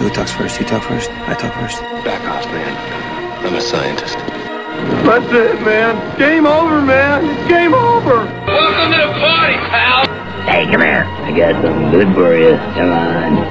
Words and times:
So 0.00 0.08
who 0.08 0.14
talks 0.14 0.32
first? 0.32 0.58
You 0.58 0.64
talk 0.64 0.82
first? 0.84 1.10
I 1.10 1.34
talk 1.34 1.52
first. 1.56 1.78
Back 2.06 2.26
off, 2.26 2.46
man. 2.46 3.44
I'm 3.44 3.54
a 3.54 3.60
scientist. 3.60 4.16
That's 5.04 5.30
it, 5.30 5.60
man. 5.60 6.18
Game 6.18 6.46
over, 6.46 6.80
man. 6.80 7.26
It's 7.26 7.48
game 7.50 7.74
over. 7.74 8.24
Welcome 8.46 8.92
to 8.92 8.96
the 8.96 9.12
party, 9.20 9.56
pal. 9.68 10.06
Hey, 10.46 10.64
come 10.72 10.80
here. 10.80 11.04
I 11.04 11.36
got 11.36 11.62
something 11.62 11.90
good 11.90 12.14
for 12.14 12.34
you. 12.34 12.56
Come 12.72 12.88
on. 12.88 13.44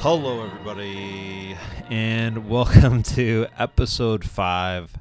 Hello, 0.00 0.44
everybody, 0.44 1.56
and 1.90 2.48
welcome 2.48 3.04
to 3.04 3.46
episode 3.56 4.24
five, 4.24 4.96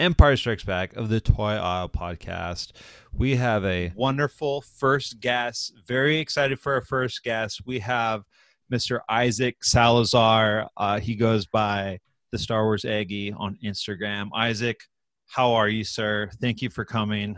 Empire 0.00 0.38
Strikes 0.38 0.64
Back 0.64 0.96
of 0.96 1.10
the 1.10 1.20
Toy 1.20 1.56
Aisle 1.56 1.90
podcast. 1.90 2.72
We 3.12 3.36
have 3.36 3.64
a 3.64 3.92
wonderful 3.96 4.60
first 4.60 5.20
guest. 5.20 5.74
Very 5.86 6.18
excited 6.18 6.60
for 6.60 6.74
our 6.74 6.80
first 6.80 7.22
guest. 7.22 7.62
We 7.66 7.80
have 7.80 8.24
Mr. 8.72 9.00
Isaac 9.08 9.64
Salazar. 9.64 10.68
Uh, 10.76 11.00
he 11.00 11.14
goes 11.14 11.46
by 11.46 11.98
the 12.30 12.38
Star 12.38 12.64
Wars 12.64 12.84
Aggie 12.84 13.32
on 13.32 13.58
Instagram. 13.64 14.28
Isaac, 14.34 14.80
how 15.26 15.54
are 15.54 15.68
you, 15.68 15.84
sir? 15.84 16.30
Thank 16.40 16.62
you 16.62 16.70
for 16.70 16.84
coming. 16.84 17.36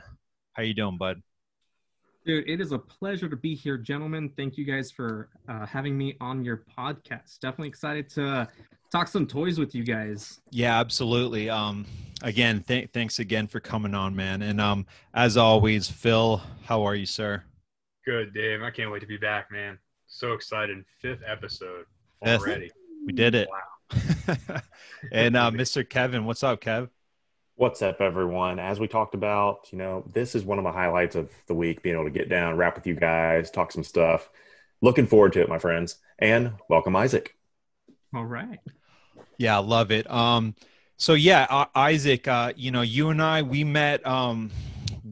How 0.53 0.63
you 0.63 0.75
doing, 0.75 0.99
bud? 0.99 1.23
Dude, 2.27 2.49
it 2.49 2.61
is 2.61 2.73
a 2.73 2.79
pleasure 2.79 3.29
to 3.29 3.37
be 3.37 3.55
here, 3.55 3.79
gentlemen. 3.79 4.31
Thank 4.37 4.59
you 4.59 4.65
guys 4.65 4.91
for 4.91 5.31
uh, 5.49 5.65
having 5.65 5.97
me 5.97 6.17
on 6.21 6.45
your 6.45 6.65
podcast. 6.79 7.41
Definitely 7.41 7.69
excited 7.69 8.11
to 8.11 8.47
talk 8.91 9.09
some 9.09 9.27
toys 9.27 9.59
with 9.59 9.75
you 9.75 9.85
guys. 9.85 10.41
Yeah, 10.51 10.79
absolutely. 10.79 11.49
Um, 11.49 11.87
again, 12.23 12.63
th- 12.67 12.91
thanks 12.93 13.19
again 13.19 13.47
for 13.47 13.61
coming 13.61 13.95
on, 13.95 14.15
man. 14.17 14.43
And 14.43 14.61
um, 14.61 14.87
as 15.15 15.37
always, 15.37 15.89
Phil, 15.89 16.43
how 16.65 16.83
are 16.83 16.95
you, 16.95 17.07
sir? 17.07 17.45
Good, 18.05 18.35
Dave. 18.35 18.63
I 18.63 18.71
can't 18.71 18.91
wait 18.91 19.01
to 19.01 19.07
be 19.07 19.17
back, 19.17 19.51
man. 19.51 19.79
So 20.07 20.33
excited. 20.33 20.85
Fifth 21.01 21.23
episode 21.27 21.87
Fifth. 22.23 22.41
already. 22.41 22.71
We 23.07 23.13
did 23.13 23.35
it. 23.35 23.49
Wow. 23.49 24.37
and 25.13 25.37
uh, 25.37 25.51
Mr. 25.51 25.89
Kevin, 25.89 26.25
what's 26.25 26.43
up, 26.43 26.61
Kev? 26.61 26.89
What's 27.57 27.83
up, 27.83 28.01
everyone? 28.01 28.59
As 28.59 28.81
we 28.81 28.89
talked 28.89 29.15
about, 29.15 29.69
you 29.71 29.79
know, 29.79 30.05
this 30.13 30.35
is 30.35 30.45
one 30.45 30.59
of 30.59 30.65
the 30.65 30.73
highlights 30.73 31.15
of 31.15 31.31
the 31.47 31.55
week, 31.55 31.83
being 31.83 31.95
able 31.95 32.07
to 32.07 32.11
get 32.11 32.29
down, 32.29 32.57
rap 32.57 32.75
with 32.75 32.87
you 32.87 32.95
guys, 32.95 33.51
talk 33.51 33.71
some 33.71 33.85
stuff. 33.85 34.31
Looking 34.81 35.07
forward 35.07 35.35
to 35.35 35.43
it, 35.43 35.49
my 35.49 35.59
friends. 35.59 35.99
And 36.19 36.53
welcome, 36.69 36.97
Isaac. 36.97 37.37
All 38.15 38.25
right. 38.25 38.59
Yeah, 39.41 39.57
love 39.57 39.91
it. 39.91 40.09
Um, 40.11 40.55
so 40.99 41.15
yeah, 41.15 41.47
uh, 41.49 41.65
Isaac, 41.75 42.29
uh, 42.29 42.53
you 42.57 42.71
know, 42.71 42.83
you 42.83 43.09
and 43.09 43.23
I, 43.23 43.41
we 43.41 43.65
met. 43.65 44.07
Um, 44.07 44.51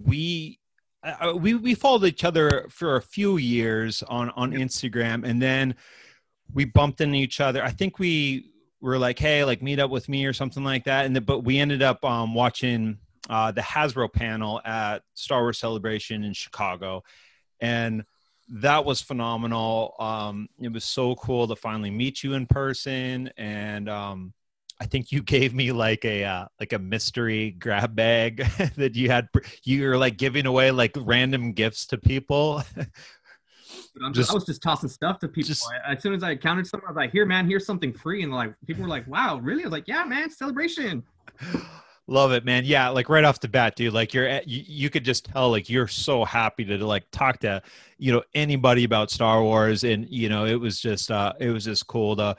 we 0.04 0.58
uh, 1.02 1.32
we 1.34 1.54
we 1.54 1.74
followed 1.74 2.04
each 2.04 2.24
other 2.24 2.66
for 2.68 2.96
a 2.96 3.00
few 3.00 3.38
years 3.38 4.02
on 4.02 4.28
on 4.36 4.52
Instagram, 4.52 5.26
and 5.26 5.40
then 5.40 5.74
we 6.52 6.66
bumped 6.66 7.00
into 7.00 7.16
each 7.16 7.40
other. 7.40 7.64
I 7.64 7.70
think 7.70 7.98
we 7.98 8.52
were 8.82 8.98
like, 8.98 9.18
hey, 9.18 9.44
like 9.44 9.62
meet 9.62 9.78
up 9.78 9.90
with 9.90 10.10
me 10.10 10.26
or 10.26 10.34
something 10.34 10.62
like 10.62 10.84
that. 10.84 11.06
And 11.06 11.16
the, 11.16 11.22
but 11.22 11.40
we 11.40 11.58
ended 11.58 11.80
up 11.80 12.04
um, 12.04 12.34
watching 12.34 12.98
uh, 13.30 13.52
the 13.52 13.62
Hasbro 13.62 14.12
panel 14.12 14.60
at 14.62 14.98
Star 15.14 15.40
Wars 15.40 15.58
Celebration 15.58 16.22
in 16.22 16.34
Chicago, 16.34 17.02
and 17.60 18.04
that 18.48 18.84
was 18.84 19.00
phenomenal. 19.02 19.94
Um, 19.98 20.48
it 20.60 20.72
was 20.72 20.84
so 20.84 21.14
cool 21.16 21.46
to 21.48 21.56
finally 21.56 21.90
meet 21.90 22.22
you 22.22 22.34
in 22.34 22.46
person, 22.46 23.30
and 23.36 23.88
um, 23.88 24.32
I 24.80 24.86
think 24.86 25.12
you 25.12 25.22
gave 25.34 25.54
me 25.54 25.72
like 25.72 26.04
a 26.04 26.24
uh, 26.24 26.44
like 26.58 26.72
a 26.72 26.78
mystery 26.78 27.50
grab 27.52 27.94
bag 27.94 28.38
that 28.76 28.94
you 28.94 29.10
had. 29.10 29.28
You 29.64 29.88
were 29.88 29.98
like 29.98 30.16
giving 30.16 30.46
away 30.46 30.70
like 30.70 30.92
random 30.96 31.52
gifts 31.52 31.86
to 31.88 31.98
people. 31.98 32.62
I'm 34.02 34.12
Just- 34.14 34.28
just, 34.28 34.30
I 34.30 34.34
was 34.34 34.44
just 34.44 34.62
tossing 34.62 34.88
stuff 34.88 35.18
to 35.20 35.28
people. 35.28 35.48
just- 35.48 35.68
as 35.86 36.02
soon 36.02 36.14
as 36.14 36.22
I 36.22 36.30
encountered 36.32 36.66
something, 36.66 36.86
I 36.86 36.92
was 36.92 36.96
like, 36.96 37.10
"Here, 37.12 37.26
man, 37.26 37.46
here's 37.48 37.66
something 37.66 37.92
free." 37.92 38.22
And 38.22 38.32
like, 38.32 38.54
people 38.66 38.82
were 38.84 38.88
like, 38.88 39.06
"Wow, 39.06 39.38
really?" 39.38 39.62
I 39.62 39.66
was 39.66 39.72
like, 39.72 39.88
"Yeah, 39.88 40.04
man, 40.04 40.30
celebration." 40.30 41.02
Love 42.10 42.32
it, 42.32 42.42
man. 42.42 42.64
Yeah, 42.64 42.88
like 42.88 43.10
right 43.10 43.22
off 43.22 43.38
the 43.38 43.48
bat, 43.48 43.76
dude. 43.76 43.92
Like 43.92 44.14
you're, 44.14 44.26
at- 44.26 44.48
you, 44.48 44.64
you 44.66 44.90
could 44.90 45.04
just 45.04 45.26
tell, 45.26 45.50
like 45.50 45.68
you're 45.68 45.86
so 45.86 46.24
happy 46.24 46.64
to 46.64 46.78
like 46.78 47.04
talk 47.12 47.38
to, 47.40 47.62
you 47.98 48.12
know, 48.12 48.22
anybody 48.34 48.84
about 48.84 49.10
Star 49.10 49.42
Wars, 49.42 49.84
and 49.84 50.08
you 50.08 50.30
know, 50.30 50.46
it 50.46 50.54
was 50.54 50.80
just, 50.80 51.10
uh, 51.10 51.34
it 51.38 51.50
was 51.50 51.64
just 51.64 51.86
cool 51.86 52.16
to, 52.16 52.34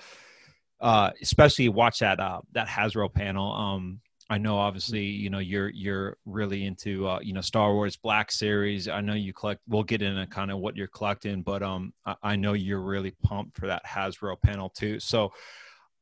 uh, 0.82 1.12
especially 1.22 1.70
watch 1.70 2.00
that, 2.00 2.20
uh, 2.20 2.42
that 2.54 2.68
Hasbro 2.68 3.14
panel. 3.14 3.54
Um, 3.54 4.02
I 4.28 4.40
know, 4.40 4.58
obviously, 4.58 5.06
you 5.06 5.30
know, 5.30 5.40
you're 5.40 5.70
you're 5.70 6.18
really 6.26 6.66
into, 6.66 7.08
uh, 7.08 7.20
you 7.22 7.34
know, 7.34 7.42
Star 7.42 7.74
Wars 7.74 7.96
Black 7.96 8.32
Series. 8.32 8.88
I 8.88 9.02
know 9.02 9.14
you 9.14 9.34
collect. 9.34 9.62
We'll 9.68 9.84
get 9.84 10.02
into 10.02 10.26
kind 10.28 10.52
of 10.52 10.60
what 10.60 10.76
you're 10.76 10.88
collecting, 10.88 11.42
but 11.44 11.64
um, 11.64 11.94
I, 12.06 12.16
I 12.24 12.36
know 12.36 12.54
you're 12.54 12.82
really 12.82 13.14
pumped 13.24 13.58
for 13.58 13.68
that 13.68 13.86
Hasbro 13.86 14.42
panel 14.42 14.70
too. 14.70 15.00
So, 15.00 15.32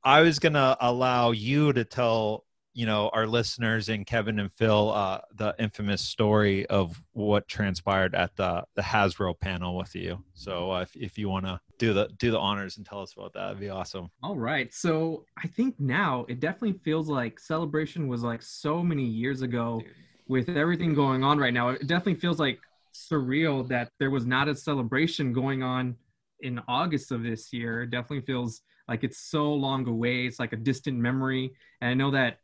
I 0.04 0.22
was 0.22 0.40
gonna 0.40 0.78
allow 0.80 1.32
you 1.32 1.74
to 1.74 1.84
tell 1.86 2.46
you 2.78 2.86
know 2.86 3.10
our 3.12 3.26
listeners 3.26 3.90
and 3.90 4.06
Kevin 4.06 4.38
and 4.38 4.54
Phil 4.54 4.92
uh, 4.92 5.22
the 5.34 5.56
infamous 5.58 6.00
story 6.00 6.68
of 6.68 7.02
what 7.14 7.48
transpired 7.48 8.14
at 8.14 8.36
the 8.36 8.64
the 8.76 8.84
Hasbro 8.84 9.40
panel 9.40 9.76
with 9.76 9.96
you. 9.96 10.24
So 10.36 10.72
uh, 10.72 10.82
if 10.82 10.96
if 10.96 11.18
you 11.18 11.28
want 11.28 11.48
to 11.48 11.60
do 11.80 11.92
the 11.96 12.08
do 12.20 12.30
the 12.30 12.38
honors 12.38 12.78
and 12.78 12.86
tell 12.86 13.02
us 13.02 13.14
about 13.14 13.34
that, 13.34 13.46
that'd 13.46 13.60
be 13.60 13.70
awesome. 13.70 14.12
All 14.22 14.38
right. 14.38 14.72
So 14.72 15.26
I 15.44 15.48
think 15.48 15.80
now 15.80 16.28
it 16.30 16.40
definitely 16.40 16.80
feels 16.84 17.10
like 17.10 17.40
celebration 17.40 18.08
was 18.08 18.22
like 18.22 18.44
so 18.44 18.84
many 18.84 19.06
years 19.06 19.42
ago 19.42 19.82
with 20.28 20.48
everything 20.48 20.94
going 20.94 21.24
on 21.24 21.40
right 21.40 21.56
now. 21.56 21.70
It 21.70 21.88
definitely 21.88 22.20
feels 22.20 22.40
like 22.40 22.60
surreal 22.94 23.68
that 23.70 23.90
there 23.98 24.12
was 24.12 24.28
not 24.28 24.48
a 24.50 24.56
celebration 24.56 25.34
going 25.34 25.64
on 25.64 25.96
in 26.42 26.62
August 26.68 27.12
of 27.12 27.24
this 27.24 27.52
year. 27.52 27.82
It 27.82 27.90
definitely 27.90 28.22
feels 28.22 28.62
like 28.88 29.04
it's 29.04 29.18
so 29.18 29.52
long 29.52 29.88
away. 29.88 30.28
It's 30.28 30.40
like 30.40 30.54
a 30.54 30.58
distant 30.58 31.00
memory. 31.00 31.54
And 31.82 31.90
I 31.90 31.94
know 31.96 32.12
that 32.12 32.38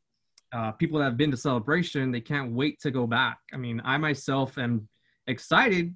uh, 0.53 0.71
people 0.71 0.99
that 0.99 1.05
have 1.05 1.17
been 1.17 1.31
to 1.31 1.37
celebration, 1.37 2.11
they 2.11 2.21
can't 2.21 2.53
wait 2.53 2.79
to 2.81 2.91
go 2.91 3.07
back. 3.07 3.39
I 3.53 3.57
mean, 3.57 3.81
I 3.83 3.97
myself 3.97 4.57
am 4.57 4.87
excited 5.27 5.95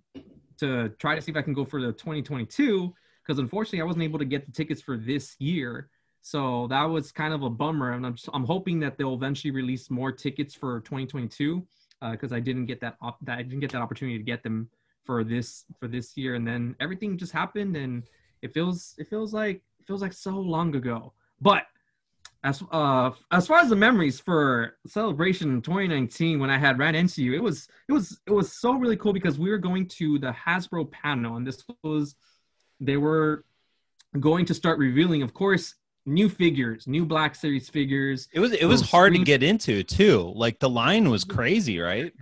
to 0.60 0.90
try 0.98 1.16
to 1.16 1.22
see 1.22 1.32
if 1.32 1.38
I 1.38 1.42
can 1.44 1.54
go 1.54 1.64
for 1.64 1.80
the 1.80 1.92
2022 1.94 2.94
because 3.22 3.40
unfortunately 3.40 3.82
I 3.82 3.86
wasn't 3.86 4.04
able 4.04 4.20
to 4.20 4.26
get 4.26 4.46
the 4.46 4.52
tickets 4.52 4.82
for 4.82 4.98
this 4.98 5.36
year. 5.40 5.90
So 6.22 6.68
that 6.68 6.84
was 6.84 7.12
kind 7.12 7.34
of 7.34 7.44
a 7.44 7.50
bummer, 7.50 7.94
and 7.94 8.06
I'm 8.06 8.16
just, 8.16 8.30
I'm 8.34 8.44
hoping 8.44 8.80
that 8.82 8.98
they'll 8.98 9.14
eventually 9.14 9.52
release 9.52 9.90
more 9.90 10.12
tickets 10.12 10.54
for 10.54 10.82
2022 10.82 11.66
because 12.12 12.34
I 12.34 12.40
didn't 12.40 12.66
get 12.66 12.82
that 12.82 12.98
op- 13.02 13.24
that 13.26 13.38
I 13.38 13.44
didn't 13.44 13.62
get 13.62 13.72
that 13.72 13.82
opportunity 13.82 14.18
to 14.18 14.24
get 14.24 14.44
them 14.44 14.70
for 15.06 15.24
this 15.24 15.64
for 15.80 15.88
this 15.88 16.18
year, 16.18 16.36
and 16.36 16.46
then 16.46 16.76
everything 16.82 17.18
just 17.18 17.32
happened, 17.32 17.78
and 17.78 18.04
it 18.42 18.54
feels 18.54 18.94
it 18.98 19.10
feels 19.10 19.34
like 19.34 19.62
it 19.80 19.88
feels 19.88 20.02
like 20.02 20.12
so 20.12 20.32
long 20.32 20.76
ago. 20.76 21.14
But 21.40 21.64
as 22.44 22.64
uh 22.72 23.12
as 23.32 23.48
far 23.48 23.60
as 23.60 23.70
the 23.70 23.76
memories 23.76 24.20
for 24.20 24.78
celebration 24.86 25.50
in 25.50 25.62
2019 25.62 26.40
when 26.40 26.50
I 26.50 26.58
had 26.58 26.80
ran 26.80 26.96
into 26.96 27.24
you, 27.24 27.34
it 27.34 27.42
was 27.42 27.68
it 27.88 27.94
was 27.94 28.20
it 28.26 28.32
was 28.32 28.52
so 28.52 28.74
really 28.74 28.98
cool 28.98 29.14
because 29.14 29.40
we 29.40 29.50
were 29.50 29.58
going 29.58 29.88
to 29.90 30.20
the 30.20 30.32
Hasbro 30.32 30.92
panel, 30.92 31.38
and 31.38 31.46
this 31.46 31.64
was 31.84 32.16
they 32.80 32.98
were 32.98 33.44
going 34.20 34.46
to 34.46 34.54
start 34.54 34.80
revealing, 34.80 35.22
of 35.24 35.34
course, 35.34 35.76
new 36.06 36.30
figures, 36.30 36.88
new 36.88 37.06
Black 37.06 37.36
Series 37.36 37.70
figures. 37.70 38.28
It 38.32 38.40
was 38.40 38.54
it 38.54 38.66
was 38.66 38.82
hard 38.82 39.14
to 39.14 39.24
get 39.24 39.44
into 39.44 39.84
too. 39.84 40.32
Like 40.36 40.60
the 40.60 40.70
line 40.70 41.10
was 41.10 41.24
crazy, 41.24 41.80
right? 41.80 42.14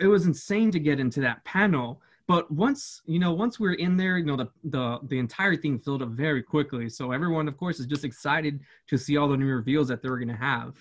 it 0.00 0.06
was 0.06 0.24
insane 0.24 0.70
to 0.70 0.78
get 0.78 0.98
into 0.98 1.20
that 1.20 1.44
panel 1.44 2.00
but 2.26 2.50
once 2.50 3.02
you 3.06 3.18
know 3.18 3.32
once 3.32 3.60
we 3.60 3.68
are 3.68 3.74
in 3.74 3.96
there 3.96 4.18
you 4.18 4.24
know 4.24 4.36
the 4.36 4.48
the 4.64 4.98
the 5.08 5.18
entire 5.18 5.56
thing 5.56 5.78
filled 5.78 6.02
up 6.02 6.10
very 6.10 6.42
quickly. 6.42 6.88
So 6.88 7.12
everyone 7.12 7.48
of 7.48 7.56
course 7.56 7.80
is 7.80 7.86
just 7.86 8.04
excited 8.04 8.60
to 8.88 8.98
see 8.98 9.16
all 9.16 9.28
the 9.28 9.36
new 9.36 9.46
reveals 9.46 9.88
that 9.88 10.02
they're 10.02 10.16
going 10.16 10.28
to 10.28 10.34
have. 10.34 10.74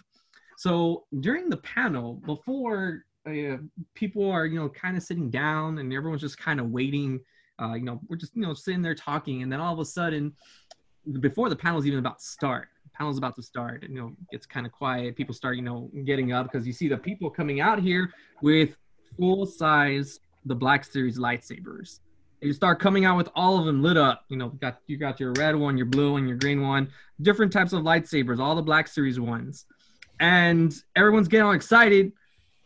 So 0.57 1.05
during 1.19 1.49
the 1.49 1.57
panel 1.57 2.21
before 2.25 3.05
uh, 3.27 3.57
people 3.93 4.29
are 4.29 4.45
you 4.45 4.59
know 4.59 4.69
kind 4.69 4.97
of 4.97 5.03
sitting 5.03 5.29
down 5.29 5.77
and 5.77 5.93
everyone's 5.93 6.21
just 6.21 6.37
kind 6.37 6.59
of 6.59 6.69
waiting 6.71 7.19
uh, 7.61 7.73
you 7.73 7.83
know 7.83 8.01
we're 8.09 8.17
just 8.17 8.35
you 8.35 8.41
know 8.41 8.53
sitting 8.53 8.81
there 8.81 8.95
talking 8.95 9.43
and 9.43 9.51
then 9.51 9.59
all 9.59 9.73
of 9.73 9.79
a 9.79 9.85
sudden 9.85 10.33
before 11.19 11.49
the 11.49 11.55
panel's 11.55 11.85
even 11.85 11.99
about 11.99 12.19
to 12.19 12.25
start 12.25 12.67
panel's 12.93 13.17
about 13.17 13.35
to 13.35 13.41
start 13.41 13.83
and 13.83 13.93
you 13.93 14.01
know 14.01 14.07
it 14.07 14.31
gets 14.31 14.45
kind 14.45 14.65
of 14.65 14.71
quiet 14.71 15.15
people 15.15 15.33
start 15.33 15.55
you 15.55 15.61
know 15.61 15.89
getting 16.05 16.33
up 16.33 16.51
because 16.51 16.67
you 16.67 16.73
see 16.73 16.89
the 16.89 16.97
people 16.97 17.29
coming 17.29 17.61
out 17.61 17.79
here 17.79 18.11
with 18.41 18.75
full 19.17 19.45
size 19.45 20.19
the 20.45 20.55
black 20.55 20.83
series 20.83 21.17
lightsabers. 21.17 21.99
And 22.41 22.47
you 22.47 22.53
start 22.53 22.79
coming 22.79 23.05
out 23.05 23.17
with 23.17 23.29
all 23.35 23.57
of 23.57 23.65
them 23.65 23.81
lit 23.81 23.97
up 23.97 24.25
you 24.27 24.37
know 24.37 24.49
got 24.49 24.79
you 24.87 24.97
got 24.97 25.19
your 25.19 25.31
red 25.33 25.55
one 25.55 25.77
your 25.77 25.85
blue 25.85 26.13
one 26.13 26.27
your 26.27 26.37
green 26.37 26.61
one 26.61 26.89
different 27.21 27.53
types 27.53 27.71
of 27.73 27.83
lightsabers 27.83 28.39
all 28.39 28.55
the 28.55 28.61
black 28.61 28.87
series 28.87 29.19
ones. 29.19 29.65
And 30.19 30.73
everyone's 30.95 31.27
getting 31.27 31.45
all 31.45 31.53
excited. 31.53 32.13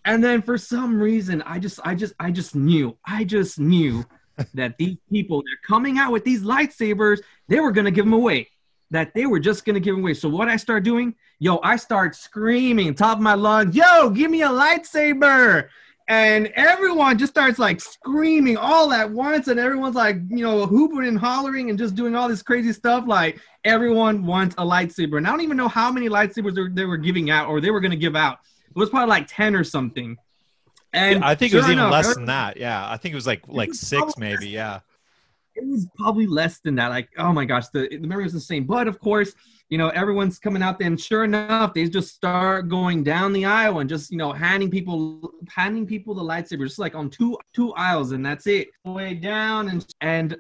And 0.06 0.24
then 0.24 0.42
for 0.42 0.58
some 0.58 1.00
reason 1.00 1.42
i 1.44 1.60
just 1.60 1.80
i 1.84 1.94
just 1.94 2.14
i 2.20 2.32
just 2.32 2.56
knew 2.56 2.98
i 3.06 3.24
just 3.24 3.60
knew 3.60 4.06
that 4.54 4.78
these 4.78 4.98
people 5.12 5.44
they're 5.46 5.60
coming 5.68 5.98
out 5.98 6.12
with 6.12 6.24
these 6.24 6.44
lightsabers 6.44 7.20
they 7.48 7.60
were 7.60 7.72
going 7.72 7.86
to 7.86 7.92
give 7.92 8.06
them 8.06 8.14
away 8.14 8.48
that 8.92 9.14
they 9.14 9.26
were 9.26 9.40
just 9.40 9.66
going 9.66 9.74
to 9.74 9.80
give 9.80 9.96
them 9.96 10.04
away. 10.04 10.14
So 10.14 10.30
what 10.30 10.48
i 10.48 10.56
start 10.56 10.84
doing 10.84 11.14
yo 11.40 11.60
i 11.64 11.76
start 11.76 12.16
screaming 12.16 12.96
top 12.96 13.18
of 13.18 13.24
my 13.24 13.34
lungs 13.34 13.76
yo 13.76 14.10
give 14.10 14.32
me 14.32 14.44
a 14.44 14.50
lightsaber 14.50 15.68
and 16.10 16.48
everyone 16.56 17.18
just 17.18 17.34
starts 17.34 17.60
like 17.60 17.82
screaming 17.82 18.56
all 18.56 18.94
at 18.94 19.12
once, 19.12 19.48
and 19.48 19.60
everyone's 19.60 19.96
like, 19.96 20.18
you 20.30 20.44
know, 20.44 20.66
hooping 20.66 21.06
and 21.06 21.20
hollering 21.20 21.70
and 21.70 21.78
just 21.78 21.96
doing 21.96 22.16
all 22.16 22.30
this 22.30 22.42
crazy 22.42 22.72
stuff. 22.72 23.04
Like 23.08 23.40
everyone 23.66 24.26
wants 24.26 24.56
a 24.58 24.64
lightsaber, 24.64 25.18
and 25.18 25.28
I 25.28 25.32
don't 25.32 25.42
even 25.42 25.58
know 25.58 25.68
how 25.68 25.92
many 25.92 26.08
lightsabers 26.08 26.76
they 26.76 26.86
were, 26.86 26.98
giving 26.98 27.30
out 27.30 27.50
or 27.50 27.60
they 27.60 27.72
were 27.72 27.82
going 27.82 27.92
to 27.92 27.98
give 27.98 28.16
out. 28.16 28.40
It 28.70 28.76
was 28.76 28.90
probably 28.90 29.10
like 29.10 29.28
ten 29.28 29.56
or 29.56 29.64
something. 29.64 30.18
And 30.94 31.24
I 31.24 31.36
think 31.36 31.52
sure 31.52 31.60
it 31.60 31.64
was 31.64 31.72
even 31.72 31.80
enough, 31.80 31.92
less 31.92 32.16
than 32.16 32.26
that. 32.26 32.58
Yeah, 32.58 32.90
I 32.90 32.96
think 32.98 33.12
it 33.12 33.16
was 33.16 33.28
like 33.28 33.44
like 33.48 33.70
was 33.70 33.80
six 33.82 34.18
maybe. 34.18 34.48
Yeah. 34.48 34.80
it 35.58 35.68
was 35.68 35.88
probably 35.98 36.28
less 36.28 36.60
than 36.60 36.76
that. 36.76 36.90
Like, 36.90 37.10
oh 37.18 37.34
my 37.34 37.46
gosh, 37.46 37.68
the, 37.70 37.88
the 37.90 38.08
memory 38.08 38.24
was 38.24 38.34
the 38.34 38.40
same. 38.40 38.66
But 38.66 38.88
of 38.88 39.00
course, 39.00 39.34
you 39.70 39.78
know, 39.78 39.90
everyone's 39.90 40.40
coming 40.40 40.64
out 40.64 40.80
there, 40.80 40.88
and 40.88 41.00
sure 41.00 41.24
enough, 41.24 41.74
they 41.74 41.88
just 41.88 42.16
start 42.16 42.70
going 42.70 43.04
down 43.04 43.34
the 43.34 43.46
aisle 43.46 43.80
and 43.80 43.90
just, 43.90 44.12
you 44.12 44.18
know, 44.18 44.32
handing 44.32 44.72
people 44.72 45.32
handing 45.50 45.86
people 45.86 46.14
the 46.14 46.24
lightsabers, 46.24 46.68
just 46.68 46.80
like 46.80 46.96
on 46.96 47.10
two 47.10 47.38
two 47.54 47.74
aisles, 47.74 48.12
and 48.12 48.26
that's 48.26 48.48
it. 48.48 48.70
Way 48.86 49.14
down 49.14 49.70
and 49.70 49.86
and 50.02 50.38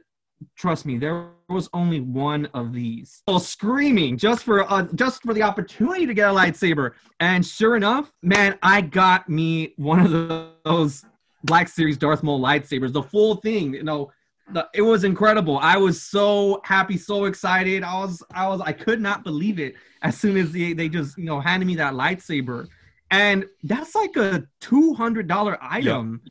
trust 0.55 0.85
me, 0.85 0.97
there 0.97 1.29
was 1.49 1.69
only 1.73 1.99
one 1.99 2.47
of 2.53 2.73
these. 2.73 3.23
So 3.27 3.37
screaming 3.37 4.17
just 4.17 4.43
for 4.43 4.71
uh, 4.71 4.87
just 4.95 5.23
for 5.23 5.33
the 5.33 5.43
opportunity 5.43 6.05
to 6.05 6.13
get 6.13 6.29
a 6.29 6.33
lightsaber. 6.33 6.91
And 7.19 7.45
sure 7.45 7.75
enough, 7.75 8.11
man, 8.21 8.57
I 8.61 8.81
got 8.81 9.27
me 9.29 9.73
one 9.77 9.99
of 9.99 10.51
those 10.63 11.03
Black 11.43 11.67
Series 11.67 11.97
Darth 11.97 12.23
Maul 12.23 12.39
lightsabers, 12.39 12.93
the 12.93 13.03
full 13.03 13.35
thing. 13.37 13.73
You 13.73 13.83
know, 13.83 14.11
the, 14.51 14.67
it 14.73 14.81
was 14.81 15.03
incredible. 15.03 15.57
I 15.57 15.77
was 15.77 16.01
so 16.01 16.61
happy, 16.63 16.97
so 16.97 17.25
excited. 17.25 17.83
I 17.83 17.99
was, 17.99 18.23
I 18.33 18.47
was, 18.47 18.61
I 18.61 18.71
could 18.71 19.01
not 19.01 19.23
believe 19.23 19.59
it. 19.59 19.75
As 20.01 20.17
soon 20.17 20.37
as 20.37 20.51
they, 20.51 20.73
they 20.73 20.89
just, 20.89 21.17
you 21.17 21.25
know, 21.25 21.39
handed 21.39 21.65
me 21.65 21.75
that 21.77 21.93
lightsaber, 21.93 22.67
and 23.09 23.45
that's 23.63 23.95
like 23.95 24.15
a 24.15 24.43
two 24.61 24.93
hundred 24.93 25.27
dollar 25.27 25.57
item, 25.61 26.21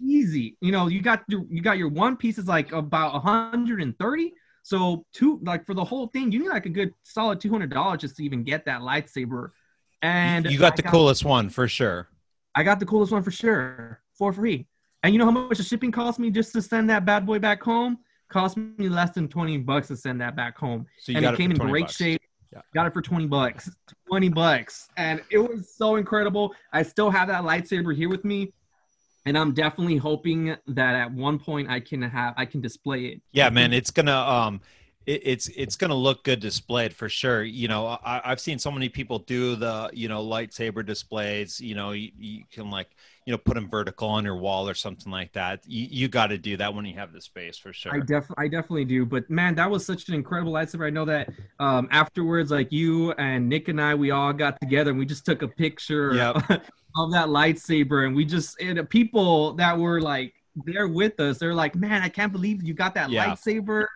easy. 0.00 0.56
You 0.60 0.72
know, 0.72 0.88
you 0.88 1.00
got 1.00 1.22
your, 1.28 1.44
you 1.48 1.62
got 1.62 1.78
your 1.78 1.88
one 1.88 2.16
piece 2.16 2.38
is 2.38 2.46
like 2.46 2.72
about 2.72 3.22
hundred 3.22 3.80
and 3.80 3.98
thirty. 3.98 4.34
So 4.62 5.04
two, 5.12 5.40
like 5.42 5.64
for 5.66 5.74
the 5.74 5.84
whole 5.84 6.06
thing, 6.08 6.32
you 6.32 6.38
need 6.40 6.48
like 6.48 6.66
a 6.66 6.70
good 6.70 6.92
solid 7.02 7.40
two 7.40 7.50
hundred 7.50 7.70
dollars 7.70 8.00
just 8.00 8.16
to 8.16 8.24
even 8.24 8.44
get 8.44 8.66
that 8.66 8.80
lightsaber. 8.82 9.50
And 10.02 10.44
you 10.50 10.58
got 10.58 10.74
I 10.74 10.76
the 10.76 10.82
coolest 10.82 11.24
one 11.24 11.48
for 11.48 11.66
sure. 11.66 12.08
I 12.54 12.62
got 12.62 12.78
the 12.78 12.86
coolest 12.86 13.10
one 13.10 13.22
for 13.22 13.30
sure 13.30 14.00
for 14.18 14.32
free. 14.32 14.66
And 15.04 15.12
you 15.12 15.18
know 15.18 15.26
how 15.26 15.30
much 15.32 15.58
the 15.58 15.62
shipping 15.62 15.92
cost 15.92 16.18
me 16.18 16.30
just 16.30 16.54
to 16.54 16.62
send 16.62 16.88
that 16.88 17.04
bad 17.04 17.26
boy 17.26 17.38
back 17.38 17.62
home? 17.62 17.98
Cost 18.30 18.56
me 18.56 18.88
less 18.88 19.10
than 19.10 19.28
20 19.28 19.58
bucks 19.58 19.88
to 19.88 19.96
send 19.98 20.18
that 20.22 20.34
back 20.34 20.56
home. 20.56 20.86
So 20.98 21.12
you 21.12 21.18
and 21.18 21.24
got 21.24 21.34
it 21.34 21.36
came 21.36 21.50
in 21.50 21.58
great 21.58 21.82
bucks. 21.82 21.96
shape. 21.96 22.22
Yeah. 22.54 22.62
Got 22.72 22.86
it 22.86 22.94
for 22.94 23.02
20 23.02 23.26
bucks. 23.26 23.70
20 24.08 24.30
bucks. 24.30 24.88
And 24.96 25.22
it 25.30 25.36
was 25.36 25.68
so 25.68 25.96
incredible. 25.96 26.54
I 26.72 26.82
still 26.82 27.10
have 27.10 27.28
that 27.28 27.42
lightsaber 27.42 27.94
here 27.94 28.08
with 28.08 28.24
me. 28.24 28.54
And 29.26 29.36
I'm 29.36 29.52
definitely 29.52 29.98
hoping 29.98 30.56
that 30.68 30.94
at 30.94 31.12
one 31.12 31.38
point 31.38 31.68
I 31.68 31.80
can 31.80 32.00
have 32.00 32.32
I 32.38 32.46
can 32.46 32.62
display 32.62 33.06
it. 33.06 33.22
Yeah, 33.32 33.50
man, 33.50 33.74
it's 33.74 33.90
gonna 33.90 34.16
um, 34.16 34.60
it, 35.06 35.22
it's 35.24 35.48
it's 35.48 35.76
gonna 35.76 35.94
look 35.94 36.24
good 36.24 36.40
displayed 36.40 36.94
for 36.94 37.08
sure. 37.08 37.42
You 37.42 37.68
know, 37.68 37.86
I, 37.86 38.20
I've 38.24 38.40
seen 38.40 38.58
so 38.58 38.70
many 38.70 38.90
people 38.90 39.20
do 39.20 39.56
the 39.56 39.88
you 39.94 40.08
know 40.08 40.22
lightsaber 40.22 40.84
displays. 40.84 41.58
You 41.58 41.74
know, 41.74 41.92
you, 41.92 42.10
you 42.18 42.44
can 42.50 42.70
like 42.70 42.90
you 43.26 43.32
know 43.32 43.38
put 43.38 43.54
them 43.54 43.68
vertical 43.68 44.08
on 44.08 44.24
your 44.24 44.36
wall 44.36 44.68
or 44.68 44.74
something 44.74 45.10
like 45.10 45.32
that. 45.32 45.62
You 45.66 45.86
you 45.90 46.08
got 46.08 46.26
to 46.28 46.38
do 46.38 46.56
that 46.58 46.74
when 46.74 46.84
you 46.84 46.94
have 46.94 47.12
the 47.12 47.20
space 47.20 47.56
for 47.56 47.72
sure. 47.72 47.94
I 47.94 48.00
def 48.00 48.26
I 48.36 48.48
definitely 48.48 48.84
do. 48.84 49.06
But 49.06 49.28
man, 49.30 49.54
that 49.54 49.70
was 49.70 49.84
such 49.84 50.08
an 50.08 50.14
incredible 50.14 50.52
lightsaber. 50.52 50.86
I 50.86 50.90
know 50.90 51.04
that 51.06 51.30
um, 51.58 51.88
afterwards, 51.90 52.50
like 52.50 52.70
you 52.70 53.12
and 53.12 53.48
Nick 53.48 53.68
and 53.68 53.80
I, 53.80 53.94
we 53.94 54.10
all 54.10 54.32
got 54.32 54.60
together 54.60 54.90
and 54.90 54.98
we 54.98 55.06
just 55.06 55.24
took 55.24 55.42
a 55.42 55.48
picture 55.48 56.14
Yep. 56.14 56.36
of 56.96 57.10
that 57.12 57.28
lightsaber, 57.28 58.06
and 58.06 58.14
we 58.14 58.24
just 58.24 58.60
and 58.60 58.88
people 58.90 59.54
that 59.54 59.78
were 59.78 60.00
like 60.00 60.34
there 60.66 60.86
with 60.86 61.18
us, 61.18 61.38
they're 61.38 61.54
like, 61.54 61.74
"Man, 61.74 62.02
I 62.02 62.08
can't 62.08 62.30
believe 62.32 62.62
you 62.62 62.74
got 62.74 62.94
that 62.94 63.10
Yeah. 63.10 63.30
lightsaber." 63.30 63.86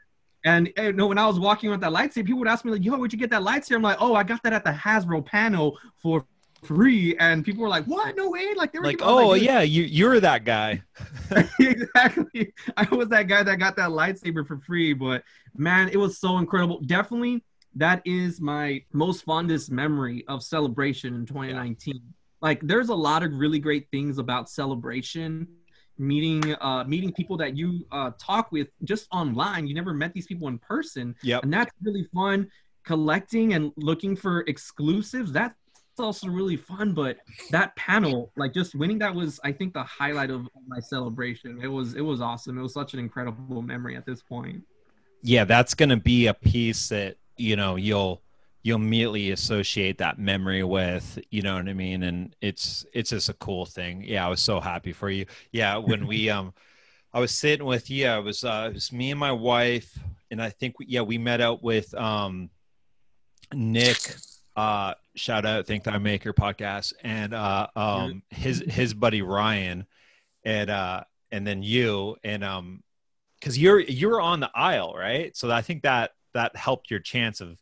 And 0.44 0.72
you 0.78 0.92
know, 0.92 1.06
when 1.08 1.18
I 1.18 1.26
was 1.26 1.38
walking 1.38 1.68
with 1.70 1.80
that 1.82 1.92
lightsaber, 1.92 2.24
people 2.24 2.38
would 2.38 2.48
ask 2.48 2.64
me 2.64 2.72
like, 2.72 2.84
"Yo, 2.84 2.96
where'd 2.96 3.12
you 3.12 3.18
get 3.18 3.30
that 3.30 3.42
lightsaber?" 3.42 3.76
I'm 3.76 3.82
like, 3.82 3.98
"Oh, 4.00 4.14
I 4.14 4.22
got 4.22 4.42
that 4.44 4.52
at 4.54 4.64
the 4.64 4.70
Hasbro 4.72 5.26
panel 5.26 5.78
for 6.02 6.24
free." 6.62 7.16
And 7.18 7.44
people 7.44 7.62
were 7.62 7.68
like, 7.68 7.84
"What? 7.84 8.16
No 8.16 8.30
way!" 8.30 8.54
Like 8.56 8.72
they 8.72 8.78
were 8.78 8.86
like, 8.86 8.98
giving- 8.98 9.08
I 9.08 9.14
was 9.14 9.24
oh 9.24 9.34
"Dude, 9.34 9.44
yeah, 9.44 9.60
you 9.60 9.82
you're 9.84 10.20
that 10.20 10.44
guy. 10.44 10.82
exactly. 11.60 12.52
I 12.76 12.94
was 12.94 13.08
that 13.08 13.28
guy 13.28 13.42
that 13.42 13.58
got 13.58 13.76
that 13.76 13.90
lightsaber 13.90 14.46
for 14.46 14.58
free, 14.58 14.92
but 14.92 15.22
man, 15.56 15.88
it 15.88 15.96
was 15.96 16.18
so 16.18 16.38
incredible. 16.38 16.80
Definitely, 16.80 17.44
that 17.76 18.02
is 18.04 18.40
my 18.40 18.82
most 18.92 19.24
fondest 19.24 19.70
memory 19.70 20.24
of 20.28 20.42
celebration 20.42 21.14
in 21.14 21.26
2019. 21.26 22.00
Like, 22.40 22.60
there's 22.62 22.88
a 22.88 22.94
lot 22.94 23.22
of 23.22 23.32
really 23.32 23.58
great 23.58 23.88
things 23.90 24.18
about 24.18 24.48
celebration. 24.48 25.48
Meeting, 26.00 26.54
uh, 26.60 26.84
meeting 26.84 27.12
people 27.12 27.36
that 27.38 27.56
you 27.56 27.84
uh, 27.90 28.12
talk 28.20 28.52
with 28.52 28.68
just 28.84 29.08
online. 29.10 29.66
You 29.66 29.74
never 29.74 29.92
met 29.92 30.14
these 30.14 30.28
people 30.28 30.46
in 30.46 30.58
person, 30.58 31.16
yeah 31.24 31.40
and 31.42 31.52
that's 31.52 31.72
really 31.82 32.06
fun. 32.14 32.48
Collecting 32.84 33.54
and 33.54 33.72
looking 33.76 34.14
for 34.14 34.42
exclusives. 34.42 35.32
That's 35.32 35.56
also 36.00 36.28
really 36.28 36.56
fun. 36.56 36.92
But 36.92 37.18
that 37.50 37.74
panel, 37.76 38.32
like 38.36 38.52
just 38.52 38.74
winning 38.74 38.98
that 39.00 39.14
was, 39.14 39.40
I 39.44 39.52
think, 39.52 39.74
the 39.74 39.82
highlight 39.82 40.30
of 40.30 40.48
my 40.66 40.80
celebration. 40.80 41.60
It 41.62 41.68
was, 41.68 41.94
it 41.94 42.00
was 42.00 42.20
awesome. 42.20 42.58
It 42.58 42.62
was 42.62 42.74
such 42.74 42.94
an 42.94 43.00
incredible 43.00 43.62
memory 43.62 43.96
at 43.96 44.06
this 44.06 44.22
point. 44.22 44.62
Yeah, 45.22 45.44
that's 45.44 45.74
gonna 45.74 45.96
be 45.96 46.28
a 46.28 46.34
piece 46.34 46.88
that 46.90 47.16
you 47.36 47.56
know 47.56 47.76
you'll 47.76 48.22
you'll 48.62 48.78
immediately 48.78 49.30
associate 49.32 49.98
that 49.98 50.18
memory 50.18 50.62
with. 50.62 51.18
You 51.30 51.42
know 51.42 51.56
what 51.56 51.68
I 51.68 51.72
mean? 51.72 52.04
And 52.04 52.36
it's 52.40 52.86
it's 52.92 53.10
just 53.10 53.28
a 53.28 53.34
cool 53.34 53.66
thing. 53.66 54.04
Yeah, 54.06 54.24
I 54.24 54.28
was 54.28 54.40
so 54.40 54.60
happy 54.60 54.92
for 54.92 55.10
you. 55.10 55.26
Yeah, 55.52 55.76
when 55.76 56.06
we 56.06 56.30
um. 56.38 56.54
I 57.10 57.20
was 57.20 57.32
sitting 57.32 57.64
with 57.64 57.88
yeah, 57.88 58.18
it 58.18 58.22
was 58.22 58.44
uh 58.44 58.68
it 58.70 58.74
was 58.74 58.92
me 58.92 59.10
and 59.10 59.18
my 59.18 59.32
wife, 59.32 59.98
and 60.30 60.42
I 60.42 60.50
think 60.50 60.76
yeah 60.80 61.00
we 61.00 61.16
met 61.16 61.40
out 61.40 61.62
with 61.62 61.92
um 61.94 62.50
Nick, 63.52 64.14
uh 64.54 64.92
shout 65.18 65.44
out 65.44 65.66
Think 65.66 65.84
Time 65.84 66.02
Maker 66.02 66.32
podcast, 66.32 66.92
and 67.02 67.34
uh 67.34 67.66
um 67.76 68.22
his 68.30 68.62
his 68.66 68.94
buddy 68.94 69.22
Ryan, 69.22 69.86
and 70.44 70.70
uh 70.70 71.04
and 71.30 71.46
then 71.46 71.62
you 71.62 72.16
and 72.24 72.42
um 72.44 72.82
because 73.38 73.58
you're 73.58 73.80
you're 73.80 74.20
on 74.20 74.40
the 74.40 74.50
aisle 74.54 74.94
right, 74.96 75.36
so 75.36 75.50
I 75.50 75.62
think 75.62 75.82
that 75.82 76.12
that 76.34 76.56
helped 76.56 76.90
your 76.90 77.00
chance 77.00 77.40
of 77.40 77.58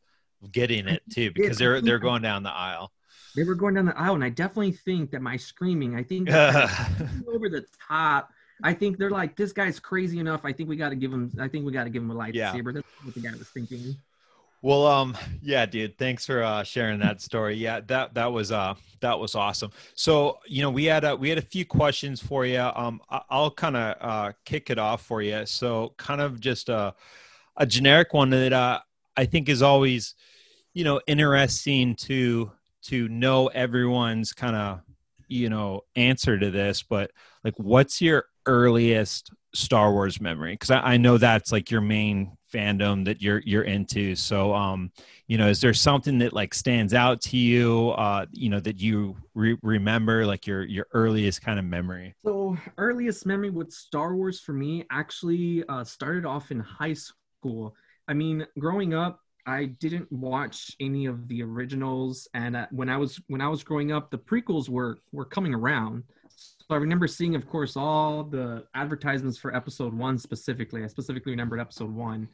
getting 0.52 0.86
it 0.88 1.02
too 1.12 1.30
because 1.32 1.58
they're 1.58 1.80
they're 1.80 1.98
going 1.98 2.22
down 2.22 2.42
the 2.42 2.52
aisle. 2.52 2.92
They 3.34 3.44
were 3.44 3.54
going 3.54 3.74
down 3.74 3.86
the 3.86 3.98
aisle, 3.98 4.14
and 4.14 4.24
I 4.24 4.30
definitely 4.30 4.72
think 4.72 5.10
that 5.10 5.20
my 5.20 5.36
screaming, 5.36 5.94
I 5.94 6.02
think 6.02 6.30
over 7.28 7.48
the 7.48 7.64
top. 7.86 8.30
I 8.62 8.72
think 8.72 8.96
they're 8.96 9.10
like, 9.10 9.36
this 9.36 9.52
guy's 9.52 9.78
crazy 9.78 10.18
enough. 10.18 10.40
I 10.44 10.52
think 10.52 10.70
we 10.70 10.76
got 10.76 10.88
to 10.88 10.96
give 10.96 11.12
him. 11.12 11.30
I 11.38 11.46
think 11.46 11.66
we 11.66 11.72
got 11.72 11.84
to 11.84 11.90
give 11.90 12.02
him 12.02 12.10
a 12.10 12.14
lightsaber. 12.14 12.32
Yeah. 12.32 12.72
That's 12.72 12.86
what 13.02 13.14
the 13.14 13.20
guy 13.20 13.32
was 13.32 13.48
thinking. 13.48 13.94
Well, 14.62 14.86
um, 14.86 15.16
yeah, 15.42 15.66
dude, 15.66 15.96
thanks 15.98 16.26
for 16.26 16.42
uh, 16.42 16.62
sharing 16.64 16.98
that 17.00 17.20
story. 17.20 17.54
Yeah, 17.56 17.80
that 17.86 18.14
that 18.14 18.32
was 18.32 18.50
uh 18.50 18.74
that 19.00 19.18
was 19.18 19.34
awesome. 19.34 19.70
So, 19.94 20.38
you 20.46 20.62
know, 20.62 20.70
we 20.70 20.84
had 20.86 21.04
a 21.04 21.14
we 21.14 21.28
had 21.28 21.38
a 21.38 21.42
few 21.42 21.64
questions 21.64 22.20
for 22.20 22.44
you. 22.46 22.60
Um, 22.60 23.00
I- 23.10 23.22
I'll 23.30 23.50
kind 23.50 23.76
of 23.76 23.96
uh, 24.00 24.32
kick 24.44 24.70
it 24.70 24.78
off 24.78 25.02
for 25.04 25.22
you. 25.22 25.46
So, 25.46 25.94
kind 25.98 26.20
of 26.20 26.40
just 26.40 26.68
a 26.68 26.94
a 27.56 27.66
generic 27.66 28.14
one 28.14 28.30
that 28.30 28.52
uh, 28.52 28.80
I 29.16 29.26
think 29.26 29.48
is 29.48 29.62
always, 29.62 30.14
you 30.74 30.84
know, 30.84 31.00
interesting 31.06 31.94
to 31.96 32.52
to 32.84 33.08
know 33.08 33.48
everyone's 33.48 34.32
kind 34.32 34.56
of 34.56 34.80
you 35.28 35.50
know 35.50 35.82
answer 35.96 36.38
to 36.38 36.50
this. 36.50 36.82
But 36.82 37.10
like, 37.44 37.54
what's 37.58 38.00
your 38.00 38.26
earliest 38.46 39.30
Star 39.54 39.92
Wars 39.92 40.20
memory? 40.20 40.54
Because 40.54 40.70
I, 40.70 40.80
I 40.94 40.96
know 40.98 41.18
that's 41.18 41.52
like 41.52 41.70
your 41.70 41.80
main 41.80 42.35
fandom 42.52 43.04
that 43.04 43.20
you're 43.20 43.42
you're 43.44 43.62
into. 43.62 44.14
So, 44.14 44.54
um, 44.54 44.90
you 45.26 45.38
know, 45.38 45.48
is 45.48 45.60
there 45.60 45.74
something 45.74 46.18
that 46.18 46.32
like 46.32 46.54
stands 46.54 46.94
out 46.94 47.20
to 47.22 47.36
you? 47.36 47.90
Uh, 47.90 48.26
you 48.32 48.48
know, 48.48 48.60
that 48.60 48.80
you 48.80 49.16
re- 49.34 49.58
remember, 49.62 50.26
like 50.26 50.46
your 50.46 50.64
your 50.64 50.86
earliest 50.92 51.42
kind 51.42 51.58
of 51.58 51.64
memory. 51.64 52.14
So 52.24 52.56
earliest 52.78 53.26
memory 53.26 53.50
with 53.50 53.72
Star 53.72 54.14
Wars 54.14 54.40
for 54.40 54.52
me 54.52 54.84
actually 54.90 55.64
uh, 55.68 55.84
started 55.84 56.24
off 56.24 56.50
in 56.50 56.60
high 56.60 56.94
school. 56.94 57.74
I 58.08 58.14
mean, 58.14 58.46
growing 58.58 58.94
up, 58.94 59.20
I 59.46 59.66
didn't 59.66 60.10
watch 60.10 60.74
any 60.80 61.06
of 61.06 61.28
the 61.28 61.42
originals, 61.42 62.28
and 62.34 62.56
uh, 62.56 62.66
when 62.70 62.88
I 62.88 62.96
was 62.96 63.20
when 63.28 63.40
I 63.40 63.48
was 63.48 63.62
growing 63.62 63.92
up, 63.92 64.10
the 64.10 64.18
prequels 64.18 64.68
were 64.68 64.98
were 65.12 65.24
coming 65.24 65.54
around. 65.54 66.04
So 66.68 66.74
I 66.74 66.78
remember 66.78 67.06
seeing, 67.06 67.34
of 67.36 67.48
course, 67.48 67.76
all 67.76 68.24
the 68.24 68.64
advertisements 68.74 69.38
for 69.38 69.54
Episode 69.54 69.94
One 69.94 70.18
specifically. 70.18 70.82
I 70.82 70.88
specifically 70.88 71.32
remembered 71.32 71.60
Episode 71.60 71.94
One, 71.94 72.28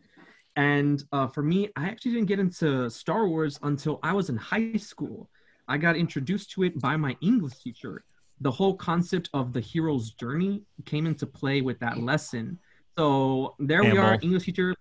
and 0.56 1.02
uh, 1.12 1.26
for 1.26 1.42
me, 1.42 1.68
I 1.76 1.88
actually 1.88 2.12
didn't 2.12 2.28
get 2.28 2.40
into 2.40 2.88
Star 2.90 3.28
Wars 3.28 3.58
until 3.62 4.00
I 4.02 4.12
was 4.12 4.30
in 4.30 4.36
high 4.36 4.76
school. 4.76 5.28
I 5.68 5.76
got 5.76 5.96
introduced 5.96 6.50
to 6.52 6.64
it 6.64 6.80
by 6.80 6.96
my 6.96 7.16
English 7.20 7.58
teacher 7.62 8.04
the 8.42 8.50
whole 8.50 8.74
concept 8.74 9.30
of 9.32 9.52
the 9.52 9.60
hero's 9.60 10.10
journey 10.10 10.62
came 10.84 11.06
into 11.06 11.26
play 11.26 11.60
with 11.60 11.78
that 11.78 11.98
lesson. 11.98 12.58
So 12.98 13.54
there 13.58 13.82
we 13.82 13.96
are, 13.96 14.18
English 14.20 14.44
teacher. 14.44 14.74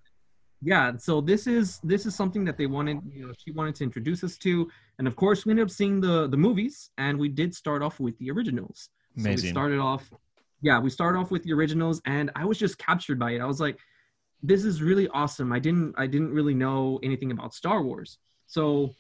Yeah, 0.64 0.98
so 0.98 1.22
this 1.22 1.48
is 1.48 1.80
this 1.84 2.06
is 2.06 2.16
something 2.16 2.44
that 2.46 2.58
they 2.58 2.66
wanted, 2.66 3.00
you 3.12 3.28
know, 3.28 3.34
she 3.38 3.52
wanted 3.52 3.76
to 3.76 3.84
introduce 3.84 4.24
us 4.24 4.38
to, 4.40 4.70
and 5.00 5.08
of 5.08 5.16
course 5.16 5.46
we 5.46 5.52
ended 5.52 5.66
up 5.66 5.72
seeing 5.72 6.02
the 6.02 6.28
the 6.28 6.38
movies, 6.38 6.90
and 6.98 7.18
we 7.18 7.30
did 7.30 7.56
start 7.56 7.82
off 7.82 8.00
with 8.00 8.18
the 8.18 8.30
originals. 8.32 8.90
So 9.18 9.30
we 9.30 9.38
started 9.38 9.80
off, 9.80 10.10
yeah, 10.62 10.80
we 10.80 10.90
started 10.90 11.20
off 11.20 11.32
with 11.32 11.44
the 11.44 11.54
originals, 11.54 12.02
and 12.06 12.32
I 12.36 12.46
was 12.46 12.58
just 12.58 12.78
captured 12.78 13.20
by 13.20 13.32
it. 13.32 13.42
I 13.42 13.46
was 13.46 13.60
like, 13.60 13.78
this 14.44 14.64
is 14.64 14.82
really 14.82 15.08
awesome. 15.10 15.52
I 15.52 15.60
didn't 15.60 15.94
I 15.98 16.08
didn't 16.08 16.32
really 16.32 16.54
know 16.54 17.00
anything 17.04 17.32
about 17.32 17.54
Star 17.54 17.84
Wars. 17.84 18.18
So 18.48 18.96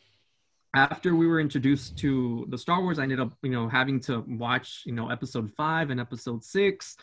after 0.74 1.16
we 1.16 1.28
were 1.28 1.40
introduced 1.40 1.98
to 2.00 2.46
the 2.50 2.58
Star 2.58 2.82
Wars, 2.82 3.00
I 3.00 3.04
ended 3.04 3.20
up, 3.20 3.34
you 3.42 3.50
know, 3.50 3.68
having 3.68 4.00
to 4.02 4.24
watch, 4.28 4.84
you 4.86 4.94
know, 4.94 5.10
episode 5.10 5.52
five 5.52 5.90
and 5.90 6.00
episode 6.00 6.44
six. 6.44 6.96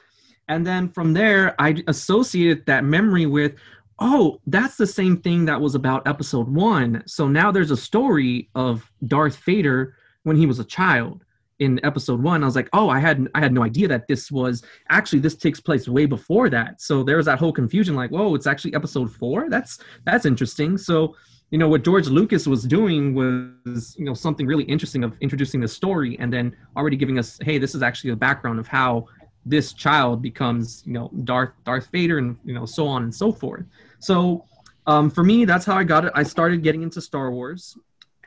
And 0.48 0.66
then 0.66 0.88
from 0.88 1.12
there, 1.12 1.54
I 1.60 1.82
associated 1.88 2.64
that 2.66 2.84
memory 2.84 3.26
with, 3.26 3.56
oh, 3.98 4.40
that's 4.46 4.76
the 4.76 4.86
same 4.86 5.18
thing 5.18 5.44
that 5.44 5.60
was 5.60 5.74
about 5.74 6.08
episode 6.08 6.48
one. 6.48 7.02
So 7.06 7.28
now 7.28 7.52
there's 7.52 7.70
a 7.70 7.76
story 7.76 8.48
of 8.54 8.90
Darth 9.06 9.36
Vader 9.36 9.96
when 10.22 10.36
he 10.36 10.46
was 10.46 10.58
a 10.58 10.64
child 10.64 11.24
in 11.58 11.84
episode 11.84 12.22
one. 12.22 12.42
I 12.42 12.46
was 12.46 12.56
like, 12.56 12.68
oh, 12.72 12.88
I 12.88 12.98
had 12.98 13.28
I 13.34 13.40
had 13.40 13.52
no 13.52 13.62
idea 13.62 13.88
that 13.88 14.06
this 14.06 14.30
was 14.30 14.62
actually 14.90 15.20
this 15.20 15.34
takes 15.34 15.60
place 15.60 15.88
way 15.88 16.06
before 16.06 16.48
that. 16.50 16.80
So 16.80 17.02
there 17.02 17.16
was 17.16 17.26
that 17.26 17.38
whole 17.38 17.52
confusion, 17.52 17.94
like, 17.94 18.10
whoa, 18.10 18.34
it's 18.34 18.46
actually 18.46 18.74
episode 18.74 19.12
four. 19.12 19.48
That's 19.50 19.78
that's 20.04 20.24
interesting. 20.24 20.78
So 20.78 21.16
you 21.50 21.58
know 21.58 21.68
what 21.68 21.82
George 21.82 22.08
Lucas 22.08 22.46
was 22.46 22.64
doing 22.64 23.14
was 23.14 23.96
you 23.98 24.04
know 24.04 24.14
something 24.14 24.46
really 24.46 24.64
interesting 24.64 25.04
of 25.04 25.14
introducing 25.20 25.60
the 25.60 25.68
story 25.68 26.18
and 26.18 26.32
then 26.32 26.56
already 26.76 26.96
giving 26.96 27.18
us, 27.18 27.38
hey, 27.42 27.58
this 27.58 27.74
is 27.74 27.82
actually 27.82 28.10
the 28.10 28.16
background 28.16 28.58
of 28.58 28.66
how 28.66 29.06
this 29.46 29.72
child 29.72 30.20
becomes 30.20 30.82
you 30.86 30.92
know 30.92 31.10
Darth 31.24 31.50
Darth 31.64 31.88
Vader 31.90 32.18
and 32.18 32.36
you 32.44 32.54
know 32.54 32.66
so 32.66 32.86
on 32.86 33.02
and 33.02 33.14
so 33.14 33.32
forth. 33.32 33.64
So 33.98 34.44
um, 34.86 35.10
for 35.10 35.22
me, 35.22 35.44
that's 35.44 35.66
how 35.66 35.76
I 35.76 35.84
got 35.84 36.04
it. 36.06 36.12
I 36.14 36.22
started 36.22 36.62
getting 36.62 36.82
into 36.82 37.00
Star 37.00 37.30
Wars 37.30 37.76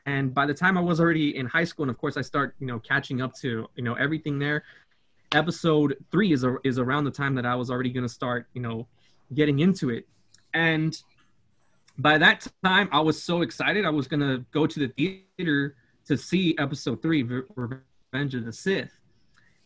and 0.05 0.34
by 0.34 0.46
the 0.46 0.53
time 0.53 0.77
I 0.77 0.81
was 0.81 1.00
already 1.00 1.36
in 1.36 1.46
high 1.46 1.63
school, 1.63 1.84
and 1.84 1.91
of 1.91 1.98
course 1.98 2.17
I 2.17 2.22
start, 2.22 2.55
you 2.60 2.67
know, 2.67 2.79
catching 2.79 3.22
up 3.22 3.36
to, 3.36 3.70
you 3.75 3.84
know, 3.84 3.93
everything 3.96 4.39
there. 4.39 4.63
Episode 5.34 5.96
three 6.12 6.34
is 6.34 6.43
a, 6.43 6.58
is 6.63 6.77
around 6.77 7.05
the 7.05 7.12
time 7.12 7.36
that 7.36 7.46
I 7.46 7.55
was 7.55 7.70
already 7.70 7.89
going 7.89 8.05
to 8.05 8.13
start, 8.13 8.48
you 8.53 8.62
know, 8.62 8.88
getting 9.34 9.60
into 9.60 9.89
it, 9.89 10.08
and 10.53 11.01
by 11.98 12.17
that 12.17 12.48
time 12.63 12.89
I 12.91 13.00
was 13.00 13.22
so 13.22 13.41
excited. 13.41 13.86
I 13.86 13.89
was 13.89 14.08
going 14.08 14.20
to 14.22 14.43
go 14.51 14.67
to 14.67 14.79
the 14.79 15.24
theater 15.38 15.75
to 16.05 16.17
see 16.17 16.55
Episode 16.58 17.01
three, 17.01 17.24
Revenge 17.24 18.36
of 18.36 18.46
the 18.46 18.51
Sith, 18.51 18.91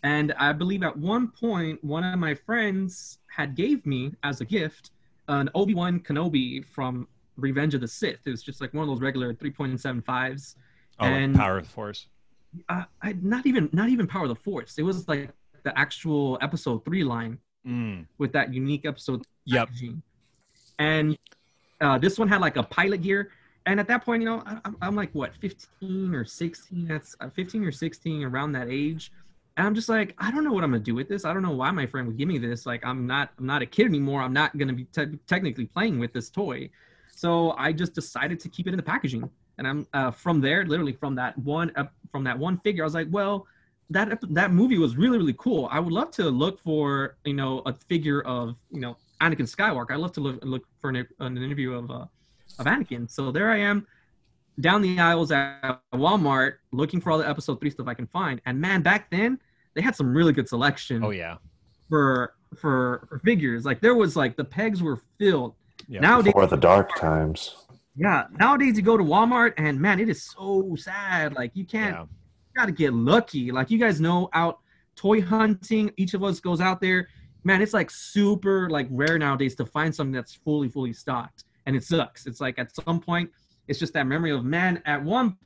and 0.04 0.34
I 0.34 0.54
believe 0.54 0.84
at 0.84 0.96
one 0.96 1.30
point 1.30 1.84
one 1.84 2.04
of 2.04 2.20
my 2.20 2.36
friends 2.36 3.20
had 3.28 3.56
gave 3.56 3.86
me 3.86 4.14
as 4.24 4.42
a 4.42 4.46
gift 4.46 4.92
an 5.28 5.50
Obi 5.56 5.74
Wan 5.74 6.00
Kenobi 6.00 6.64
from 6.64 7.08
Revenge 7.38 7.74
of 7.74 7.82
the 7.82 7.88
Sith. 7.88 8.20
It 8.26 8.30
was 8.32 8.44
just 8.44 8.62
like 8.62 8.74
one 8.74 8.84
of 8.84 8.90
those 8.90 9.02
regular 9.02 9.34
3.75s. 9.34 10.56
Oh, 11.00 11.04
like 11.06 11.12
and 11.12 11.36
Power 11.36 11.58
of 11.58 11.64
the 11.66 11.70
Force. 11.70 12.08
uh, 12.70 12.84
I 13.02 13.16
not 13.22 13.46
even 13.46 13.70
not 13.74 13.90
even 13.90 14.08
Power 14.08 14.24
of 14.24 14.30
the 14.30 14.36
Force. 14.36 14.78
It 14.78 14.84
was 14.84 15.08
like 15.08 15.30
the 15.64 15.78
actual 15.78 16.38
episode 16.42 16.86
three 16.86 17.04
line 17.04 17.40
Mm. 17.68 18.06
with 18.20 18.32
that 18.34 18.54
unique 18.54 18.86
episode. 18.86 19.24
Yep. 19.46 19.68
packaging. 19.70 20.02
And 20.80 21.18
uh, 21.82 21.98
this 21.98 22.20
one 22.20 22.28
had 22.28 22.40
like 22.42 22.58
a 22.58 22.64
pilot 22.64 23.02
gear. 23.02 23.32
And 23.66 23.80
at 23.80 23.88
that 23.88 24.06
point, 24.06 24.22
you 24.22 24.30
know, 24.30 24.44
I, 24.46 24.52
I'm- 24.64 24.78
I'm 24.82 24.96
like 24.96 25.10
what 25.14 25.34
15 25.36 26.14
or 26.14 26.24
16. 26.26 26.88
That's 26.88 27.16
uh, 27.20 27.30
15 27.30 27.64
or 27.64 27.72
16 27.72 28.24
around 28.24 28.52
that 28.52 28.68
age. 28.70 29.12
And 29.58 29.66
I'm 29.66 29.74
just 29.74 29.90
like, 29.90 30.14
I 30.20 30.30
don't 30.32 30.44
know 30.44 30.54
what 30.54 30.64
I'm 30.64 30.70
gonna 30.72 30.84
do 30.84 30.94
with 30.94 31.10
this. 31.10 31.26
I 31.26 31.34
don't 31.34 31.42
know 31.42 31.52
why 31.56 31.72
my 31.72 31.88
friend 31.88 32.06
would 32.08 32.18
give 32.18 32.28
me 32.28 32.38
this. 32.38 32.66
Like, 32.68 32.86
I'm 32.86 33.08
not, 33.08 33.32
I'm 33.40 33.46
not 33.48 33.62
a 33.64 33.66
kid 33.66 33.88
anymore. 33.88 34.22
I'm 34.22 34.34
not 34.34 34.56
gonna 34.58 34.74
be 34.74 34.84
te- 34.86 35.18
technically 35.28 35.66
playing 35.66 35.98
with 35.98 36.14
this 36.14 36.30
toy. 36.30 36.70
So 37.16 37.52
I 37.58 37.72
just 37.72 37.94
decided 37.96 38.40
to 38.42 38.50
keep 38.50 38.68
it 38.68 38.72
in 38.72 38.78
the 38.78 38.84
packaging. 38.84 39.28
And 39.58 39.68
I'm 39.68 39.88
uh, 39.94 40.12
from 40.12 40.42
there, 40.42 40.66
literally 40.66 40.94
from 40.94 41.16
that 41.16 41.38
one, 41.40 41.72
ep- 41.76 41.94
from 42.12 42.24
that 42.26 42.38
one 42.38 42.60
figure. 42.60 42.84
I 42.84 42.86
was 42.86 42.94
like, 42.94 43.08
well, 43.10 43.48
that 43.90 44.20
that 44.32 44.52
movie 44.52 44.78
was 44.78 44.98
really 44.98 45.18
really 45.18 45.36
cool. 45.38 45.68
I 45.72 45.80
would 45.80 45.94
love 45.94 46.12
to 46.12 46.24
look 46.30 46.60
for 46.62 47.18
you 47.24 47.34
know 47.34 47.60
a 47.66 47.74
figure 47.74 48.22
of 48.24 48.56
you 48.72 48.82
know 48.82 48.98
Anakin 49.22 49.48
Skywalker. 49.50 49.92
I 49.92 49.96
love 49.96 50.12
to 50.14 50.22
look 50.22 50.40
look 50.44 50.64
for 50.80 50.90
an, 50.90 51.08
an 51.20 51.38
interview 51.38 51.74
of 51.74 51.90
uh, 51.90 52.06
of 52.60 52.66
Anakin. 52.66 53.10
So 53.10 53.32
there 53.32 53.50
I 53.52 53.58
am 53.60 53.88
down 54.60 54.82
the 54.82 55.00
aisles 55.00 55.32
at 55.32 55.80
Walmart 55.94 56.54
looking 56.72 57.00
for 57.02 57.12
all 57.12 57.18
the 57.18 57.28
episode 57.30 57.60
three 57.60 57.70
stuff 57.70 57.88
I 57.88 57.94
can 57.94 58.08
find. 58.08 58.42
And 58.46 58.60
man, 58.60 58.82
back 58.82 59.10
then 59.10 59.40
they 59.74 59.82
had 59.82 59.96
some 59.96 60.14
really 60.14 60.34
good 60.34 60.48
selection 60.50 61.04
Oh 61.04 61.12
yeah. 61.12 61.38
for 61.88 62.34
for 62.56 63.06
for 63.08 63.20
figures. 63.20 63.66
Like 63.66 63.82
there 63.82 63.96
was 63.96 64.16
like 64.16 64.36
the 64.36 64.46
pegs 64.46 64.82
were 64.82 65.00
filled. 65.20 65.54
Yeah. 65.88 66.00
Nowadays, 66.02 66.34
Before 66.34 66.48
the 66.48 66.58
dark 66.58 66.96
times. 66.98 67.56
yeah, 67.96 68.26
nowadays 68.40 68.76
you 68.78 68.82
go 68.84 68.98
to 68.98 69.04
Walmart 69.04 69.54
and 69.58 69.80
man, 69.80 70.00
it 70.00 70.10
is 70.10 70.24
so 70.24 70.76
sad. 70.78 71.34
Like 71.34 71.52
you 71.54 71.66
can't 71.66 71.96
Yeah. 71.96 72.06
got 72.56 72.66
to 72.66 72.72
get 72.72 72.94
lucky. 72.94 73.52
Like 73.52 73.70
you 73.72 73.78
guys 73.78 74.02
know, 74.02 74.30
out 74.34 74.60
toy 74.96 75.22
hunting, 75.22 75.92
each 75.98 76.14
of 76.14 76.24
us 76.24 76.40
goes 76.40 76.62
out 76.62 76.82
there. 76.82 77.08
Man, 77.44 77.62
it's 77.62 77.74
like 77.74 77.92
super 77.92 78.70
like 78.70 78.88
rare 78.90 79.18
nowadays 79.20 79.56
to 79.56 79.66
find 79.66 79.94
something 79.94 80.14
that's 80.14 80.34
fully 80.34 80.68
fully 80.70 80.94
stocked, 80.94 81.44
and 81.66 81.76
it 81.76 81.84
sucks. 81.84 82.26
It's 82.26 82.42
like 82.42 82.58
at 82.58 82.74
some 82.76 83.00
point, 83.00 83.30
it's 83.68 83.78
just 83.80 83.94
that 83.94 84.08
memory 84.08 84.32
of 84.32 84.44
man. 84.44 84.82
At 84.86 85.04
one 85.04 85.38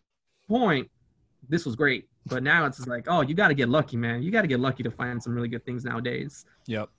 point, 0.47 0.89
this 1.49 1.65
was 1.65 1.75
great, 1.75 2.07
but 2.25 2.41
now 2.43 2.65
it's 2.65 2.85
like, 2.87 3.05
oh, 3.07 3.21
you 3.21 3.33
got 3.33 3.49
to 3.49 3.53
get 3.53 3.67
lucky, 3.69 3.97
man. 3.97 4.23
You 4.23 4.31
got 4.31 4.41
to 4.43 4.47
get 4.47 4.59
lucky 4.59 4.83
to 4.83 4.91
find 4.91 5.21
some 5.21 5.33
really 5.33 5.47
good 5.49 5.65
things 5.65 5.83
nowadays. 5.83 6.45
Yep. 6.67 6.89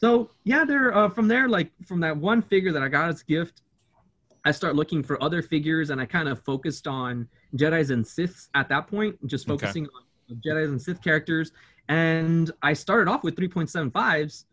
So 0.00 0.30
yeah, 0.44 0.64
there 0.64 0.96
uh, 0.96 1.08
from 1.10 1.28
there, 1.28 1.48
like 1.48 1.70
from 1.86 2.00
that 2.00 2.16
one 2.16 2.42
figure 2.42 2.72
that 2.72 2.82
I 2.82 2.88
got 2.88 3.10
as 3.10 3.20
a 3.20 3.24
gift, 3.24 3.62
I 4.44 4.52
start 4.52 4.76
looking 4.76 5.02
for 5.02 5.22
other 5.22 5.42
figures, 5.42 5.90
and 5.90 6.00
I 6.00 6.06
kind 6.06 6.28
of 6.28 6.42
focused 6.44 6.86
on 6.86 7.28
Jedi's 7.56 7.90
and 7.90 8.04
Siths 8.04 8.48
at 8.54 8.68
that 8.70 8.86
point, 8.88 9.16
just 9.26 9.46
Okay. 9.48 9.48
focusing 9.48 9.86
on 9.86 10.36
Jedi's 10.38 10.70
and 10.70 10.80
Sith 10.80 11.02
characters. 11.02 11.52
And 11.88 12.50
I 12.62 12.72
started 12.72 13.10
off 13.10 13.24
with 13.24 13.36
3.75s, 13.36 14.46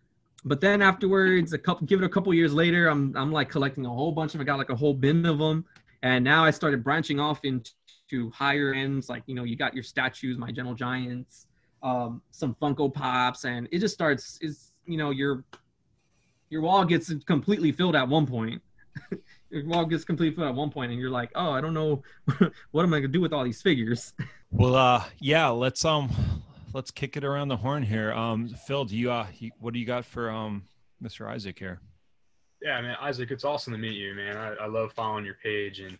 but 0.45 0.61
then 0.61 0.81
afterwards, 0.81 1.53
a 1.53 1.57
couple, 1.57 1.87
give 1.87 2.01
it 2.01 2.05
a 2.05 2.09
couple 2.09 2.33
years 2.33 2.53
later, 2.53 2.89
I'm 2.89 3.15
I'm 3.15 3.31
like 3.31 3.49
collecting 3.49 3.85
a 3.85 3.89
whole 3.89 4.11
bunch 4.11 4.35
of. 4.35 4.41
I 4.41 4.43
got 4.45 4.57
like 4.57 4.69
a 4.71 4.75
whole 4.75 4.93
bin 4.93 5.25
of 5.25 5.37
them, 5.39 5.65
and 6.03 6.23
now 6.23 6.43
I 6.45 6.51
started 6.51 6.83
branching 6.83 7.19
off 7.19 7.41
into 7.45 8.31
higher 8.31 8.73
ends, 8.73 9.09
like 9.09 9.23
you 9.27 9.35
know, 9.35 9.43
you 9.45 9.55
got 9.55 9.73
your 9.73 9.83
statues, 9.83 10.37
my 10.37 10.51
Gentle 10.51 10.75
Giants, 10.75 11.47
um, 11.83 12.21
some 12.31 12.55
Funko 12.61 12.93
Pops, 12.93 13.45
and 13.45 13.67
it 13.71 13.79
just 13.79 13.93
starts. 13.93 14.37
Is 14.41 14.71
you 14.87 14.97
know 14.97 15.11
your 15.11 15.43
your 16.49 16.61
wall 16.61 16.85
gets 16.85 17.13
completely 17.25 17.71
filled 17.71 17.95
at 17.95 18.07
one 18.07 18.25
point. 18.25 18.61
your 19.49 19.65
wall 19.65 19.85
gets 19.85 20.03
completely 20.03 20.35
filled 20.35 20.47
at 20.47 20.55
one 20.55 20.69
point, 20.69 20.91
and 20.91 20.99
you're 20.99 21.11
like, 21.11 21.29
oh, 21.35 21.51
I 21.51 21.61
don't 21.61 21.73
know, 21.73 22.01
what 22.71 22.83
am 22.83 22.93
I 22.93 22.99
gonna 22.99 23.09
do 23.09 23.21
with 23.21 23.33
all 23.33 23.43
these 23.43 23.61
figures? 23.61 24.13
Well, 24.49 24.75
uh, 24.75 25.03
yeah. 25.19 25.49
Let's 25.49 25.83
um, 25.83 26.09
let's 26.73 26.89
kick 26.89 27.17
it 27.17 27.25
around 27.25 27.49
the 27.49 27.57
horn 27.57 27.83
here. 27.83 28.13
Um, 28.13 28.47
Phil, 28.47 28.85
do 28.85 28.95
you 28.95 29.11
uh, 29.11 29.27
you, 29.37 29.51
what 29.59 29.73
do 29.73 29.79
you 29.79 29.85
got 29.85 30.05
for 30.05 30.31
um, 30.31 30.63
Mr. 31.03 31.27
Isaac 31.27 31.59
here? 31.59 31.81
Yeah, 32.61 32.79
man, 32.79 32.95
Isaac, 33.01 33.29
it's 33.29 33.43
awesome 33.43 33.73
to 33.73 33.77
meet 33.77 33.97
you, 33.97 34.15
man. 34.15 34.37
I, 34.37 34.53
I 34.53 34.67
love 34.67 34.93
following 34.93 35.25
your 35.25 35.35
page, 35.43 35.81
and 35.81 35.97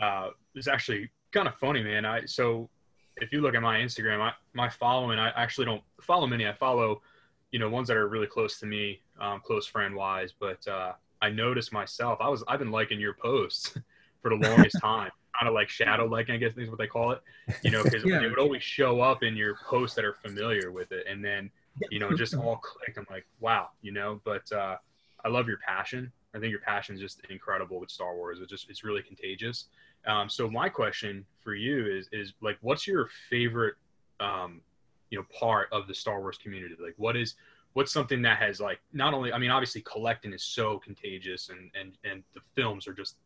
uh, 0.00 0.28
it's 0.54 0.68
actually 0.68 1.10
kind 1.32 1.48
of 1.48 1.56
funny, 1.56 1.82
man. 1.82 2.04
I 2.06 2.24
so 2.24 2.70
if 3.16 3.32
you 3.32 3.40
look 3.40 3.54
at 3.54 3.62
my 3.62 3.78
Instagram, 3.78 4.20
I, 4.20 4.32
my 4.52 4.68
following, 4.68 5.18
I 5.18 5.30
actually 5.30 5.66
don't 5.66 5.82
follow 6.00 6.26
many. 6.26 6.46
I 6.46 6.52
follow, 6.52 7.02
you 7.50 7.58
know, 7.58 7.68
ones 7.68 7.88
that 7.88 7.96
are 7.96 8.08
really 8.08 8.26
close 8.26 8.58
to 8.60 8.66
me, 8.66 9.00
um, 9.20 9.40
close 9.44 9.66
friend 9.66 9.94
wise. 9.94 10.32
But 10.38 10.66
uh, 10.68 10.92
I 11.22 11.30
noticed 11.30 11.72
myself, 11.72 12.18
I 12.20 12.28
was 12.28 12.44
I've 12.48 12.58
been 12.58 12.70
liking 12.70 13.00
your 13.00 13.14
posts 13.14 13.76
for 14.22 14.30
the 14.30 14.36
longest 14.36 14.78
time, 14.82 15.10
kind 15.38 15.48
of 15.48 15.54
like 15.54 15.68
shadow 15.68 16.06
liking, 16.06 16.34
I 16.34 16.38
guess 16.38 16.56
is 16.56 16.68
what 16.68 16.78
they 16.78 16.86
call 16.86 17.12
it. 17.12 17.22
You 17.62 17.70
know, 17.70 17.84
because 17.84 18.04
Yeah. 18.06 18.20
it 18.22 18.28
would 18.28 18.38
always 18.38 18.62
show 18.62 19.00
up 19.00 19.22
in 19.22 19.36
your 19.36 19.56
posts 19.68 19.96
that 19.96 20.04
are 20.04 20.14
familiar 20.14 20.72
with 20.72 20.92
it, 20.92 21.06
and 21.08 21.24
then 21.24 21.50
you 21.90 21.98
know, 21.98 22.12
just 22.12 22.34
all 22.34 22.56
clicked. 22.56 22.98
I'm 22.98 23.06
like, 23.10 23.24
wow, 23.40 23.68
you 23.82 23.92
know, 23.92 24.20
but 24.24 24.50
uh, 24.52 24.76
I 25.24 25.28
love 25.28 25.46
your 25.48 25.58
passion. 25.58 26.10
I 26.34 26.38
think 26.38 26.50
your 26.50 26.60
passion 26.60 26.94
is 26.94 27.00
just 27.00 27.22
incredible 27.30 27.80
with 27.80 27.90
Star 27.90 28.14
Wars. 28.16 28.40
It's 28.40 28.50
just, 28.50 28.68
it's 28.68 28.84
really 28.84 29.00
contagious. 29.02 29.66
Um, 30.06 30.28
so 30.28 30.50
my 30.50 30.68
question 30.68 31.24
for 31.42 31.54
you 31.54 31.86
is, 31.86 32.08
is 32.12 32.34
like, 32.42 32.58
what's 32.60 32.86
your 32.86 33.08
favorite, 33.30 33.74
um, 34.20 34.60
you 35.10 35.18
know, 35.18 35.24
part 35.38 35.68
of 35.72 35.86
the 35.86 35.94
Star 35.94 36.20
Wars 36.20 36.38
community? 36.38 36.74
Like, 36.80 36.94
what 36.96 37.16
is, 37.16 37.34
what's 37.72 37.92
something 37.92 38.22
that 38.22 38.38
has 38.38 38.60
like, 38.60 38.80
not 38.92 39.14
only, 39.14 39.32
I 39.32 39.38
mean, 39.38 39.50
obviously 39.50 39.82
collecting 39.82 40.32
is 40.32 40.42
so 40.42 40.78
contagious 40.78 41.48
and, 41.48 41.70
and, 41.78 41.96
and 42.04 42.22
the 42.34 42.40
films 42.54 42.86
are 42.88 42.92
just 42.92 43.16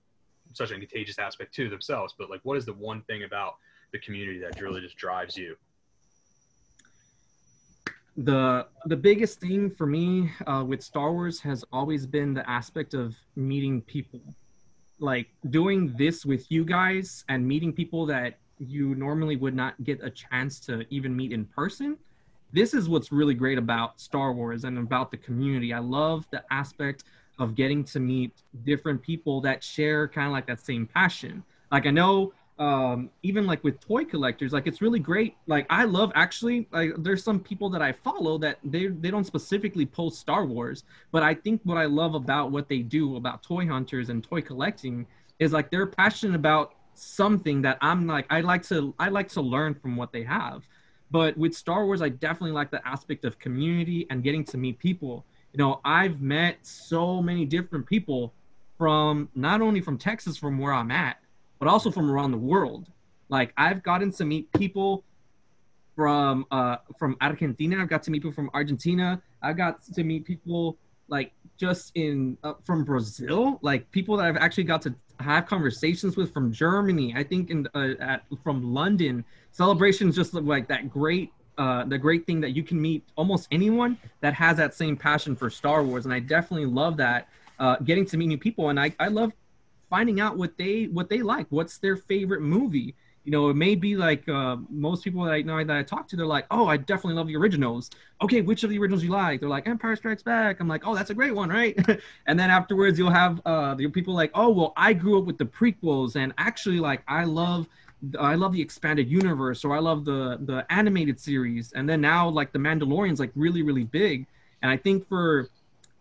such 0.52 0.70
a 0.70 0.74
contagious 0.74 1.18
aspect 1.18 1.54
to 1.54 1.68
themselves, 1.68 2.14
but 2.18 2.30
like, 2.30 2.40
what 2.42 2.56
is 2.56 2.64
the 2.66 2.74
one 2.74 3.02
thing 3.02 3.24
about 3.24 3.56
the 3.92 3.98
community 3.98 4.38
that 4.40 4.60
really 4.60 4.80
just 4.80 4.96
drives 4.96 5.36
you? 5.36 5.56
the 8.16 8.66
the 8.86 8.96
biggest 8.96 9.40
thing 9.40 9.70
for 9.70 9.86
me 9.86 10.30
uh, 10.46 10.64
with 10.66 10.82
Star 10.82 11.12
Wars 11.12 11.40
has 11.40 11.64
always 11.72 12.06
been 12.06 12.34
the 12.34 12.48
aspect 12.48 12.94
of 12.94 13.16
meeting 13.36 13.80
people, 13.80 14.20
like 14.98 15.28
doing 15.50 15.94
this 15.96 16.26
with 16.26 16.50
you 16.50 16.64
guys 16.64 17.24
and 17.28 17.46
meeting 17.46 17.72
people 17.72 18.04
that 18.06 18.38
you 18.68 18.94
normally 18.94 19.36
would 19.36 19.54
not 19.54 19.82
get 19.84 20.02
a 20.02 20.10
chance 20.10 20.60
to 20.60 20.84
even 20.90 21.14
meet 21.14 21.32
in 21.32 21.44
person. 21.44 21.96
This 22.52 22.74
is 22.74 22.88
what's 22.88 23.12
really 23.12 23.34
great 23.34 23.58
about 23.58 24.00
Star 24.00 24.32
Wars 24.32 24.64
and 24.64 24.78
about 24.78 25.10
the 25.10 25.16
community. 25.16 25.72
I 25.72 25.78
love 25.78 26.26
the 26.30 26.44
aspect 26.50 27.04
of 27.38 27.54
getting 27.54 27.82
to 27.84 28.00
meet 28.00 28.32
different 28.64 29.02
people 29.02 29.40
that 29.40 29.64
share 29.64 30.06
kind 30.06 30.26
of 30.26 30.32
like 30.32 30.46
that 30.46 30.60
same 30.60 30.86
passion. 30.86 31.42
Like 31.70 31.86
I 31.86 31.90
know 31.90 32.32
um 32.58 33.08
even 33.22 33.46
like 33.46 33.64
with 33.64 33.80
toy 33.80 34.04
collectors 34.04 34.52
like 34.52 34.66
it's 34.66 34.82
really 34.82 34.98
great 34.98 35.36
like 35.46 35.64
i 35.70 35.84
love 35.84 36.12
actually 36.14 36.68
like 36.70 36.92
there's 36.98 37.24
some 37.24 37.40
people 37.40 37.70
that 37.70 37.80
i 37.80 37.90
follow 37.90 38.36
that 38.36 38.58
they 38.62 38.88
they 38.88 39.10
don't 39.10 39.24
specifically 39.24 39.86
post 39.86 40.20
star 40.20 40.44
wars 40.44 40.84
but 41.12 41.22
i 41.22 41.34
think 41.34 41.62
what 41.64 41.78
i 41.78 41.86
love 41.86 42.14
about 42.14 42.52
what 42.52 42.68
they 42.68 42.80
do 42.80 43.16
about 43.16 43.42
toy 43.42 43.66
hunters 43.66 44.10
and 44.10 44.22
toy 44.22 44.40
collecting 44.40 45.06
is 45.38 45.52
like 45.52 45.70
they're 45.70 45.86
passionate 45.86 46.36
about 46.36 46.74
something 46.94 47.62
that 47.62 47.78
i'm 47.80 48.06
like 48.06 48.26
i 48.30 48.40
like 48.40 48.62
to 48.62 48.94
i 48.98 49.08
like 49.08 49.28
to 49.28 49.40
learn 49.40 49.74
from 49.74 49.96
what 49.96 50.12
they 50.12 50.22
have 50.22 50.62
but 51.10 51.36
with 51.36 51.54
star 51.54 51.84
wars 51.84 52.02
i 52.02 52.08
definitely 52.08 52.52
like 52.52 52.70
the 52.70 52.86
aspect 52.86 53.24
of 53.24 53.38
community 53.38 54.06
and 54.10 54.22
getting 54.22 54.44
to 54.44 54.56
meet 54.56 54.78
people 54.78 55.24
you 55.52 55.58
know 55.58 55.80
i've 55.84 56.20
met 56.20 56.56
so 56.62 57.22
many 57.22 57.44
different 57.44 57.86
people 57.86 58.32
from 58.78 59.28
not 59.34 59.60
only 59.60 59.80
from 59.80 59.96
texas 59.96 60.36
from 60.36 60.58
where 60.58 60.72
i'm 60.72 60.90
at 60.90 61.18
but 61.62 61.68
also 61.68 61.92
from 61.92 62.10
around 62.10 62.32
the 62.32 62.38
world. 62.38 62.88
Like 63.28 63.52
I've 63.56 63.84
gotten 63.84 64.10
to 64.14 64.24
meet 64.24 64.52
people 64.52 65.04
from 65.94 66.44
uh 66.50 66.78
from 66.98 67.16
Argentina. 67.20 67.80
I've 67.80 67.88
got 67.88 68.02
to 68.02 68.10
meet 68.10 68.22
people 68.22 68.32
from 68.32 68.50
Argentina. 68.52 69.22
I 69.40 69.52
got 69.52 69.80
to 69.94 70.02
meet 70.02 70.24
people 70.24 70.76
like 71.06 71.30
just 71.56 71.92
in 71.94 72.36
uh, 72.42 72.54
from 72.64 72.82
Brazil, 72.82 73.60
like 73.62 73.88
people 73.92 74.16
that 74.16 74.26
I've 74.26 74.38
actually 74.38 74.64
got 74.64 74.82
to 74.82 74.94
have 75.20 75.46
conversations 75.46 76.16
with 76.16 76.32
from 76.32 76.52
Germany. 76.52 77.14
I 77.16 77.22
think 77.22 77.50
in 77.50 77.68
uh, 77.74 77.94
at 78.00 78.24
from 78.42 78.74
London. 78.74 79.24
Celebrations 79.52 80.16
just 80.16 80.34
look 80.34 80.44
like 80.44 80.68
that 80.68 80.90
great 80.90 81.32
uh, 81.58 81.84
the 81.84 81.98
great 81.98 82.26
thing 82.26 82.40
that 82.40 82.50
you 82.50 82.62
can 82.62 82.80
meet 82.80 83.04
almost 83.16 83.46
anyone 83.50 83.98
that 84.20 84.34
has 84.34 84.56
that 84.56 84.74
same 84.74 84.96
passion 84.96 85.36
for 85.36 85.50
Star 85.50 85.82
Wars, 85.82 86.04
and 86.04 86.14
I 86.14 86.20
definitely 86.20 86.66
love 86.66 86.96
that. 86.98 87.28
Uh, 87.58 87.76
getting 87.84 88.04
to 88.06 88.16
meet 88.16 88.26
new 88.26 88.38
people, 88.38 88.70
and 88.70 88.80
I, 88.80 88.92
I 88.98 89.06
love 89.08 89.32
finding 89.92 90.20
out 90.20 90.38
what 90.38 90.56
they 90.56 90.84
what 90.84 91.10
they 91.10 91.20
like 91.20 91.46
what's 91.50 91.76
their 91.76 91.98
favorite 91.98 92.40
movie 92.40 92.94
you 93.24 93.30
know 93.30 93.48
it 93.48 93.56
may 93.56 93.74
be 93.74 93.96
like 93.96 94.28
uh, 94.28 94.56
most 94.68 95.04
people 95.04 95.22
that 95.24 95.32
i 95.32 95.42
know 95.42 95.62
that 95.62 95.76
i 95.76 95.82
talk 95.82 96.08
to 96.08 96.16
they're 96.16 96.26
like 96.26 96.46
oh 96.50 96.66
i 96.66 96.76
definitely 96.76 97.14
love 97.14 97.26
the 97.26 97.36
originals. 97.36 97.90
Okay 98.20 98.40
which 98.40 98.62
of 98.62 98.70
the 98.70 98.78
originals 98.78 99.02
you 99.02 99.10
like? 99.10 99.40
They're 99.40 99.48
like 99.48 99.66
empire 99.66 99.96
strikes 99.96 100.22
back. 100.22 100.60
I'm 100.60 100.68
like 100.68 100.86
oh 100.86 100.94
that's 100.94 101.10
a 101.10 101.14
great 101.14 101.34
one 101.34 101.48
right? 101.48 101.76
And 102.26 102.38
then 102.38 102.50
afterwards 102.50 102.98
you'll 102.98 103.10
have 103.10 103.40
uh 103.44 103.74
the 103.74 103.88
people 103.88 104.14
like 104.14 104.30
oh 104.34 104.50
well 104.50 104.72
i 104.76 104.92
grew 104.92 105.18
up 105.18 105.24
with 105.24 105.38
the 105.38 105.44
prequels 105.44 106.16
and 106.16 106.32
actually 106.38 106.78
like 106.78 107.02
i 107.08 107.24
love 107.24 107.66
I 108.18 108.34
love 108.34 108.52
the 108.52 108.60
expanded 108.60 109.08
universe, 109.08 109.64
or 109.64 109.76
I 109.76 109.78
love 109.78 110.04
the 110.04 110.38
the 110.40 110.66
animated 110.70 111.20
series, 111.20 111.72
and 111.72 111.88
then 111.88 112.00
now 112.00 112.28
like 112.28 112.52
the 112.52 112.58
Mandalorian's 112.58 113.20
like 113.20 113.30
really 113.34 113.62
really 113.62 113.84
big, 113.84 114.26
and 114.62 114.70
I 114.70 114.76
think 114.76 115.08
for 115.08 115.48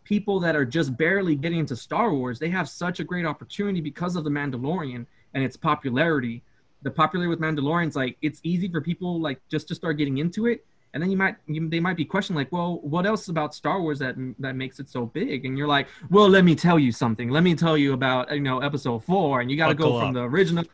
people 0.04 0.40
that 0.40 0.56
are 0.56 0.66
just 0.66 0.98
barely 0.98 1.36
getting 1.36 1.60
into 1.60 1.76
Star 1.76 2.14
Wars, 2.14 2.40
they 2.40 2.50
have 2.50 2.68
such 2.68 3.00
a 3.00 3.04
great 3.04 3.26
opportunity 3.26 3.82
because 3.82 4.16
of 4.16 4.24
the 4.24 4.30
Mandalorian 4.30 5.06
and 5.34 5.44
its 5.44 5.56
popularity. 5.56 6.42
The 6.84 6.92
popularity 6.92 7.30
with 7.30 7.40
Mandalorians, 7.40 7.96
like 7.96 8.18
it's 8.22 8.40
easy 8.44 8.68
for 8.68 8.82
people 8.82 9.20
like 9.20 9.40
just 9.50 9.68
to 9.70 9.76
start 9.76 9.98
getting 9.98 10.18
into 10.18 10.48
it, 10.48 10.66
and 10.94 11.02
then 11.02 11.12
you 11.12 11.18
might 11.18 11.36
you, 11.48 11.70
they 11.70 11.80
might 11.80 11.98
be 11.98 12.06
questioning 12.06 12.38
like, 12.38 12.52
well, 12.52 12.80
what 12.82 13.06
else 13.06 13.28
about 13.28 13.54
Star 13.54 13.82
Wars 13.82 14.00
that 14.00 14.16
that 14.40 14.56
makes 14.56 14.80
it 14.80 14.90
so 14.90 15.06
big? 15.06 15.46
And 15.46 15.58
you're 15.58 15.68
like, 15.68 15.88
well, 16.10 16.28
let 16.28 16.44
me 16.44 16.56
tell 16.56 16.80
you 16.80 16.92
something. 16.92 17.30
Let 17.30 17.44
me 17.44 17.56
tell 17.56 17.78
you 17.78 17.94
about 17.94 18.32
you 18.32 18.42
know 18.42 18.60
Episode 18.60 19.04
Four, 19.04 19.42
and 19.42 19.52
you 19.52 19.58
got 19.58 19.70
to 19.70 19.76
go 19.76 19.98
up. 19.98 20.04
from 20.04 20.14
the 20.14 20.22
original 20.22 20.66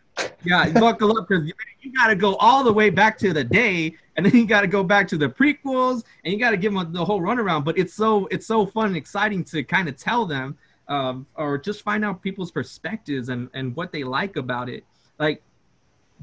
yeah, 0.43 0.69
buckle 0.69 1.17
up 1.17 1.27
because 1.27 1.45
you, 1.45 1.53
you 1.81 1.91
got 1.93 2.07
to 2.07 2.15
go 2.15 2.35
all 2.35 2.63
the 2.63 2.71
way 2.71 2.89
back 2.89 3.17
to 3.19 3.33
the 3.33 3.43
day, 3.43 3.95
and 4.15 4.25
then 4.25 4.35
you 4.35 4.45
got 4.45 4.61
to 4.61 4.67
go 4.67 4.83
back 4.83 5.07
to 5.09 5.17
the 5.17 5.29
prequels, 5.29 6.03
and 6.23 6.33
you 6.33 6.39
got 6.39 6.51
to 6.51 6.57
give 6.57 6.73
them 6.73 6.91
the 6.91 7.03
whole 7.03 7.21
runaround. 7.21 7.65
But 7.65 7.77
it's 7.77 7.93
so 7.93 8.27
it's 8.27 8.47
so 8.47 8.65
fun 8.65 8.87
and 8.87 8.97
exciting 8.97 9.43
to 9.45 9.63
kind 9.63 9.87
of 9.87 9.97
tell 9.97 10.25
them, 10.25 10.57
um, 10.87 11.27
or 11.35 11.57
just 11.57 11.81
find 11.81 12.05
out 12.05 12.21
people's 12.21 12.51
perspectives 12.51 13.29
and 13.29 13.49
and 13.53 13.75
what 13.75 13.91
they 13.91 14.03
like 14.03 14.35
about 14.37 14.69
it. 14.69 14.83
Like, 15.19 15.41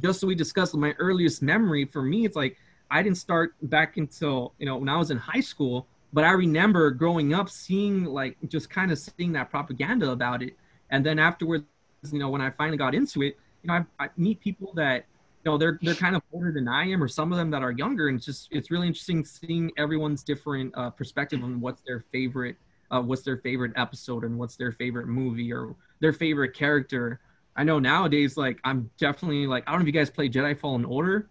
just 0.02 0.20
so 0.20 0.26
we 0.26 0.34
discussed 0.34 0.74
my 0.74 0.92
earliest 0.98 1.42
memory 1.42 1.84
for 1.84 2.02
me, 2.02 2.24
it's 2.24 2.36
like 2.36 2.56
I 2.90 3.02
didn't 3.02 3.18
start 3.18 3.54
back 3.62 3.96
until 3.96 4.54
you 4.58 4.66
know 4.66 4.76
when 4.76 4.88
I 4.88 4.96
was 4.96 5.10
in 5.10 5.18
high 5.18 5.40
school, 5.40 5.86
but 6.12 6.24
I 6.24 6.32
remember 6.32 6.90
growing 6.90 7.34
up 7.34 7.48
seeing 7.48 8.04
like 8.04 8.36
just 8.48 8.70
kind 8.70 8.90
of 8.92 8.98
seeing 8.98 9.32
that 9.32 9.50
propaganda 9.50 10.10
about 10.10 10.42
it, 10.42 10.56
and 10.90 11.04
then 11.04 11.18
afterwards, 11.18 11.64
you 12.12 12.19
know, 12.19 12.28
when 12.28 12.40
I 12.40 12.50
finally 12.50 12.78
got 12.78 12.95
into 12.95 13.23
it 13.23 13.36
you 13.64 13.69
know, 13.69 13.84
I, 13.99 14.04
I 14.04 14.08
meet 14.16 14.40
people 14.40 14.73
that 14.75 15.06
you 15.45 15.50
know 15.50 15.58
they're 15.58 15.78
they're 15.82 15.95
kind 15.95 16.14
of 16.14 16.23
older 16.32 16.52
than 16.52 16.69
I 16.69 16.84
am, 16.88 17.02
or 17.02 17.08
some 17.08 17.32
of 17.32 17.38
them 17.38 17.50
that 17.50 17.62
are 17.62 17.73
younger, 17.73 18.08
and 18.08 18.19
it's 18.19 18.26
just 18.26 18.49
it's 18.50 18.71
really 18.71 18.86
interesting 18.86 19.25
seeing 19.25 19.73
everyone's 19.76 20.23
different 20.23 20.76
uh, 20.76 20.90
perspective 20.90 21.42
on 21.42 21.60
what's 21.60 21.82
their 21.82 22.04
favorite, 22.12 22.56
uh, 22.90 23.00
what's 23.00 23.23
their 23.23 23.38
favorite 23.38 23.73
episode, 23.76 24.25
and 24.25 24.38
what's 24.38 24.56
their 24.56 24.73
favorite 24.73 25.06
movie 25.06 25.52
or 25.52 25.75
their 26.00 26.12
favorite 26.12 26.54
character. 26.54 27.21
I 27.56 27.64
know 27.64 27.78
nowadays, 27.78 28.36
like 28.36 28.58
I'm 28.64 28.90
definitely 28.99 29.47
like 29.47 29.64
I 29.67 29.73
don't 29.73 29.80
know 29.80 29.84
if 29.84 29.95
you 29.95 30.00
guys 30.00 30.10
play 30.10 30.28
Jedi 30.28 30.58
Fallen 30.58 30.84
Order. 30.84 31.28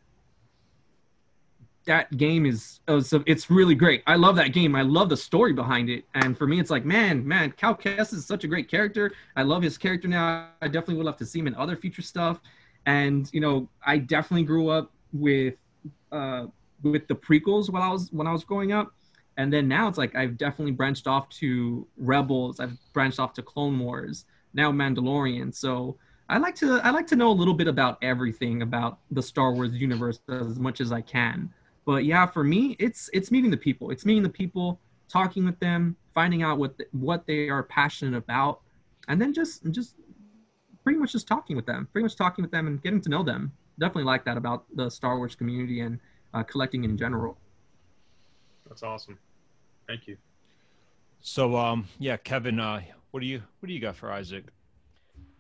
That 1.85 2.15
game 2.15 2.45
is 2.45 2.79
uh, 2.87 3.01
it's 3.25 3.49
really 3.49 3.75
great. 3.75 4.03
I 4.07 4.15
love 4.15 4.37
that 4.37 4.53
game. 4.53 4.73
I 4.73 4.83
love 4.83 5.09
the 5.09 5.17
story 5.17 5.51
behind 5.51 5.89
it, 5.89 6.05
and 6.15 6.37
for 6.37 6.47
me, 6.47 6.59
it's 6.59 6.69
like 6.69 6.85
man, 6.85 7.27
man, 7.27 7.51
Cal 7.51 7.75
Kestis 7.75 8.13
is 8.13 8.25
such 8.25 8.45
a 8.45 8.47
great 8.47 8.69
character. 8.69 9.11
I 9.35 9.43
love 9.43 9.61
his 9.61 9.77
character 9.77 10.07
now. 10.07 10.49
I 10.61 10.67
definitely 10.67 10.95
would 10.95 11.05
love 11.05 11.17
to 11.17 11.25
see 11.25 11.39
him 11.39 11.47
in 11.47 11.55
other 11.55 11.75
future 11.75 12.01
stuff 12.01 12.39
and 12.85 13.29
you 13.33 13.39
know 13.39 13.67
i 13.85 13.97
definitely 13.97 14.43
grew 14.43 14.69
up 14.69 14.91
with 15.11 15.55
uh 16.11 16.45
with 16.83 17.07
the 17.07 17.15
prequels 17.15 17.69
when 17.69 17.81
i 17.81 17.89
was 17.89 18.11
when 18.11 18.27
i 18.27 18.31
was 18.31 18.43
growing 18.43 18.71
up 18.71 18.93
and 19.37 19.51
then 19.51 19.67
now 19.67 19.87
it's 19.87 19.97
like 19.97 20.15
i've 20.15 20.37
definitely 20.37 20.71
branched 20.71 21.07
off 21.07 21.29
to 21.29 21.87
rebels 21.97 22.59
i've 22.59 22.77
branched 22.93 23.19
off 23.19 23.33
to 23.33 23.41
clone 23.41 23.77
wars 23.79 24.25
now 24.53 24.71
mandalorian 24.71 25.53
so 25.53 25.97
i 26.29 26.37
like 26.37 26.55
to 26.55 26.79
i 26.83 26.89
like 26.89 27.07
to 27.07 27.15
know 27.15 27.29
a 27.29 27.33
little 27.33 27.53
bit 27.53 27.67
about 27.67 27.97
everything 28.01 28.61
about 28.61 28.99
the 29.11 29.21
star 29.21 29.53
wars 29.53 29.73
universe 29.73 30.19
as 30.29 30.59
much 30.59 30.81
as 30.81 30.91
i 30.91 31.01
can 31.01 31.51
but 31.85 32.05
yeah 32.05 32.25
for 32.25 32.43
me 32.43 32.75
it's 32.79 33.09
it's 33.13 33.31
meeting 33.31 33.51
the 33.51 33.57
people 33.57 33.91
it's 33.91 34.05
meeting 34.05 34.23
the 34.23 34.29
people 34.29 34.79
talking 35.09 35.45
with 35.45 35.59
them 35.59 35.95
finding 36.13 36.43
out 36.43 36.57
what 36.57 36.77
the, 36.77 36.85
what 36.91 37.25
they 37.27 37.49
are 37.49 37.63
passionate 37.63 38.17
about 38.17 38.61
and 39.07 39.21
then 39.21 39.33
just 39.33 39.69
just 39.71 39.95
pretty 40.83 40.99
much 40.99 41.13
just 41.13 41.27
talking 41.27 41.55
with 41.55 41.65
them, 41.65 41.87
pretty 41.91 42.03
much 42.03 42.15
talking 42.15 42.43
with 42.43 42.51
them 42.51 42.67
and 42.67 42.81
getting 42.81 43.01
to 43.01 43.09
know 43.09 43.23
them. 43.23 43.51
Definitely 43.79 44.03
like 44.03 44.25
that 44.25 44.37
about 44.37 44.65
the 44.75 44.89
Star 44.89 45.17
Wars 45.17 45.35
community 45.35 45.79
and 45.79 45.99
uh, 46.33 46.43
collecting 46.43 46.83
in 46.83 46.97
general. 46.97 47.37
That's 48.67 48.83
awesome. 48.83 49.17
Thank 49.87 50.07
you. 50.07 50.17
So, 51.21 51.55
um, 51.55 51.87
yeah, 51.99 52.17
Kevin, 52.17 52.59
uh, 52.59 52.81
what 53.11 53.21
do 53.21 53.25
you 53.25 53.41
what 53.59 53.67
do 53.67 53.73
you 53.73 53.79
got 53.79 53.95
for 53.95 54.11
Isaac? 54.11 54.45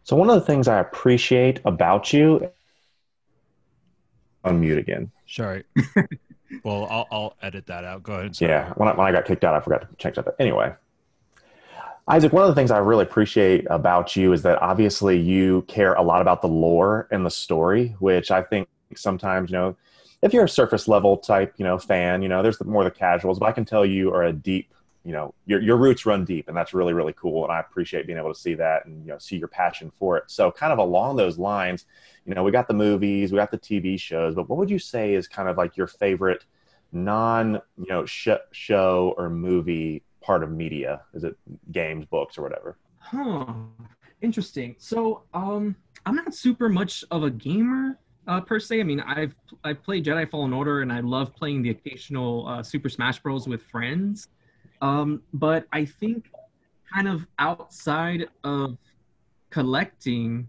So 0.03 0.15
one 0.15 0.29
of 0.29 0.35
the 0.35 0.41
things 0.41 0.67
I 0.67 0.79
appreciate 0.79 1.61
about 1.65 2.11
you, 2.11 2.51
unmute 4.43 4.77
again. 4.77 5.11
Sorry. 5.27 5.63
well, 6.63 6.87
I'll, 6.89 7.07
I'll 7.11 7.37
edit 7.41 7.65
that 7.67 7.85
out. 7.85 8.03
Go 8.03 8.13
ahead. 8.15 8.35
Sorry. 8.35 8.51
Yeah, 8.51 8.73
when 8.75 8.89
I, 8.89 8.93
when 8.93 9.07
I 9.07 9.11
got 9.11 9.25
kicked 9.25 9.43
out, 9.43 9.55
I 9.55 9.61
forgot 9.61 9.81
to 9.81 9.87
check 9.97 10.15
that. 10.15 10.35
Anyway, 10.39 10.73
Isaac, 12.07 12.33
one 12.33 12.43
of 12.43 12.49
the 12.49 12.55
things 12.55 12.69
I 12.69 12.79
really 12.79 13.03
appreciate 13.03 13.65
about 13.69 14.17
you 14.17 14.33
is 14.33 14.41
that 14.41 14.61
obviously 14.61 15.17
you 15.17 15.63
care 15.69 15.93
a 15.93 16.01
lot 16.01 16.21
about 16.21 16.41
the 16.41 16.49
lore 16.49 17.07
and 17.11 17.25
the 17.25 17.31
story, 17.31 17.95
which 17.99 18.29
I 18.29 18.41
think 18.41 18.67
sometimes, 18.95 19.51
you 19.51 19.57
know, 19.57 19.77
if 20.21 20.33
you're 20.33 20.43
a 20.43 20.49
surface 20.49 20.89
level 20.89 21.17
type, 21.17 21.53
you 21.57 21.63
know, 21.63 21.77
fan, 21.77 22.21
you 22.21 22.27
know, 22.27 22.43
there's 22.43 22.57
the, 22.57 22.65
more 22.65 22.83
the 22.83 22.91
casuals, 22.91 23.39
but 23.39 23.45
I 23.45 23.53
can 23.53 23.63
tell 23.63 23.85
you 23.85 24.13
are 24.13 24.23
a 24.23 24.33
deep, 24.33 24.73
you 25.03 25.11
know, 25.11 25.33
your, 25.45 25.61
your 25.61 25.77
roots 25.77 26.05
run 26.05 26.23
deep 26.23 26.47
and 26.47 26.55
that's 26.55 26.73
really, 26.73 26.93
really 26.93 27.13
cool. 27.13 27.43
And 27.43 27.51
I 27.51 27.59
appreciate 27.59 28.07
being 28.07 28.17
able 28.17 28.33
to 28.33 28.39
see 28.39 28.53
that 28.55 28.85
and, 28.85 29.05
you 29.05 29.11
know, 29.11 29.17
see 29.17 29.37
your 29.37 29.49
passion 29.49 29.91
for 29.99 30.17
it. 30.17 30.25
So 30.27 30.51
kind 30.51 30.71
of 30.71 30.79
along 30.79 31.17
those 31.17 31.37
lines, 31.37 31.85
you 32.25 32.33
know, 32.33 32.43
we 32.43 32.51
got 32.51 32.67
the 32.67 32.73
movies, 32.73 33.31
we 33.31 33.37
got 33.37 33.51
the 33.51 33.57
TV 33.57 33.99
shows, 33.99 34.35
but 34.35 34.49
what 34.49 34.57
would 34.57 34.69
you 34.69 34.79
say 34.79 35.13
is 35.13 35.27
kind 35.27 35.49
of 35.49 35.57
like 35.57 35.75
your 35.75 35.87
favorite 35.87 36.45
non, 36.93 37.61
you 37.77 37.87
know, 37.89 38.05
sh- 38.05 38.29
show 38.51 39.13
or 39.17 39.29
movie 39.29 40.03
part 40.21 40.43
of 40.43 40.51
media? 40.51 41.01
Is 41.13 41.23
it 41.23 41.35
games, 41.71 42.05
books, 42.05 42.37
or 42.37 42.43
whatever? 42.43 42.77
Huh. 42.99 43.45
Interesting. 44.21 44.75
So, 44.77 45.23
um, 45.33 45.75
I'm 46.05 46.15
not 46.15 46.33
super 46.33 46.69
much 46.69 47.03
of 47.11 47.23
a 47.23 47.29
gamer 47.29 47.97
uh, 48.27 48.41
per 48.41 48.59
se. 48.59 48.79
I 48.79 48.83
mean, 48.83 48.99
I've 49.01 49.35
I've 49.63 49.83
played 49.83 50.05
Jedi 50.05 50.29
Fallen 50.29 50.53
Order, 50.53 50.81
and 50.81 50.91
I 50.91 50.99
love 50.99 51.35
playing 51.35 51.61
the 51.61 51.69
occasional 51.71 52.47
uh, 52.47 52.63
Super 52.63 52.89
Smash 52.89 53.19
Bros. 53.19 53.47
with 53.47 53.63
friends. 53.63 54.29
Um, 54.83 55.23
but 55.33 55.65
I 55.71 55.85
think 55.85 56.29
kind 56.93 57.07
of 57.07 57.25
outside 57.39 58.27
of 58.43 58.77
collecting 59.49 60.47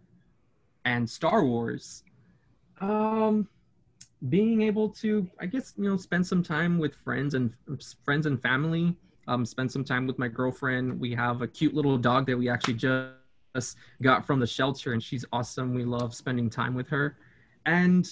and 0.85 1.09
Star 1.09 1.45
Wars, 1.45 2.03
um, 2.81 3.49
being 4.29 4.61
able 4.63 4.89
to, 4.89 5.31
I 5.41 5.47
guess, 5.47 5.75
you 5.79 5.89
know, 5.89 5.97
spend 5.97 6.27
some 6.27 6.43
time 6.43 6.79
with 6.79 6.95
friends 6.97 7.35
and 7.35 7.55
friends 8.05 8.27
and 8.27 8.41
family 8.43 8.97
um, 9.27 9.45
spend 9.45 9.71
some 9.71 9.85
time 9.85 10.07
with 10.07 10.19
my 10.19 10.29
girlfriend. 10.29 10.99
We 10.99 11.15
have 11.15 11.43
a 11.43 11.47
cute 11.47 11.75
little 11.75 11.97
dog 11.97 12.27
that 12.27 12.37
we 12.37 12.49
actually 12.49 12.75
just 12.75 13.77
got 14.03 14.27
from 14.27 14.41
the 14.41 14.47
shelter, 14.47 14.93
and 14.93 15.03
she's 15.03 15.25
awesome. 15.33 15.75
We 15.75 15.85
love 15.85 16.15
spending 16.15 16.51
time 16.51 16.75
with 16.75 16.89
her. 16.89 17.17
And 17.67 18.07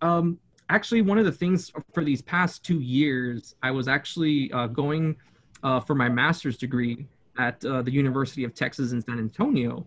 um, 0.00 0.38
actually, 0.68 1.02
one 1.02 1.18
of 1.18 1.24
the 1.24 1.32
things 1.32 1.70
for 1.94 2.04
these 2.04 2.22
past 2.22 2.64
two 2.64 2.80
years, 2.80 3.54
I 3.62 3.70
was 3.70 3.88
actually 3.88 4.52
uh, 4.52 4.66
going 4.68 5.16
uh, 5.62 5.80
for 5.80 5.94
my 5.94 6.08
master's 6.08 6.56
degree 6.56 7.06
at 7.38 7.64
uh, 7.64 7.82
the 7.82 7.90
University 7.92 8.44
of 8.44 8.54
Texas 8.54 8.92
in 8.92 9.02
San 9.02 9.18
Antonio. 9.18 9.86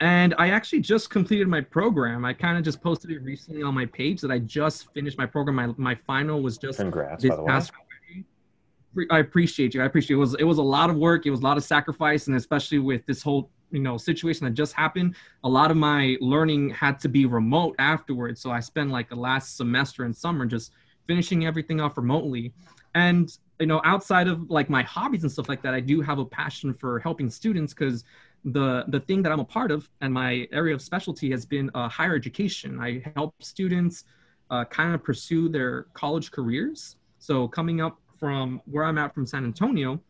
and 0.00 0.34
I 0.38 0.50
actually 0.50 0.80
just 0.80 1.10
completed 1.10 1.46
my 1.48 1.60
program. 1.60 2.24
I 2.24 2.32
kind 2.32 2.56
of 2.58 2.64
just 2.64 2.80
posted 2.80 3.10
it 3.10 3.20
recently 3.22 3.62
on 3.62 3.74
my 3.74 3.86
page 3.86 4.20
that 4.22 4.30
I 4.30 4.38
just 4.38 4.92
finished 4.94 5.18
my 5.18 5.26
program. 5.26 5.56
My 5.56 5.68
my 5.76 5.94
final 6.06 6.40
was 6.42 6.56
just 6.58 6.78
Congrats, 6.78 7.22
this 7.22 7.30
by 7.30 7.36
the 7.36 7.42
way. 7.42 7.48
past 7.48 7.72
Friday. 7.72 9.06
I 9.10 9.18
appreciate 9.18 9.74
you. 9.74 9.82
I 9.82 9.86
appreciate 9.86 10.14
it. 10.16 10.18
it 10.18 10.20
was 10.20 10.34
it 10.36 10.44
was 10.44 10.58
a 10.58 10.62
lot 10.62 10.90
of 10.90 10.96
work. 10.96 11.26
It 11.26 11.30
was 11.30 11.40
a 11.40 11.44
lot 11.44 11.56
of 11.56 11.64
sacrifice, 11.64 12.26
and 12.28 12.36
especially 12.36 12.78
with 12.78 13.04
this 13.06 13.22
whole 13.22 13.50
you 13.70 13.80
know 13.80 13.96
situation 13.96 14.44
that 14.44 14.52
just 14.52 14.72
happened, 14.72 15.14
a 15.44 15.48
lot 15.48 15.70
of 15.70 15.76
my 15.76 16.16
learning 16.20 16.70
had 16.70 16.98
to 17.00 17.08
be 17.08 17.26
remote 17.26 17.74
afterwards. 17.78 18.40
So 18.40 18.50
I 18.50 18.60
spent 18.60 18.90
like 18.90 19.08
the 19.08 19.16
last 19.16 19.56
semester 19.56 20.04
and 20.04 20.16
summer 20.16 20.46
just 20.46 20.72
finishing 21.06 21.46
everything 21.46 21.80
off 21.80 21.96
remotely, 21.96 22.52
and 22.94 23.36
you 23.58 23.66
know 23.66 23.80
outside 23.84 24.28
of 24.28 24.50
like 24.50 24.70
my 24.70 24.82
hobbies 24.82 25.22
and 25.22 25.32
stuff 25.32 25.48
like 25.48 25.62
that, 25.62 25.74
I 25.74 25.80
do 25.80 26.00
have 26.00 26.18
a 26.18 26.24
passion 26.24 26.74
for 26.74 26.98
helping 27.00 27.30
students 27.30 27.74
because 27.74 28.04
the 28.44 28.84
the 28.88 29.00
thing 29.00 29.22
that 29.22 29.32
I'm 29.32 29.40
a 29.40 29.44
part 29.44 29.70
of 29.70 29.88
and 30.00 30.12
my 30.12 30.48
area 30.52 30.74
of 30.74 30.82
specialty 30.82 31.30
has 31.30 31.44
been 31.44 31.70
uh, 31.74 31.88
higher 31.88 32.14
education. 32.14 32.80
I 32.80 33.02
help 33.14 33.34
students 33.42 34.04
uh, 34.50 34.64
kind 34.64 34.94
of 34.94 35.02
pursue 35.02 35.48
their 35.48 35.84
college 35.92 36.30
careers. 36.30 36.96
So 37.18 37.46
coming 37.48 37.80
up 37.80 37.98
from 38.18 38.60
where 38.64 38.84
I'm 38.84 38.98
at 38.98 39.14
from 39.14 39.26
San 39.26 39.44
Antonio, 39.44 40.00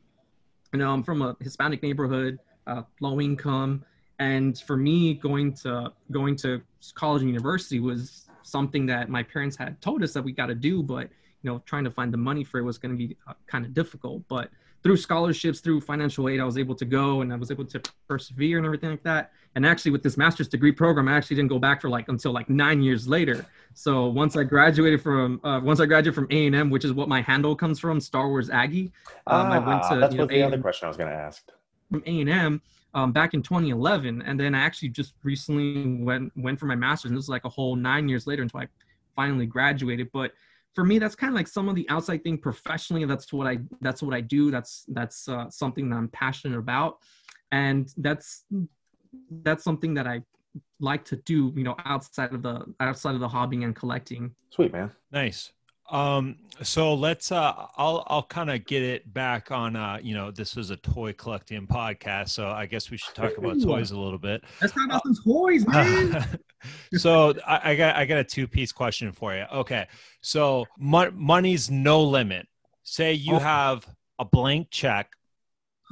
you 0.73 0.79
know, 0.79 0.90
I'm 0.90 1.03
from 1.03 1.23
a 1.23 1.37
Hispanic 1.40 1.83
neighborhood, 1.83 2.38
uh, 2.66 2.83
low 3.01 3.20
income, 3.20 3.85
and 4.18 4.59
for 4.59 4.77
me, 4.77 5.14
going 5.14 5.53
to 5.55 5.92
going 6.11 6.37
to 6.37 6.61
college 6.94 7.23
and 7.23 7.31
university 7.31 7.81
was 7.81 8.27
something 8.42 8.87
that 8.87 9.09
my 9.09 9.23
parents 9.23 9.57
had 9.57 9.81
told 9.81 10.03
us 10.03 10.12
that 10.12 10.23
we 10.23 10.33
got 10.33 10.46
to 10.46 10.55
do, 10.55 10.83
but 10.83 11.09
you 11.42 11.51
know, 11.51 11.62
trying 11.64 11.85
to 11.85 11.90
find 11.90 12.12
the 12.12 12.18
money 12.18 12.44
for 12.44 12.59
it 12.59 12.62
was 12.62 12.79
going 12.79 12.92
to 12.96 12.99
be 12.99 13.16
uh, 13.27 13.33
kind 13.46 13.64
of 13.64 13.73
difficult. 13.73 14.23
But 14.29 14.51
through 14.83 14.96
scholarships, 14.96 15.61
through 15.61 15.81
financial 15.81 16.29
aid, 16.29 16.40
I 16.40 16.44
was 16.44 16.59
able 16.59 16.75
to 16.75 16.85
go 16.85 17.20
and 17.20 17.33
I 17.33 17.37
was 17.37 17.51
able 17.51 17.64
to 17.66 17.81
persevere 18.09 18.57
and 18.59 18.66
everything 18.66 18.90
like 18.90 19.03
that. 19.05 19.33
And 19.55 19.66
actually, 19.66 19.90
with 19.90 20.03
this 20.03 20.16
master's 20.16 20.49
degree 20.49 20.73
program, 20.73 21.09
I 21.09 21.16
actually 21.16 21.37
didn't 21.37 21.49
go 21.51 21.59
back 21.59 21.81
for 21.81 21.88
like 21.88 22.09
until 22.09 22.33
like 22.33 22.49
nine 22.49 22.83
years 22.83 23.09
later. 23.09 23.44
So 23.75 24.07
once 24.07 24.37
I 24.37 24.44
graduated 24.44 25.03
from 25.03 25.40
uh, 25.44 25.61
once 25.62 25.81
I 25.81 25.87
graduated 25.87 26.14
from 26.14 26.29
A 26.31 26.46
and 26.46 26.55
M, 26.55 26.70
which 26.70 26.85
is 26.85 26.92
what 26.92 27.09
my 27.09 27.20
handle 27.20 27.57
comes 27.57 27.79
from, 27.81 28.01
Star 28.01 28.29
Wars 28.29 28.49
Aggie. 28.49 28.92
Um, 29.27 29.46
I 29.51 29.59
went 29.59 29.83
Ah, 29.83 29.94
to 29.94 30.01
that's 30.01 30.12
you 30.12 30.18
know, 30.18 30.25
what 30.25 30.31
the 30.31 30.42
other 30.42 30.59
question 30.59 30.87
I 30.87 30.88
was 30.88 30.96
going 30.96 31.11
to 31.11 31.16
ask. 31.16 31.42
From 31.90 32.03
A 32.07 32.20
and 32.20 32.31
M 32.31 32.62
um, 32.94 33.12
back 33.12 33.35
in 33.35 33.42
2011, 33.42 34.22
and 34.22 34.38
then 34.38 34.55
I 34.55 34.61
actually 34.61 34.88
just 34.88 35.14
recently 35.22 36.03
went 36.03 36.33
went 36.37 36.59
for 36.59 36.66
my 36.66 36.74
master's, 36.74 37.11
and 37.11 37.16
this 37.16 37.24
was 37.24 37.29
like 37.29 37.44
a 37.44 37.48
whole 37.48 37.76
nine 37.76 38.09
years 38.09 38.26
later 38.26 38.42
until 38.42 38.61
I 38.61 38.68
finally 39.14 39.46
graduated. 39.46 40.11
But 40.12 40.33
for 40.74 40.85
me, 40.85 40.98
that's 40.98 41.14
kind 41.14 41.33
of 41.33 41.37
like 41.37 41.48
some 41.48 41.68
of 41.68 41.74
the 41.74 41.88
outside 41.88 42.22
thing 42.24 42.38
professionally. 42.38 43.05
That's 43.05 43.33
what 43.33 43.46
I 43.46 43.59
that's 43.81 44.03
what 44.03 44.14
I 44.14 44.20
do. 44.20 44.50
That's 44.50 44.85
that's 44.88 45.29
uh, 45.29 45.50
something 45.50 45.88
that 45.90 45.96
I'm 45.96 46.09
passionate 46.09 46.59
about, 46.59 46.98
and 47.53 47.92
that's 47.96 48.44
that's 49.42 49.62
something 49.64 49.94
that 49.94 50.07
I 50.07 50.22
like 50.81 51.05
to 51.07 51.16
do. 51.16 51.53
You 51.55 51.62
know, 51.64 51.76
outside 51.85 52.33
of 52.33 52.42
the 52.42 52.64
outside 52.81 53.14
of 53.14 53.20
the 53.20 53.29
hobbying 53.29 53.64
and 53.64 53.74
collecting. 53.74 54.35
Sweet 54.50 54.72
man. 54.72 54.90
Nice. 55.12 55.53
Um, 55.90 56.37
so 56.62 56.92
let's 56.94 57.33
uh 57.33 57.53
I'll 57.76 58.05
I'll 58.09 58.22
kind 58.22 58.50
of 58.50 58.64
get 58.66 58.83
it 58.83 59.12
back 59.12 59.50
on 59.50 59.76
uh, 59.76 59.98
you 60.03 60.14
know, 60.14 60.31
this 60.31 60.55
was 60.57 60.70
a 60.70 60.76
toy 60.76 61.12
collecting 61.14 61.66
podcast, 61.66 62.29
so 62.31 62.48
I 62.48 62.66
guess 62.66 62.90
we 62.90 62.96
should 62.98 63.14
talk 63.14 63.37
about 63.38 63.61
toys 63.62 63.90
a 63.92 63.98
little 63.98 64.18
bit. 64.18 64.44
Let's 64.61 64.74
talk 64.74 64.85
about 64.85 65.03
some 65.05 65.16
toys, 65.24 65.66
man. 65.68 66.38
so 66.96 67.35
I, 67.46 67.70
I 67.72 67.74
got 67.76 67.96
I 67.96 68.05
got 68.05 68.18
a 68.18 68.24
two 68.24 68.46
piece 68.46 68.72
question 68.72 69.11
for 69.12 69.35
you. 69.35 69.44
Okay, 69.53 69.87
so 70.20 70.66
mo- 70.79 71.11
money's 71.14 71.70
no 71.70 72.03
limit. 72.03 72.46
Say 72.83 73.14
you 73.14 73.37
Oh. 73.37 73.38
have 73.38 73.87
a 74.18 74.24
blank 74.26 74.68
check 74.70 75.11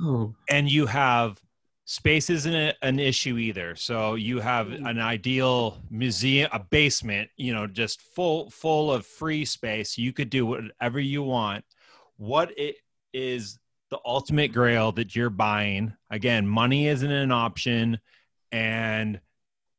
oh, 0.03 0.35
and 0.51 0.71
you 0.71 0.85
have 0.87 1.41
space 1.89 2.29
isn't 2.29 2.55
a- 2.55 2.75
an 2.83 2.99
issue 2.99 3.39
either. 3.39 3.75
So 3.75 4.15
you 4.15 4.41
have 4.41 4.71
an 4.71 5.01
ideal 5.01 5.83
museum 5.91 6.51
a 6.53 6.59
basement 6.59 7.31
you 7.39 7.55
know 7.55 7.67
just 7.67 8.03
full 8.03 8.51
full 8.51 8.93
of 8.93 9.07
free 9.07 9.47
space. 9.47 9.97
You 9.97 10.13
could 10.13 10.29
do 10.29 10.45
whatever 10.45 11.01
you 11.01 11.23
want. 11.23 11.65
What 12.19 12.53
it 12.59 12.77
is 13.15 13.59
the 13.91 13.99
ultimate 14.05 14.53
grail 14.53 14.93
that 14.93 15.17
you're 15.17 15.31
buying 15.31 15.95
again 16.11 16.47
money 16.47 16.89
isn't 16.89 17.11
an 17.11 17.33
option 17.33 17.99
and 18.53 19.19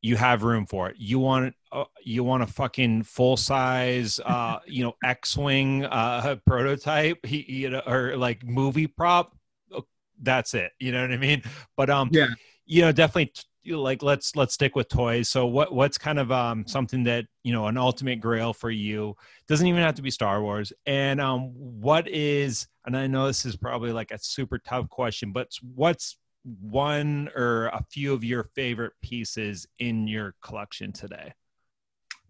you 0.02 0.16
have 0.16 0.42
room 0.42 0.66
for 0.66 0.88
it. 0.88 0.96
You 0.98 1.20
want 1.20 1.54
uh, 1.70 1.84
you 2.02 2.24
want 2.24 2.42
a 2.42 2.48
fucking 2.48 3.04
full 3.04 3.36
size 3.36 4.18
uh 4.18 4.58
you 4.66 4.82
know 4.82 4.94
x-wing 5.04 5.84
uh 5.84 6.36
prototype 6.44 7.18
you 7.30 7.70
know 7.70 7.82
or 7.86 8.16
like 8.16 8.44
movie 8.44 8.88
prop 8.88 9.36
that's 10.22 10.54
it 10.54 10.72
you 10.78 10.92
know 10.92 11.02
what 11.02 11.12
i 11.12 11.16
mean? 11.16 11.42
But 11.76 11.90
um 11.90 12.08
Yeah. 12.12 12.28
you 12.66 12.82
know 12.82 12.92
definitely 12.92 13.32
you 13.62 13.74
know, 13.74 13.82
like 13.82 14.02
let's 14.02 14.34
let's 14.36 14.54
stick 14.54 14.74
with 14.74 14.88
toys. 14.88 15.28
So 15.28 15.46
what 15.46 15.74
what's 15.74 15.98
kind 15.98 16.18
of 16.18 16.32
um 16.32 16.66
something 16.66 17.04
that 17.04 17.26
you 17.44 17.52
know 17.52 17.66
an 17.66 17.76
ultimate 17.76 18.20
grail 18.20 18.52
for 18.52 18.70
you? 18.70 19.16
Doesn't 19.48 19.66
even 19.66 19.82
have 19.82 19.96
to 19.96 20.02
be 20.02 20.10
star 20.10 20.42
wars. 20.42 20.72
And 20.86 21.20
um 21.20 21.50
what 21.54 22.08
is 22.08 22.68
and 22.86 22.96
i 22.96 23.06
know 23.06 23.26
this 23.26 23.44
is 23.44 23.56
probably 23.56 23.92
like 23.92 24.10
a 24.10 24.18
super 24.18 24.58
tough 24.58 24.88
question 24.88 25.32
but 25.32 25.48
what's 25.74 26.16
one 26.42 27.28
or 27.36 27.66
a 27.66 27.84
few 27.90 28.14
of 28.14 28.24
your 28.24 28.44
favorite 28.54 28.94
pieces 29.02 29.66
in 29.78 30.08
your 30.08 30.34
collection 30.42 30.90
today? 30.92 31.34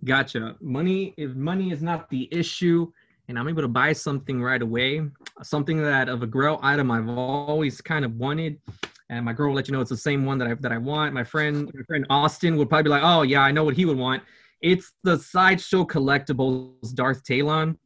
Gotcha. 0.04 0.56
Money 0.60 1.14
if 1.16 1.34
money 1.34 1.70
is 1.70 1.82
not 1.82 2.08
the 2.10 2.28
issue 2.32 2.90
and 3.30 3.38
I'm 3.38 3.48
able 3.48 3.62
to 3.62 3.68
buy 3.68 3.92
something 3.92 4.42
right 4.42 4.60
away, 4.60 5.02
something 5.42 5.80
that 5.82 6.08
of 6.08 6.24
a 6.24 6.26
grail 6.26 6.58
item 6.64 6.90
I've 6.90 7.08
always 7.08 7.80
kind 7.80 8.04
of 8.04 8.16
wanted. 8.16 8.60
And 9.08 9.24
my 9.24 9.32
girl 9.32 9.48
will 9.48 9.54
let 9.54 9.68
you 9.68 9.72
know 9.72 9.80
it's 9.80 9.90
the 9.90 9.96
same 9.96 10.26
one 10.26 10.36
that 10.38 10.48
I 10.48 10.54
that 10.54 10.72
I 10.72 10.78
want. 10.78 11.14
My 11.14 11.22
friend, 11.22 11.70
my 11.72 11.82
friend 11.84 12.04
Austin 12.10 12.56
would 12.56 12.68
probably 12.68 12.84
be 12.84 12.90
like, 12.90 13.04
"Oh 13.04 13.22
yeah, 13.22 13.42
I 13.42 13.52
know 13.52 13.62
what 13.62 13.76
he 13.76 13.84
would 13.84 13.96
want." 13.96 14.24
It's 14.60 14.92
the 15.04 15.16
sideshow 15.16 15.84
collectibles 15.84 16.92
Darth 16.94 17.22
Talon. 17.24 17.78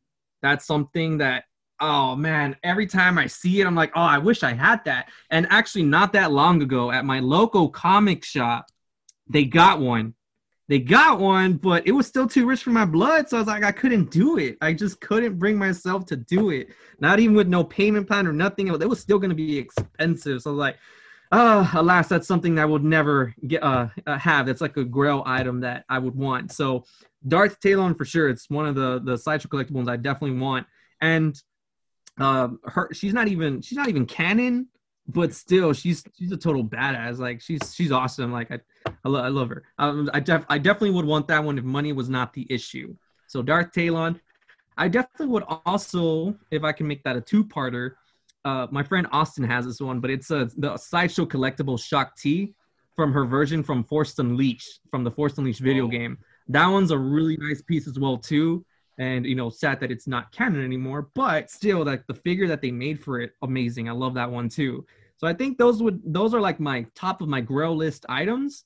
That's 0.42 0.66
something 0.66 1.18
that 1.18 1.44
oh 1.78 2.16
man, 2.16 2.56
every 2.64 2.86
time 2.86 3.18
I 3.18 3.26
see 3.26 3.60
it, 3.60 3.66
I'm 3.66 3.74
like, 3.74 3.92
"Oh, 3.94 4.00
I 4.00 4.18
wish 4.18 4.42
I 4.42 4.54
had 4.54 4.82
that." 4.86 5.10
And 5.30 5.46
actually, 5.50 5.84
not 5.84 6.14
that 6.14 6.32
long 6.32 6.62
ago, 6.62 6.90
at 6.90 7.04
my 7.04 7.20
local 7.20 7.68
comic 7.68 8.24
shop, 8.24 8.66
they 9.28 9.44
got 9.44 9.78
one 9.78 10.14
they 10.68 10.78
got 10.78 11.20
one, 11.20 11.54
but 11.54 11.86
it 11.86 11.92
was 11.92 12.06
still 12.06 12.26
too 12.26 12.46
rich 12.46 12.62
for 12.62 12.70
my 12.70 12.86
blood. 12.86 13.28
So 13.28 13.36
I 13.36 13.40
was 13.40 13.46
like, 13.46 13.64
I 13.64 13.72
couldn't 13.72 14.10
do 14.10 14.38
it. 14.38 14.56
I 14.62 14.72
just 14.72 15.00
couldn't 15.00 15.38
bring 15.38 15.58
myself 15.58 16.06
to 16.06 16.16
do 16.16 16.50
it. 16.50 16.68
Not 17.00 17.20
even 17.20 17.36
with 17.36 17.48
no 17.48 17.62
payment 17.62 18.06
plan 18.06 18.26
or 18.26 18.32
nothing. 18.32 18.68
It 18.68 18.88
was 18.88 19.00
still 19.00 19.18
going 19.18 19.30
to 19.30 19.36
be 19.36 19.58
expensive. 19.58 20.40
So 20.40 20.50
I 20.50 20.52
was 20.52 20.58
like, 20.58 20.78
oh, 21.32 21.70
alas, 21.74 22.08
that's 22.08 22.26
something 22.26 22.54
that 22.54 22.62
I 22.62 22.66
would 22.66 22.84
never 22.84 23.34
get 23.46 23.62
uh, 23.62 23.88
uh, 24.06 24.18
have. 24.18 24.46
That's 24.46 24.62
like 24.62 24.76
a 24.76 24.84
grail 24.84 25.22
item 25.26 25.60
that 25.60 25.84
I 25.88 25.98
would 25.98 26.14
want. 26.14 26.52
So 26.52 26.84
Darth 27.26 27.60
Talon 27.60 27.94
for 27.94 28.04
sure. 28.04 28.28
It's 28.28 28.48
one 28.48 28.66
of 28.66 28.74
the 28.74 29.00
the 29.04 29.18
sideshow 29.18 29.48
collectibles 29.48 29.88
I 29.88 29.96
definitely 29.96 30.38
want. 30.38 30.66
And 31.00 31.38
um, 32.18 32.60
her 32.64 32.88
she's 32.92 33.12
not 33.12 33.28
even 33.28 33.60
she's 33.60 33.76
not 33.76 33.88
even 33.88 34.06
canon, 34.06 34.68
but 35.08 35.34
still 35.34 35.72
she's 35.72 36.04
she's 36.18 36.32
a 36.32 36.36
total 36.36 36.64
badass. 36.64 37.18
Like 37.18 37.40
she's 37.40 37.74
she's 37.74 37.92
awesome. 37.92 38.32
Like 38.32 38.50
I 38.50 38.58
I, 39.04 39.08
lo- 39.08 39.20
I 39.22 39.28
love 39.28 39.48
her. 39.50 39.62
Um, 39.78 40.08
I 40.14 40.20
def- 40.20 40.46
I 40.48 40.58
definitely 40.58 40.90
would 40.92 41.04
want 41.04 41.28
that 41.28 41.42
one 41.44 41.58
if 41.58 41.64
money 41.64 41.92
was 41.92 42.08
not 42.08 42.32
the 42.32 42.46
issue. 42.50 42.94
So 43.26 43.42
Darth 43.42 43.72
Talon. 43.72 44.20
I 44.76 44.88
definitely 44.88 45.28
would 45.28 45.44
also, 45.66 46.34
if 46.50 46.64
I 46.64 46.72
can 46.72 46.88
make 46.88 47.04
that 47.04 47.14
a 47.14 47.20
two-parter. 47.20 47.92
Uh, 48.44 48.66
my 48.72 48.82
friend 48.82 49.06
Austin 49.12 49.44
has 49.44 49.64
this 49.64 49.80
one, 49.80 50.00
but 50.00 50.10
it's 50.10 50.32
a 50.32 50.50
the 50.56 50.76
sideshow 50.76 51.24
collectible 51.24 51.78
Shaak 51.80 52.16
Ti 52.16 52.52
from 52.96 53.12
her 53.12 53.24
version 53.24 53.62
from 53.62 53.84
Force 53.84 54.18
Unleashed 54.18 54.80
from 54.90 55.04
the 55.04 55.10
Force 55.12 55.38
Unleashed 55.38 55.60
video 55.60 55.84
Oh. 55.84 55.88
game. 55.88 56.18
That 56.48 56.66
one's 56.66 56.90
a 56.90 56.98
really 56.98 57.36
nice 57.40 57.62
piece 57.62 57.86
as 57.86 57.98
well 58.00 58.18
too. 58.18 58.64
And 58.98 59.26
you 59.26 59.34
know, 59.34 59.50
sad 59.50 59.80
that 59.80 59.90
it's 59.90 60.06
not 60.06 60.30
canon 60.32 60.64
anymore, 60.64 61.10
but 61.14 61.50
still, 61.50 61.84
like 61.84 62.06
the 62.06 62.14
figure 62.14 62.46
that 62.48 62.62
they 62.62 62.70
made 62.70 63.02
for 63.02 63.20
it, 63.20 63.32
amazing. 63.42 63.88
I 63.88 63.92
love 63.92 64.14
that 64.14 64.30
one 64.30 64.48
too. 64.48 64.86
So 65.16 65.26
I 65.26 65.32
think 65.32 65.58
those 65.58 65.82
would 65.82 66.00
those 66.04 66.34
are 66.34 66.40
like 66.40 66.60
my 66.60 66.86
top 66.94 67.20
of 67.20 67.28
my 67.28 67.40
grail 67.40 67.74
list 67.74 68.06
items. 68.08 68.64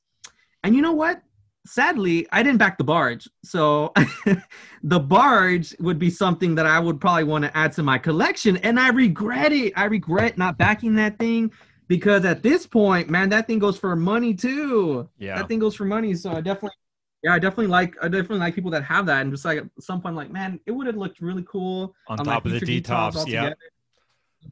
And 0.64 0.74
you 0.74 0.82
know 0.82 0.92
what? 0.92 1.22
Sadly, 1.66 2.26
I 2.32 2.42
didn't 2.42 2.58
back 2.58 2.78
the 2.78 2.84
barge. 2.84 3.28
So 3.44 3.92
the 4.82 5.00
barge 5.00 5.74
would 5.80 5.98
be 5.98 6.10
something 6.10 6.54
that 6.54 6.66
I 6.66 6.78
would 6.78 7.00
probably 7.00 7.24
want 7.24 7.44
to 7.44 7.56
add 7.56 7.72
to 7.72 7.82
my 7.82 7.98
collection. 7.98 8.56
And 8.58 8.80
I 8.80 8.88
regret 8.88 9.52
it. 9.52 9.72
I 9.76 9.84
regret 9.84 10.38
not 10.38 10.56
backing 10.56 10.94
that 10.96 11.18
thing 11.18 11.52
because 11.86 12.24
at 12.24 12.42
this 12.42 12.66
point, 12.66 13.10
man, 13.10 13.28
that 13.30 13.46
thing 13.46 13.58
goes 13.58 13.78
for 13.78 13.94
money 13.96 14.34
too. 14.34 15.08
yeah 15.18 15.36
That 15.36 15.48
thing 15.48 15.58
goes 15.58 15.74
for 15.74 15.84
money. 15.84 16.14
So 16.14 16.32
I 16.32 16.40
definitely 16.40 16.76
yeah, 17.22 17.34
I 17.34 17.38
definitely 17.38 17.66
like 17.66 17.94
I 18.02 18.08
definitely 18.08 18.38
like 18.38 18.54
people 18.54 18.70
that 18.72 18.84
have 18.84 19.06
that 19.06 19.22
and 19.22 19.32
just 19.32 19.44
like 19.44 19.58
at 19.58 19.66
some 19.80 20.00
point 20.00 20.16
like, 20.16 20.30
man, 20.30 20.60
it 20.66 20.72
would 20.72 20.86
have 20.86 20.96
looked 20.96 21.20
really 21.20 21.44
cool 21.48 21.94
on 22.08 22.18
my 22.18 22.24
top 22.24 22.46
of 22.46 22.52
the 22.52 22.60
Detolf 22.60 23.28
yeah 23.28 23.52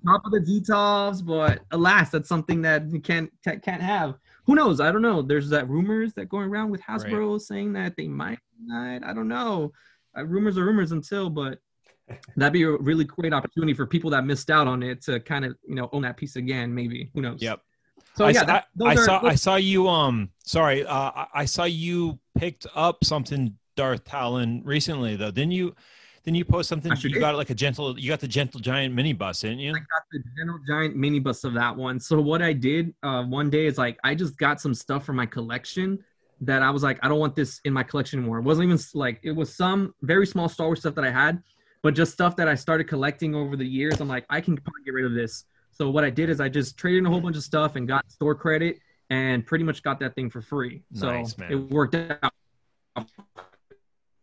top 0.04 0.24
of 0.24 0.32
the 0.32 0.40
Detolf, 0.40 1.24
but 1.24 1.60
alas, 1.70 2.10
that's 2.10 2.28
something 2.28 2.62
that 2.62 2.90
you 2.90 3.00
can't 3.00 3.30
ca- 3.44 3.58
can't 3.58 3.82
have. 3.82 4.16
Who 4.46 4.54
knows? 4.54 4.80
I 4.80 4.92
don't 4.92 5.02
know. 5.02 5.22
There's 5.22 5.48
that 5.50 5.68
rumors 5.68 6.14
that 6.14 6.28
going 6.28 6.48
around 6.48 6.70
with 6.70 6.80
Hasbro 6.82 7.40
saying 7.40 7.72
that 7.74 7.94
they 7.96 8.06
might 8.06 8.38
not. 8.64 9.04
I 9.04 9.12
don't 9.12 9.28
know. 9.28 9.72
Uh, 10.16 10.24
rumors 10.24 10.56
are 10.56 10.64
rumors 10.64 10.92
until, 10.92 11.30
but 11.30 11.58
that'd 12.36 12.52
be 12.52 12.62
a 12.62 12.70
really 12.70 13.04
great 13.04 13.32
opportunity 13.32 13.74
for 13.74 13.86
people 13.86 14.10
that 14.10 14.24
missed 14.24 14.50
out 14.50 14.68
on 14.68 14.82
it 14.82 15.02
to 15.02 15.20
kind 15.20 15.44
of 15.44 15.56
you 15.66 15.74
know 15.74 15.88
own 15.92 16.02
that 16.02 16.16
piece 16.16 16.36
again. 16.36 16.74
Maybe 16.74 17.10
who 17.14 17.22
knows? 17.22 17.42
Yep. 17.42 17.60
So 18.16 18.24
I, 18.24 18.30
yeah, 18.30 18.40
s- 18.40 18.46
that, 18.46 18.66
I- 18.82 18.94
are, 18.94 18.96
saw 19.04 19.18
those- 19.20 19.32
I 19.32 19.34
saw 19.34 19.56
you 19.56 19.88
um 19.88 20.30
sorry 20.44 20.84
uh 20.86 20.94
I- 21.14 21.26
I 21.34 21.44
saw 21.44 21.64
you 21.64 22.18
picked 22.36 22.66
up 22.74 23.04
something 23.04 23.54
Darth 23.76 24.04
Talon 24.04 24.62
recently 24.64 25.16
though 25.16 25.30
didn't 25.30 25.52
you 25.52 25.74
didn't 26.24 26.36
you 26.38 26.44
post 26.44 26.68
something 26.68 26.94
sure 26.96 27.08
you 27.08 27.14
did. 27.14 27.20
got 27.20 27.36
like 27.36 27.50
a 27.50 27.54
gentle 27.54 27.98
you 27.98 28.08
got 28.08 28.20
the 28.20 28.26
gentle 28.28 28.58
giant 28.58 28.94
mini 28.94 29.12
bust 29.12 29.42
didn't 29.42 29.58
you 29.60 29.70
I 29.70 29.74
got 29.74 30.02
the 30.10 30.22
gentle 30.36 30.58
Giant 30.66 30.96
mini 30.96 31.18
bust 31.20 31.44
of 31.44 31.52
that 31.54 31.76
one. 31.76 32.00
So 32.00 32.20
what 32.20 32.42
I 32.42 32.52
did 32.52 32.94
uh, 33.02 33.22
one 33.24 33.48
day 33.50 33.66
is 33.66 33.76
like 33.78 33.98
I 34.02 34.14
just 34.14 34.36
got 34.38 34.60
some 34.60 34.74
stuff 34.74 35.04
from 35.04 35.16
my 35.16 35.26
collection 35.26 36.02
that 36.40 36.62
I 36.62 36.70
was 36.70 36.82
like 36.82 36.98
I 37.02 37.08
don't 37.08 37.18
want 37.20 37.36
this 37.36 37.60
in 37.64 37.72
my 37.72 37.82
collection 37.82 38.18
anymore. 38.18 38.38
It 38.38 38.42
wasn't 38.42 38.66
even 38.66 38.78
like 38.94 39.20
it 39.22 39.32
was 39.32 39.54
some 39.54 39.94
very 40.02 40.26
small 40.26 40.48
Star 40.48 40.66
Wars 40.66 40.80
stuff 40.80 40.94
that 40.96 41.04
I 41.04 41.10
had, 41.10 41.42
but 41.82 41.94
just 41.94 42.12
stuff 42.12 42.34
that 42.36 42.48
I 42.48 42.54
started 42.54 42.84
collecting 42.84 43.34
over 43.34 43.56
the 43.56 43.64
years. 43.66 44.00
I'm 44.00 44.08
like 44.08 44.24
I 44.30 44.40
can 44.40 44.56
probably 44.56 44.82
get 44.84 44.94
rid 44.94 45.04
of 45.04 45.12
this. 45.14 45.44
So 45.76 45.90
what 45.90 46.04
I 46.04 46.10
did 46.10 46.30
is 46.30 46.40
I 46.40 46.48
just 46.48 46.78
traded 46.78 47.00
in 47.00 47.06
a 47.06 47.10
whole 47.10 47.20
bunch 47.20 47.36
of 47.36 47.42
stuff 47.42 47.76
and 47.76 47.86
got 47.86 48.10
store 48.10 48.34
credit 48.34 48.78
and 49.10 49.44
pretty 49.44 49.62
much 49.62 49.82
got 49.82 50.00
that 50.00 50.14
thing 50.14 50.30
for 50.30 50.40
free. 50.40 50.82
So 50.94 51.08
Nice, 51.08 51.34
it 51.50 51.56
worked 51.56 51.94
out. 51.94 52.32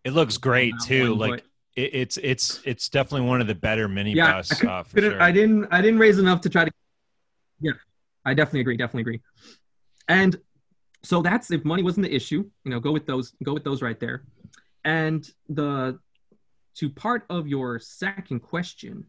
it 0.04 0.14
looks 0.14 0.38
great 0.38 0.74
too 0.84 1.12
one, 1.12 1.20
like 1.20 1.44
it, 1.76 1.94
it's 1.94 2.18
it's 2.18 2.60
it's 2.66 2.90
definitely 2.90 3.28
one 3.28 3.40
of 3.40 3.46
the 3.46 3.54
better 3.54 3.88
mini 3.88 4.16
bust 4.16 4.64
Yeah, 4.64 4.70
I 4.70 4.74
uh, 4.80 4.84
for 4.84 5.00
sure 5.00 5.22
I 5.22 5.32
didn't 5.32 5.68
I 5.72 5.82
didn't 5.82 6.00
raise 6.00 6.18
enough 6.18 6.42
to 6.42 6.50
try 6.50 6.66
to 6.66 6.72
Yeah. 7.62 7.74
I 8.26 8.34
definitely 8.34 8.62
agree, 8.62 8.78
definitely 8.78 9.02
agree. 9.02 9.22
And 10.08 10.36
so 11.04 11.22
that's 11.22 11.52
if 11.52 11.64
money 11.66 11.84
wasn't 11.84 12.06
the 12.06 12.16
issue, 12.16 12.50
you 12.64 12.72
know, 12.72 12.80
go 12.80 12.92
with 12.92 13.06
those 13.06 13.34
go 13.44 13.54
with 13.54 13.64
those 13.64 13.82
right 13.82 14.00
there. 14.00 14.24
And 14.86 15.30
the 15.50 16.00
to 16.76 16.90
part 16.90 17.26
of 17.30 17.48
your 17.48 17.78
second 17.80 18.40
question, 18.40 19.06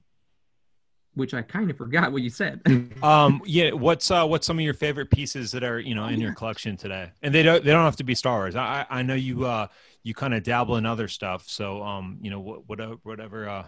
which 1.14 1.34
I 1.34 1.42
kind 1.42 1.70
of 1.70 1.76
forgot 1.76 2.12
what 2.12 2.22
you 2.22 2.30
said. 2.30 2.60
um 3.02 3.40
yeah 3.44 3.70
what's 3.72 4.10
uh 4.10 4.26
what's 4.26 4.46
some 4.46 4.58
of 4.58 4.64
your 4.64 4.74
favorite 4.74 5.10
pieces 5.10 5.52
that 5.52 5.62
are 5.64 5.78
you 5.80 5.94
know 5.94 6.04
Oh, 6.04 6.08
in 6.08 6.20
your 6.20 6.34
collection 6.34 6.76
today 6.76 7.10
and 7.22 7.34
they 7.34 7.42
don't 7.42 7.64
they 7.64 7.70
don't 7.70 7.84
have 7.84 7.96
to 7.96 8.04
be 8.04 8.14
star 8.14 8.38
wars 8.38 8.56
i 8.56 8.86
i 8.90 8.98
I 9.00 9.02
know 9.02 9.14
you 9.14 9.44
uh 9.46 9.68
you 10.02 10.14
kind 10.14 10.34
of 10.34 10.42
dabble 10.42 10.76
in 10.76 10.86
other 10.86 11.08
stuff 11.08 11.44
so 11.48 11.82
um 11.82 12.18
you 12.20 12.30
know 12.30 12.40
what 12.40 12.68
whatever 12.68 12.96
whatever 13.02 13.48
uh 13.48 13.66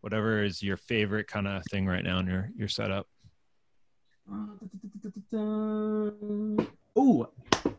whatever 0.00 0.42
is 0.42 0.62
your 0.62 0.76
favorite 0.76 1.28
kind 1.28 1.46
of 1.46 1.62
thing 1.70 1.86
right 1.86 2.04
now 2.04 2.18
in 2.18 2.26
your 2.26 2.50
your 2.56 2.68
setup 2.68 3.06
Oh, 6.96 7.28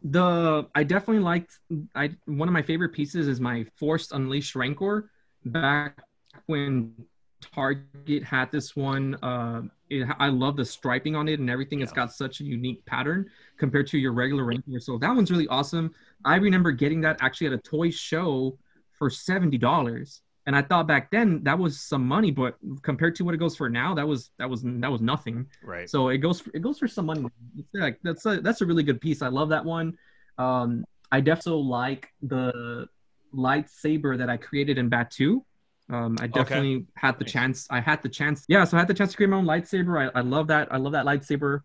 the 0.04 0.68
I 0.76 0.84
definitely 0.84 1.24
liked. 1.24 1.58
I 1.96 2.12
one 2.26 2.48
of 2.48 2.54
my 2.54 2.62
favorite 2.62 2.90
pieces 2.90 3.28
is 3.28 3.40
my 3.40 3.66
Force 3.78 4.12
Unleashed 4.12 4.56
Rancor. 4.56 5.10
Back 5.46 6.02
when 6.48 6.94
Target 7.42 8.24
had 8.24 8.52
this 8.52 8.76
one, 8.76 9.16
uh, 9.22 9.62
it, 9.90 10.08
I 10.20 10.30
love 10.30 10.58
the 10.58 10.66
striping 10.66 11.16
on 11.16 11.28
it 11.28 11.40
and 11.40 11.50
everything. 11.50 11.82
It's 11.82 11.92
got 11.92 12.12
such 12.12 12.40
a 12.40 12.44
unique 12.44 12.84
pattern 12.86 13.30
compared 13.58 13.88
to 13.88 13.98
your 13.98 14.14
regular 14.14 14.44
Rancor. 14.44 14.80
So 14.80 14.98
that 14.98 15.16
one's 15.16 15.32
really 15.32 15.48
awesome. 15.48 15.94
I 16.24 16.36
remember 16.38 16.72
getting 16.72 17.02
that 17.02 17.18
actually 17.22 17.48
at 17.48 17.54
a 17.54 17.58
toy 17.58 17.92
show 17.92 18.58
for 18.94 19.10
seventy 19.10 19.58
dollars. 19.58 20.22
And 20.48 20.56
I 20.56 20.62
thought 20.62 20.88
back 20.88 21.10
then 21.10 21.44
that 21.44 21.58
was 21.58 21.80
some 21.80 22.06
money, 22.08 22.30
but 22.30 22.58
compared 22.84 23.16
to 23.16 23.26
what 23.26 23.34
it 23.34 23.40
goes 23.40 23.56
for 23.56 23.68
now, 23.68 23.96
that 23.96 24.08
was 24.08 24.30
that 24.38 24.50
was 24.50 24.62
that 24.64 24.92
was 24.92 25.02
nothing. 25.02 25.48
right 25.64 25.90
So 25.90 26.10
it 26.10 26.20
goes 26.20 26.42
for, 26.42 26.52
it 26.54 26.62
goes 26.62 26.78
for 26.78 26.88
some 26.88 27.08
money. 27.08 27.26
It's 27.58 27.68
like 27.74 28.00
that's 28.04 28.26
a 28.26 28.42
that's 28.42 28.62
a 28.62 28.66
really 28.66 28.84
good 28.84 29.02
piece. 29.02 29.22
I 29.22 29.28
love 29.28 29.50
that 29.50 29.66
one. 29.66 29.98
Um, 30.38 30.86
I 31.12 31.22
definitely 31.22 31.64
like 31.64 32.10
the 32.22 32.88
lightsaber 33.34 34.18
that 34.18 34.30
I 34.30 34.38
created 34.38 34.78
in 34.78 34.90
Batuu. 34.90 35.44
Um, 35.90 36.18
I 36.20 36.28
definitely 36.28 36.86
had 36.96 37.20
the 37.20 37.26
Nice. 37.26 37.32
chance. 37.34 37.68
I 37.70 37.80
had 37.80 38.02
the 38.02 38.10
chance. 38.10 38.44
Yeah, 38.48 38.64
so 38.66 38.76
I 38.78 38.80
had 38.80 38.88
the 38.88 38.94
chance 38.94 39.12
to 39.12 39.18
create 39.18 39.30
my 39.30 39.38
own 39.38 39.46
lightsaber. 39.46 40.10
I, 40.14 40.20
I 40.20 40.22
love 40.22 40.48
that. 40.48 40.68
I 40.72 40.78
love 40.78 40.94
that 40.94 41.06
lightsaber. 41.06 41.62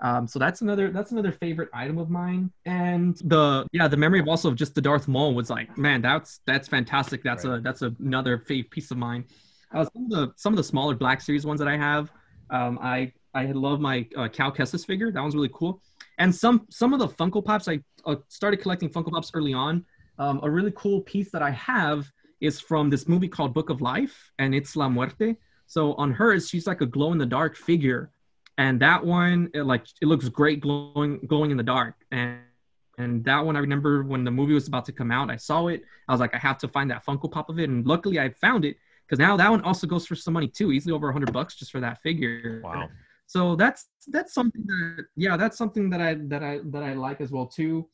Um, 0.00 0.26
so 0.26 0.38
that's 0.38 0.60
another 0.60 0.90
that's 0.90 1.12
another 1.12 1.32
favorite 1.32 1.70
item 1.72 1.98
of 1.98 2.10
mine. 2.10 2.52
And 2.66 3.16
the 3.24 3.66
yeah, 3.72 3.88
the 3.88 3.96
memory 3.96 4.20
of 4.20 4.28
also 4.28 4.48
of 4.48 4.56
just 4.56 4.74
the 4.74 4.80
Darth 4.80 5.08
Maul 5.08 5.34
was 5.34 5.50
like, 5.50 5.76
man, 5.78 6.02
that's 6.02 6.40
that's 6.46 6.68
fantastic. 6.68 7.22
That's 7.24 7.44
Right. 7.44 7.58
a 7.58 7.60
that's 7.60 7.82
another 7.82 8.38
fave 8.38 8.70
piece 8.70 8.90
of 8.90 8.96
mine. 8.98 9.24
Uh, 9.72 9.84
some 9.92 10.04
of 10.04 10.10
the 10.10 10.32
some 10.36 10.52
of 10.52 10.56
the 10.56 10.64
smaller 10.64 10.94
Black 10.94 11.20
Series 11.20 11.44
ones 11.46 11.58
that 11.58 11.68
I 11.68 11.76
have, 11.76 12.12
um, 12.50 12.78
I 12.82 13.12
I 13.34 13.46
love 13.46 13.80
my 13.80 14.06
uh, 14.16 14.28
Cal 14.28 14.52
Kestis 14.52 14.86
figure. 14.86 15.10
That 15.10 15.20
one's 15.20 15.34
really 15.34 15.50
cool. 15.52 15.80
And 16.18 16.32
some 16.32 16.66
some 16.70 16.92
of 16.92 17.00
the 17.00 17.08
Funko 17.08 17.44
Pops, 17.44 17.66
I 17.66 17.80
uh, 18.06 18.16
started 18.28 18.58
collecting 18.58 18.88
Funko 18.88 19.10
Pops 19.10 19.30
early 19.34 19.52
on. 19.52 19.84
Um, 20.18 20.38
a 20.44 20.50
really 20.50 20.72
cool 20.76 21.00
piece 21.00 21.32
that 21.32 21.42
I 21.42 21.50
have 21.50 22.08
is 22.44 22.60
from 22.60 22.90
this 22.90 23.08
movie 23.08 23.28
called 23.28 23.54
Book 23.54 23.70
of 23.70 23.80
Life, 23.80 24.32
and 24.38 24.54
it's 24.54 24.76
La 24.76 24.88
Muerte. 24.88 25.36
So 25.66 25.94
on 25.94 26.12
hers, 26.12 26.48
she's 26.48 26.66
like 26.66 26.80
a 26.80 26.86
glow 26.86 27.12
in 27.12 27.18
the 27.18 27.26
dark 27.26 27.56
figure, 27.56 28.10
and 28.58 28.80
that 28.80 29.04
one, 29.04 29.50
it, 29.54 29.62
like 29.62 29.86
it 30.02 30.06
looks 30.06 30.28
great 30.28 30.60
glowing 30.60 31.20
glowing 31.26 31.50
in 31.50 31.56
the 31.56 31.62
dark. 31.62 31.94
And 32.10 32.38
and 32.98 33.24
that 33.24 33.44
one, 33.44 33.56
I 33.56 33.60
remember 33.60 34.04
when 34.04 34.22
the 34.22 34.30
movie 34.30 34.54
was 34.54 34.68
about 34.68 34.84
to 34.84 34.92
come 34.92 35.10
out, 35.10 35.30
I 35.30 35.36
saw 35.36 35.66
it. 35.66 35.82
I 36.08 36.12
was 36.12 36.20
like, 36.20 36.34
I 36.34 36.38
have 36.38 36.58
to 36.58 36.68
find 36.68 36.90
that 36.90 37.04
Funko 37.04 37.30
Pop 37.30 37.48
of 37.48 37.58
it, 37.58 37.68
and 37.68 37.86
luckily 37.86 38.20
I 38.20 38.30
found 38.30 38.64
it 38.64 38.76
because 39.06 39.18
now 39.18 39.36
that 39.36 39.50
one 39.50 39.62
also 39.62 39.86
goes 39.86 40.06
for 40.06 40.14
some 40.14 40.34
money 40.34 40.48
too, 40.48 40.72
easily 40.72 40.92
over 40.92 41.08
a 41.08 41.12
hundred 41.12 41.32
bucks 41.32 41.56
just 41.56 41.72
for 41.72 41.80
that 41.80 42.00
figure. 42.02 42.60
wow 42.62 42.88
So 43.26 43.56
that's 43.56 43.86
that's 44.08 44.34
something 44.34 44.64
that 44.66 45.06
yeah, 45.16 45.36
that's 45.36 45.56
something 45.56 45.90
that 45.90 46.00
I 46.00 46.14
that 46.32 46.42
I 46.42 46.60
that 46.66 46.82
I 46.82 46.94
like 46.94 47.20
as 47.20 47.30
well 47.30 47.46
too. 47.46 47.88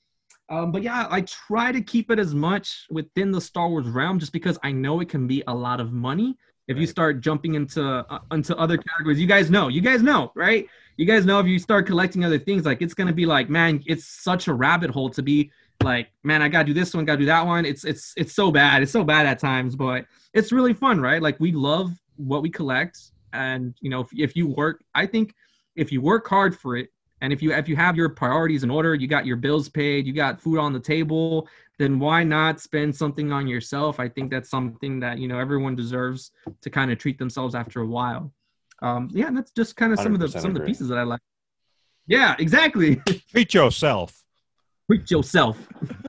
Um, 0.50 0.72
but 0.72 0.82
yeah, 0.82 1.06
I 1.08 1.20
try 1.22 1.70
to 1.70 1.80
keep 1.80 2.10
it 2.10 2.18
as 2.18 2.34
much 2.34 2.86
within 2.90 3.30
the 3.30 3.40
Star 3.40 3.68
Wars 3.68 3.86
realm, 3.86 4.18
just 4.18 4.32
because 4.32 4.58
I 4.64 4.72
know 4.72 5.00
it 5.00 5.08
can 5.08 5.28
be 5.28 5.44
a 5.46 5.54
lot 5.54 5.80
of 5.80 5.92
money 5.92 6.36
if 6.66 6.76
you 6.76 6.86
start 6.86 7.20
jumping 7.20 7.54
into 7.54 7.82
uh, 7.84 8.18
into 8.32 8.56
other 8.56 8.76
categories. 8.76 9.20
You 9.20 9.28
guys 9.28 9.48
know, 9.48 9.68
you 9.68 9.80
guys 9.80 10.02
know, 10.02 10.32
right? 10.34 10.66
You 10.96 11.06
guys 11.06 11.24
know 11.24 11.38
if 11.38 11.46
you 11.46 11.58
start 11.60 11.86
collecting 11.86 12.24
other 12.24 12.38
things, 12.38 12.64
like 12.64 12.82
it's 12.82 12.94
gonna 12.94 13.12
be 13.12 13.26
like, 13.26 13.48
man, 13.48 13.82
it's 13.86 14.06
such 14.06 14.48
a 14.48 14.54
rabbit 14.54 14.90
hole 14.90 15.08
to 15.10 15.22
be 15.22 15.52
like, 15.84 16.08
man, 16.24 16.42
I 16.42 16.48
gotta 16.48 16.66
do 16.66 16.74
this 16.74 16.94
one, 16.94 17.04
gotta 17.04 17.18
do 17.18 17.26
that 17.26 17.46
one. 17.46 17.64
It's 17.64 17.84
it's 17.84 18.12
it's 18.16 18.32
so 18.32 18.50
bad. 18.50 18.82
It's 18.82 18.92
so 18.92 19.04
bad 19.04 19.26
at 19.26 19.38
times, 19.38 19.76
but 19.76 20.04
it's 20.34 20.50
really 20.50 20.74
fun, 20.74 21.00
right? 21.00 21.22
Like 21.22 21.38
we 21.38 21.52
love 21.52 21.92
what 22.16 22.42
we 22.42 22.50
collect, 22.50 22.98
and 23.32 23.74
you 23.80 23.88
know, 23.88 24.00
if, 24.00 24.08
if 24.16 24.36
you 24.36 24.48
work, 24.48 24.82
I 24.96 25.06
think 25.06 25.32
if 25.76 25.92
you 25.92 26.00
work 26.00 26.28
hard 26.28 26.58
for 26.58 26.76
it, 26.76 26.90
and 27.20 27.32
if 27.32 27.42
you 27.42 27.52
if 27.52 27.68
you 27.68 27.76
have 27.76 27.96
your 27.96 28.08
priorities 28.08 28.64
in 28.64 28.70
order, 28.70 28.94
you 28.94 29.06
got 29.06 29.26
your 29.26 29.36
bills 29.36 29.68
paid, 29.68 30.06
you 30.06 30.12
got 30.12 30.40
food 30.40 30.58
on 30.58 30.72
the 30.72 30.80
table, 30.80 31.48
then 31.78 31.98
why 31.98 32.24
not 32.24 32.60
spend 32.60 32.94
something 32.94 33.32
on 33.32 33.46
yourself? 33.46 34.00
I 34.00 34.08
think 34.08 34.30
that's 34.30 34.50
something 34.50 35.00
that 35.00 35.18
you 35.18 35.28
know 35.28 35.38
everyone 35.38 35.76
deserves 35.76 36.30
to 36.62 36.70
kind 36.70 36.90
of 36.90 36.98
treat 36.98 37.18
themselves 37.18 37.54
after 37.54 37.80
a 37.80 37.86
while. 37.86 38.32
Um, 38.82 39.08
yeah, 39.12 39.26
and 39.26 39.36
that's 39.36 39.50
just 39.50 39.76
kind 39.76 39.92
of 39.92 40.00
some 40.00 40.14
of 40.14 40.20
the 40.20 40.26
100% 40.26 40.40
some 40.40 40.50
of 40.50 40.54
the 40.54 40.66
pieces 40.66 40.88
that 40.88 40.98
I 40.98 41.02
like. 41.02 41.20
Yeah, 42.06 42.34
exactly. 42.38 42.96
treat 43.30 43.52
yourself 43.54 44.20
Treat 44.90 45.08
yourself. 45.08 45.68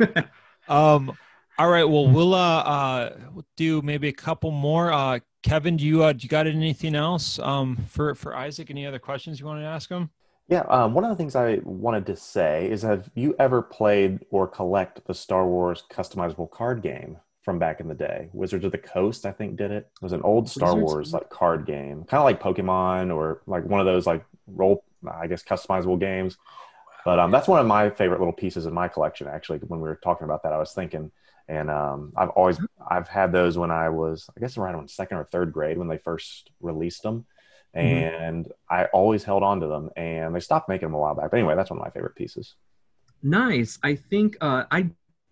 um 0.68 1.16
all 1.60 1.70
right 1.70 1.84
well 1.84 2.08
we'll 2.08 2.34
uh 2.34 2.60
uh 2.62 3.18
do 3.56 3.80
maybe 3.84 4.08
a 4.08 4.14
couple 4.14 4.50
more 4.50 4.92
uh 4.92 5.20
kevin 5.44 5.78
do 5.78 5.86
you 5.86 6.04
uh 6.04 6.12
do 6.14 6.24
you 6.24 6.30
got 6.30 6.48
anything 6.48 6.96
else 6.96 7.38
um 7.40 7.78
for 7.88 8.16
for 8.16 8.36
isaac 8.36 8.72
any 8.72 8.86
other 8.86 8.98
questions 8.98 9.40
you 9.40 9.46
want 9.46 9.60
to 9.60 9.66
ask 9.66 9.90
him 9.90 10.10
Yeah, 10.48 10.64
um, 10.68 10.94
one 10.94 11.04
of 11.06 11.10
the 11.10 11.16
things 11.16 11.36
I 11.36 11.60
wanted 11.64 12.06
to 12.08 12.16
say 12.16 12.70
is 12.70 12.82
have 12.82 13.10
you 13.16 13.36
ever 13.40 13.62
played 13.62 14.26
or 14.32 14.48
collect 14.48 15.06
the 15.08 15.14
Star 15.14 15.48
Wars 15.48 15.84
customizable 15.90 16.52
card 16.52 16.82
game 16.82 17.18
from 17.42 17.58
back 17.58 17.80
in 17.80 17.88
the 17.88 17.96
day? 17.96 18.30
Wizards 18.34 18.66
of 18.66 18.72
the 18.72 18.78
Coast, 18.78 19.26
I 19.26 19.32
think, 19.32 19.56
did 19.56 19.72
it. 19.72 19.90
It 19.96 20.04
was 20.04 20.12
an 20.12 20.22
old 20.24 20.50
Star 20.50 20.76
Wizards? 20.76 20.92
Wars 20.92 21.14
like 21.14 21.30
card 21.30 21.66
game, 21.66 22.04
kind 22.04 22.20
of 22.20 22.26
like 22.26 22.42
Pokemon 22.42 23.16
or 23.16 23.42
like 23.48 23.66
one 23.66 23.80
of 23.80 23.86
those 23.86 24.06
like 24.06 24.26
role, 24.46 24.84
I 25.10 25.28
guess, 25.28 25.42
customizable 25.44 26.00
games. 26.00 26.38
But 27.06 27.20
um, 27.20 27.32
that's 27.32 27.48
one 27.48 27.60
of 27.60 27.66
my 27.66 27.90
favorite 27.90 28.20
little 28.20 28.34
pieces 28.34 28.66
in 28.66 28.74
my 28.74 28.88
collection. 28.88 29.28
Actually, 29.28 29.60
when 29.60 29.80
we 29.80 29.88
were 29.88 30.00
talking 30.04 30.26
about 30.26 30.44
that, 30.44 30.54
I 30.54 30.58
was 30.58 30.74
thinking, 30.74 31.12
and 31.48 31.70
um, 31.72 32.14
I've 32.16 32.30
always 32.30 32.60
I've 32.86 33.08
had 33.08 33.32
those 33.32 33.58
when 33.58 33.72
I 33.72 33.90
was 33.90 34.30
I 34.36 34.40
guess 34.40 34.58
around 34.58 34.90
second 34.90 35.18
or 35.18 35.24
third 35.24 35.52
grade 35.54 35.78
when 35.78 35.88
they 35.88 35.98
first 35.98 36.52
released 36.60 37.04
them 37.04 37.26
and 37.74 38.52
I 38.70 38.86
always 38.86 39.24
held 39.24 39.44
on 39.44 39.60
to 39.62 39.68
them, 39.68 39.90
and 39.96 40.36
they 40.36 40.40
stopped 40.40 40.70
making 40.70 40.88
them 40.88 40.96
a 40.96 41.00
while 41.00 41.16
back. 41.16 41.32
But 41.32 41.38
anyway, 41.38 41.56
that's 41.56 41.70
one 41.70 41.80
of 41.80 41.86
my 41.86 41.92
favorite 41.92 42.16
pieces. 42.16 42.56
Nice. 43.24 43.80
I 43.84 43.96
think 43.96 44.36
uh, 44.42 44.64
I 44.72 44.90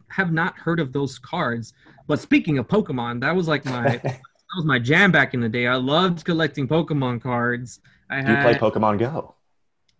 have 0.10 0.32
not 0.32 0.58
heard 0.58 0.80
of 0.80 0.93
those 0.93 1.19
cards. 1.19 1.73
But 2.08 2.19
speaking 2.19 2.58
of 2.58 2.67
Pokemon, 2.67 3.21
that 3.21 3.36
was 3.36 3.47
like 3.47 3.65
my 3.65 3.97
that 4.04 4.21
was 4.56 4.65
my 4.65 4.80
jam 4.80 5.12
back 5.12 5.34
in 5.34 5.41
the 5.41 5.49
day. 5.49 5.67
I 5.67 5.75
loved 5.75 6.25
collecting 6.25 6.67
Pokemon 6.67 7.21
cards. 7.21 7.80
I 8.10 8.21
Do 8.21 8.32
you 8.32 8.38
play 8.38 8.56
Pokemon 8.56 8.99
Go? 8.99 9.36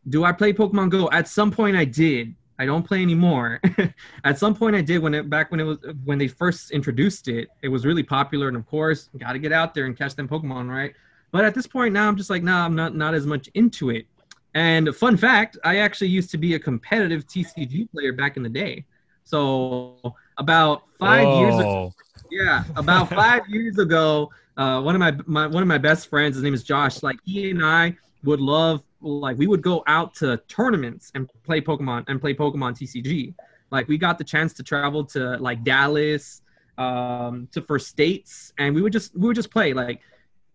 Do 0.08 0.24
I 0.24 0.32
play 0.32 0.54
Pokemon 0.54 0.90
Go? 0.90 1.10
At 1.12 1.28
some 1.28 1.52
point, 1.52 1.76
I 1.76 1.86
did. 1.86 2.36
I 2.58 2.66
don't 2.66 2.84
play 2.84 3.02
anymore. 3.02 3.62
At 4.26 4.38
some 4.38 4.54
point, 4.54 4.76
I 4.76 4.82
did 4.82 5.00
when 5.00 5.14
it 5.14 5.30
back 5.30 5.50
when 5.50 5.60
it 5.60 5.64
was 5.64 5.78
when 6.04 6.18
they 6.18 6.28
first 6.28 6.72
introduced 6.72 7.28
it. 7.28 7.48
It 7.62 7.70
was 7.70 7.86
really 7.86 8.04
popular, 8.04 8.48
and 8.48 8.58
of 8.58 8.66
course, 8.66 9.10
got 9.18 9.34
to 9.34 9.40
get 9.40 9.54
out 9.54 9.74
there 9.74 9.86
and 9.86 9.98
catch 9.98 10.16
them 10.16 10.28
Pokemon, 10.28 10.70
right? 10.70 10.94
But 11.32 11.46
at 11.46 11.54
this 11.54 11.68
point 11.68 11.94
now, 11.94 12.08
I'm 12.08 12.18
just 12.18 12.30
like, 12.30 12.44
nah, 12.44 12.66
I'm 12.66 12.76
not 12.76 12.96
not 12.96 13.14
as 13.14 13.26
much 13.26 13.50
into 13.54 13.90
it. 13.90 14.08
And 14.56 14.94
fun 14.96 15.16
fact, 15.16 15.58
I 15.64 15.78
actually 15.78 16.08
used 16.08 16.32
to 16.32 16.38
be 16.38 16.56
a 16.56 16.60
competitive 16.60 17.28
TCG 17.28 17.92
player 17.92 18.14
back 18.14 18.36
in 18.36 18.44
the 18.44 18.50
day. 18.50 18.86
So 19.24 20.16
about 20.38 20.84
five 20.98 21.28
years 21.38 21.56
ago, 21.56 21.94
yeah, 22.32 22.64
about 22.76 23.10
five 23.14 23.48
years 23.48 23.78
ago, 23.78 24.32
uh, 24.58 24.82
one 24.82 24.96
of 24.96 25.00
my, 25.00 25.16
my 25.28 25.48
one 25.48 25.62
of 25.62 25.68
my 25.68 25.78
best 25.78 26.10
friends, 26.10 26.36
his 26.36 26.44
name 26.44 26.54
is 26.54 26.64
Josh. 26.64 27.04
Like 27.04 27.20
he 27.26 27.52
and 27.52 27.64
I 27.64 27.96
would 28.24 28.42
love 28.42 28.84
like 29.02 29.38
we 29.38 29.48
would 29.48 29.62
go 29.62 29.84
out 29.88 30.16
to 30.16 30.38
tournaments 30.48 31.12
and 31.16 31.30
play 31.44 31.62
Pokemon 31.62 32.06
and 32.08 32.20
play 32.20 32.34
Pokemon 32.34 32.78
TCG. 32.78 33.36
Like 33.72 33.88
we 33.88 33.98
got 33.98 34.18
the 34.18 34.24
chance 34.24 34.54
to 34.54 34.64
travel 34.64 35.06
to 35.06 35.38
like 35.38 35.64
Dallas, 35.64 36.42
um, 36.80 37.48
to 37.52 37.62
for 37.62 37.78
states, 37.78 38.54
and 38.58 38.74
we 38.74 38.82
would 38.82 38.94
just 38.94 39.16
we 39.16 39.28
would 39.28 39.36
just 39.36 39.52
play 39.52 39.74
like, 39.74 40.02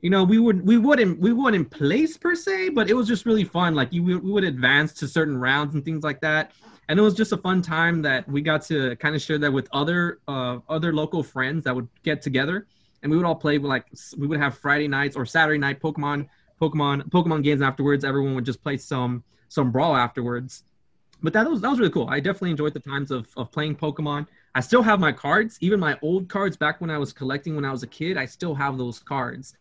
you 0.05 0.11
know, 0.11 0.23
we 0.23 0.39
would 0.39 0.67
we 0.67 0.77
wouldn't 0.77 1.19
we 1.19 1.33
wouldn't 1.33 1.71
place 1.71 2.19
per 2.19 2.35
se, 2.35 2.69
but 2.69 2.91
it 2.91 2.95
was 2.95 3.09
just 3.09 3.25
really 3.25 3.43
fun. 3.43 3.75
Like 3.75 3.91
you 3.91 4.03
we 4.03 4.17
would 4.19 4.45
advance 4.45 4.93
to 5.01 5.09
certain 5.09 5.35
rounds 5.35 5.75
and 5.75 5.83
things 5.83 6.05
like 6.05 6.21
that, 6.21 6.53
and 6.91 6.99
it 6.99 7.03
was 7.03 7.15
just 7.15 7.33
a 7.33 7.39
fun 7.39 7.63
time 7.63 8.03
that 8.03 8.29
we 8.29 8.43
got 8.43 8.61
to 8.67 8.97
kind 8.97 9.15
of 9.17 9.23
share 9.23 9.39
that 9.39 9.51
with 9.51 9.67
other 9.73 10.19
uh 10.29 10.59
other 10.69 10.93
local 10.93 11.23
friends 11.23 11.65
that 11.65 11.75
would 11.75 11.89
get 12.03 12.21
together, 12.21 12.67
and 13.03 13.11
we 13.11 13.17
would 13.17 13.25
all 13.25 13.35
play 13.35 13.57
like 13.57 13.87
we 14.19 14.27
would 14.27 14.39
have 14.39 14.59
Friday 14.59 14.89
nights 14.89 15.17
or 15.17 15.25
Saturday 15.25 15.59
night 15.59 15.81
Pokemon 15.81 16.29
Pokemon 16.61 17.09
Pokemon 17.09 17.43
games 17.43 17.63
afterwards. 17.63 18.05
Everyone 18.05 18.35
would 18.35 18.45
just 18.45 18.63
play 18.63 18.77
some 18.77 19.25
some 19.49 19.73
brawl 19.73 19.97
afterwards 19.97 20.65
but 21.23 21.33
that 21.33 21.49
was 21.49 21.63
that 21.63 21.71
was 21.71 21.79
really 21.79 21.91
cool. 21.91 22.09
I 22.11 22.21
definitely 22.21 22.51
enjoyed 22.51 22.75
the 22.75 22.81
times 22.81 23.11
of 23.11 23.27
of 23.39 23.51
playing 23.51 23.77
Pokemon. 23.77 24.27
I 24.55 24.61
still 24.61 24.83
have 24.83 25.01
my 25.01 25.11
cards, 25.11 25.57
even 25.63 25.81
my 25.81 25.99
old 26.03 26.29
cards 26.29 26.55
back 26.55 26.83
when 26.83 26.91
I 26.91 26.99
was 26.99 27.15
collecting 27.15 27.57
when 27.57 27.65
I 27.65 27.73
was 27.73 27.83
a 27.83 27.87
kid. 27.87 28.19
I 28.19 28.27
still 28.27 28.55
have 28.55 28.77
those 28.77 28.99
cards. 28.99 29.57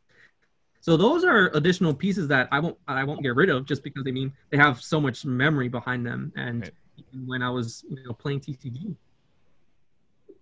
So 0.83 0.97
those 0.97 1.23
are 1.23 1.49
additional 1.53 1.93
pieces 1.93 2.27
that 2.27 2.49
I 2.51 2.59
won't 2.59 2.77
I 2.89 3.05
won't 3.05 3.23
get 3.23 3.35
rid 3.35 3.49
of 3.49 3.65
just 3.65 3.85
because 3.85 4.03
they 4.03 4.11
mean 4.11 4.33
they 4.49 4.57
have 4.57 4.81
so 4.81 4.99
much 4.99 5.23
memory 5.23 5.69
behind 5.69 6.05
them. 6.05 6.33
And 6.35 6.63
right. 6.63 6.73
when 7.25 7.41
I 7.41 7.49
was 7.49 7.85
you 7.89 8.03
know 8.03 8.11
playing 8.11 8.41
TCG. 8.41 8.93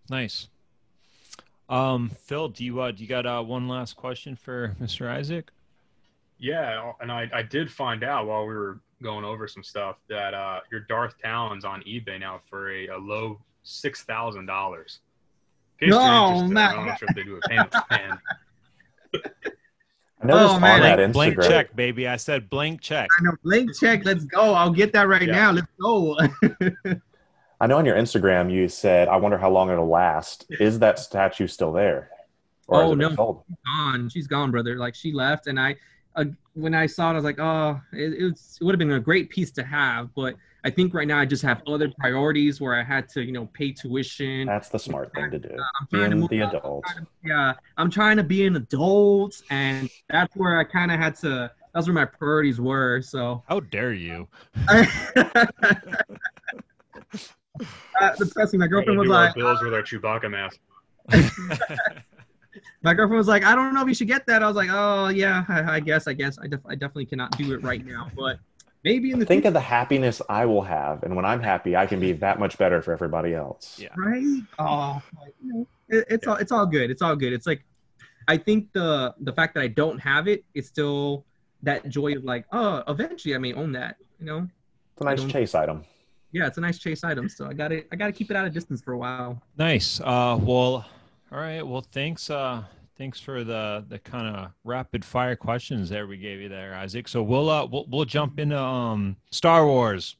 Nice. 0.09 0.47
Um, 1.69 2.09
Phil, 2.23 2.49
do 2.49 2.65
you 2.65 2.81
uh, 2.81 2.89
do 2.89 3.03
you 3.03 3.07
got 3.07 3.27
uh, 3.27 3.43
one 3.43 3.67
last 3.67 3.95
question 3.95 4.35
for 4.35 4.75
Mr. 4.81 5.07
Isaac? 5.07 5.51
Yeah, 6.39 6.91
and 6.99 7.11
I, 7.11 7.29
I 7.31 7.43
did 7.43 7.71
find 7.71 8.03
out 8.03 8.25
while 8.25 8.47
we 8.47 8.55
were 8.55 8.79
going 9.03 9.23
over 9.23 9.47
some 9.47 9.61
stuff 9.63 9.97
that 10.09 10.33
uh, 10.33 10.61
your 10.71 10.79
Darth 10.89 11.13
Talon's 11.21 11.65
on 11.65 11.83
eBay 11.83 12.19
now 12.19 12.41
for 12.49 12.71
a, 12.71 12.87
a 12.87 12.97
low 12.97 13.39
six 13.61 14.01
thousand 14.05 14.47
dollars. 14.47 15.01
No, 15.83 16.47
man. 16.47 16.79
I'm 16.79 16.87
not 16.87 16.97
sure 16.97 17.07
if 17.11 17.15
they 17.15 17.23
do 17.23 17.37
a 17.37 17.47
payment 17.47 17.71
plan. 17.87 18.19
I 20.21 20.27
noticed 20.27 20.55
oh, 20.55 20.59
man. 20.59 20.75
on 20.75 20.81
that 20.81 20.99
Instagram. 20.99 21.13
Blank 21.13 21.41
check, 21.41 21.75
baby. 21.75 22.07
I 22.07 22.15
said 22.15 22.49
blank 22.49 22.81
check. 22.81 23.09
I 23.19 23.23
know, 23.23 23.31
blank 23.43 23.75
check. 23.79 24.05
Let's 24.05 24.23
go. 24.25 24.53
I'll 24.53 24.71
get 24.71 24.93
that 24.93 25.07
right 25.07 25.27
yeah. 25.27 25.31
now. 25.31 25.51
Let's 25.51 25.67
go. 25.81 26.17
I 27.61 27.67
know 27.67 27.77
on 27.77 27.85
your 27.85 27.95
Instagram 27.95 28.51
you 28.51 28.67
said, 28.67 29.07
"I 29.07 29.17
wonder 29.17 29.37
how 29.37 29.49
long 29.49 29.71
it'll 29.71 29.87
last." 29.87 30.45
Is 30.49 30.79
that 30.79 30.99
statue 30.99 31.47
still 31.47 31.71
there? 31.71 32.09
oh 32.69 32.93
no, 32.93 33.09
she's 33.09 33.17
gone. 33.65 34.09
She's 34.09 34.27
gone, 34.27 34.51
brother. 34.51 34.77
Like 34.77 34.95
she 34.95 35.11
left, 35.11 35.47
and 35.47 35.59
I 35.59 35.75
uh, 36.15 36.25
when 36.53 36.73
I 36.73 36.85
saw 36.85 37.09
it, 37.09 37.13
I 37.13 37.15
was 37.15 37.23
like, 37.23 37.39
oh, 37.39 37.79
it, 37.93 38.13
it, 38.13 38.23
was, 38.23 38.57
it 38.59 38.63
would 38.63 38.73
have 38.73 38.79
been 38.79 38.91
a 38.91 38.99
great 38.99 39.29
piece 39.29 39.51
to 39.51 39.63
have. 39.63 40.13
But 40.15 40.35
I 40.63 40.69
think 40.69 40.93
right 40.93 41.07
now 41.07 41.17
I 41.19 41.25
just 41.25 41.43
have 41.43 41.61
other 41.67 41.91
priorities 41.99 42.61
where 42.61 42.75
I 42.75 42.83
had 42.83 43.09
to, 43.09 43.23
you 43.23 43.31
know, 43.31 43.47
pay 43.47 43.71
tuition. 43.71 44.45
That's 44.45 44.69
the 44.69 44.79
smart 44.79 45.13
thing 45.13 45.31
to 45.31 45.39
do. 45.39 45.49
Uh, 45.49 45.63
I'm 45.79 45.87
trying 45.89 46.09
Being 46.11 46.21
to 46.21 46.27
the 46.27 46.41
adult. 46.41 46.85
To, 46.87 47.07
yeah, 47.23 47.53
I'm 47.77 47.89
trying 47.89 48.17
to 48.17 48.23
be 48.23 48.45
an 48.45 48.55
adult, 48.55 49.41
and 49.49 49.89
that's 50.09 50.35
where 50.35 50.59
I 50.59 50.63
kind 50.63 50.91
of 50.91 50.99
had 50.99 51.15
to. 51.17 51.51
That's 51.73 51.87
where 51.87 51.95
my 51.95 52.05
priorities 52.05 52.59
were. 52.59 53.01
So 53.01 53.43
how 53.47 53.61
dare 53.61 53.93
you? 53.93 54.27
uh, 54.67 54.85
depressing. 58.17 58.59
My 58.59 58.67
girlfriend 58.67 58.99
was 58.99 59.09
like, 59.09 59.33
"Bills 59.35 59.61
with 59.63 59.73
our 59.73 59.81
Chewbacca 59.81 60.29
mask." 60.29 60.59
my 62.83 62.93
girlfriend 62.93 63.17
was 63.17 63.27
like, 63.27 63.43
I 63.43 63.55
don't 63.55 63.73
know 63.73 63.81
if 63.81 63.87
you 63.87 63.93
should 63.93 64.07
get 64.07 64.25
that. 64.27 64.41
I 64.41 64.47
was 64.47 64.55
like, 64.55 64.69
oh 64.71 65.09
yeah, 65.09 65.45
I, 65.47 65.75
I 65.75 65.79
guess, 65.79 66.07
I 66.07 66.13
guess, 66.13 66.37
I, 66.39 66.47
def- 66.47 66.65
I 66.67 66.73
definitely 66.73 67.05
cannot 67.05 67.37
do 67.37 67.53
it 67.53 67.63
right 67.63 67.85
now, 67.85 68.09
but 68.15 68.39
maybe 68.83 69.11
in 69.11 69.19
the 69.19 69.25
think 69.25 69.43
future. 69.43 69.49
of 69.49 69.53
the 69.53 69.59
happiness 69.59 70.21
I 70.29 70.45
will 70.45 70.63
have, 70.63 71.03
and 71.03 71.15
when 71.15 71.25
I'm 71.25 71.41
happy, 71.41 71.75
I 71.75 71.85
can 71.85 71.99
be 71.99 72.11
that 72.13 72.39
much 72.39 72.57
better 72.57 72.81
for 72.81 72.91
everybody 72.91 73.33
else. 73.33 73.79
Yeah. 73.79 73.89
Right. 73.95 74.41
Oh, 74.57 75.01
it, 75.89 76.05
it's 76.09 76.25
yeah. 76.25 76.31
all 76.31 76.37
it's 76.37 76.51
all 76.51 76.65
good. 76.65 76.89
It's 76.89 77.01
all 77.01 77.15
good. 77.15 77.33
It's 77.33 77.45
like, 77.45 77.63
I 78.27 78.37
think 78.37 78.73
the 78.73 79.13
the 79.19 79.33
fact 79.33 79.53
that 79.55 79.61
I 79.61 79.67
don't 79.67 79.99
have 79.99 80.27
it 80.27 80.43
is 80.53 80.67
still 80.67 81.25
that 81.63 81.87
joy 81.89 82.15
of 82.15 82.23
like, 82.23 82.45
oh, 82.51 82.83
eventually 82.87 83.35
I 83.35 83.37
may 83.37 83.53
own 83.53 83.73
that. 83.73 83.97
You 84.19 84.25
know. 84.25 84.47
It's 84.93 85.01
a 85.01 85.03
nice 85.05 85.23
chase 85.25 85.55
item. 85.55 85.83
Yeah, 86.31 86.47
it's 86.47 86.57
a 86.57 86.61
nice 86.61 86.79
chase 86.79 87.03
item. 87.03 87.29
So 87.29 87.45
I 87.45 87.53
got 87.53 87.71
it. 87.71 87.87
I 87.91 87.95
got 87.95 88.07
to 88.07 88.11
keep 88.11 88.31
it 88.31 88.37
out 88.37 88.45
of 88.45 88.53
distance 88.53 88.81
for 88.81 88.93
a 88.93 88.97
while. 88.97 89.41
Nice. 89.57 89.99
Uh, 89.99 90.39
well 90.41 90.85
all 91.31 91.39
right. 91.39 91.65
Well, 91.65 91.85
thanks. 91.91 92.29
Uh, 92.29 92.63
thanks 92.97 93.19
for 93.19 93.43
the 93.43 93.83
the 93.87 93.99
kind 93.99 94.35
of 94.35 94.51
rapid 94.63 95.03
fire 95.05 95.35
questions 95.35 95.89
that 95.89 96.07
we 96.07 96.17
gave 96.17 96.39
you 96.39 96.49
there, 96.49 96.75
Isaac. 96.75 97.07
So 97.07 97.23
we'll 97.23 97.49
uh 97.49 97.65
we'll 97.65 97.85
we'll 97.89 98.05
jump 98.05 98.39
into 98.39 98.57
um 98.59 99.17
Star 99.31 99.65
Wars. 99.65 100.17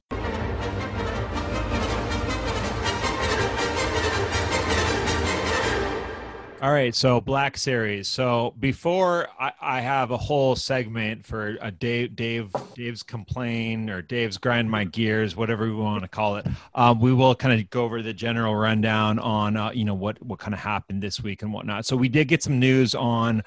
All 6.62 6.72
right, 6.72 6.94
so 6.94 7.20
Black 7.20 7.58
Series. 7.58 8.08
So 8.08 8.54
before 8.60 9.30
I, 9.40 9.52
I 9.60 9.82
have 9.82 10.12
a 10.12 10.18
whole 10.18 10.56
segment 10.56 11.26
for 11.26 11.58
a 11.60 11.72
Dave, 11.72 12.16
Dave, 12.16 12.54
Dave's 12.76 13.02
complain 13.02 13.90
or 13.90 14.04
Dave's 14.04 14.38
grind 14.38 14.70
my 14.70 14.84
gears, 14.84 15.36
whatever 15.36 15.66
we 15.66 15.74
want 15.74 16.04
to 16.04 16.08
call 16.08 16.36
it. 16.36 16.46
Um, 16.76 17.00
we 17.00 17.14
will 17.14 17.34
kind 17.34 17.60
of 17.60 17.68
go 17.72 17.84
over 17.84 18.04
the 18.04 18.14
general 18.14 18.56
rundown 18.56 19.18
on 19.18 19.58
uh, 19.58 19.72
you 19.72 19.86
know 19.86 19.96
what 19.96 20.22
what 20.22 20.38
kind 20.38 20.54
of 20.54 20.60
happened 20.60 21.02
this 21.02 21.20
week 21.20 21.42
and 21.42 21.52
whatnot. 21.52 21.88
So 21.88 21.96
we 21.96 22.10
did 22.10 22.28
get 22.28 22.44
some 22.44 22.60
news 22.60 22.94
on 22.94 23.42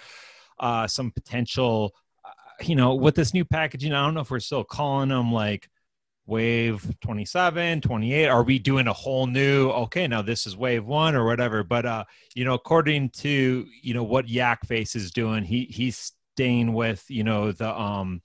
uh, 0.59 0.89
some 0.89 1.13
potential, 1.13 1.95
uh, 2.25 2.31
you 2.65 2.75
know, 2.75 2.97
with 2.97 3.15
this 3.15 3.33
new 3.33 3.45
packaging. 3.45 3.93
I 3.93 4.05
don't 4.05 4.15
know 4.15 4.23
if 4.23 4.31
we're 4.33 4.41
still 4.41 4.65
calling 4.65 5.11
them 5.11 5.33
like 5.33 5.71
wave 6.27 6.97
27 7.01 7.81
28 7.81 8.27
are 8.29 8.43
we 8.43 8.59
doing 8.59 8.87
a 8.87 8.93
whole 8.93 9.27
new 9.27 9.69
okay 9.71 10.07
now 10.07 10.23
this 10.23 10.47
is 10.47 10.57
wave 10.57 10.85
one 10.85 11.15
or 11.15 11.27
whatever 11.27 11.63
but 11.63 11.85
uh 11.85 12.03
you 12.35 12.45
know 12.45 12.55
according 12.55 13.11
to 13.11 13.67
you 13.83 13.93
know 13.93 14.03
what 14.03 14.29
yak 14.29 14.65
face 14.65 14.97
is 14.97 15.11
doing 15.11 15.45
he 15.45 15.65
he's 15.65 16.13
staying 16.35 16.73
with 16.73 17.05
you 17.09 17.25
know 17.25 17.53
the 17.53 17.79
um 17.79 18.23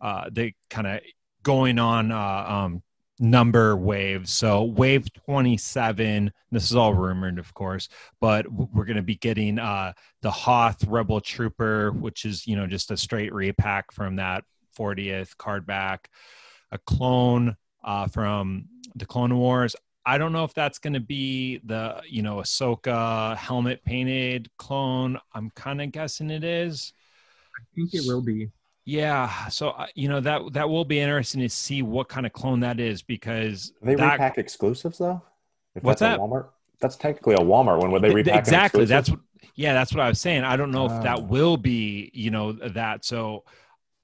uh 0.00 0.28
the 0.32 0.52
kind 0.70 0.86
of 0.86 1.00
going 1.42 1.78
on 1.78 2.10
uh 2.10 2.44
um 2.48 2.82
number 3.20 3.76
waves. 3.76 4.32
So 4.32 4.64
wave 4.64 5.12
27 5.12 6.32
this 6.50 6.64
is 6.64 6.76
all 6.76 6.94
rumored 6.94 7.38
of 7.38 7.52
course 7.54 7.88
but 8.20 8.50
we're 8.50 8.84
going 8.84 8.96
to 8.96 9.02
be 9.02 9.16
getting 9.16 9.58
uh 9.58 9.92
the 10.22 10.30
hoth 10.30 10.84
rebel 10.86 11.20
trooper 11.20 11.92
which 11.92 12.24
is 12.24 12.46
you 12.46 12.56
know 12.56 12.66
just 12.66 12.90
a 12.90 12.96
straight 12.96 13.32
repack 13.32 13.92
from 13.92 14.16
that 14.16 14.44
40th 14.76 15.36
card 15.36 15.66
back 15.66 16.10
a 16.74 16.78
clone 16.78 17.56
uh, 17.82 18.06
from 18.08 18.66
the 18.94 19.06
Clone 19.06 19.36
Wars. 19.36 19.74
I 20.06 20.18
don't 20.18 20.32
know 20.32 20.44
if 20.44 20.52
that's 20.52 20.78
going 20.78 20.92
to 20.92 21.00
be 21.00 21.60
the 21.64 22.02
you 22.06 22.22
know 22.22 22.36
Ahsoka 22.36 23.36
helmet 23.36 23.82
painted 23.84 24.50
clone. 24.58 25.18
I'm 25.32 25.50
kind 25.50 25.80
of 25.80 25.92
guessing 25.92 26.30
it 26.30 26.44
is. 26.44 26.92
I 27.56 27.62
think 27.74 27.94
it 27.94 28.02
will 28.06 28.20
be. 28.20 28.50
Yeah, 28.84 29.48
so 29.48 29.70
uh, 29.70 29.86
you 29.94 30.08
know 30.08 30.20
that 30.20 30.52
that 30.52 30.68
will 30.68 30.84
be 30.84 31.00
interesting 31.00 31.40
to 31.40 31.48
see 31.48 31.80
what 31.80 32.08
kind 32.08 32.26
of 32.26 32.32
clone 32.34 32.60
that 32.60 32.78
is 32.78 33.00
because 33.00 33.72
Are 33.82 33.86
they 33.86 33.94
that, 33.94 34.12
repack 34.12 34.36
exclusives 34.36 34.98
though. 34.98 35.22
If 35.74 35.82
what's 35.82 36.00
that? 36.00 36.20
Walmart. 36.20 36.48
That's 36.80 36.96
technically 36.96 37.34
a 37.34 37.38
Walmart 37.38 37.78
one. 37.78 37.92
Would 37.92 38.02
they 38.02 38.12
repack 38.12 38.38
exactly? 38.38 38.84
That's 38.84 39.08
what. 39.08 39.20
Yeah, 39.54 39.72
that's 39.72 39.94
what 39.94 40.00
I 40.00 40.08
was 40.08 40.20
saying. 40.20 40.42
I 40.42 40.56
don't 40.56 40.70
know 40.70 40.88
uh, 40.88 40.96
if 40.96 41.02
that 41.04 41.18
ah. 41.18 41.22
will 41.22 41.56
be 41.56 42.10
you 42.12 42.30
know 42.30 42.52
that. 42.52 43.06
So 43.06 43.44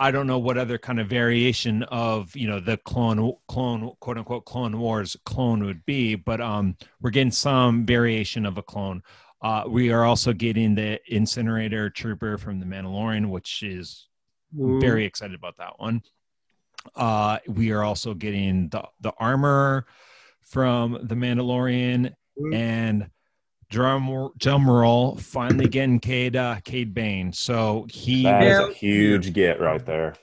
I 0.01 0.11
don't 0.11 0.27
know 0.27 0.39
what 0.39 0.57
other 0.57 0.79
kind 0.79 0.99
of 0.99 1.09
variation 1.09 1.83
of 1.85 2.35
you 2.35 2.49
know 2.49 2.59
the 2.59 2.79
clone 2.79 3.35
clone 3.49 3.93
quote 4.01 4.17
unquote 4.17 4.47
clone 4.47 4.79
wars 4.79 5.15
clone 5.27 5.63
would 5.65 5.85
be, 5.85 6.15
but 6.15 6.41
um, 6.41 6.75
we're 7.03 7.11
getting 7.11 7.31
some 7.31 7.85
variation 7.85 8.47
of 8.47 8.57
a 8.57 8.63
clone. 8.63 9.03
Uh, 9.43 9.65
we 9.69 9.93
are 9.93 10.05
also 10.05 10.33
getting 10.33 10.75
the 10.75 10.99
incinerator 11.07 11.91
trooper 11.91 12.39
from 12.39 12.61
the 12.61 12.67
Mandalorian, 12.67 13.29
which 13.29 13.63
is 13.63 14.09
Ooh. 14.59 14.81
very 14.81 15.05
excited 15.05 15.35
about 15.35 15.59
that 15.59 15.79
one. 15.79 16.03
Uh, 16.97 17.39
we 17.47 17.71
are 17.71 17.85
also 17.85 18.15
getting 18.15 18.71
the 18.71 18.83
the 19.01 19.13
armor 19.19 19.87
from 20.41 20.99
the 21.03 21.15
Mandalorian 21.15 22.15
Ooh. 22.41 22.55
and 22.55 23.11
drum 23.71 24.31
drum 24.37 24.69
roll 24.69 25.17
finally 25.17 25.69
getting 25.69 26.01
Cad 26.01 26.37
uh, 26.37 26.61
Cad 26.63 26.93
Bane. 26.93 27.33
So 27.33 27.87
he 27.89 28.25
that 28.25 28.43
is 28.43 28.59
a 28.59 28.73
huge 28.73 29.33
get 29.33 29.61
right 29.61 29.85
there. 29.85 30.15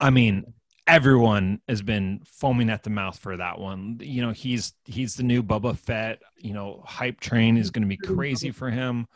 I 0.00 0.10
mean, 0.10 0.54
everyone 0.86 1.60
has 1.68 1.82
been 1.82 2.22
foaming 2.26 2.70
at 2.70 2.82
the 2.82 2.90
mouth 2.90 3.18
for 3.18 3.36
that 3.36 3.60
one. 3.60 3.98
You 4.00 4.22
know, 4.22 4.30
he's 4.32 4.72
he's 4.84 5.14
the 5.14 5.22
new 5.22 5.42
Boba 5.42 5.76
Fett. 5.76 6.20
You 6.38 6.54
know, 6.54 6.82
hype 6.84 7.20
train 7.20 7.56
is 7.56 7.70
going 7.70 7.82
to 7.82 7.88
be 7.88 7.98
crazy 7.98 8.50
for 8.50 8.70
him, 8.70 9.06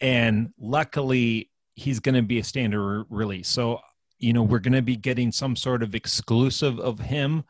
and 0.00 0.52
luckily 0.58 1.50
he's 1.74 2.00
going 2.00 2.16
to 2.16 2.22
be 2.22 2.38
a 2.38 2.44
standard 2.44 2.82
re- 2.82 3.04
release. 3.08 3.48
So 3.48 3.80
you 4.18 4.32
know, 4.32 4.42
we're 4.42 4.58
going 4.58 4.74
to 4.74 4.82
be 4.82 4.96
getting 4.96 5.32
some 5.32 5.56
sort 5.56 5.82
of 5.82 5.94
exclusive 5.94 6.78
of 6.80 6.98
him. 6.98 7.44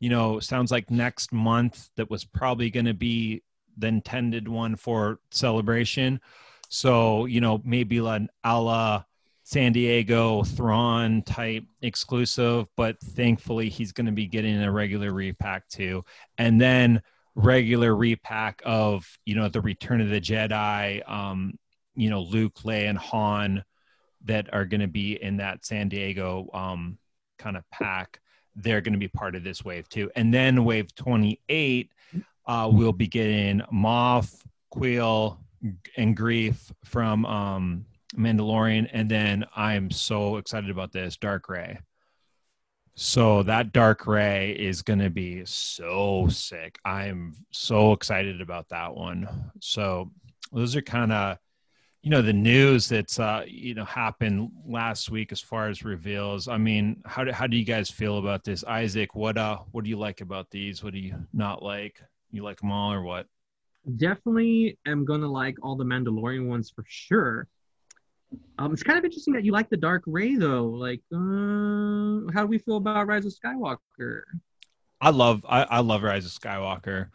You 0.00 0.10
know, 0.10 0.40
sounds 0.40 0.70
like 0.70 0.90
next 0.90 1.32
month 1.32 1.88
that 1.96 2.10
was 2.10 2.24
probably 2.24 2.68
going 2.68 2.86
to 2.86 2.94
be 2.94 3.42
the 3.76 4.00
tended 4.04 4.48
one 4.48 4.76
for 4.76 5.20
celebration. 5.30 6.20
So, 6.68 7.26
you 7.26 7.40
know, 7.40 7.60
maybe 7.64 8.00
like 8.00 8.22
a 8.44 8.60
la 8.60 9.04
San 9.44 9.72
Diego 9.72 10.42
Thrawn 10.42 11.22
type 11.22 11.64
exclusive, 11.80 12.66
but 12.76 12.98
thankfully 13.00 13.68
he's 13.68 13.92
going 13.92 14.06
to 14.06 14.12
be 14.12 14.26
getting 14.26 14.60
a 14.60 14.72
regular 14.72 15.12
repack 15.12 15.68
too. 15.68 16.04
And 16.36 16.60
then 16.60 17.00
regular 17.36 17.94
repack 17.94 18.60
of, 18.64 19.06
you 19.24 19.36
know, 19.36 19.48
the 19.48 19.60
Return 19.60 20.00
of 20.00 20.08
the 20.08 20.20
Jedi, 20.20 21.08
um, 21.08 21.56
you 21.94 22.10
know, 22.10 22.22
Luke, 22.22 22.56
Leia, 22.64 22.88
and 22.88 22.98
Han 22.98 23.62
that 24.24 24.52
are 24.52 24.64
going 24.64 24.80
to 24.80 24.88
be 24.88 25.22
in 25.22 25.36
that 25.36 25.64
San 25.64 25.88
Diego 25.88 26.48
um, 26.52 26.98
kind 27.38 27.56
of 27.56 27.62
pack. 27.70 28.20
They're 28.56 28.80
going 28.80 28.94
to 28.94 28.98
be 28.98 29.06
part 29.06 29.36
of 29.36 29.44
this 29.44 29.64
wave 29.64 29.88
too. 29.88 30.10
And 30.16 30.34
then 30.34 30.64
wave 30.64 30.92
28, 30.94 31.92
uh, 32.46 32.68
we'll 32.72 32.92
be 32.92 33.08
getting 33.08 33.60
Moff, 33.72 34.34
Kuiil, 34.74 35.38
and 35.96 36.16
Greef 36.16 36.70
from 36.84 37.26
um, 37.26 37.86
Mandalorian, 38.16 38.88
and 38.92 39.10
then 39.10 39.44
I'm 39.56 39.90
so 39.90 40.36
excited 40.36 40.70
about 40.70 40.92
this 40.92 41.16
Dark 41.16 41.48
Rey. 41.48 41.78
So 42.94 43.42
that 43.42 43.72
Dark 43.72 44.06
Rey 44.06 44.52
is 44.52 44.82
going 44.82 45.00
to 45.00 45.10
be 45.10 45.44
so 45.44 46.28
sick. 46.30 46.78
I'm 46.84 47.34
so 47.50 47.92
excited 47.92 48.40
about 48.40 48.70
that 48.70 48.94
one. 48.94 49.50
So 49.60 50.10
those 50.52 50.76
are 50.76 50.82
kind 50.82 51.12
of 51.12 51.38
you 52.02 52.10
know 52.10 52.22
the 52.22 52.32
news 52.32 52.88
that's 52.88 53.18
uh 53.18 53.42
you 53.48 53.74
know 53.74 53.84
happened 53.84 54.50
last 54.64 55.10
week 55.10 55.32
as 55.32 55.40
far 55.40 55.68
as 55.68 55.84
reveals 55.84 56.46
i 56.46 56.56
mean 56.56 57.02
how 57.04 57.24
do, 57.24 57.32
how 57.32 57.48
do 57.48 57.56
you 57.56 57.64
guys 57.64 57.90
feel 57.90 58.18
about 58.18 58.44
this 58.44 58.62
isaac 58.62 59.16
what 59.16 59.36
uh 59.36 59.58
what 59.72 59.82
do 59.82 59.90
you 59.90 59.98
like 59.98 60.20
about 60.20 60.48
these 60.50 60.84
what 60.84 60.92
do 60.92 61.00
you 61.00 61.16
not 61.32 61.64
like 61.64 62.00
you 62.30 62.42
like 62.42 62.60
them 62.60 62.72
all 62.72 62.92
or 62.92 63.02
what 63.02 63.26
Definitely 63.96 64.78
am 64.84 65.04
gonna 65.04 65.30
like 65.30 65.56
all 65.62 65.76
the 65.76 65.84
Mandalorian 65.84 66.48
ones 66.48 66.70
for 66.74 66.84
sure. 66.88 67.46
Um, 68.58 68.72
it's 68.72 68.82
kind 68.82 68.98
of 68.98 69.04
interesting 69.04 69.34
that 69.34 69.44
you 69.44 69.52
like 69.52 69.68
the 69.70 69.76
Dark 69.76 70.02
Rey 70.06 70.34
though. 70.34 70.64
Like, 70.64 71.02
uh, 71.12 72.32
how 72.32 72.42
do 72.42 72.46
we 72.46 72.58
feel 72.58 72.78
about 72.78 73.06
Rise 73.06 73.26
of 73.26 73.32
Skywalker? 73.32 74.22
I 75.00 75.10
love 75.10 75.44
I, 75.48 75.62
I 75.62 75.80
love 75.80 76.02
Rise 76.02 76.26
of 76.26 76.32
Skywalker. 76.32 77.10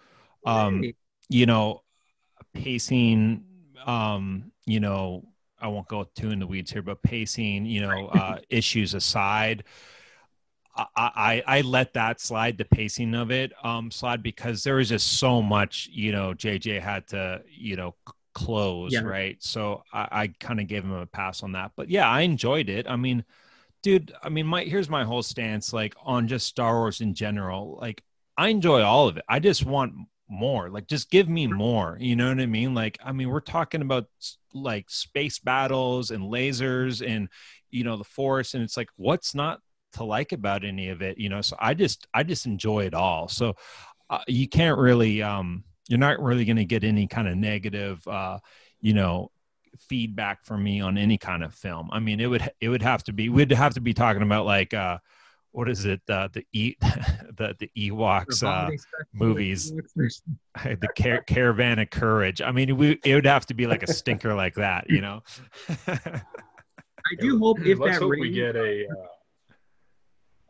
Um, 0.46 0.84
Hey, 0.84 0.96
you 1.30 1.46
know, 1.46 1.82
pacing. 2.54 3.44
Um, 3.86 4.52
you 4.66 4.80
know, 4.80 5.28
I 5.60 5.68
won't 5.68 5.88
go 5.88 6.08
too 6.16 6.30
in 6.30 6.40
the 6.40 6.48
weeds 6.48 6.72
here, 6.72 6.82
but 6.82 7.02
pacing. 7.02 7.66
You 7.66 7.82
know, 7.82 8.08
uh, 8.08 8.38
issues 8.50 8.94
aside, 8.94 9.64
I, 10.76 10.88
I 10.96 11.44
I 11.58 11.62
let 11.62 11.94
that 11.94 12.22
slide. 12.22 12.58
The 12.58 12.66
pacing 12.66 13.14
of 13.16 13.32
it 13.32 13.54
um 13.64 13.92
slide 13.92 14.24
because 14.24 14.64
there 14.64 14.76
was 14.76 14.90
just 14.90 15.20
so 15.20 15.42
much. 15.42 15.90
You 15.92 16.12
know, 16.12 16.34
JJ 16.34 16.82
had 16.82 17.08
to 17.10 17.42
you 17.50 17.76
know 17.76 17.96
c- 18.08 18.14
close 18.34 18.94
Yeah. 18.94 19.02
right. 19.02 19.38
So 19.44 19.84
I, 19.94 20.08
I 20.12 20.28
kind 20.40 20.60
of 20.60 20.68
gave 20.68 20.84
him 20.84 20.94
a 20.94 21.06
pass 21.06 21.44
on 21.44 21.54
that. 21.54 21.72
But 21.76 21.90
yeah, 21.90 22.10
I 22.10 22.22
enjoyed 22.22 22.70
it. 22.70 22.88
I 22.90 22.96
mean. 22.96 23.26
Dude, 23.84 24.14
I 24.22 24.30
mean, 24.30 24.46
my 24.46 24.64
here's 24.64 24.90
my 24.90 25.04
whole 25.04 25.24
stance, 25.24 25.74
like 25.74 25.96
on 26.04 26.28
just 26.28 26.46
Star 26.48 26.76
Wars 26.76 27.02
in 27.02 27.16
general. 27.16 27.78
Like, 27.82 28.04
I 28.38 28.50
enjoy 28.50 28.84
all 28.84 29.08
of 29.08 29.18
it. 29.18 29.24
I 29.28 29.40
just 29.40 29.66
want 29.66 29.94
more. 30.30 30.70
Like, 30.70 30.88
just 30.88 31.10
give 31.10 31.28
me 31.28 31.48
more. 31.48 31.98
You 32.00 32.16
know 32.16 32.30
what 32.30 32.40
I 32.40 32.46
mean? 32.46 32.76
Like, 32.76 33.00
I 33.04 33.12
mean, 33.12 33.30
we're 33.30 33.40
talking 33.40 33.82
about 33.82 34.06
like 34.54 34.90
space 34.90 35.40
battles 35.40 36.12
and 36.12 36.24
lasers 36.26 37.06
and 37.06 37.30
you 37.72 37.84
know 37.84 37.98
the 37.98 38.04
Force, 38.04 38.54
and 38.54 38.64
it's 38.64 38.78
like, 38.78 38.90
what's 38.98 39.34
not 39.34 39.62
to 39.94 40.04
like 40.04 40.32
about 40.32 40.64
any 40.64 40.90
of 40.90 41.02
it? 41.02 41.18
You 41.18 41.30
know, 41.30 41.42
so 41.42 41.56
I 41.60 41.74
just 41.74 42.08
I 42.14 42.24
just 42.24 42.46
enjoy 42.46 42.86
it 42.86 42.94
all. 42.94 43.28
So 43.28 43.56
uh, 44.10 44.20
you 44.28 44.48
can't 44.48 44.78
really, 44.78 45.24
um, 45.24 45.64
you're 45.88 46.00
not 46.00 46.22
really 46.22 46.46
going 46.46 46.58
to 46.58 46.66
get 46.66 46.84
any 46.84 47.08
kind 47.08 47.28
of 47.28 47.38
negative, 47.38 48.06
uh, 48.08 48.40
you 48.82 48.94
know, 48.94 49.32
feedback 49.80 50.44
from 50.44 50.64
me 50.64 50.82
on 50.82 50.98
any 50.98 51.18
kind 51.18 51.44
of 51.44 51.54
film. 51.54 51.90
I 51.92 52.00
mean, 52.00 52.20
it 52.20 52.28
would 52.28 52.50
it 52.60 52.70
would 52.70 52.82
have 52.82 53.04
to 53.06 53.14
be 53.14 53.30
we'd 53.30 53.52
have 53.52 53.74
to 53.76 53.82
be 53.82 53.94
talking 53.94 54.22
about 54.22 54.46
like 54.46 54.74
uh, 54.74 54.98
what 55.52 55.70
is 55.70 55.86
it 55.86 56.02
uh, 56.10 56.28
the 56.32 56.46
e 56.54 56.76
the 56.82 57.56
the 57.60 57.72
Ewoks 57.78 58.44
uh, 58.44 58.70
movies. 59.14 59.74
The 60.54 60.90
car- 61.02 61.24
caravan 61.26 61.80
of 61.80 61.90
courage. 61.90 62.42
I 62.42 62.52
mean, 62.52 62.76
we 62.76 63.00
it 63.06 63.16
would 63.16 63.26
have 63.26 63.46
to 63.46 63.54
be 63.54 63.68
like 63.68 63.84
a 63.84 63.92
stinker 63.92 64.34
like 64.34 64.56
that, 64.56 64.90
you 64.90 65.00
know. 65.00 65.24
I 65.88 67.16
do 67.20 67.40
hope 67.40 67.62
if 67.62 67.80
Let's 67.80 67.94
that 67.94 68.02
hope 68.02 68.12
ring, 68.12 68.22
we 68.22 68.32
get 68.32 68.58
a. 68.58 68.86
Uh, 68.86 69.06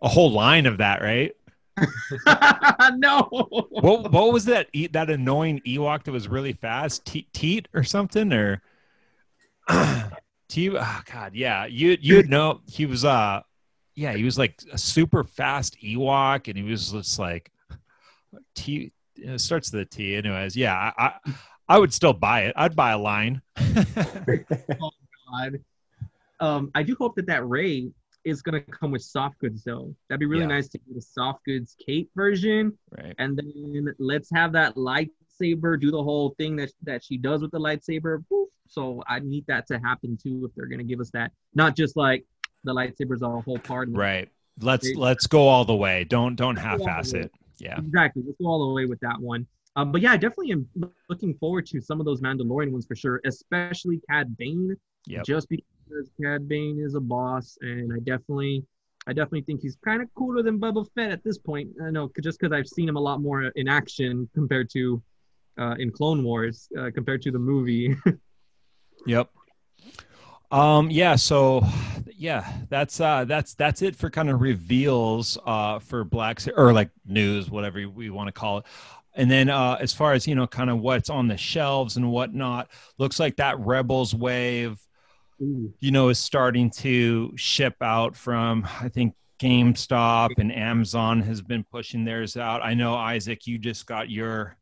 a 0.02 0.08
whole 0.08 0.32
line 0.32 0.66
of 0.66 0.78
that, 0.78 1.02
right? 1.02 1.36
no. 2.95 3.28
What 3.70 4.12
what 4.12 4.34
was 4.34 4.45
that 4.45 4.68
that 4.91 5.10
annoying 5.10 5.62
Ewok 5.66 6.04
that 6.04 6.12
was 6.12 6.28
really 6.28 6.54
fast? 6.54 7.06
Te- 7.06 7.28
Teat 7.34 7.68
or 7.74 7.84
something 7.84 8.34
or 8.34 8.62
T 10.49 10.70
oh 10.70 11.02
god, 11.12 11.34
yeah. 11.34 11.66
You 11.66 11.97
you'd 12.02 12.30
know 12.30 12.62
he 12.68 12.86
was 12.86 13.06
uh 13.06 13.41
yeah, 13.95 14.14
he 14.14 14.24
was 14.24 14.38
like 14.38 14.62
a 14.72 14.78
super 14.78 15.24
fast 15.24 15.78
Ewok 15.82 16.47
and 16.47 16.58
he 16.58 16.64
was 16.64 16.91
just 16.91 17.20
like 17.20 17.52
T 18.56 18.91
it 19.16 19.39
starts 19.39 19.72
with 19.72 19.82
a 19.82 19.86
T 19.86 20.16
anyways. 20.16 20.56
Yeah, 20.56 20.76
I, 20.76 21.06
I 21.06 21.34
I 21.70 21.80
would 21.80 21.93
still 21.93 22.14
buy 22.14 22.41
it. 22.41 22.54
I'd 22.58 22.76
buy 22.76 22.91
a 22.91 22.97
line. 22.97 23.41
oh 23.58 24.91
God. 25.32 25.60
Um, 26.39 26.72
I 26.74 26.84
do 26.84 26.95
hope 26.95 27.16
that 27.16 27.28
that 27.28 27.47
Rey 27.47 27.91
is 28.24 28.42
gonna 28.42 28.62
come 28.62 28.92
with 28.92 29.02
soft 29.02 29.40
goods 29.40 29.64
though. 29.64 29.96
That'd 30.10 30.20
be 30.20 30.26
really 30.26 30.42
Yeah. 30.42 30.48
nice 30.48 30.68
to 30.70 30.78
get 30.78 30.98
a 30.98 31.02
soft 31.02 31.44
goods 31.46 31.76
Kate 31.86 32.10
version, 32.16 32.78
right. 32.98 33.16
and 33.18 33.38
then 33.38 33.96
let's 34.00 34.30
have 34.34 34.52
that 34.54 34.76
lightsaber 34.76 35.80
do 35.80 35.92
the 35.92 36.02
whole 36.04 36.32
thing 36.38 36.56
that 36.58 36.72
that 36.84 37.04
she 37.04 37.18
does 37.18 37.42
with 37.42 37.52
the 37.52 37.60
lightsaber. 37.60 38.24
So 38.68 39.04
I 39.08 39.20
need 39.20 39.46
that 39.48 39.68
to 39.68 39.80
happen 39.80 40.18
too 40.22 40.46
if 40.46 40.56
they're 40.56 40.68
gonna 40.68 40.84
give 40.84 41.00
us 41.00 41.10
that, 41.12 41.32
not 41.54 41.76
just 41.76 41.98
like 41.98 42.26
the 42.64 42.74
lightsabers 42.74 43.22
are 43.22 43.38
a 43.38 43.42
whole 43.42 43.60
part. 43.60 43.90
Right. 43.92 44.30
Let's 44.60 44.88
They- 44.88 44.96
let's 44.96 45.28
go 45.28 45.48
all 45.48 45.66
the 45.66 45.76
way. 45.76 46.04
Don't 46.04 46.36
don't 46.36 46.56
Let's 46.56 46.66
go 46.66 46.72
all 46.72 46.78
the 46.78 46.84
half-ass 46.86 47.14
it. 47.14 47.32
Yeah. 47.58 47.80
Exactly. 47.80 48.24
Let's 48.26 48.38
go 48.40 48.48
all 48.48 48.68
the 48.68 48.74
way 48.74 48.86
with 48.86 49.00
that 49.02 49.20
one. 49.20 49.48
Um, 49.76 49.92
but 49.92 50.02
yeah, 50.02 50.12
I 50.12 50.18
definitely 50.18 50.52
am 50.52 50.68
looking 51.10 51.34
forward 51.36 51.66
to 51.68 51.80
some 51.82 52.00
of 52.00 52.06
those 52.06 52.22
Mandalorian 52.22 52.72
ones 52.72 52.86
for 52.86 52.96
sure, 52.96 53.22
especially 53.26 54.02
Cad 54.10 54.36
Bane. 54.38 54.76
Yep. 55.08 55.26
Just 55.26 55.50
because 55.50 55.66
Cad 56.22 56.48
Bane 56.48 56.80
is 56.80 56.96
a 56.96 57.00
boss, 57.00 57.58
and 57.62 57.92
I 57.94 57.98
definitely, 57.98 58.66
I 59.08 59.14
definitely 59.14 59.42
think 59.42 59.62
he's 59.62 59.78
kind 59.84 60.02
of 60.02 60.08
cooler 60.16 60.44
than 60.44 60.60
Boba 60.60 60.86
Fett 60.96 61.12
at 61.12 61.24
this 61.24 61.38
point. 61.38 61.70
I 61.84 61.92
know, 61.92 62.12
just 62.22 62.39
because 62.39 62.54
I've 62.54 62.68
seen 62.68 62.89
him 62.89 62.98
a 62.98 63.02
lot 63.02 63.22
more 63.22 63.44
in 63.44 63.68
action 63.68 64.30
compared 64.34 64.70
to 64.72 65.02
uh, 65.60 65.76
in 65.80 65.92
Clone 65.92 66.24
Wars, 66.24 66.68
uh, 66.80 66.89
compared 66.94 67.22
to 67.24 67.32
the 67.32 67.39
movie. 67.39 67.96
Yep. 69.06 69.30
Um 70.52 70.92
yeah, 70.92 71.16
so 71.16 71.66
yeah, 72.14 72.52
that's 72.70 73.00
uh 73.00 73.26
that's 73.26 73.54
that's 73.56 73.82
it 73.82 73.96
for 73.96 74.10
kind 74.10 74.30
of 74.30 74.42
reveals 74.42 75.38
uh 75.46 75.80
for 75.80 76.04
Black 76.04 76.42
or 76.58 76.74
like 76.74 76.89
news, 77.06 77.50
whatever 77.50 77.88
we 77.88 78.10
want 78.10 78.28
to 78.28 78.34
call 78.34 78.60
it. 78.60 78.66
And 79.14 79.32
then 79.32 79.50
uh 79.50 79.78
as 79.80 79.94
far 79.94 80.14
as 80.14 80.28
you 80.28 80.36
know, 80.36 80.48
kind 80.48 80.70
of 80.70 80.80
what's 80.80 81.10
on 81.10 81.28
the 81.28 81.38
shelves 81.38 81.96
and 81.96 82.12
whatnot, 82.12 82.70
looks 82.98 83.20
like 83.20 83.38
that 83.38 83.60
Rebels 83.60 84.14
wave, 84.14 84.80
you 85.42 85.92
know, 85.92 86.10
is 86.10 86.20
starting 86.20 86.70
to 86.70 87.34
ship 87.36 87.76
out 87.82 88.16
from 88.16 88.68
I 88.80 88.89
think 88.89 89.16
GameStop 89.39 90.30
and 90.38 90.54
Amazon 90.54 91.22
has 91.22 91.42
been 91.42 91.64
pushing 91.64 92.06
theirs 92.06 92.38
out. 92.38 92.62
I 92.62 92.76
know 92.76 92.94
Isaac, 92.94 93.48
you 93.48 93.58
just 93.58 93.88
got 93.88 94.10
your 94.10 94.56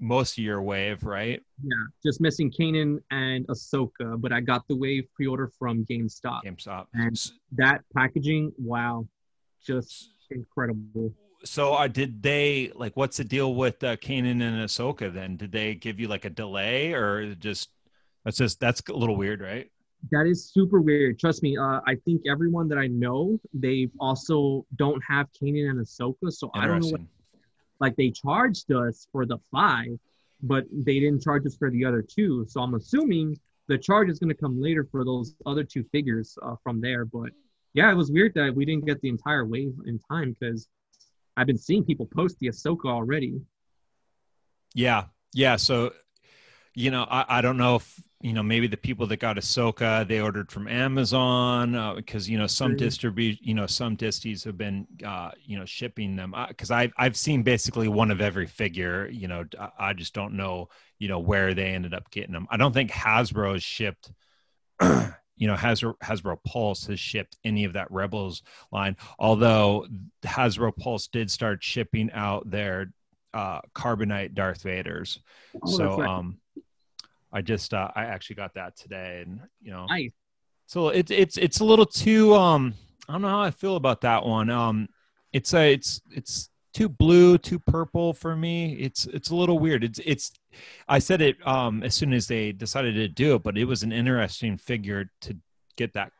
most 0.00 0.38
of 0.38 0.44
your 0.44 0.62
wave, 0.62 1.04
right? 1.04 1.42
yeah, 1.62 1.76
just 2.04 2.20
missing 2.20 2.52
Kanan 2.52 2.98
and 3.10 3.46
Ahsoka, 3.48 4.20
but 4.20 4.32
I 4.32 4.40
got 4.40 4.66
the 4.68 4.76
wave 4.76 5.04
pre-order 5.14 5.50
from 5.58 5.84
GameStop. 5.84 6.42
GameStop. 6.44 6.86
And 6.94 7.16
that 7.52 7.82
packaging, 7.94 8.52
wow, 8.58 9.08
just 9.64 10.10
incredible. 10.30 11.12
So, 11.44 11.74
uh, 11.74 11.86
did 11.88 12.22
they 12.22 12.72
like? 12.74 12.96
What's 12.96 13.16
the 13.16 13.24
deal 13.24 13.54
with 13.54 13.82
uh, 13.84 13.96
Kanan 13.96 14.42
and 14.42 14.42
Ahsoka? 14.42 15.12
Then, 15.12 15.36
did 15.36 15.52
they 15.52 15.74
give 15.74 16.00
you 16.00 16.08
like 16.08 16.24
a 16.24 16.30
delay, 16.30 16.92
or 16.92 17.34
just 17.34 17.70
that's 18.24 18.38
just 18.38 18.58
that's 18.58 18.82
a 18.88 18.92
little 18.92 19.16
weird, 19.16 19.40
right? 19.40 19.70
That 20.10 20.26
is 20.26 20.50
super 20.50 20.80
weird. 20.80 21.18
Trust 21.18 21.42
me. 21.42 21.56
Uh, 21.56 21.80
I 21.86 21.96
think 22.04 22.22
everyone 22.28 22.68
that 22.68 22.78
I 22.78 22.86
know, 22.86 23.40
they 23.52 23.88
also 23.98 24.64
don't 24.76 25.02
have 25.06 25.26
Kanan 25.32 25.70
and 25.70 25.84
Ahsoka. 25.84 26.32
So 26.32 26.50
I 26.54 26.66
don't 26.66 26.80
know. 26.80 26.90
What, 26.90 27.00
like 27.80 27.96
they 27.96 28.10
charged 28.10 28.72
us 28.72 29.06
for 29.12 29.26
the 29.26 29.38
five, 29.52 29.98
but 30.42 30.64
they 30.72 31.00
didn't 31.00 31.22
charge 31.22 31.46
us 31.46 31.56
for 31.56 31.70
the 31.70 31.84
other 31.84 32.02
two. 32.02 32.46
So 32.48 32.60
I'm 32.60 32.74
assuming 32.74 33.38
the 33.66 33.78
charge 33.78 34.08
is 34.08 34.18
going 34.18 34.30
to 34.30 34.40
come 34.40 34.60
later 34.60 34.86
for 34.90 35.04
those 35.04 35.34
other 35.46 35.64
two 35.64 35.84
figures 35.92 36.36
uh, 36.42 36.54
from 36.62 36.80
there. 36.80 37.04
But 37.04 37.30
yeah, 37.74 37.90
it 37.90 37.94
was 37.94 38.10
weird 38.10 38.34
that 38.34 38.54
we 38.54 38.64
didn't 38.64 38.86
get 38.86 39.00
the 39.00 39.08
entire 39.08 39.44
wave 39.44 39.74
in 39.86 40.00
time 40.10 40.36
because 40.38 40.68
I've 41.36 41.46
been 41.46 41.58
seeing 41.58 41.84
people 41.84 42.06
post 42.06 42.38
the 42.40 42.48
Ahsoka 42.48 42.86
already. 42.86 43.40
Yeah, 44.74 45.04
yeah. 45.34 45.56
So, 45.56 45.92
you 46.74 46.90
know, 46.90 47.06
I, 47.08 47.38
I 47.38 47.40
don't 47.40 47.56
know 47.56 47.76
if 47.76 48.00
you 48.20 48.32
know 48.32 48.42
maybe 48.42 48.66
the 48.66 48.76
people 48.76 49.06
that 49.06 49.18
got 49.18 49.36
Ahsoka 49.36 50.06
they 50.06 50.20
ordered 50.20 50.50
from 50.50 50.66
Amazon 50.66 51.74
uh, 51.74 51.94
because 51.94 52.28
you 52.28 52.36
know 52.36 52.46
some 52.46 52.70
True. 52.72 52.78
distribute 52.78 53.38
you 53.40 53.54
know 53.54 53.66
some 53.66 53.94
disties 53.94 54.44
have 54.44 54.58
been 54.58 54.86
uh, 55.04 55.30
you 55.44 55.58
know 55.58 55.64
shipping 55.64 56.16
them 56.16 56.34
because 56.48 56.70
I've 56.70 56.92
I've 56.96 57.16
seen 57.16 57.42
basically 57.42 57.88
one 57.88 58.10
of 58.10 58.20
every 58.20 58.46
figure. 58.46 59.08
You 59.08 59.28
know, 59.28 59.44
I, 59.58 59.70
I 59.78 59.92
just 59.92 60.14
don't 60.14 60.34
know 60.34 60.68
you 60.98 61.08
know 61.08 61.20
where 61.20 61.54
they 61.54 61.66
ended 61.66 61.94
up 61.94 62.10
getting 62.10 62.32
them. 62.32 62.48
I 62.50 62.56
don't 62.56 62.72
think 62.72 62.90
Hasbro 62.90 63.52
has 63.52 63.62
shipped. 63.62 64.10
you 64.82 65.46
know 65.46 65.54
Hasbro, 65.54 65.96
Hasbro 65.98 66.38
Pulse 66.44 66.86
has 66.86 66.98
shipped 66.98 67.36
any 67.44 67.64
of 67.64 67.74
that 67.74 67.90
Rebels 67.90 68.42
line. 68.72 68.96
Although 69.18 69.86
Hasbro 70.22 70.76
Pulse 70.76 71.06
did 71.06 71.30
start 71.30 71.62
shipping 71.62 72.10
out 72.12 72.50
their 72.50 72.92
uh, 73.32 73.60
Carbonite 73.74 74.34
Darth 74.34 74.64
Vaders. 74.64 75.20
Oh, 75.62 75.70
so 75.70 75.98
right. 75.98 76.08
um, 76.08 76.38
I 77.32 77.42
just 77.42 77.74
uh, 77.74 77.90
I 77.94 78.04
actually 78.04 78.36
got 78.36 78.54
that 78.54 78.76
today, 78.76 79.22
and 79.26 79.40
you 79.60 79.70
know, 79.70 79.86
Nice. 79.88 80.12
so 80.66 80.88
it's 80.88 81.10
it's 81.10 81.36
it's 81.36 81.60
a 81.60 81.64
little 81.64 81.86
too 81.86 82.34
um 82.34 82.74
I 83.08 83.12
don't 83.12 83.22
know 83.22 83.28
how 83.28 83.40
I 83.42 83.50
feel 83.50 83.76
about 83.76 84.02
that 84.02 84.24
one. 84.24 84.50
Um, 84.50 84.88
it's 85.32 85.52
a 85.54 85.72
it's 85.72 86.00
it's 86.10 86.50
too 86.74 86.88
blue, 86.88 87.38
too 87.38 87.58
purple 87.58 88.12
for 88.12 88.36
me. 88.36 88.74
It's 88.74 89.06
it's 89.06 89.30
a 89.30 89.34
little 89.36 89.58
weird. 89.58 89.84
It's 89.84 90.00
it's 90.04 90.32
I 90.88 90.98
said 90.98 91.20
it 91.20 91.36
um 91.46 91.82
as 91.82 91.94
soon 91.94 92.12
as 92.12 92.26
they 92.26 92.52
decided 92.52 92.94
to 92.94 93.08
do 93.08 93.34
it, 93.34 93.42
but 93.42 93.58
it 93.58 93.64
was 93.64 93.82
an 93.82 93.92
interesting 93.92 94.56
figure 94.56 95.10
to 95.22 95.36
get 95.76 95.94
that 95.94 96.12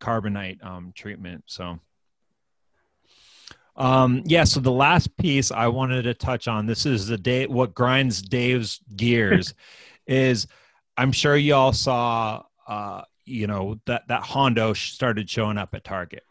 carbonite 0.00 0.64
um 0.64 0.92
treatment. 0.94 1.44
So 1.46 1.78
um 3.76 4.22
yeah, 4.24 4.44
so 4.44 4.60
the 4.60 4.72
last 4.72 5.16
piece 5.16 5.50
I 5.50 5.66
wanted 5.66 6.02
to 6.02 6.14
touch 6.14 6.48
on 6.48 6.66
this 6.66 6.86
is 6.86 7.08
the 7.08 7.18
day 7.18 7.46
what 7.46 7.74
grinds 7.74 8.22
Dave's 8.22 8.80
gears 8.96 9.52
is 10.06 10.46
I'm 10.96 11.12
sure 11.12 11.36
y'all 11.36 11.72
saw 11.72 12.42
uh 12.66 13.02
you 13.24 13.46
know 13.46 13.80
that 13.86 14.06
that 14.08 14.22
Hondo 14.22 14.72
started 14.72 15.28
showing 15.28 15.58
up 15.58 15.74
at 15.74 15.84
Target. 15.84 16.22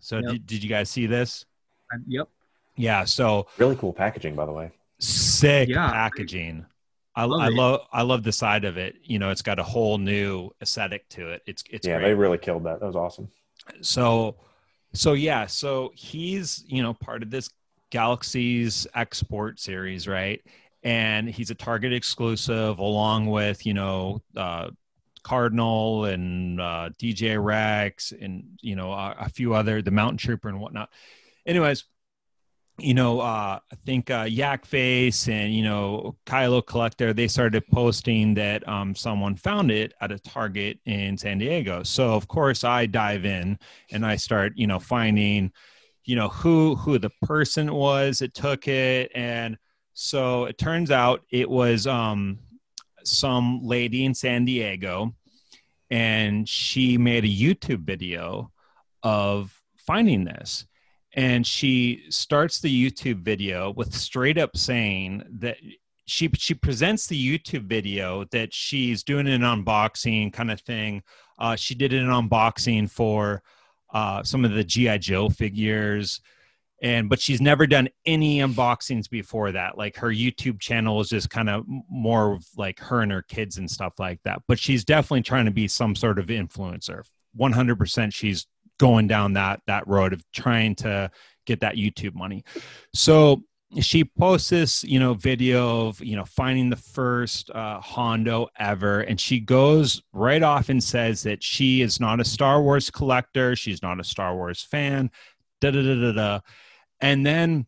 So 0.00 0.16
Yep. 0.18 0.30
did, 0.32 0.46
did 0.46 0.62
you 0.62 0.68
guys 0.68 0.90
see 0.90 1.06
this? 1.06 1.44
Uh, 1.92 1.98
Yep. 2.06 2.28
Yeah, 2.76 3.04
so 3.04 3.46
Really 3.58 3.76
cool 3.76 3.92
packaging, 3.92 4.34
by 4.34 4.46
the 4.46 4.52
way. 4.52 4.70
sick 4.98 5.68
Yeah. 5.68 5.90
packaging. 5.90 6.66
I, 7.16 7.24
Love 7.26 7.40
I 7.40 7.46
it. 7.46 7.52
love 7.54 7.80
I 7.92 8.02
love 8.02 8.22
the 8.24 8.32
side 8.32 8.64
of 8.64 8.76
it. 8.76 8.96
You 9.04 9.20
know, 9.20 9.30
it's 9.30 9.42
got 9.42 9.60
a 9.60 9.62
whole 9.62 9.98
new 9.98 10.50
aesthetic 10.60 11.08
to 11.10 11.28
it. 11.30 11.42
It's 11.46 11.62
it's 11.70 11.86
yeah, 11.86 11.98
great. 11.98 12.08
they 12.08 12.14
really 12.14 12.38
killed 12.38 12.64
that. 12.64 12.80
That 12.80 12.86
was 12.86 12.96
awesome. 12.96 13.28
so 13.80 14.36
so 14.94 15.12
yeah, 15.12 15.46
so 15.46 15.92
he's 15.94 16.64
you 16.66 16.82
know 16.82 16.92
part 16.94 17.22
of 17.22 17.30
this 17.30 17.48
Galaxy's 17.90 18.86
export 18.94 19.60
series, 19.60 20.08
right? 20.08 20.42
And 20.84 21.28
he's 21.28 21.50
a 21.50 21.54
Target 21.54 21.92
exclusive, 21.92 22.78
along 22.78 23.26
with 23.26 23.64
you 23.66 23.74
know 23.74 24.22
uh, 24.36 24.70
Cardinal 25.22 26.04
and 26.04 26.60
uh, 26.60 26.90
DJ 27.00 27.42
Rex 27.42 28.12
and 28.12 28.44
you 28.60 28.76
know 28.76 28.92
a, 28.92 29.16
a 29.20 29.28
few 29.28 29.54
other 29.54 29.82
the 29.82 29.90
Mountain 29.90 30.18
Trooper 30.18 30.48
and 30.48 30.60
whatnot. 30.60 30.90
Anyways, 31.46 31.84
you 32.78 32.94
know, 32.94 33.20
uh, 33.20 33.60
I 33.70 33.76
think 33.84 34.10
uh, 34.10 34.26
Yak 34.28 34.66
Face 34.66 35.28
and 35.28 35.54
you 35.54 35.62
know 35.62 36.16
Kylo 36.26 36.64
Collector 36.64 37.12
they 37.12 37.28
started 37.28 37.66
posting 37.68 38.34
that 38.34 38.66
um, 38.68 38.94
someone 38.94 39.36
found 39.36 39.70
it 39.70 39.92
at 40.00 40.10
a 40.10 40.18
Target 40.18 40.80
in 40.84 41.16
San 41.16 41.38
Diego. 41.38 41.82
So 41.84 42.14
of 42.14 42.26
course 42.26 42.64
I 42.64 42.86
dive 42.86 43.24
in 43.24 43.58
and 43.90 44.04
I 44.04 44.16
start 44.16 44.54
you 44.56 44.66
know 44.66 44.80
finding 44.80 45.52
you 46.04 46.16
know 46.16 46.28
who 46.28 46.74
who 46.74 46.98
the 46.98 47.10
person 47.22 47.72
was 47.72 48.18
that 48.18 48.34
took 48.34 48.66
it 48.66 49.12
and 49.14 49.56
so 49.94 50.44
it 50.44 50.58
turns 50.58 50.90
out 50.90 51.22
it 51.30 51.48
was 51.48 51.86
um 51.86 52.38
some 53.04 53.60
lady 53.62 54.04
in 54.04 54.14
San 54.14 54.44
Diego 54.44 55.14
and 55.90 56.48
she 56.48 56.98
made 56.98 57.24
a 57.24 57.28
YouTube 57.28 57.84
video 57.84 58.50
of 59.02 59.62
finding 59.76 60.24
this. 60.24 60.66
And 61.16 61.46
she 61.46 62.02
starts 62.08 62.60
the 62.60 62.90
YouTube 62.90 63.20
video 63.20 63.70
with 63.70 63.94
straight 63.94 64.36
up 64.36 64.56
saying 64.56 65.22
that 65.38 65.58
she 66.06 66.28
she 66.34 66.54
presents 66.54 67.06
the 67.06 67.38
YouTube 67.38 67.66
video 67.66 68.24
that 68.32 68.52
she's 68.52 69.04
doing 69.04 69.28
an 69.28 69.42
unboxing 69.42 70.32
kind 70.32 70.50
of 70.50 70.60
thing. 70.62 71.02
Uh, 71.38 71.54
she 71.54 71.74
did 71.76 71.92
an 71.92 72.08
unboxing 72.08 72.90
for 72.90 73.42
uh, 73.92 74.24
some 74.24 74.44
of 74.44 74.50
the 74.50 74.64
GI 74.64 74.98
Joe 74.98 75.28
figures, 75.28 76.20
and 76.84 77.08
but 77.08 77.18
she's 77.18 77.40
never 77.40 77.66
done 77.66 77.88
any 78.04 78.40
unboxings 78.40 79.08
before 79.08 79.50
that. 79.52 79.78
Like 79.78 79.96
her 79.96 80.10
YouTube 80.10 80.60
channel 80.60 81.00
is 81.00 81.08
just 81.08 81.30
kind 81.30 81.48
of 81.48 81.64
more 81.88 82.34
of 82.34 82.44
like 82.58 82.78
her 82.80 83.00
and 83.00 83.10
her 83.10 83.22
kids 83.22 83.56
and 83.56 83.70
stuff 83.70 83.94
like 83.98 84.20
that. 84.24 84.42
But 84.46 84.58
she's 84.58 84.84
definitely 84.84 85.22
trying 85.22 85.46
to 85.46 85.50
be 85.50 85.66
some 85.66 85.96
sort 85.96 86.18
of 86.18 86.26
influencer. 86.26 87.02
One 87.34 87.52
hundred 87.52 87.78
percent, 87.78 88.12
she's 88.12 88.46
going 88.78 89.06
down 89.08 89.32
that 89.32 89.62
that 89.66 89.88
road 89.88 90.12
of 90.12 90.22
trying 90.32 90.74
to 90.76 91.10
get 91.46 91.60
that 91.60 91.76
YouTube 91.76 92.14
money. 92.14 92.44
So 92.92 93.42
she 93.80 94.04
posts 94.04 94.50
this, 94.50 94.84
you 94.84 95.00
know, 95.00 95.14
video 95.14 95.86
of 95.86 96.04
you 96.04 96.16
know 96.16 96.26
finding 96.26 96.68
the 96.68 96.76
first 96.76 97.48
uh, 97.50 97.80
Hondo 97.80 98.48
ever, 98.58 99.00
and 99.00 99.18
she 99.18 99.40
goes 99.40 100.02
right 100.12 100.42
off 100.42 100.68
and 100.68 100.84
says 100.84 101.22
that 101.22 101.42
she 101.42 101.80
is 101.80 101.98
not 101.98 102.20
a 102.20 102.24
Star 102.26 102.60
Wars 102.60 102.90
collector, 102.90 103.56
she's 103.56 103.80
not 103.80 104.00
a 104.00 104.04
Star 104.04 104.34
Wars 104.36 104.62
fan, 104.62 105.10
da 105.62 105.70
da 105.70 105.82
da 105.82 105.94
da 105.94 106.12
da, 106.12 106.40
and 107.04 107.24
then 107.24 107.66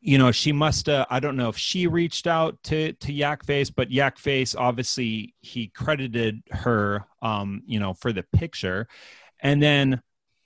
you 0.00 0.16
know 0.16 0.30
she 0.30 0.52
must 0.52 0.88
uh, 0.88 1.04
i 1.10 1.18
don't 1.18 1.36
know 1.36 1.48
if 1.48 1.58
she 1.58 1.86
reached 1.86 2.26
out 2.26 2.62
to 2.62 2.92
to 2.94 3.12
yak 3.12 3.44
face 3.44 3.68
but 3.68 3.90
yak 3.90 4.16
face 4.16 4.54
obviously 4.54 5.34
he 5.40 5.66
credited 5.66 6.40
her 6.50 7.04
um 7.20 7.62
you 7.66 7.78
know 7.80 7.92
for 7.92 8.12
the 8.12 8.22
picture. 8.32 8.86
And 9.40 9.62
then 9.62 10.00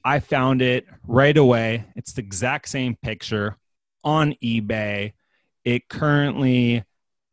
i 0.05 0.19
found 0.21 0.63
it 0.63 0.87
right 1.07 1.37
away. 1.37 1.85
It's 1.95 2.15
the 2.15 2.23
exact 2.23 2.69
same 2.69 2.97
picture 2.97 3.59
on 4.03 4.35
ebay. 4.43 5.13
It 5.65 5.89
currently 5.89 6.85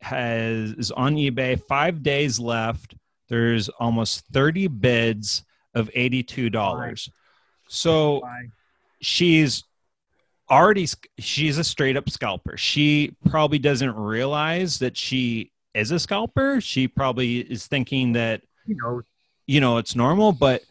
has 0.02 0.72
is 0.74 0.92
on 0.92 1.16
ebay 1.16 1.60
five 1.60 2.04
days 2.04 2.38
left. 2.38 2.96
There's 3.30 3.70
almost 3.70 4.28
30 4.34 4.68
bids 4.68 5.44
of 5.74 5.90
$82 5.90 7.10
so 7.68 8.22
she's 9.02 9.64
already 10.50 10.88
she's 11.20 11.58
a 11.58 11.64
straight 11.64 11.98
up 11.98 12.10
scalper. 12.10 12.58
She 12.58 13.16
probably 13.30 13.60
doesn't 13.60 13.96
realize 13.96 14.80
that 14.80 14.98
she 14.98 15.52
is 15.74 15.92
a 15.92 16.00
scalper. 16.00 16.62
She 16.62 16.88
probably 16.88 17.40
is 17.40 17.68
thinking 17.68 18.14
that 18.14 18.42
You 18.66 18.78
know, 18.82 19.02
you 19.48 19.60
know 19.60 19.78
it's 19.78 19.96
normal 19.96 20.32
but 20.32 20.64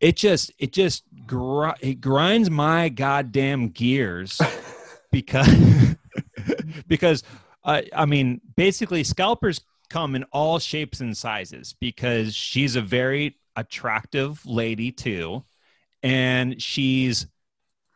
it 0.00 0.16
just 0.16 0.52
it 0.58 0.72
just 0.72 1.04
gr- 1.26 1.76
it 1.80 2.00
grinds 2.00 2.50
my 2.50 2.88
goddamn 2.88 3.68
gears 3.68 4.40
because 5.12 5.48
because 6.88 7.22
uh, 7.64 7.82
i 7.94 8.04
mean 8.04 8.40
basically 8.56 9.04
scalpers 9.04 9.60
come 9.88 10.14
in 10.14 10.24
all 10.24 10.58
shapes 10.58 11.00
and 11.00 11.16
sizes 11.16 11.74
because 11.80 12.34
she's 12.34 12.76
a 12.76 12.82
very 12.82 13.36
attractive 13.56 14.44
lady 14.46 14.92
too. 14.92 15.44
And 16.02 16.62
she's 16.62 17.26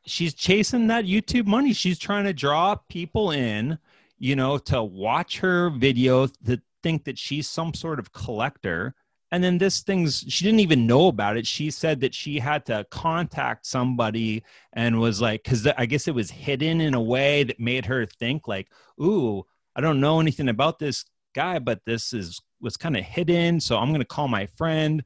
she's 0.07 0.35
chasing 0.35 0.87
that 0.89 1.05
YouTube 1.05 1.47
money. 1.47 1.73
She's 1.73 1.99
trying 1.99 2.25
to 2.25 2.33
draw 2.33 2.75
people 2.89 3.31
in, 3.31 3.79
you 4.19 4.37
know, 4.37 4.59
to 4.59 4.83
watch 4.83 5.39
her 5.39 5.71
video 5.71 6.27
to 6.47 6.61
think 6.83 7.05
that 7.05 7.19
she's 7.19 7.49
some 7.49 7.75
sort 7.75 7.99
of 7.99 8.13
collector. 8.13 8.95
And 9.31 9.43
then 9.43 9.57
this 9.57 9.81
thing's 9.81 10.25
she 10.29 10.45
didn't 10.45 10.61
even 10.61 10.87
know 10.87 11.09
about 11.09 11.37
it. 11.39 11.47
She 11.47 11.71
said 11.71 12.01
that 12.01 12.15
she 12.15 12.39
had 12.39 12.67
to 12.67 12.87
contact 12.91 13.67
somebody 13.67 14.45
and 14.75 15.01
was 15.01 15.21
like, 15.23 15.43
because 15.43 15.67
I 15.67 15.87
guess 15.87 16.07
it 16.07 16.15
was 16.15 16.31
hidden 16.31 16.81
in 16.81 16.95
a 16.95 17.01
way 17.01 17.45
that 17.45 17.59
made 17.59 17.87
her 17.87 18.05
think 18.05 18.47
like, 18.47 18.69
"Ooh, 19.01 19.45
I 19.75 19.81
don't 19.81 20.01
know 20.01 20.21
anything 20.21 20.51
about 20.51 20.79
this 20.79 21.07
guy, 21.35 21.59
but 21.59 21.81
this 21.87 22.13
is 22.13 22.41
was 22.61 22.77
kind 22.77 22.97
of 22.97 23.05
hidden. 23.05 23.59
So 23.61 23.79
I'm 23.79 23.91
gonna 23.93 24.05
call 24.05 24.29
my 24.29 24.47
friend." 24.47 25.03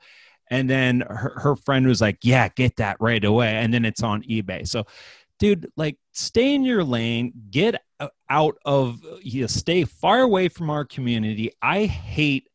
And 0.50 0.70
then 0.70 1.00
her, 1.00 1.34
her 1.40 1.56
friend 1.56 1.86
was 1.86 2.00
like, 2.00 2.18
Yeah, 2.22 2.48
get 2.48 2.76
that 2.76 2.96
right 3.00 3.24
away. 3.24 3.56
And 3.56 3.72
then 3.72 3.84
it's 3.84 4.02
on 4.02 4.22
eBay. 4.22 4.66
So, 4.66 4.84
dude, 5.38 5.70
like, 5.76 5.96
stay 6.12 6.54
in 6.54 6.64
your 6.64 6.84
lane, 6.84 7.32
get 7.50 7.80
uh, 8.00 8.08
out 8.30 8.56
of, 8.64 9.04
uh, 9.04 9.16
you 9.22 9.42
know, 9.42 9.46
stay 9.46 9.84
far 9.84 10.20
away 10.20 10.48
from 10.48 10.70
our 10.70 10.84
community. 10.84 11.52
I 11.62 11.84
hate 11.86 12.48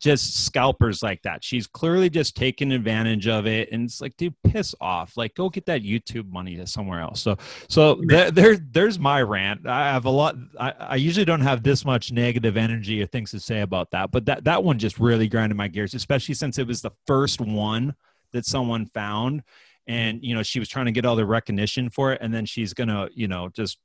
just 0.00 0.44
scalpers 0.46 1.02
like 1.02 1.20
that. 1.22 1.44
She's 1.44 1.66
clearly 1.66 2.08
just 2.08 2.34
taking 2.34 2.72
advantage 2.72 3.28
of 3.28 3.46
it. 3.46 3.70
And 3.70 3.84
it's 3.84 4.00
like, 4.00 4.16
dude, 4.16 4.34
piss 4.42 4.74
off. 4.80 5.16
Like, 5.16 5.34
go 5.34 5.50
get 5.50 5.66
that 5.66 5.82
YouTube 5.82 6.30
money 6.30 6.56
to 6.56 6.66
somewhere 6.66 7.00
else. 7.00 7.20
So, 7.20 7.36
so 7.68 8.00
there, 8.06 8.30
there 8.30 8.56
there's 8.56 8.98
my 8.98 9.20
rant. 9.20 9.66
I 9.66 9.92
have 9.92 10.06
a 10.06 10.10
lot. 10.10 10.36
I, 10.58 10.70
I 10.70 10.96
usually 10.96 11.26
don't 11.26 11.42
have 11.42 11.62
this 11.62 11.84
much 11.84 12.12
negative 12.12 12.56
energy 12.56 13.02
or 13.02 13.06
things 13.06 13.30
to 13.32 13.40
say 13.40 13.60
about 13.60 13.90
that, 13.90 14.10
but 14.10 14.24
that 14.24 14.44
that 14.44 14.64
one 14.64 14.78
just 14.78 14.98
really 14.98 15.28
grinded 15.28 15.56
my 15.56 15.68
gears, 15.68 15.92
especially 15.92 16.34
since 16.34 16.58
it 16.58 16.66
was 16.66 16.80
the 16.80 16.92
first 17.06 17.40
one 17.40 17.94
that 18.32 18.46
someone 18.46 18.86
found, 18.86 19.42
and 19.86 20.24
you 20.24 20.34
know 20.34 20.42
she 20.42 20.58
was 20.58 20.68
trying 20.68 20.86
to 20.86 20.92
get 20.92 21.04
all 21.04 21.16
the 21.16 21.26
recognition 21.26 21.90
for 21.90 22.12
it, 22.12 22.22
and 22.22 22.32
then 22.32 22.46
she's 22.46 22.72
gonna 22.72 23.08
you 23.14 23.28
know 23.28 23.50
just 23.50 23.78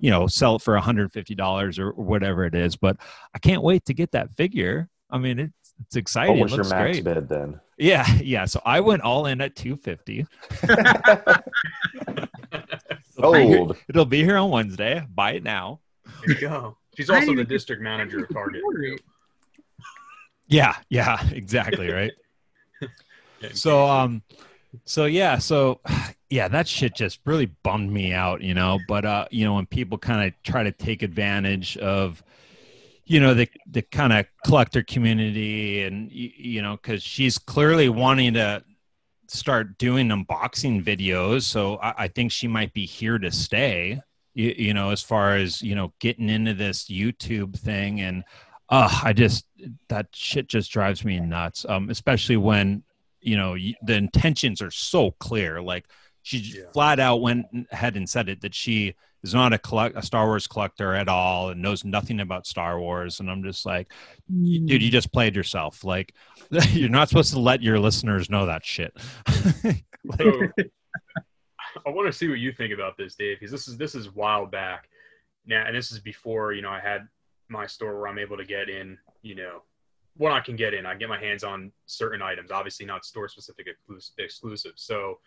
you 0.00 0.10
know 0.10 0.26
sell 0.26 0.56
it 0.56 0.62
for 0.62 0.78
$150 0.78 1.78
or, 1.78 1.90
or 1.90 1.92
whatever 1.92 2.44
it 2.44 2.54
is. 2.54 2.76
But 2.76 2.96
I 3.34 3.38
can't 3.38 3.62
wait 3.62 3.84
to 3.86 3.94
get 3.94 4.12
that 4.12 4.32
figure. 4.32 4.88
I 5.10 5.18
mean, 5.18 5.38
it's 5.38 5.74
it's 5.80 5.96
exciting. 5.96 6.38
What 6.38 6.44
was 6.44 6.52
it 6.52 6.56
your 6.56 6.68
max 6.68 7.00
great. 7.00 7.04
bid 7.04 7.28
then? 7.28 7.60
Yeah, 7.78 8.06
yeah. 8.18 8.44
So 8.44 8.60
I 8.64 8.80
went 8.80 9.02
all 9.02 9.26
in 9.26 9.40
at 9.40 9.56
250. 9.56 10.26
Sold. 13.20 13.76
It'll 13.88 14.04
be 14.04 14.24
here 14.24 14.36
on 14.36 14.50
Wednesday. 14.50 15.04
Buy 15.14 15.32
it 15.32 15.42
now. 15.42 15.80
There 16.26 16.34
you 16.34 16.40
go. 16.40 16.76
She's 16.96 17.10
also 17.10 17.34
the 17.34 17.44
district 17.44 17.80
manager 17.80 18.24
of 18.24 18.32
Target. 18.32 18.62
Yeah, 20.48 20.74
yeah, 20.88 21.22
exactly, 21.30 21.90
right. 21.90 22.12
so 23.52 23.86
um 23.86 24.22
so 24.84 25.04
yeah 25.04 25.38
so 25.38 25.80
yeah 26.30 26.48
that 26.48 26.66
shit 26.66 26.94
just 26.94 27.20
really 27.24 27.46
bummed 27.62 27.90
me 27.90 28.12
out 28.12 28.42
you 28.42 28.52
know 28.52 28.78
but 28.88 29.04
uh 29.04 29.26
you 29.30 29.44
know 29.44 29.54
when 29.54 29.66
people 29.66 29.96
kind 29.96 30.26
of 30.26 30.34
try 30.42 30.62
to 30.62 30.72
take 30.72 31.02
advantage 31.02 31.76
of 31.78 32.22
you 33.08 33.20
know 33.20 33.34
the 33.34 33.48
the 33.66 33.82
kind 33.82 34.12
of 34.12 34.26
collector 34.44 34.82
community 34.82 35.82
and 35.82 36.10
you 36.12 36.62
know 36.62 36.76
because 36.76 37.02
she's 37.02 37.38
clearly 37.38 37.88
wanting 37.88 38.34
to 38.34 38.62
start 39.28 39.76
doing 39.78 40.08
unboxing 40.08 40.82
videos 40.84 41.42
so 41.42 41.76
I, 41.78 41.94
I 42.04 42.08
think 42.08 42.32
she 42.32 42.48
might 42.48 42.72
be 42.72 42.86
here 42.86 43.18
to 43.18 43.30
stay 43.30 44.00
you, 44.34 44.54
you 44.56 44.74
know 44.74 44.90
as 44.90 45.02
far 45.02 45.36
as 45.36 45.62
you 45.62 45.74
know 45.74 45.92
getting 46.00 46.28
into 46.28 46.54
this 46.54 46.84
youtube 46.84 47.58
thing. 47.58 48.00
And 48.00 48.24
uh 48.68 49.00
i 49.02 49.12
just 49.12 49.46
that 49.88 50.08
shit 50.12 50.48
just 50.48 50.70
drives 50.70 51.04
me 51.04 51.18
nuts 51.18 51.64
um 51.68 51.90
especially 51.90 52.36
when 52.36 52.84
you 53.20 53.36
know 53.36 53.56
the 53.82 53.94
intentions 53.94 54.62
are 54.62 54.70
so 54.70 55.12
clear. 55.12 55.60
Like 55.60 55.86
she 56.22 56.38
Yeah. 56.38 56.70
flat 56.72 57.00
out 57.00 57.20
went 57.20 57.46
ahead 57.70 57.96
and 57.96 58.08
said 58.08 58.28
it 58.28 58.40
that 58.42 58.54
she 58.54 58.94
is 59.22 59.34
not 59.34 59.52
a 59.52 59.58
collect 59.58 59.96
a 59.96 60.02
Star 60.02 60.26
Wars 60.26 60.46
collector 60.46 60.94
at 60.94 61.08
all 61.08 61.50
and 61.50 61.60
knows 61.60 61.84
nothing 61.84 62.20
about 62.20 62.46
Star 62.46 62.78
Wars 62.78 63.20
and 63.20 63.30
I'm 63.30 63.42
just 63.42 63.66
like 63.66 63.92
mm. 64.32 64.66
dude 64.66 64.82
you 64.82 64.90
just 64.90 65.12
played 65.12 65.34
yourself 65.34 65.84
like 65.84 66.14
you're 66.70 66.88
not 66.88 67.08
supposed 67.08 67.32
to 67.32 67.40
let 67.40 67.62
your 67.62 67.78
listeners 67.80 68.30
know 68.30 68.46
that 68.46 68.64
shit 68.64 68.96
So, 70.16 70.32
I 71.86 71.90
want 71.90 72.06
to 72.06 72.12
see 72.12 72.28
what 72.28 72.38
you 72.38 72.52
think 72.52 72.72
about 72.72 72.96
this, 72.96 73.14
Dave, 73.14 73.38
because 73.38 73.50
this 73.52 73.68
is 73.68 73.76
this 73.76 73.94
is 73.94 74.06
a 74.06 74.10
while 74.10 74.46
back 74.46 74.88
now, 75.46 75.66
and 75.66 75.76
this 75.76 75.92
is 75.92 75.98
before 75.98 76.52
you 76.52 76.62
know 76.62 76.70
I 76.70 76.80
had 76.80 77.08
my 77.48 77.66
store 77.66 77.98
where 77.98 78.08
I'm 78.08 78.18
able 78.18 78.36
to 78.36 78.44
get 78.44 78.68
in, 78.68 78.98
you 79.22 79.34
know, 79.34 79.62
what 80.16 80.32
I 80.32 80.40
can 80.40 80.56
get 80.56 80.74
in. 80.74 80.86
I 80.86 80.94
get 80.94 81.08
my 81.08 81.18
hands 81.18 81.44
on 81.44 81.72
certain 81.86 82.22
items, 82.22 82.50
obviously 82.50 82.86
not 82.86 83.04
store 83.04 83.28
specific 83.28 83.66
exclusive. 84.18 84.72
So 84.76 85.18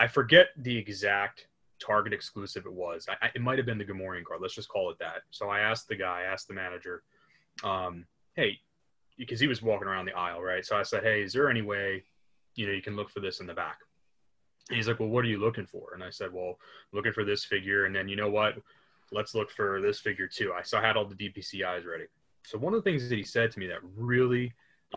I 0.00 0.06
forget 0.08 0.48
the 0.56 0.76
exact 0.76 1.46
Target 1.78 2.12
exclusive 2.12 2.64
it 2.66 2.72
was. 2.72 3.06
I, 3.08 3.26
I- 3.26 3.30
it 3.34 3.40
might 3.42 3.58
have 3.58 3.66
been 3.66 3.78
the 3.78 3.84
Gamorrean 3.84 4.24
Guard. 4.24 4.40
Let's 4.40 4.54
just 4.54 4.68
call 4.68 4.90
it 4.90 4.98
that. 4.98 5.22
So 5.30 5.48
I 5.48 5.60
asked 5.60 5.88
the 5.88 5.96
guy, 5.96 6.20
I 6.22 6.32
asked 6.32 6.48
the 6.48 6.54
manager, 6.54 7.02
um, 7.62 8.06
hey, 8.34 8.58
because 9.18 9.40
he 9.40 9.46
was 9.46 9.60
walking 9.62 9.86
around 9.88 10.06
the 10.06 10.12
aisle, 10.16 10.40
right? 10.42 10.64
So 10.64 10.76
I 10.76 10.82
said, 10.82 11.02
hey, 11.02 11.22
is 11.22 11.32
there 11.34 11.50
any 11.50 11.62
way, 11.62 12.02
you 12.54 12.66
know, 12.66 12.72
you 12.72 12.82
can 12.82 12.96
look 12.96 13.10
for 13.10 13.20
this 13.20 13.40
in 13.40 13.46
the 13.46 13.54
back? 13.54 13.78
And 14.68 14.76
he's 14.76 14.88
like, 14.88 15.00
well, 15.00 15.08
what 15.10 15.24
are 15.24 15.28
you 15.28 15.38
looking 15.38 15.66
for? 15.66 15.92
And 15.94 16.02
I 16.02 16.10
said, 16.10 16.32
well, 16.32 16.58
looking 16.92 17.12
for 17.12 17.24
this 17.24 17.44
figure. 17.44 17.84
And 17.84 17.94
then 17.94 18.08
you 18.08 18.16
know 18.16 18.30
what? 18.30 18.54
Let's 19.12 19.34
look 19.34 19.50
for 19.50 19.80
this 19.82 20.00
figure 20.00 20.28
too. 20.28 20.52
I 20.58 20.62
so 20.62 20.78
I 20.78 20.82
had 20.82 20.96
all 20.96 21.04
the 21.04 21.14
DPCIs 21.16 21.86
ready. 21.86 22.04
So 22.46 22.56
one 22.58 22.72
of 22.74 22.82
the 22.82 22.90
things 22.90 23.08
that 23.08 23.16
he 23.16 23.24
said 23.24 23.50
to 23.52 23.58
me 23.58 23.66
that 23.66 23.80
really, 23.96 24.52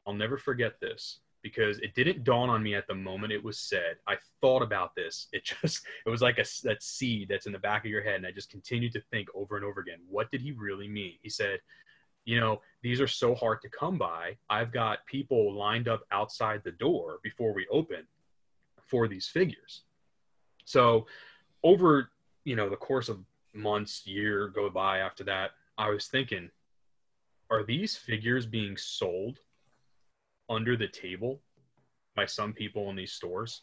I'll 0.06 0.14
never 0.14 0.38
forget 0.38 0.80
this 0.80 1.20
because 1.44 1.78
it 1.80 1.94
didn't 1.94 2.24
dawn 2.24 2.50
on 2.50 2.64
me 2.64 2.74
at 2.74 2.88
the 2.88 2.96
moment 2.96 3.34
it 3.34 3.44
was 3.44 3.60
said. 3.60 3.98
I 4.08 4.16
thought 4.42 4.64
about 4.64 4.96
this. 4.96 5.28
It 5.34 5.44
just, 5.44 5.86
it 6.06 6.10
was 6.10 6.22
like 6.22 6.40
a 6.40 6.46
that 6.64 6.82
seed 6.82 7.28
that's 7.30 7.46
in 7.46 7.52
the 7.52 7.60
back 7.60 7.84
of 7.84 7.92
your 7.92 8.02
head, 8.02 8.16
and 8.16 8.26
I 8.26 8.32
just 8.32 8.50
continued 8.50 8.94
to 8.94 9.02
think 9.12 9.28
over 9.36 9.58
and 9.58 9.66
over 9.66 9.82
again. 9.82 10.00
What 10.10 10.32
did 10.32 10.42
he 10.42 10.54
really 10.54 10.88
mean? 10.88 11.14
He 11.22 11.30
said, 11.30 11.60
you 12.26 12.40
know, 12.40 12.62
these 12.82 13.02
are 13.02 13.08
so 13.08 13.36
hard 13.36 13.62
to 13.62 13.70
come 13.70 13.98
by. 13.98 14.38
I've 14.50 14.72
got 14.72 15.06
people 15.06 15.54
lined 15.54 15.90
up 15.90 16.04
outside 16.12 16.62
the 16.64 16.72
door 16.72 17.20
before 17.22 17.54
we 17.54 17.68
open 17.70 18.08
for 18.82 19.08
these 19.08 19.28
figures. 19.28 19.82
So 20.66 21.08
over, 21.64 22.12
you 22.46 22.56
know, 22.56 22.70
the 22.70 22.78
course 22.78 23.10
of 23.10 23.20
months, 23.54 24.08
year 24.08 24.48
go 24.48 24.70
by 24.70 25.00
after 25.00 25.24
that, 25.26 25.52
I 25.78 25.90
was 25.90 26.08
thinking, 26.08 26.50
are 27.50 27.64
these 27.64 27.98
figures 27.98 28.46
being 28.46 28.78
sold 28.78 29.40
under 30.50 30.76
the 30.78 30.88
table 30.88 31.42
by 32.16 32.26
some 32.26 32.54
people 32.54 32.90
in 32.90 32.96
these 32.96 33.14
stores? 33.14 33.62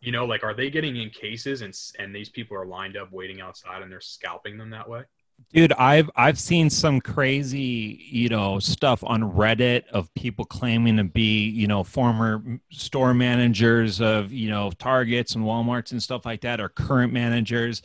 You 0.00 0.12
know, 0.12 0.26
like 0.26 0.44
are 0.44 0.54
they 0.54 0.70
getting 0.70 0.96
in 0.96 1.10
cases 1.10 1.62
and 1.62 1.76
and 1.98 2.14
these 2.14 2.28
people 2.28 2.56
are 2.56 2.66
lined 2.66 2.96
up 2.96 3.12
waiting 3.12 3.40
outside 3.40 3.82
and 3.82 3.90
they're 3.90 4.00
scalping 4.00 4.58
them 4.58 4.70
that 4.70 4.88
way? 4.88 5.04
dude 5.52 5.72
i've 5.74 6.10
i've 6.16 6.38
seen 6.38 6.70
some 6.70 7.00
crazy 7.00 8.00
you 8.10 8.28
know 8.28 8.58
stuff 8.58 9.04
on 9.04 9.22
reddit 9.32 9.86
of 9.88 10.12
people 10.14 10.44
claiming 10.44 10.96
to 10.96 11.04
be 11.04 11.48
you 11.48 11.66
know 11.66 11.84
former 11.84 12.42
store 12.70 13.14
managers 13.14 14.00
of 14.00 14.32
you 14.32 14.48
know 14.48 14.70
targets 14.78 15.34
and 15.34 15.44
walmarts 15.44 15.92
and 15.92 16.02
stuff 16.02 16.24
like 16.24 16.40
that 16.40 16.60
or 16.60 16.68
current 16.68 17.12
managers 17.12 17.82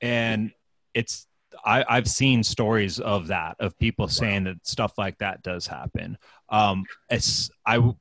and 0.00 0.52
it's 0.94 1.26
I, 1.64 1.84
I've 1.88 2.08
seen 2.08 2.42
stories 2.42 2.98
of 2.98 3.28
that 3.28 3.56
of 3.60 3.78
people 3.78 4.08
saying 4.08 4.44
that 4.44 4.66
stuff 4.66 4.98
like 4.98 5.18
that 5.18 5.42
does 5.42 5.66
happen. 5.66 6.18
Um, 6.48 6.84
it's 7.08 7.50
I 7.66 7.92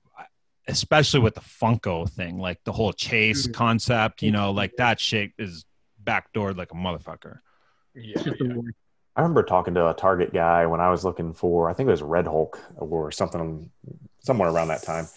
especially 0.68 1.20
with 1.20 1.36
the 1.36 1.42
Funko 1.42 2.10
thing, 2.10 2.38
like 2.38 2.60
the 2.64 2.72
whole 2.72 2.94
chase 2.94 3.48
concept. 3.48 4.22
You 4.22 4.32
know, 4.32 4.52
like 4.52 4.74
that 4.78 5.00
shit 5.00 5.32
is 5.38 5.66
backdoored 6.04 6.58
like 6.58 6.72
a 6.72 6.76
motherfucker. 6.76 7.40
Yeah, 7.96 8.22
yeah. 8.40 8.54
I 9.16 9.22
remember 9.22 9.44
talking 9.44 9.74
to 9.74 9.90
a 9.90 9.94
Target 9.94 10.32
guy 10.32 10.66
when 10.66 10.80
I 10.80 10.90
was 10.90 11.04
looking 11.04 11.34
for, 11.34 11.70
I 11.70 11.74
think 11.74 11.88
it 11.88 11.92
was 11.92 12.02
Red 12.02 12.26
Hulk 12.26 12.58
or 12.78 13.12
something, 13.12 13.70
somewhere 14.20 14.50
around 14.50 14.70
that 14.70 14.84
time. 14.84 15.08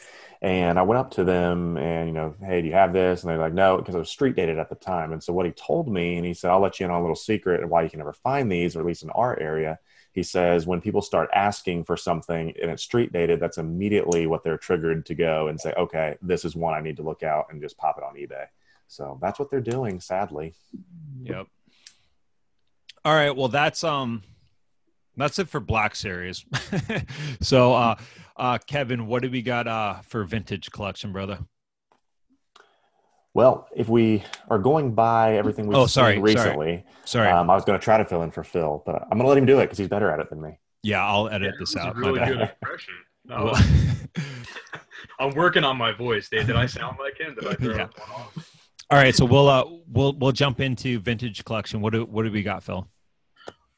And 0.42 0.76
I 0.76 0.82
went 0.82 0.98
up 0.98 1.12
to 1.12 1.24
them 1.24 1.76
and, 1.76 2.08
you 2.08 2.12
know, 2.12 2.34
hey, 2.44 2.60
do 2.62 2.66
you 2.66 2.74
have 2.74 2.92
this? 2.92 3.22
And 3.22 3.30
they're 3.30 3.38
like, 3.38 3.54
no, 3.54 3.76
because 3.76 3.94
it 3.94 3.98
was 3.98 4.10
street 4.10 4.34
dated 4.34 4.58
at 4.58 4.68
the 4.68 4.74
time. 4.74 5.12
And 5.12 5.22
so 5.22 5.32
what 5.32 5.46
he 5.46 5.52
told 5.52 5.86
me, 5.86 6.16
and 6.16 6.26
he 6.26 6.34
said, 6.34 6.50
I'll 6.50 6.60
let 6.60 6.80
you 6.80 6.86
in 6.86 6.90
on 6.90 6.98
a 6.98 7.00
little 7.00 7.14
secret 7.14 7.62
of 7.62 7.70
why 7.70 7.84
you 7.84 7.88
can 7.88 7.98
never 7.98 8.12
find 8.12 8.50
these, 8.50 8.74
or 8.74 8.80
at 8.80 8.86
least 8.86 9.04
in 9.04 9.10
our 9.10 9.38
area. 9.38 9.78
He 10.12 10.24
says, 10.24 10.66
when 10.66 10.80
people 10.80 11.00
start 11.00 11.30
asking 11.32 11.84
for 11.84 11.96
something 11.96 12.52
and 12.60 12.72
it's 12.72 12.82
street 12.82 13.12
dated, 13.12 13.38
that's 13.38 13.56
immediately 13.56 14.26
what 14.26 14.42
they're 14.42 14.58
triggered 14.58 15.06
to 15.06 15.14
go 15.14 15.46
and 15.46 15.60
say, 15.60 15.72
okay, 15.78 16.16
this 16.20 16.44
is 16.44 16.56
one 16.56 16.74
I 16.74 16.80
need 16.80 16.96
to 16.96 17.04
look 17.04 17.22
out 17.22 17.46
and 17.50 17.62
just 17.62 17.78
pop 17.78 17.96
it 17.96 18.04
on 18.04 18.16
eBay. 18.16 18.46
So 18.88 19.18
that's 19.22 19.38
what 19.38 19.48
they're 19.48 19.60
doing, 19.60 20.00
sadly. 20.00 20.54
Yep. 21.22 21.46
All 23.04 23.14
right. 23.14 23.34
Well, 23.34 23.48
that's 23.48 23.84
um, 23.84 24.22
that's 25.16 25.38
it 25.38 25.48
for 25.48 25.60
Black 25.60 25.94
Series. 25.94 26.44
so, 27.40 27.74
uh, 27.74 27.96
uh, 28.36 28.58
Kevin, 28.66 29.06
what 29.06 29.22
do 29.22 29.30
we 29.30 29.42
got 29.42 29.66
uh 29.66 30.00
for 30.02 30.24
vintage 30.24 30.70
collection, 30.70 31.12
brother? 31.12 31.38
Well, 33.34 33.66
if 33.74 33.88
we 33.88 34.22
are 34.50 34.58
going 34.58 34.94
by 34.94 35.36
everything 35.36 35.66
we've 35.66 35.76
Oh, 35.78 35.86
sorry, 35.86 36.14
seen 36.16 36.22
recently, 36.22 36.84
Sorry. 37.06 37.28
um, 37.28 37.48
I 37.48 37.54
was 37.54 37.64
going 37.64 37.78
to 37.78 37.82
try 37.82 37.96
to 37.96 38.04
fill 38.04 38.22
in 38.24 38.30
for 38.30 38.44
Phil, 38.44 38.82
but 38.84 38.96
I'm 39.04 39.08
going 39.16 39.22
to 39.22 39.28
let 39.28 39.38
him 39.38 39.46
do 39.46 39.58
it 39.60 39.64
because 39.64 39.78
he's 39.78 39.88
better 39.88 40.10
at 40.10 40.20
it 40.20 40.28
than 40.28 40.42
me. 40.42 40.58
yeah, 40.82 41.02
I'll 41.06 41.30
edit 41.30 41.52
that 41.52 41.58
this 41.58 41.74
was 41.74 41.76
a 41.84 41.88
out. 41.88 41.96
really 41.96 42.18
good 42.20 42.40
impression. 42.40 42.94
Well- 43.28 43.54
Oh, 45.18 45.28
I'm 45.28 45.34
working 45.34 45.62
on 45.62 45.76
my 45.76 45.92
voice, 45.92 46.28
Dave. 46.28 46.46
Did 46.46 46.56
I 46.56 46.66
sound 46.66 46.96
like 46.98 47.18
him? 47.18 47.34
Did 47.34 47.46
I 47.46 47.54
throw 47.54 47.74
Yeah. 47.76 47.82
one 47.84 48.10
off? 48.10 48.50
All 48.90 48.98
right, 48.98 49.14
so 49.14 49.24
we'll 49.24 49.48
uh 49.48 49.64
we'll 49.86 50.14
we'll 50.14 50.32
jump 50.32 50.58
into 50.60 50.98
vintage 51.00 51.44
collection. 51.44 51.80
What 51.80 51.92
do 51.92 52.04
what 52.04 52.24
do 52.24 52.32
we 52.32 52.42
got, 52.42 52.62
Phil? 52.64 52.88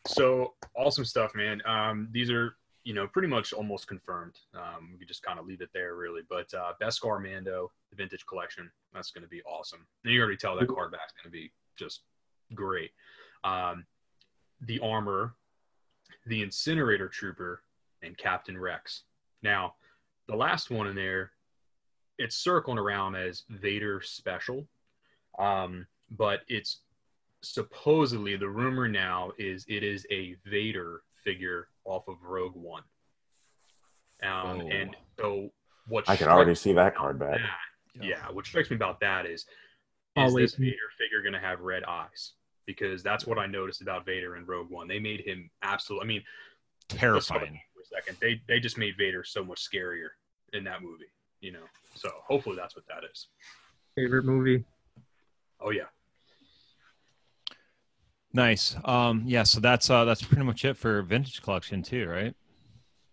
So 0.06 0.54
awesome 0.76 1.04
stuff, 1.04 1.32
man. 1.34 1.60
Um, 1.66 2.08
these 2.12 2.30
are 2.30 2.56
you 2.84 2.92
know 2.92 3.06
pretty 3.06 3.28
much 3.28 3.52
almost 3.52 3.88
confirmed. 3.88 4.38
Um, 4.54 4.90
we 4.92 4.98
could 4.98 5.08
just 5.08 5.22
kind 5.22 5.38
of 5.38 5.46
leave 5.46 5.62
it 5.62 5.70
there, 5.72 5.96
really. 5.96 6.22
But 6.28 6.52
uh, 6.54 6.72
Beskar 6.80 7.22
Mando, 7.22 7.70
the 7.90 7.96
vintage 7.96 8.26
collection, 8.26 8.70
that's 8.92 9.10
going 9.10 9.22
to 9.22 9.28
be 9.28 9.42
awesome. 9.42 9.86
And 10.04 10.12
you 10.12 10.20
already 10.20 10.36
tell 10.36 10.56
that 10.56 10.68
card 10.68 10.92
back's 10.92 11.12
going 11.12 11.30
to 11.32 11.36
be 11.36 11.50
just 11.76 12.02
great. 12.54 12.90
Um, 13.42 13.86
the 14.60 14.78
armor, 14.80 15.34
the 16.26 16.42
incinerator 16.42 17.08
trooper, 17.08 17.62
and 18.02 18.16
Captain 18.16 18.58
Rex. 18.58 19.04
Now, 19.42 19.74
the 20.28 20.36
last 20.36 20.70
one 20.70 20.86
in 20.86 20.94
there, 20.94 21.32
it's 22.18 22.36
circling 22.36 22.78
around 22.78 23.16
as 23.16 23.42
Vader 23.48 24.00
special, 24.02 24.66
um, 25.38 25.86
but 26.10 26.40
it's 26.48 26.80
supposedly 27.42 28.36
the 28.36 28.48
rumor 28.48 28.88
now 28.88 29.32
is 29.38 29.64
it 29.68 29.82
is 29.82 30.06
a 30.10 30.36
Vader 30.46 31.02
figure 31.24 31.68
off 31.84 32.08
of 32.08 32.22
Rogue 32.22 32.54
One. 32.56 32.82
Um, 34.22 34.60
Oh. 34.62 34.68
and 34.68 34.96
so 35.18 35.50
what 35.88 36.08
I 36.08 36.16
can 36.16 36.28
already 36.28 36.54
see 36.54 36.72
that 36.72 36.94
card 36.94 37.18
back. 37.18 37.40
that- 37.40 38.04
yeah, 38.04 38.28
what 38.30 38.46
strikes 38.46 38.70
me 38.70 38.76
about 38.76 39.00
that 39.00 39.26
is 39.26 39.40
is 39.42 39.46
Always. 40.16 40.52
this 40.52 40.58
Vader 40.58 40.90
figure 40.98 41.22
going 41.22 41.32
to 41.34 41.40
have 41.40 41.60
red 41.60 41.84
eyes? 41.84 42.32
Because 42.66 43.02
that's 43.02 43.26
what 43.26 43.38
I 43.38 43.46
noticed 43.46 43.82
about 43.82 44.06
Vader 44.06 44.36
in 44.36 44.46
Rogue 44.46 44.70
One. 44.70 44.88
They 44.88 44.98
made 44.98 45.20
him 45.20 45.50
absolute. 45.62 46.00
I 46.00 46.04
mean, 46.04 46.22
let's 46.24 46.88
talk 46.88 47.02
about 47.02 47.22
Terrifying. 47.46 47.60
for 47.74 47.80
a 47.82 47.84
second. 47.84 48.16
They 48.20 48.40
they 48.48 48.58
just 48.60 48.78
made 48.78 48.96
Vader 48.96 49.22
so 49.24 49.44
much 49.44 49.60
scarier 49.68 50.08
in 50.54 50.64
that 50.64 50.82
movie. 50.82 51.10
You 51.40 51.52
know, 51.52 51.64
so 51.94 52.08
hopefully 52.26 52.56
that's 52.56 52.74
what 52.74 52.86
that 52.88 53.04
is. 53.12 53.28
Favorite 53.96 54.24
movie. 54.24 54.64
Oh 55.60 55.70
yeah. 55.70 55.88
Nice. 58.34 58.74
Um, 58.84 59.22
yeah, 59.26 59.44
so 59.44 59.60
that's 59.60 59.88
uh 59.88 60.04
that's 60.04 60.22
pretty 60.22 60.42
much 60.42 60.64
it 60.64 60.76
for 60.76 61.00
vintage 61.02 61.40
collection 61.40 61.82
too, 61.82 62.08
right? 62.08 62.34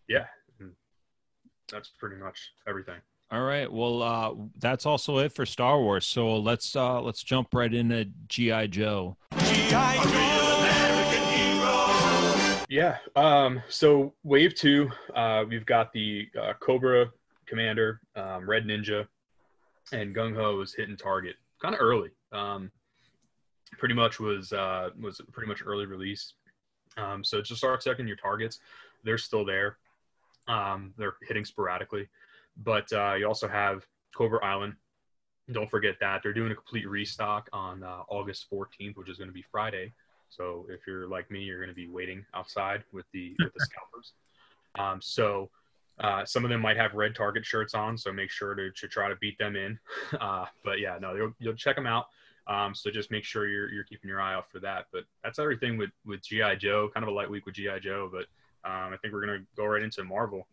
Yeah. 0.10 0.26
Mm. 0.62 0.72
That's 1.72 1.90
pretty 1.90 2.16
much 2.16 2.54
everything. 2.68 3.00
All 3.32 3.44
right. 3.44 3.72
Well, 3.72 4.02
uh, 4.02 4.34
that's 4.58 4.86
also 4.86 5.20
it 5.20 5.32
for 5.32 5.46
Star 5.46 5.80
Wars. 5.80 6.06
So 6.06 6.36
let's 6.36 6.76
uh, 6.76 7.00
let's 7.02 7.24
jump 7.24 7.54
right 7.54 7.74
into 7.74 8.10
GI 8.28 8.68
Joe. 8.70 9.16
Yeah. 12.68 12.98
Um, 13.16 13.62
so 13.70 14.14
wave 14.24 14.56
two, 14.56 14.90
uh, 15.16 15.46
we've 15.48 15.66
got 15.66 15.94
the 15.94 16.30
uh, 16.42 16.54
Cobra 16.60 17.12
Commander, 17.46 18.02
um, 18.16 18.50
Red 18.50 18.66
Ninja, 18.66 19.08
and 19.92 20.16
Gung 20.16 20.36
Ho 20.36 20.58
was 20.58 20.74
hitting 20.74 20.98
target 20.98 21.36
kind 21.62 21.76
of 21.76 21.82
early. 21.82 22.10
Um, 22.32 22.72
pretty 23.78 23.96
much 23.96 24.20
was 24.20 24.54
uh, 24.54 24.90
was 25.00 25.22
pretty 25.32 25.48
much 25.48 25.64
early 25.66 25.86
release. 25.86 26.34
Um, 26.98 27.24
so 27.24 27.42
just 27.42 27.60
start 27.60 27.82
checking 27.82 28.08
your 28.08 28.18
targets. 28.18 28.60
They're 29.04 29.18
still 29.18 29.46
there. 29.46 29.78
Um, 30.48 30.94
they're 30.98 31.16
hitting 31.22 31.46
sporadically, 31.46 32.10
but 32.58 32.92
uh, 32.92 33.14
you 33.18 33.28
also 33.28 33.48
have 33.48 33.86
Cobra 34.16 34.44
Island. 34.44 34.76
Don't 35.52 35.70
forget 35.70 35.96
that 36.00 36.22
they're 36.24 36.34
doing 36.34 36.52
a 36.52 36.56
complete 36.56 36.88
restock 36.88 37.50
on 37.54 37.84
uh, 37.84 38.04
August 38.10 38.48
14th, 38.52 38.96
which 38.96 39.10
is 39.10 39.18
going 39.18 39.30
to 39.30 39.34
be 39.34 39.44
Friday. 39.52 39.94
So 40.30 40.66
if 40.70 40.88
you're 40.88 41.08
like 41.08 41.30
me, 41.30 41.42
you're 41.42 41.60
going 41.60 41.70
to 41.70 41.76
be 41.76 41.88
waiting 41.88 42.26
outside 42.34 42.84
with 42.92 43.06
the 43.14 43.36
with 43.40 43.54
the 43.54 43.66
scalpers. 43.66 44.14
Um, 44.78 45.02
so 45.02 45.50
uh, 46.00 46.26
some 46.26 46.44
of 46.44 46.50
them 46.50 46.62
might 46.62 46.78
have 46.78 46.94
red 46.94 47.16
target 47.16 47.46
shirts 47.46 47.74
on, 47.74 47.98
so 47.98 48.12
make 48.12 48.32
sure 48.32 48.56
to, 48.56 48.72
to 48.72 48.88
try 48.88 49.10
to 49.10 49.16
beat 49.18 49.38
them 49.38 49.56
in. 49.56 49.80
Uh, 50.20 50.46
but 50.64 50.80
yeah, 50.80 50.98
no, 51.02 51.16
you'll, 51.16 51.34
you'll 51.40 51.56
check 51.56 51.76
them 51.76 51.88
out. 51.88 52.08
Um, 52.52 52.76
so 52.76 52.92
just 52.92 53.12
make 53.12 53.24
sure 53.24 53.48
you're, 53.48 53.72
you're 53.72 53.86
keeping 53.86 54.10
your 54.10 54.20
eye 54.20 54.34
out 54.34 54.52
for 54.52 54.60
that. 54.60 54.88
But 54.92 55.06
that's 55.24 55.40
everything 55.40 55.78
with, 55.78 55.92
with 56.06 56.22
GI 56.22 56.58
Joe. 56.60 56.90
Kind 56.94 57.04
of 57.04 57.08
a 57.08 57.14
light 57.14 57.30
week 57.30 57.46
with 57.46 57.56
GI 57.56 57.80
Joe, 57.82 58.10
but 58.12 58.26
um, 58.70 58.94
I 58.94 58.98
think 59.02 59.14
we're 59.14 59.26
gonna 59.26 59.44
go 59.56 59.66
right 59.66 59.82
into 59.82 60.04
Marvel. 60.04 60.48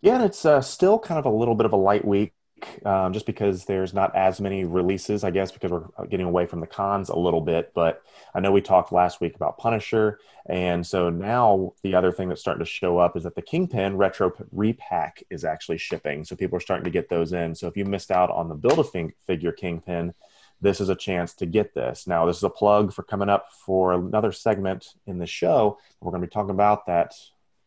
Yeah, 0.00 0.14
and 0.14 0.24
it's 0.24 0.44
uh, 0.44 0.60
still 0.60 0.98
kind 0.98 1.18
of 1.18 1.24
a 1.24 1.30
little 1.30 1.54
bit 1.54 1.66
of 1.66 1.72
a 1.72 1.76
light 1.76 2.04
week 2.04 2.32
um, 2.84 3.12
just 3.12 3.26
because 3.26 3.64
there's 3.64 3.94
not 3.94 4.14
as 4.14 4.40
many 4.40 4.64
releases, 4.64 5.24
I 5.24 5.30
guess, 5.30 5.52
because 5.52 5.70
we're 5.70 5.84
uh, 5.96 6.04
getting 6.04 6.26
away 6.26 6.46
from 6.46 6.60
the 6.60 6.66
cons 6.66 7.08
a 7.08 7.16
little 7.16 7.40
bit. 7.40 7.72
But 7.74 8.02
I 8.34 8.40
know 8.40 8.52
we 8.52 8.60
talked 8.60 8.92
last 8.92 9.20
week 9.20 9.36
about 9.36 9.58
Punisher. 9.58 10.18
And 10.46 10.86
so 10.86 11.10
now 11.10 11.74
the 11.82 11.94
other 11.94 12.12
thing 12.12 12.28
that's 12.28 12.40
starting 12.40 12.64
to 12.64 12.70
show 12.70 12.98
up 12.98 13.16
is 13.16 13.24
that 13.24 13.34
the 13.34 13.42
Kingpin 13.42 13.96
Retro 13.96 14.32
Repack 14.52 15.22
is 15.30 15.44
actually 15.44 15.78
shipping. 15.78 16.24
So 16.24 16.36
people 16.36 16.56
are 16.56 16.60
starting 16.60 16.84
to 16.84 16.90
get 16.90 17.08
those 17.08 17.32
in. 17.32 17.54
So 17.54 17.66
if 17.66 17.76
you 17.76 17.84
missed 17.84 18.10
out 18.10 18.30
on 18.30 18.48
the 18.48 18.54
Build 18.54 18.78
a 18.78 19.10
Figure 19.26 19.52
Kingpin, 19.52 20.14
this 20.60 20.80
is 20.80 20.88
a 20.88 20.96
chance 20.96 21.34
to 21.34 21.46
get 21.46 21.74
this. 21.74 22.06
Now, 22.06 22.26
this 22.26 22.38
is 22.38 22.42
a 22.42 22.50
plug 22.50 22.92
for 22.92 23.02
coming 23.02 23.28
up 23.28 23.52
for 23.52 23.92
another 23.92 24.32
segment 24.32 24.88
in 25.06 25.18
the 25.18 25.26
show. 25.26 25.78
We're 26.00 26.10
going 26.10 26.22
to 26.22 26.26
be 26.26 26.32
talking 26.32 26.50
about 26.50 26.86
that, 26.86 27.14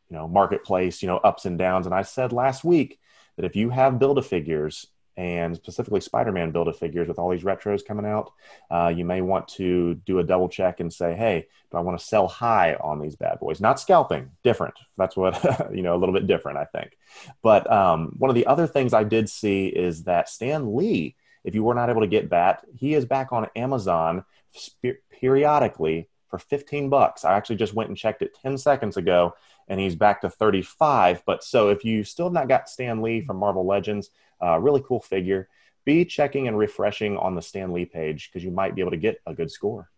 you 0.10 0.18
know, 0.18 0.28
marketplace, 0.28 1.02
you 1.02 1.08
know, 1.08 1.18
ups 1.18 1.46
and 1.46 1.58
downs. 1.58 1.86
And 1.86 1.96
I 1.96 2.02
said 2.02 2.34
last 2.34 2.64
week 2.64 3.00
that 3.38 3.46
if 3.46 3.56
you 3.56 3.70
have 3.70 4.00
build 4.00 4.18
a 4.18 4.22
figures 4.22 4.88
and 5.18 5.56
specifically 5.56 6.02
Spider-Man 6.02 6.52
build 6.52 6.68
a 6.68 6.74
figures 6.74 7.08
with 7.08 7.20
all 7.20 7.30
these 7.30 7.44
retros 7.44 7.86
coming 7.86 8.06
out, 8.06 8.32
uh, 8.70 8.92
you 8.96 9.06
may 9.06 9.22
want 9.22 9.48
to 9.50 9.96
do 10.06 10.20
a 10.20 10.24
double 10.24 10.50
check 10.50 10.80
and 10.80 10.92
say, 10.92 11.16
"Hey, 11.16 11.48
do 11.72 11.78
I 11.78 11.82
want 11.82 12.00
to 12.00 12.06
sell 12.06 12.28
high 12.28 12.76
on 12.76 13.00
these 13.00 13.16
bad 13.16 13.40
boys?" 13.40 13.62
Not 13.62 13.80
scalping, 13.80 14.32
different. 14.44 14.76
That's 14.98 15.16
what 15.16 15.72
you 15.74 15.82
know, 15.82 15.96
a 15.96 16.00
little 16.00 16.14
bit 16.14 16.28
different, 16.28 16.58
I 16.58 16.66
think. 16.66 16.98
But 17.42 17.72
um, 17.72 18.16
one 18.18 18.30
of 18.30 18.36
the 18.36 18.48
other 18.48 18.68
things 18.68 18.94
I 18.94 19.04
did 19.04 19.30
see 19.30 19.68
is 19.68 20.04
that 20.04 20.30
Stan 20.30 20.76
Lee, 20.76 21.16
if 21.44 21.56
you 21.56 21.64
were 21.64 21.76
not 21.76 21.90
able 21.90 22.02
to 22.02 22.08
get 22.08 22.30
that, 22.30 22.66
he 22.76 22.94
is 22.94 23.06
back 23.06 23.32
on 23.34 23.48
Amazon 23.56 24.24
sp- 24.56 25.04
periodically 25.10 26.08
for 26.32 26.40
15 26.40 26.90
bucks. 26.90 27.26
I 27.26 27.34
actually 27.34 27.58
just 27.58 27.74
went 27.74 27.90
and 27.90 27.98
checked 27.98 28.22
it 28.22 28.36
10 28.42 28.58
seconds 28.58 28.98
ago 28.98 29.36
and 29.68 29.80
he's 29.80 29.96
back 29.96 30.22
to 30.22 30.30
35. 30.30 31.24
But 31.26 31.44
so 31.44 31.70
if 31.70 31.86
you 31.86 32.04
still 32.04 32.26
have 32.26 32.34
not 32.34 32.48
got 32.48 32.70
Stan 32.70 33.02
Lee 33.02 33.22
from 33.22 33.38
Marvel 33.38 33.66
Legends, 33.66 34.10
uh, 34.44 34.60
really 34.60 34.84
cool 34.86 35.00
figure, 35.00 35.48
be 35.86 36.06
checking 36.06 36.48
and 36.48 36.58
refreshing 36.58 37.18
on 37.18 37.36
the 37.36 37.42
Stan 37.42 37.74
Lee 37.74 37.86
page 37.86 38.30
because 38.30 38.44
you 38.44 38.52
might 38.52 38.76
be 38.76 38.82
able 38.82 38.92
to 38.92 38.98
get 38.98 39.20
a 39.26 39.34
good 39.34 39.52
score. 39.52 39.90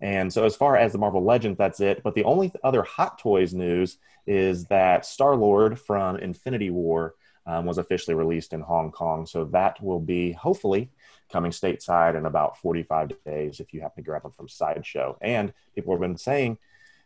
And 0.00 0.32
so, 0.32 0.44
as 0.44 0.54
far 0.54 0.76
as 0.76 0.92
the 0.92 0.98
Marvel 0.98 1.24
Legends, 1.24 1.58
that's 1.58 1.80
it. 1.80 2.02
But 2.02 2.14
the 2.14 2.24
only 2.24 2.52
other 2.62 2.82
Hot 2.82 3.18
Toys 3.18 3.52
news 3.52 3.98
is 4.26 4.66
that 4.66 5.04
Star 5.04 5.34
Lord 5.34 5.78
from 5.78 6.16
Infinity 6.16 6.70
War 6.70 7.14
um, 7.46 7.66
was 7.66 7.78
officially 7.78 8.14
released 8.14 8.52
in 8.52 8.60
Hong 8.60 8.92
Kong. 8.92 9.26
So, 9.26 9.44
that 9.46 9.82
will 9.82 10.00
be 10.00 10.32
hopefully 10.32 10.90
coming 11.32 11.50
stateside 11.50 12.16
in 12.16 12.26
about 12.26 12.58
45 12.58 13.12
days 13.24 13.60
if 13.60 13.74
you 13.74 13.80
happen 13.80 14.02
to 14.02 14.06
grab 14.08 14.22
them 14.22 14.32
from 14.32 14.48
Sideshow. 14.48 15.18
And 15.20 15.52
people 15.74 15.92
have 15.92 16.00
been 16.00 16.16
saying 16.16 16.58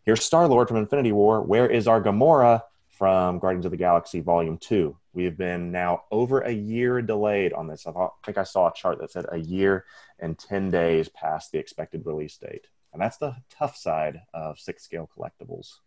Here's 0.05 0.25
Star 0.25 0.49
Lord 0.49 0.67
from 0.67 0.79
Infinity 0.79 1.13
War. 1.13 1.41
Where 1.41 1.69
is 1.69 1.87
our 1.87 2.03
Gamora 2.03 2.63
from 2.93 3.39
Guardians 3.39 3.65
of 3.65 3.71
the 3.71 3.77
Galaxy 3.77 4.21
Volume 4.21 4.59
2? 4.59 4.97
We 5.15 5.25
have 5.25 5.37
been 5.37 5.73
now 5.73 6.05
over 6.11 6.41
a 6.41 6.53
year 6.53 7.03
delayed 7.03 7.53
on 7.53 7.67
this. 7.67 7.87
I, 7.87 7.93
thought, 7.93 8.15
I 8.23 8.27
think 8.27 8.39
I 8.39 8.45
saw 8.45 8.69
a 8.69 8.75
chart 8.75 8.99
that 9.01 9.11
said 9.11 9.27
a 9.31 9.39
year 9.39 9.85
and 10.19 10.39
10 10.39 10.71
days 10.71 11.09
past 11.09 11.53
the 11.53 11.59
expected 11.59 12.07
release 12.07 12.37
date. 12.37 12.69
And 12.93 13.01
that's 13.01 13.17
the 13.17 13.37
tough 13.51 13.77
side 13.77 14.21
of 14.35 14.59
six 14.59 14.85
scale 14.85 15.09
collectibles. 15.17 15.79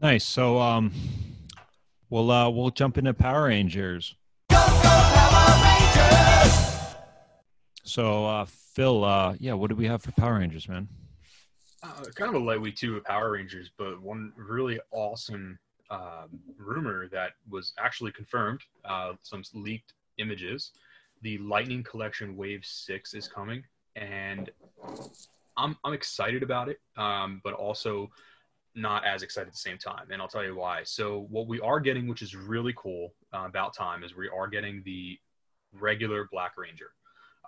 Nice. 0.00 0.24
So 0.24 0.60
um, 0.60 0.92
we'll 2.08 2.30
uh, 2.30 2.48
we'll 2.50 2.70
jump 2.70 2.98
into 2.98 3.12
Power 3.14 3.44
Rangers. 3.44 4.14
Go, 4.48 4.56
go, 4.56 4.80
Power 4.80 5.62
Rangers! 5.64 6.68
So 7.82 8.26
uh, 8.26 8.46
Phil, 8.48 9.04
uh, 9.04 9.34
yeah, 9.40 9.54
what 9.54 9.70
do 9.70 9.76
we 9.76 9.86
have 9.86 10.02
for 10.02 10.12
Power 10.12 10.38
Rangers, 10.38 10.68
man? 10.68 10.88
Uh, 11.82 12.04
kind 12.14 12.34
of 12.34 12.40
a 12.40 12.44
light 12.44 12.60
week 12.60 12.76
too 12.76 12.94
with 12.94 13.04
Power 13.04 13.32
Rangers, 13.32 13.70
but 13.76 14.00
one 14.00 14.32
really 14.36 14.78
awesome 14.92 15.58
um, 15.90 16.40
rumor 16.58 17.08
that 17.08 17.32
was 17.48 17.72
actually 17.78 18.12
confirmed. 18.12 18.60
Uh, 18.84 19.12
some 19.22 19.42
leaked 19.54 19.94
images. 20.18 20.72
The 21.22 21.38
Lightning 21.38 21.82
Collection 21.82 22.36
Wave 22.36 22.64
Six 22.64 23.14
is 23.14 23.26
coming, 23.26 23.64
and 23.96 24.50
I'm 25.56 25.76
I'm 25.84 25.92
excited 25.92 26.42
about 26.42 26.68
it, 26.68 26.80
um, 26.96 27.40
but 27.42 27.54
also 27.54 28.10
not 28.74 29.04
as 29.04 29.22
excited 29.22 29.48
at 29.48 29.52
the 29.52 29.58
same 29.58 29.78
time. 29.78 30.06
And 30.10 30.22
I'll 30.22 30.28
tell 30.28 30.44
you 30.44 30.54
why. 30.54 30.82
So 30.84 31.26
what 31.30 31.48
we 31.48 31.60
are 31.60 31.80
getting, 31.80 32.06
which 32.06 32.22
is 32.22 32.36
really 32.36 32.74
cool 32.76 33.14
uh, 33.34 33.44
about 33.46 33.74
time, 33.74 34.04
is 34.04 34.14
we 34.16 34.28
are 34.28 34.46
getting 34.46 34.82
the 34.84 35.18
regular 35.72 36.28
Black 36.30 36.56
Ranger. 36.56 36.92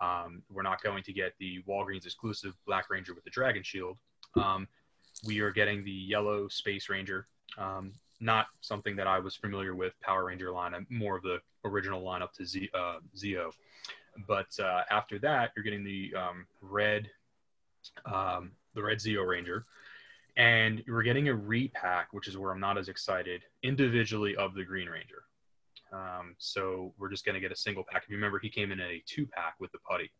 Um, 0.01 0.43
we're 0.51 0.63
not 0.63 0.83
going 0.83 1.03
to 1.05 1.13
get 1.13 1.35
the 1.39 1.63
Walgreens 1.69 2.07
exclusive 2.07 2.55
Black 2.67 2.91
Ranger 2.91 3.15
with 3.15 3.23
the 3.23 3.31
Dragon 3.31 3.63
Shield. 3.63 3.99
Um, 4.35 4.67
we 5.27 5.41
are 5.41 5.53
getting 5.53 5.85
the 5.85 5.91
yellow 5.91 6.49
Space 6.49 6.89
Ranger. 6.89 7.27
Um, 7.59 7.93
not 8.21 8.47
something 8.61 8.97
that 8.97 9.07
I 9.07 9.19
was 9.19 9.35
familiar 9.35 9.75
with 9.75 9.99
Power 10.01 10.27
Ranger 10.27 10.51
line. 10.51 10.75
I'm 10.75 10.87
more 10.91 11.17
of 11.17 11.23
the 11.23 11.41
original 11.65 12.03
lineup 12.03 12.33
to 12.35 12.45
Z, 12.45 12.69
uh, 12.75 12.99
Zeo. 13.17 13.51
But 14.27 14.49
uh, 14.59 14.83
after 14.91 15.19
that, 15.21 15.53
you're 15.57 15.63
getting 15.63 15.85
the 15.85 16.13
um, 16.17 16.47
red, 16.61 17.09
um, 18.05 18.53
the 18.75 18.83
red 18.83 18.99
Zeo 18.99 19.27
Ranger, 19.27 19.65
and 20.37 20.83
we're 20.87 21.03
getting 21.03 21.29
a 21.29 21.35
repack, 21.35 22.09
which 22.13 22.29
is 22.29 22.37
where 22.37 22.53
I'm 22.53 22.61
not 22.61 22.79
as 22.79 22.89
excited 22.89 23.43
individually 23.63 24.37
of 24.37 24.55
the 24.55 24.65
Green 24.65 24.89
Ranger. 24.89 25.25
Um, 25.93 26.35
so 26.39 26.95
we're 26.99 27.09
just 27.09 27.25
going 27.25 27.35
to 27.35 27.41
get 27.41 27.53
a 27.53 27.57
single 27.57 27.85
pack. 27.89 28.05
If 28.05 28.11
you 28.11 28.17
remember, 28.17 28.39
he 28.39 28.49
came 28.49 28.71
in 28.71 28.81
a 28.81 29.03
two 29.07 29.27
pack 29.27 29.55
with 29.59 29.73
the 29.73 29.79
putty. 29.79 30.11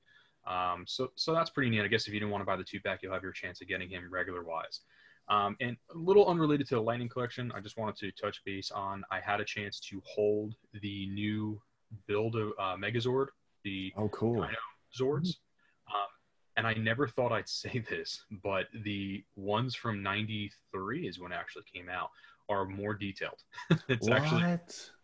Um, 0.47 0.85
so, 0.87 1.13
so 1.15 1.33
that's 1.33 1.51
pretty 1.51 1.71
neat. 1.71 1.83
I 1.83 1.87
guess 1.87 2.09
if 2.09 2.15
you 2.15 2.21
didn't 2.21 2.33
want 2.33 2.43
to 2.43 2.47
buy 2.47 2.57
the 2.57 2.65
two 2.65 2.81
pack, 2.81 3.03
you'll 3.03 3.13
have 3.13 3.23
your 3.23 3.33
chance 3.33 3.61
of 3.61 3.69
getting 3.69 3.89
him 3.89 4.09
regular 4.11 4.43
wise. 4.43 4.81
Um, 5.31 5.57
and 5.61 5.77
a 5.95 5.97
little 5.97 6.27
unrelated 6.27 6.67
to 6.69 6.75
the 6.75 6.83
Lightning 6.83 7.09
Collection, 7.09 7.53
I 7.55 7.61
just 7.61 7.79
wanted 7.79 7.97
to 7.99 8.11
touch 8.21 8.43
base 8.45 8.73
on. 8.73 9.05
I 9.13 9.21
had 9.21 9.41
a 9.41 9.45
chance 9.45 9.79
to 9.89 10.03
hold 10.05 10.57
the 10.83 11.09
new 11.11 11.61
build 12.09 12.35
of 12.35 12.49
uh, 12.59 12.77
Megazord, 12.77 13.27
the 13.63 13.93
oh 13.97 14.09
cool 14.09 14.35
Dino 14.43 14.49
Zords, 14.99 15.37
um, 15.89 16.09
and 16.57 16.67
I 16.67 16.75
never 16.75 17.07
thought 17.07 17.31
I'd 17.31 17.49
say 17.49 17.85
this, 17.89 18.25
but 18.43 18.67
the 18.85 19.25
ones 19.37 19.77
from 19.77 20.03
'93 20.03 21.07
is 21.07 21.21
when 21.21 21.31
it 21.31 21.37
actually 21.37 21.65
came 21.73 21.89
out 21.89 22.11
are 22.49 22.65
more 22.65 22.95
detailed. 22.95 23.39
it's 23.89 24.09
what? 24.09 24.19
actually 24.19 24.59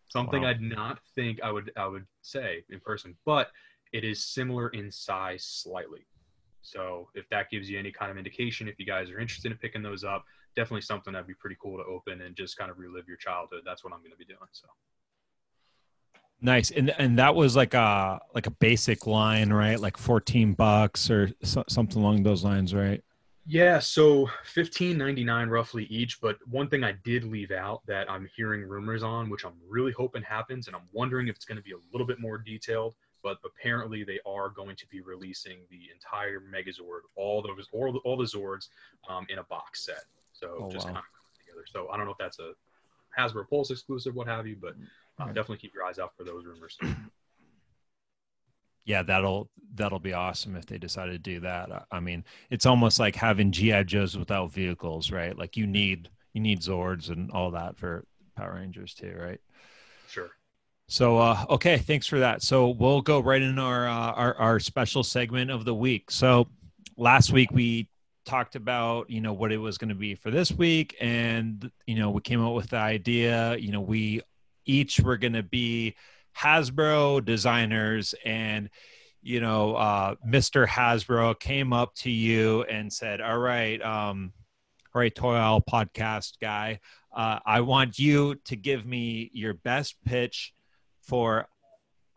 something 0.08 0.42
Wow. 0.42 0.48
I'd 0.48 0.60
not 0.60 0.98
think 1.14 1.40
I 1.42 1.52
would 1.52 1.70
I 1.76 1.86
would 1.86 2.06
say 2.22 2.64
in 2.68 2.80
person, 2.80 3.16
but 3.24 3.50
it 3.92 4.02
is 4.02 4.24
similar 4.24 4.70
in 4.70 4.90
size 4.90 5.44
slightly. 5.44 6.06
So 6.66 7.08
if 7.14 7.28
that 7.28 7.48
gives 7.50 7.70
you 7.70 7.78
any 7.78 7.92
kind 7.92 8.10
of 8.10 8.18
indication, 8.18 8.66
if 8.68 8.78
you 8.78 8.86
guys 8.86 9.10
are 9.10 9.20
interested 9.20 9.52
in 9.52 9.58
picking 9.58 9.82
those 9.82 10.04
up, 10.04 10.24
definitely 10.56 10.80
something 10.82 11.12
that'd 11.12 11.26
be 11.26 11.34
pretty 11.34 11.56
cool 11.62 11.76
to 11.78 11.84
open 11.84 12.22
and 12.22 12.34
just 12.34 12.56
kind 12.56 12.70
of 12.70 12.78
relive 12.78 13.06
your 13.06 13.16
childhood. 13.16 13.60
That's 13.64 13.84
what 13.84 13.92
I'm 13.92 14.00
going 14.00 14.12
to 14.12 14.16
be 14.16 14.24
doing. 14.24 14.38
So 14.52 14.66
Nice, 16.42 16.70
and 16.70 16.90
and 16.98 17.18
that 17.18 17.34
was 17.34 17.56
like 17.56 17.72
a 17.72 18.20
like 18.34 18.46
a 18.46 18.50
basic 18.50 19.06
line, 19.06 19.50
right? 19.50 19.80
Like 19.80 19.96
fourteen 19.96 20.52
bucks 20.52 21.10
or 21.10 21.30
so, 21.42 21.64
something 21.66 22.02
along 22.02 22.24
those 22.24 22.44
lines, 22.44 22.74
right? 22.74 23.02
yeah, 23.48 23.78
so 23.78 24.28
15.99 24.54 25.48
roughly 25.48 25.84
each. 25.84 26.20
But 26.20 26.36
one 26.48 26.68
thing 26.68 26.82
I 26.82 26.92
did 27.04 27.24
leave 27.24 27.52
out 27.52 27.82
that 27.86 28.10
I'm 28.10 28.28
hearing 28.36 28.62
rumors 28.62 29.04
on, 29.04 29.30
which 29.30 29.44
I'm 29.44 29.54
really 29.68 29.92
hoping 29.92 30.22
happens, 30.22 30.66
and 30.66 30.74
I'm 30.74 30.88
wondering 30.92 31.28
if 31.28 31.36
it's 31.36 31.44
going 31.44 31.56
to 31.56 31.62
be 31.62 31.70
a 31.70 31.78
little 31.92 32.06
bit 32.06 32.18
more 32.18 32.38
detailed. 32.38 32.94
But 33.26 33.38
apparently, 33.44 34.04
they 34.04 34.20
are 34.24 34.50
going 34.50 34.76
to 34.76 34.86
be 34.86 35.00
releasing 35.00 35.56
the 35.68 35.90
entire 35.92 36.38
Megazord, 36.38 37.00
all 37.16 37.42
those, 37.42 37.66
all 37.72 37.92
the, 37.92 37.98
all 38.04 38.16
the 38.16 38.22
Zords, 38.22 38.68
um, 39.08 39.26
in 39.28 39.38
a 39.38 39.42
box 39.42 39.84
set. 39.84 40.04
So 40.32 40.58
Oh, 40.60 40.70
just 40.70 40.86
wow. 40.86 40.92
kind 40.92 41.04
of 41.04 41.40
together. 41.44 41.64
So 41.68 41.88
I 41.88 41.96
don't 41.96 42.06
know 42.06 42.12
if 42.12 42.18
that's 42.18 42.38
a 42.38 42.52
Hasbro 43.18 43.48
Pulse 43.50 43.72
exclusive, 43.72 44.14
what 44.14 44.28
have 44.28 44.46
you, 44.46 44.54
but 44.60 44.74
uh, 45.18 45.24
Right. 45.24 45.34
definitely 45.34 45.56
keep 45.56 45.74
your 45.74 45.84
eyes 45.84 45.98
out 45.98 46.12
for 46.16 46.22
those 46.22 46.44
rumors. 46.44 46.78
yeah, 48.84 49.02
that'll 49.02 49.50
that'll 49.74 49.98
be 49.98 50.12
awesome 50.12 50.54
if 50.54 50.66
they 50.66 50.78
decide 50.78 51.06
to 51.06 51.18
do 51.18 51.40
that. 51.40 51.72
I- 51.72 51.96
I 51.96 51.98
mean, 51.98 52.24
it's 52.50 52.66
almost 52.66 53.00
like 53.00 53.16
having 53.16 53.50
GI 53.50 53.82
Joes 53.84 54.16
without 54.16 54.52
vehicles, 54.52 55.10
right? 55.10 55.36
Like 55.36 55.56
you 55.56 55.66
need 55.66 56.10
you 56.32 56.40
need 56.40 56.60
Zords 56.60 57.10
and 57.10 57.28
all 57.32 57.50
that 57.50 57.76
for 57.76 58.04
Power 58.36 58.54
Rangers 58.54 58.94
too, 58.94 59.16
right? 59.18 59.40
Sure. 60.08 60.30
So 60.88 61.18
uh, 61.18 61.44
okay, 61.50 61.78
thanks 61.78 62.06
for 62.06 62.20
that. 62.20 62.42
So 62.42 62.68
we'll 62.68 63.00
go 63.00 63.18
right 63.20 63.42
in 63.42 63.58
our, 63.58 63.88
uh, 63.88 64.12
our 64.12 64.34
our 64.36 64.60
special 64.60 65.02
segment 65.02 65.50
of 65.50 65.64
the 65.64 65.74
week. 65.74 66.10
So 66.10 66.48
last 66.96 67.32
week 67.32 67.50
we 67.50 67.88
talked 68.24 68.56
about 68.56 69.10
you 69.10 69.20
know 69.20 69.32
what 69.32 69.52
it 69.52 69.58
was 69.58 69.78
going 69.78 69.88
to 69.88 69.96
be 69.96 70.14
for 70.14 70.30
this 70.30 70.52
week, 70.52 70.96
and 71.00 71.70
you 71.86 71.96
know 71.96 72.10
we 72.10 72.20
came 72.20 72.44
up 72.44 72.54
with 72.54 72.70
the 72.70 72.76
idea. 72.76 73.56
You 73.56 73.72
know 73.72 73.80
we 73.80 74.20
each 74.64 75.00
were 75.00 75.16
going 75.16 75.32
to 75.32 75.42
be 75.42 75.96
Hasbro 76.38 77.24
designers, 77.24 78.14
and 78.24 78.70
you 79.22 79.40
know 79.40 79.74
uh, 79.74 80.14
Mr. 80.24 80.68
Hasbro 80.68 81.38
came 81.40 81.72
up 81.72 81.96
to 81.96 82.10
you 82.10 82.62
and 82.62 82.92
said, 82.92 83.20
"All 83.20 83.38
right, 83.38 83.82
um, 83.82 84.32
all 84.94 85.00
right, 85.00 85.14
Toy 85.14 85.34
Owl 85.34 85.62
podcast 85.62 86.34
guy." 86.40 86.78
Uh, 87.12 87.40
I 87.44 87.62
want 87.62 87.98
you 87.98 88.36
to 88.44 88.56
give 88.56 88.86
me 88.86 89.30
your 89.32 89.54
best 89.54 89.96
pitch 90.04 90.52
for 91.06 91.46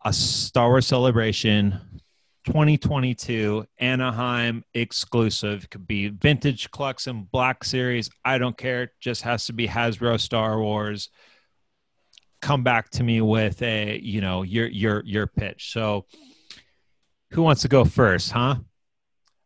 a 0.04 0.12
Star 0.12 0.68
Wars 0.68 0.86
Celebration 0.86 1.78
2022 2.46 3.66
Anaheim 3.78 4.64
exclusive. 4.74 5.68
Could 5.70 5.86
be 5.86 6.08
vintage 6.08 6.70
collection, 6.70 7.28
Black 7.30 7.64
Series. 7.64 8.10
I 8.24 8.38
don't 8.38 8.56
care. 8.56 8.84
It 8.84 8.90
just 9.00 9.22
has 9.22 9.46
to 9.46 9.52
be 9.52 9.68
Hasbro 9.68 10.18
Star 10.20 10.58
Wars. 10.60 11.10
Come 12.42 12.62
back 12.62 12.90
to 12.90 13.02
me 13.02 13.20
with 13.20 13.60
a, 13.62 13.98
you 13.98 14.20
know, 14.20 14.42
your 14.42 14.66
your 14.66 15.02
your 15.04 15.26
pitch. 15.26 15.72
So, 15.72 16.06
who 17.32 17.42
wants 17.42 17.62
to 17.62 17.68
go 17.68 17.84
first? 17.84 18.32
Huh? 18.32 18.56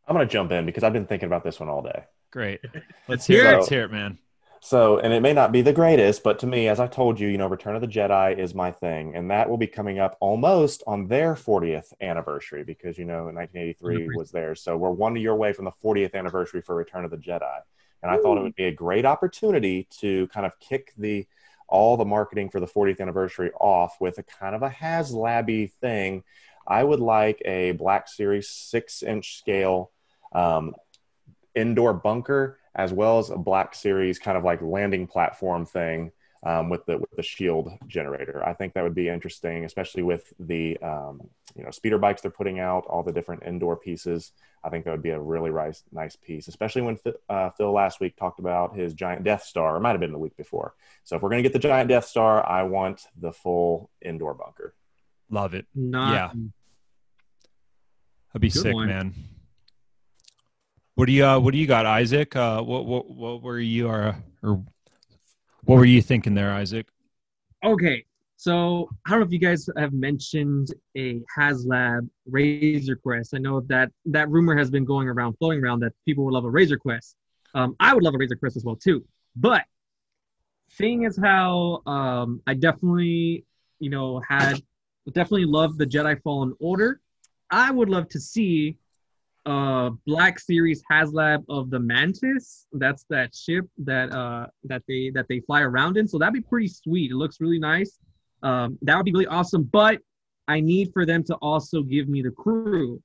I'm 0.07 0.15
going 0.15 0.27
to 0.27 0.33
jump 0.33 0.53
in 0.53 0.65
because 0.67 0.85
I've 0.85 0.93
been 0.93 1.07
thinking 1.07 1.27
about 1.27 1.43
this 1.45 1.59
one 1.59 1.69
all 1.69 1.83
day. 1.83 2.05
Great. 2.31 2.61
Let's 3.09 3.27
hear 3.27 3.45
it. 3.47 3.51
So- 3.51 3.57
Let's 3.57 3.69
hear 3.69 3.85
it, 3.85 3.91
man. 3.91 4.19
So, 4.65 4.97
and 4.97 5.13
it 5.13 5.21
may 5.21 5.35
not 5.35 5.53
be 5.53 5.61
the 5.61 5.75
greatest, 5.75 6.23
but 6.23 6.39
to 6.39 6.47
me, 6.47 6.69
as 6.69 6.81
I 6.81 6.87
told 6.87 7.21
you, 7.21 7.29
you 7.29 7.37
know, 7.37 7.49
Return 7.49 7.75
of 7.75 7.83
the 7.83 7.87
Jedi 7.87 8.39
is 8.39 8.55
my 8.55 8.71
thing, 8.71 9.15
and 9.15 9.31
that 9.31 9.51
will 9.51 9.59
be 9.59 9.67
coming 9.67 9.99
up 9.99 10.17
almost 10.21 10.83
on 10.87 11.07
their 11.07 11.35
40th 11.35 11.93
anniversary 12.01 12.65
because 12.65 12.97
you 12.97 13.05
know, 13.05 13.25
1983 13.25 14.17
was 14.17 14.31
theirs. 14.31 14.63
So 14.63 14.79
we're 14.79 14.89
one 14.89 15.17
year 15.17 15.33
away 15.33 15.53
from 15.53 15.67
the 15.67 15.73
40th 15.85 16.15
anniversary 16.15 16.63
for 16.63 16.75
Return 16.75 17.05
of 17.05 17.11
the 17.11 17.19
Jedi, 17.19 17.59
and 18.03 18.11
I 18.11 18.17
thought 18.17 18.39
it 18.39 18.43
would 18.43 18.55
be 18.55 18.65
a 18.65 18.73
great 18.73 19.05
opportunity 19.05 19.87
to 19.99 20.29
kind 20.29 20.47
of 20.47 20.59
kick 20.61 20.95
the 20.97 21.27
all 21.69 21.99
the 21.99 22.07
marketing 22.07 22.49
for 22.49 22.59
the 22.59 22.67
40th 22.67 23.01
anniversary 23.01 23.51
off 23.61 24.01
with 24.01 24.17
a 24.17 24.23
kind 24.23 24.55
of 24.55 24.63
a 24.63 24.71
HasLabby 24.71 25.73
thing. 25.73 26.25
I 26.67 26.83
would 26.83 27.01
like 27.01 27.43
a 27.45 27.73
Black 27.73 28.09
Series 28.09 28.49
six-inch 28.49 29.37
scale 29.37 29.91
um, 30.33 30.75
indoor 31.55 31.93
bunker 31.93 32.59
as 32.75 32.93
well 32.93 33.19
as 33.19 33.31
a 33.31 33.37
black 33.37 33.75
series 33.75 34.19
kind 34.19 34.37
of 34.37 34.45
like 34.45 34.61
landing 34.63 35.07
platform 35.07 35.65
thing 35.67 36.11
um, 36.45 36.69
with 36.69 36.85
the 36.87 36.99
with 36.99 37.11
the 37.17 37.23
shield 37.23 37.71
generator 37.87 38.43
i 38.47 38.53
think 38.53 38.75
that 38.75 38.83
would 38.85 38.95
be 38.95 39.09
interesting 39.09 39.65
especially 39.65 40.03
with 40.03 40.33
the 40.39 40.77
um, 40.79 41.21
you 41.57 41.63
know 41.65 41.71
speeder 41.71 41.99
bikes 41.99 42.21
they're 42.21 42.31
putting 42.31 42.61
out 42.61 42.85
all 42.87 43.03
the 43.03 43.13
different 43.13 43.43
indoor 43.45 43.77
pieces 43.77 44.33
i 44.63 44.69
think 44.69 44.85
that 44.85 44.91
would 44.91 45.03
be 45.03 45.11
a 45.11 45.21
really 45.21 45.51
nice 45.51 45.83
nice 45.93 46.17
piece 46.17 46.47
especially 46.49 46.83
when 46.83 46.97
Phil- 46.97 47.15
uh, 47.31 47.49
phil 47.51 47.73
last 47.73 47.99
week 48.01 48.17
talked 48.17 48.41
about 48.41 48.77
his 48.77 48.93
giant 48.93 49.25
death 49.25 49.43
star 49.43 49.77
it 49.77 49.81
might 49.81 49.93
have 49.93 50.01
been 50.01 50.13
the 50.13 50.19
week 50.19 50.37
before 50.37 50.75
so 51.03 51.17
if 51.17 51.23
we're 51.23 51.31
going 51.31 51.43
to 51.43 51.49
get 51.49 51.55
the 51.55 51.59
giant 51.69 51.89
death 51.89 52.05
star 52.05 52.47
i 52.47 52.63
want 52.63 53.07
the 53.19 53.33
full 53.33 53.91
indoor 54.03 54.35
bunker 54.35 54.75
Love 55.31 55.55
it. 55.55 55.65
Not, 55.75 56.13
Yeah. 56.13 56.29
That'd 58.33 58.43
be 58.43 58.51
Good 58.51 58.63
sick, 58.63 58.75
one. 58.75 58.89
man. 58.89 59.15
What 60.95 61.07
do 61.07 61.13
you 61.13 61.27
uh, 61.27 61.41
What 61.41 61.53
do 61.53 61.59
you 61.59 61.67
got, 61.67 61.87
Isaac? 61.87 62.37
Uh, 62.37 62.63
what 62.63 62.87
what 62.87 63.11
what 63.11 63.43
were 63.43 63.59
you 63.59 63.89
uh, 63.89 64.15
or 64.43 64.63
what 65.65 65.77
were 65.77 65.85
you 65.85 66.01
thinking 66.01 66.35
there, 66.35 66.53
Isaac? 66.53 66.87
Okay, 67.65 68.05
so 68.37 68.89
I 69.07 69.11
don't 69.11 69.21
know 69.21 69.27
if 69.27 69.33
you 69.33 69.39
guys 69.39 69.69
have 69.77 69.93
mentioned 69.93 70.69
a 70.97 71.21
HasLab 71.37 72.09
Razor 72.27 72.97
Crest. 72.97 73.35
I 73.35 73.39
know 73.39 73.61
that 73.63 73.91
that 74.07 74.29
rumor 74.29 74.57
has 74.57 74.71
been 74.71 74.85
going 74.85 75.09
around, 75.09 75.35
floating 75.39 75.65
around, 75.65 75.81
that 75.81 75.93
people 76.05 76.25
would 76.27 76.35
love 76.35 76.45
a 76.45 76.51
Razor 76.51 76.77
Crest. 76.77 77.17
Um, 77.55 77.75
I 77.81 77.93
would 77.95 78.05
love 78.05 78.15
a 78.15 78.19
Razor 78.19 78.37
Crest 78.37 78.57
as 78.57 78.65
well 78.65 78.77
too. 78.77 79.05
But 79.35 79.63
seeing 80.69 81.07
as 81.07 81.17
how 81.17 81.83
um, 81.87 82.41
I 82.47 82.55
definitely, 82.55 83.47
you 83.81 83.91
know, 83.91 84.21
had 84.29 84.63
definitely 85.07 85.47
loved 85.47 85.79
the 85.79 85.87
Jedi 85.87 86.23
Fallen 86.23 86.55
Order, 86.61 87.01
I 87.51 87.71
would 87.71 87.89
love 87.89 88.09
to 88.11 88.21
see 88.21 88.79
uh 89.47 89.91
Black 90.07 90.39
Series 90.41 90.83
HasLab 90.91 91.45
of 91.49 91.71
the 91.71 91.79
Mantis. 91.79 92.67
That's 92.73 93.05
that 93.11 93.35
ship 93.35 93.67
that 93.79 94.11
uh 94.13 94.47
that 94.65 94.83
they 94.89 95.11
that 95.15 95.27
they 95.29 95.41
fly 95.41 95.61
around 95.63 95.97
in. 95.97 96.09
So 96.09 96.19
that'd 96.19 96.33
be 96.35 96.41
pretty 96.41 96.69
sweet. 96.69 97.11
It 97.11 97.17
looks 97.17 97.41
really 97.41 97.59
nice. 97.59 97.99
Um, 98.43 98.79
that 98.83 98.97
would 98.97 99.05
be 99.05 99.13
really 99.13 99.27
awesome. 99.27 99.65
But 99.65 99.99
I 100.49 100.61
need 100.61 100.93
for 100.93 101.07
them 101.07 101.25
to 101.25 101.35
also 101.37 101.83
give 101.83 102.09
me 102.09 102.23
the 102.23 102.31
crew. 102.31 103.03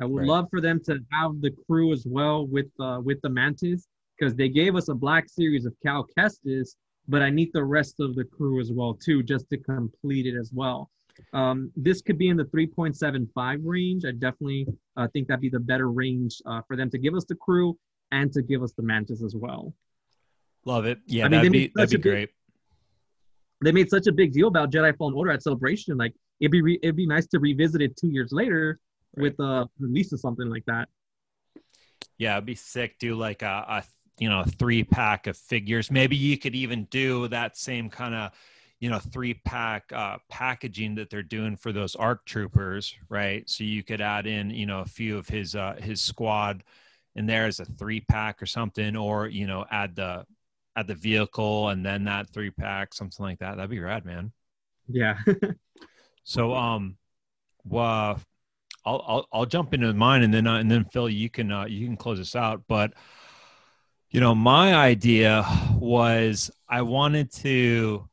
I 0.00 0.04
would 0.06 0.20
Right. 0.20 0.28
love 0.28 0.48
for 0.50 0.60
them 0.62 0.80
to 0.84 1.00
have 1.10 1.40
the 1.40 1.50
crew 1.66 1.92
as 1.92 2.06
well 2.06 2.46
with 2.46 2.70
uh 2.80 3.00
with 3.04 3.20
the 3.22 3.28
Mantis 3.30 3.86
because 4.18 4.34
they 4.34 4.48
gave 4.48 4.76
us 4.76 4.88
a 4.88 4.94
Black 4.94 5.28
Series 5.28 5.66
of 5.66 5.74
Cal 5.84 6.06
Kestis, 6.16 6.76
but 7.08 7.22
I 7.22 7.30
need 7.30 7.50
the 7.52 7.64
rest 7.64 8.00
of 8.00 8.14
the 8.14 8.24
crew 8.24 8.60
as 8.60 8.70
well 8.72 8.94
too, 8.94 9.22
just 9.22 9.48
to 9.50 9.58
complete 9.58 10.26
it 10.26 10.36
as 10.38 10.52
well. 10.52 10.90
Um, 11.32 11.70
this 11.76 12.02
could 12.02 12.18
be 12.18 12.28
in 12.28 12.36
the 12.36 12.44
3.75 12.44 13.60
range. 13.62 14.04
I 14.04 14.12
definitely 14.12 14.66
uh, 14.96 15.08
think 15.12 15.28
that'd 15.28 15.40
be 15.40 15.48
the 15.48 15.60
better 15.60 15.90
range 15.90 16.40
uh, 16.46 16.60
for 16.66 16.76
them 16.76 16.90
to 16.90 16.98
give 16.98 17.14
us 17.14 17.24
the 17.24 17.34
crew 17.34 17.78
and 18.10 18.32
to 18.32 18.42
give 18.42 18.62
us 18.62 18.72
the 18.72 18.82
mantis 18.82 19.22
as 19.22 19.34
well. 19.34 19.74
Love 20.64 20.86
it. 20.86 20.98
Yeah, 21.06 21.24
I 21.24 21.28
mean, 21.28 21.38
that'd 21.38 21.52
be 21.52 21.72
that'd 21.74 21.90
be 21.90 21.96
a 21.96 21.98
big- 21.98 22.02
great. 22.02 22.30
They 23.64 23.72
made 23.72 23.90
such 23.90 24.08
a 24.08 24.12
big 24.12 24.32
deal 24.32 24.48
about 24.48 24.72
Jedi 24.72 24.96
Fallen 24.96 25.14
Order 25.14 25.30
at 25.30 25.42
Celebration. 25.42 25.96
Like 25.96 26.14
it'd 26.40 26.50
be 26.50 26.62
re- 26.62 26.80
it'd 26.82 26.96
be 26.96 27.06
nice 27.06 27.26
to 27.28 27.38
revisit 27.38 27.80
it 27.80 27.96
two 27.96 28.08
years 28.08 28.32
later 28.32 28.80
with 29.16 29.38
a 29.38 29.68
release 29.78 30.12
of 30.12 30.20
something 30.20 30.48
like 30.48 30.64
that. 30.66 30.88
Yeah, 32.18 32.34
it'd 32.34 32.46
be 32.46 32.54
sick. 32.54 32.98
Do 32.98 33.14
like 33.14 33.42
a, 33.42 33.64
a 33.68 33.84
you 34.18 34.28
know 34.28 34.44
three 34.44 34.84
pack 34.84 35.26
of 35.26 35.36
figures. 35.36 35.90
Maybe 35.90 36.16
you 36.16 36.38
could 36.38 36.54
even 36.54 36.84
do 36.86 37.28
that 37.28 37.56
same 37.56 37.88
kind 37.88 38.14
of 38.14 38.32
you 38.82 38.90
know 38.90 38.98
three 38.98 39.34
pack 39.34 39.92
uh, 39.94 40.18
packaging 40.28 40.96
that 40.96 41.08
they're 41.08 41.22
doing 41.22 41.56
for 41.56 41.70
those 41.70 41.94
arc 41.94 42.26
troopers, 42.26 42.96
right? 43.08 43.48
So 43.48 43.62
you 43.62 43.84
could 43.84 44.00
add 44.00 44.26
in 44.26 44.50
you 44.50 44.66
know 44.66 44.80
a 44.80 44.84
few 44.84 45.16
of 45.16 45.28
his 45.28 45.54
uh, 45.54 45.76
his 45.80 46.02
squad 46.02 46.64
in 47.14 47.26
there 47.26 47.46
as 47.46 47.60
a 47.60 47.64
three 47.64 48.00
pack 48.00 48.42
or 48.42 48.46
something, 48.46 48.96
or 48.96 49.28
you 49.28 49.46
know 49.46 49.64
add 49.70 49.94
the 49.94 50.26
add 50.74 50.88
the 50.88 50.96
vehicle 50.96 51.68
and 51.68 51.86
then 51.86 52.04
that 52.04 52.30
three 52.30 52.50
pack, 52.50 52.92
something 52.92 53.24
like 53.24 53.38
that. 53.38 53.56
That'd 53.56 53.70
be 53.70 53.78
rad, 53.78 54.04
man. 54.04 54.32
Yeah. 54.88 55.16
So 56.24 56.54
um, 56.54 56.96
well, 57.64 58.20
I'll 58.84 59.04
I'll 59.06 59.28
I'll 59.32 59.46
jump 59.46 59.74
into 59.74 59.92
mine 59.92 60.22
and 60.22 60.32
then 60.32 60.46
uh, 60.46 60.58
and 60.58 60.70
then 60.70 60.84
Phil, 60.84 61.08
you 61.08 61.28
can 61.28 61.50
uh, 61.50 61.64
you 61.64 61.86
can 61.86 61.96
close 61.96 62.20
us 62.20 62.36
out. 62.36 62.62
But 62.68 62.92
you 64.10 64.20
know, 64.20 64.34
my 64.34 64.74
idea 64.74 65.44
was 65.74 66.50
I 66.68 66.82
wanted 66.82 67.32
to, 67.32 68.08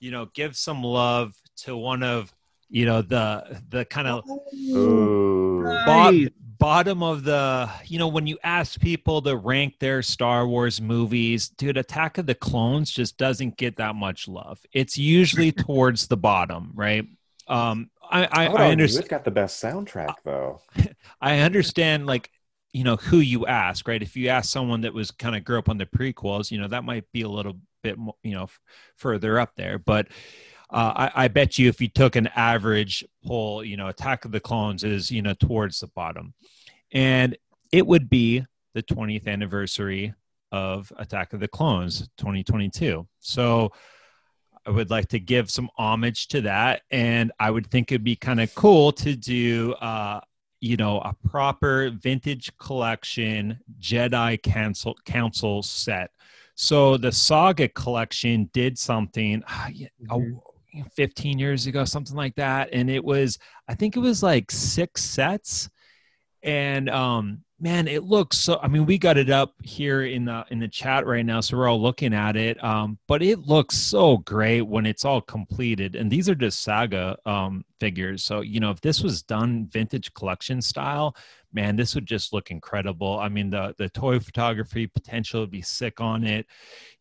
you 0.00 0.10
know, 0.10 0.26
give 0.34 0.56
some 0.56 0.82
love 0.82 1.34
to 1.64 1.76
one 1.76 2.02
of 2.02 2.34
you 2.68 2.84
know 2.84 3.00
the 3.00 3.60
the 3.68 3.84
kind 3.84 4.08
of 4.08 4.24
bo- 4.24 6.10
Nice. 6.10 6.28
bottom 6.58 7.02
of 7.02 7.24
the 7.24 7.70
you 7.84 7.98
know 7.98 8.08
when 8.08 8.26
you 8.26 8.38
ask 8.42 8.80
people 8.80 9.22
to 9.22 9.36
rank 9.36 9.78
their 9.78 10.02
star 10.02 10.46
wars 10.46 10.80
movies 10.80 11.48
dude 11.48 11.76
attack 11.76 12.18
of 12.18 12.26
the 12.26 12.34
clones 12.34 12.90
just 12.90 13.16
doesn't 13.18 13.56
get 13.56 13.76
that 13.76 13.94
much 13.94 14.26
love 14.26 14.60
it's 14.72 14.98
usually 14.98 15.52
towards 15.66 16.08
the 16.08 16.16
bottom 16.16 16.72
right 16.74 17.06
um 17.46 17.90
i 18.10 18.24
i, 18.24 18.46
I, 18.46 18.46
I 18.46 18.70
understand 18.70 19.02
It's 19.04 19.10
got 19.10 19.24
the 19.24 19.30
best 19.30 19.62
soundtrack, 19.62 20.14
though. 20.24 20.60
I 21.20 21.38
understand 21.40 22.06
like 22.06 22.30
you 22.76 22.84
know 22.84 22.96
who 22.96 23.20
you 23.20 23.46
ask, 23.46 23.88
right? 23.88 24.02
If 24.02 24.16
you 24.16 24.28
ask 24.28 24.50
someone 24.50 24.82
that 24.82 24.92
was 24.92 25.10
kind 25.10 25.34
of 25.34 25.44
grew 25.44 25.58
up 25.58 25.70
on 25.70 25.78
the 25.78 25.86
prequels, 25.86 26.50
you 26.50 26.60
know 26.60 26.68
that 26.68 26.84
might 26.84 27.10
be 27.10 27.22
a 27.22 27.28
little 27.28 27.58
bit 27.82 27.96
more, 27.96 28.16
you 28.22 28.34
know 28.34 28.42
f- 28.42 28.60
further 28.96 29.40
up 29.40 29.52
there. 29.56 29.78
But 29.78 30.08
uh, 30.68 31.08
I, 31.14 31.24
I 31.24 31.28
bet 31.28 31.56
you 31.56 31.70
if 31.70 31.80
you 31.80 31.88
took 31.88 32.16
an 32.16 32.26
average 32.36 33.02
poll, 33.24 33.64
you 33.64 33.78
know, 33.78 33.88
Attack 33.88 34.26
of 34.26 34.30
the 34.30 34.40
Clones 34.40 34.84
is 34.84 35.10
you 35.10 35.22
know 35.22 35.32
towards 35.32 35.80
the 35.80 35.86
bottom, 35.86 36.34
and 36.92 37.34
it 37.72 37.86
would 37.86 38.10
be 38.10 38.44
the 38.74 38.82
20th 38.82 39.26
anniversary 39.26 40.12
of 40.52 40.92
Attack 40.98 41.32
of 41.32 41.40
the 41.40 41.48
Clones, 41.48 42.00
2022. 42.18 43.08
So. 43.20 43.72
I 44.68 44.70
would 44.70 44.90
like 44.90 45.06
to 45.10 45.20
give 45.20 45.48
some 45.48 45.70
homage 45.78 46.26
to 46.28 46.40
that, 46.40 46.82
and 46.90 47.30
I 47.38 47.52
would 47.52 47.68
think 47.68 47.92
it'd 47.92 48.02
be 48.02 48.16
kind 48.16 48.40
of 48.40 48.52
cool 48.56 48.90
to 48.94 49.14
do 49.14 49.74
uh, 49.74 50.18
you 50.66 50.76
know 50.76 50.98
a 51.00 51.14
proper 51.28 51.90
vintage 51.90 52.50
collection 52.58 53.58
jedi 53.80 54.40
council 54.42 54.94
council 55.04 55.62
set 55.62 56.10
so 56.54 56.96
the 56.96 57.12
saga 57.12 57.68
collection 57.68 58.48
did 58.52 58.78
something 58.78 59.42
ah, 59.46 59.70
oh, 60.10 60.42
15 60.94 61.38
years 61.38 61.66
ago, 61.66 61.84
something 61.84 62.16
like 62.16 62.34
that. 62.36 62.70
And 62.72 62.90
it 62.90 63.04
was, 63.04 63.38
I 63.68 63.74
think 63.74 63.96
it 63.96 64.00
was 64.00 64.22
like 64.22 64.50
six 64.50 65.04
sets. 65.04 65.70
And 66.42 66.88
um, 66.90 67.42
man, 67.58 67.88
it 67.88 68.04
looks 68.04 68.38
so. 68.38 68.58
I 68.62 68.68
mean, 68.68 68.86
we 68.86 68.98
got 68.98 69.16
it 69.16 69.30
up 69.30 69.54
here 69.62 70.02
in 70.02 70.24
the 70.26 70.44
in 70.50 70.58
the 70.58 70.68
chat 70.68 71.06
right 71.06 71.24
now, 71.24 71.40
so 71.40 71.56
we're 71.56 71.68
all 71.68 71.80
looking 71.80 72.12
at 72.12 72.36
it. 72.36 72.62
Um, 72.62 72.98
but 73.06 73.22
it 73.22 73.40
looks 73.40 73.76
so 73.76 74.18
great 74.18 74.62
when 74.62 74.86
it's 74.86 75.04
all 75.04 75.20
completed. 75.20 75.96
And 75.96 76.10
these 76.10 76.28
are 76.28 76.34
just 76.34 76.62
saga 76.62 77.16
um, 77.24 77.64
figures. 77.80 78.22
So 78.22 78.40
you 78.40 78.60
know, 78.60 78.70
if 78.70 78.80
this 78.80 79.02
was 79.02 79.22
done 79.22 79.66
vintage 79.66 80.12
collection 80.14 80.60
style, 80.60 81.16
man, 81.52 81.76
this 81.76 81.94
would 81.94 82.06
just 82.06 82.32
look 82.32 82.50
incredible. 82.50 83.18
I 83.18 83.28
mean, 83.28 83.50
the 83.50 83.74
the 83.78 83.88
toy 83.88 84.20
photography 84.20 84.86
potential 84.86 85.40
would 85.40 85.50
be 85.50 85.62
sick 85.62 86.00
on 86.00 86.24
it. 86.24 86.46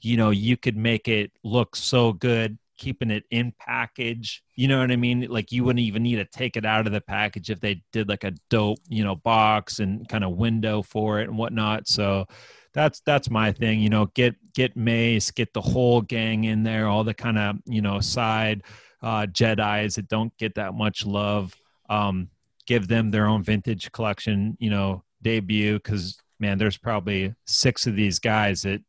You 0.02 0.18
know, 0.18 0.30
you 0.30 0.58
could 0.58 0.78
make 0.78 1.08
it 1.08 1.32
look 1.44 1.76
so 1.76 2.14
good 2.14 2.58
keeping 2.78 3.12
it 3.12 3.24
in 3.32 3.54
package. 3.60 4.44
You 4.56 4.68
know 4.68 4.80
what 4.80 4.92
I 4.92 4.96
mean? 4.96 5.28
Like 5.30 5.52
you 5.52 5.64
wouldn't 5.64 5.86
even 5.86 6.04
need 6.04 6.18
to 6.18 6.26
take 6.26 6.58
it 6.58 6.66
out 6.66 6.88
of 6.88 6.94
the 6.94 7.02
package 7.02 7.50
if 7.50 7.60
they 7.60 7.82
did 7.92 8.10
like 8.10 8.24
a 8.24 8.34
dope, 8.50 8.80
you 8.88 9.04
know, 9.04 9.16
box 9.16 9.80
and 9.80 10.08
kind 10.08 10.24
of 10.24 10.32
window 10.32 10.82
for 10.82 11.20
it 11.20 11.28
and 11.30 11.38
whatnot. 11.38 11.88
So 11.88 12.26
that's 12.74 13.02
that's 13.06 13.30
my 13.30 13.52
thing. 13.52 13.80
You 13.80 13.90
know, 13.90 14.08
get 14.08 14.36
get 14.54 14.76
Mace, 14.76 15.32
get 15.32 15.54
the 15.54 15.62
whole 15.62 16.02
gang 16.02 16.44
in 16.44 16.64
there, 16.64 16.88
all 16.88 17.04
the 17.04 17.14
kind 17.14 17.38
of 17.38 17.58
you 17.66 17.82
know 17.82 18.00
side 18.00 18.64
uh, 19.02 19.28
Jedi's 19.28 19.96
that 19.96 20.08
don't 20.08 20.36
get 20.38 20.56
that 20.56 20.74
much 20.74 21.06
love. 21.06 21.56
Um, 21.90 22.30
give 22.66 22.88
them 22.88 23.12
their 23.12 23.28
own 23.28 23.44
vintage 23.44 23.92
collection, 23.92 24.58
you 24.60 24.72
know, 24.72 25.04
debut 25.22 25.76
because 25.76 26.18
man, 26.40 26.58
there's 26.58 26.78
probably 26.78 27.34
six 27.46 27.86
of 27.86 27.96
these 27.96 28.18
guys 28.20 28.64
that 28.64 28.82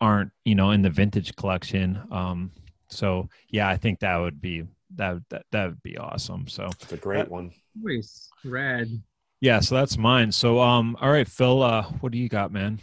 aren't 0.00 0.30
you 0.44 0.54
know 0.54 0.70
in 0.70 0.82
the 0.82 0.90
vintage 0.90 1.34
collection. 1.36 2.00
Um, 2.10 2.52
so 2.90 3.28
yeah, 3.48 3.68
I 3.68 3.76
think 3.76 4.00
that 4.00 4.16
would 4.16 4.40
be 4.40 4.64
that 4.96 5.16
that 5.30 5.44
that 5.52 5.66
would 5.66 5.82
be 5.82 5.96
awesome. 5.98 6.48
So 6.48 6.66
It's 6.82 6.92
a 6.92 6.96
great 6.96 7.28
one. 7.28 7.52
Nice. 7.80 8.28
Rad. 8.44 8.88
yeah, 9.40 9.60
so 9.60 9.74
that's 9.74 9.96
mine. 9.98 10.32
So 10.32 10.60
um, 10.60 10.96
all 11.00 11.10
right, 11.10 11.28
Phil, 11.28 11.62
uh, 11.62 11.82
what 12.00 12.12
do 12.12 12.18
you 12.18 12.28
got, 12.28 12.52
man? 12.52 12.78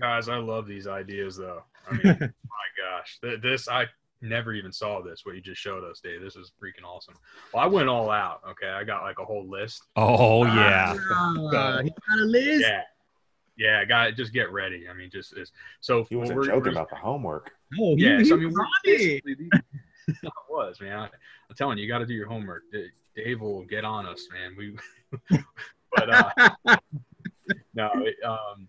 Guys, 0.00 0.28
I 0.28 0.36
love 0.36 0.66
these 0.66 0.86
ideas 0.86 1.36
though. 1.36 1.62
I 1.90 1.92
mean, 1.94 2.02
my 2.20 2.68
gosh, 2.78 3.18
Th- 3.22 3.40
this 3.40 3.68
I 3.68 3.86
never 4.22 4.52
even 4.54 4.72
saw 4.72 5.02
this. 5.02 5.20
What 5.24 5.34
you 5.34 5.40
just 5.42 5.60
showed 5.60 5.84
us, 5.84 6.00
Dave. 6.00 6.20
This 6.22 6.34
is 6.36 6.52
freaking 6.62 6.84
awesome. 6.86 7.14
Well, 7.52 7.62
I 7.62 7.66
went 7.66 7.88
all 7.88 8.10
out. 8.10 8.40
Okay, 8.50 8.68
I 8.70 8.82
got 8.84 9.02
like 9.02 9.18
a 9.18 9.24
whole 9.24 9.46
list. 9.48 9.82
Oh 9.96 10.44
yeah, 10.46 10.96
Ah, 11.12 11.80
he 11.82 11.90
got 11.90 12.18
a 12.18 12.24
list. 12.24 12.60
Yeah, 12.66 12.82
yeah. 13.56 13.84
Got 13.84 14.14
just 14.16 14.32
get 14.32 14.50
ready. 14.52 14.88
I 14.88 14.94
mean, 14.94 15.10
just 15.10 15.36
is 15.36 15.52
so. 15.80 16.04
He 16.04 16.16
wasn't 16.16 16.38
we're- 16.38 16.48
joking 16.48 16.62
we're- 16.62 16.74
about 16.74 16.90
the 16.90 16.96
homework. 16.96 17.50
Oh, 17.80 17.96
he, 17.96 18.04
Yeah, 18.04 18.18
he 18.18 18.24
so 18.24 18.34
I 18.34 18.38
mean, 18.38 18.48
we're 18.48 18.54
brought 18.54 18.68
it. 18.84 18.98
basically 19.24 19.34
these- 19.34 20.18
I 20.24 20.28
was 20.50 20.80
man. 20.80 20.98
I, 20.98 21.04
I'm 21.04 21.56
telling 21.56 21.78
you, 21.78 21.84
you 21.84 21.88
got 21.90 21.98
to 21.98 22.06
do 22.06 22.14
your 22.14 22.28
homework. 22.28 22.62
Dave 23.16 23.40
will 23.40 23.64
get 23.64 23.84
on 23.84 24.06
us, 24.06 24.26
man. 24.32 24.54
We, 24.58 24.76
but 25.96 26.10
uh, 26.10 26.50
no, 27.74 27.90
it, 27.96 28.16
um, 28.24 28.68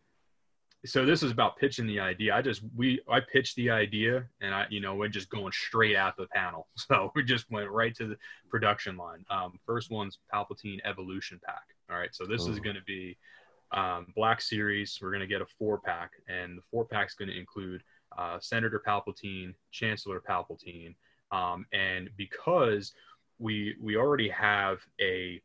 so 0.85 1.03
this 1.05 1.23
is 1.23 1.31
about 1.31 1.57
pitching 1.57 1.87
the 1.87 1.99
idea. 1.99 2.35
I 2.35 2.41
just 2.41 2.61
we 2.75 3.01
I 3.09 3.19
pitched 3.19 3.55
the 3.55 3.69
idea, 3.71 4.25
and 4.41 4.53
I 4.53 4.67
you 4.69 4.79
know 4.79 4.95
we're 4.95 5.07
just 5.09 5.29
going 5.29 5.51
straight 5.51 5.95
at 5.95 6.15
the 6.17 6.27
panel. 6.27 6.67
So 6.77 7.11
we 7.15 7.23
just 7.23 7.49
went 7.49 7.69
right 7.71 7.95
to 7.95 8.07
the 8.07 8.17
production 8.49 8.95
line. 8.97 9.25
Um, 9.29 9.59
first 9.65 9.89
one's 9.89 10.19
Palpatine 10.33 10.79
Evolution 10.85 11.39
Pack. 11.45 11.63
All 11.89 11.97
right, 11.97 12.13
so 12.13 12.25
this 12.25 12.43
is 12.47 12.59
Oh. 12.59 12.61
going 12.61 12.75
to 12.75 12.83
be 12.83 13.17
um, 13.71 14.07
Black 14.15 14.41
Series. 14.41 14.97
We're 15.01 15.11
going 15.11 15.21
to 15.21 15.27
get 15.27 15.41
a 15.41 15.45
four 15.57 15.79
pack, 15.79 16.11
and 16.27 16.57
the 16.57 16.63
four 16.71 16.85
pack 16.85 17.07
is 17.07 17.13
going 17.13 17.29
to 17.29 17.37
include 17.37 17.83
uh, 18.17 18.39
Senator 18.39 18.81
Palpatine, 18.85 19.53
Chancellor 19.71 20.21
Palpatine, 20.21 20.95
um, 21.31 21.65
and 21.73 22.09
because 22.17 22.93
we 23.39 23.75
we 23.81 23.97
already 23.97 24.29
have 24.29 24.79
a 25.01 25.41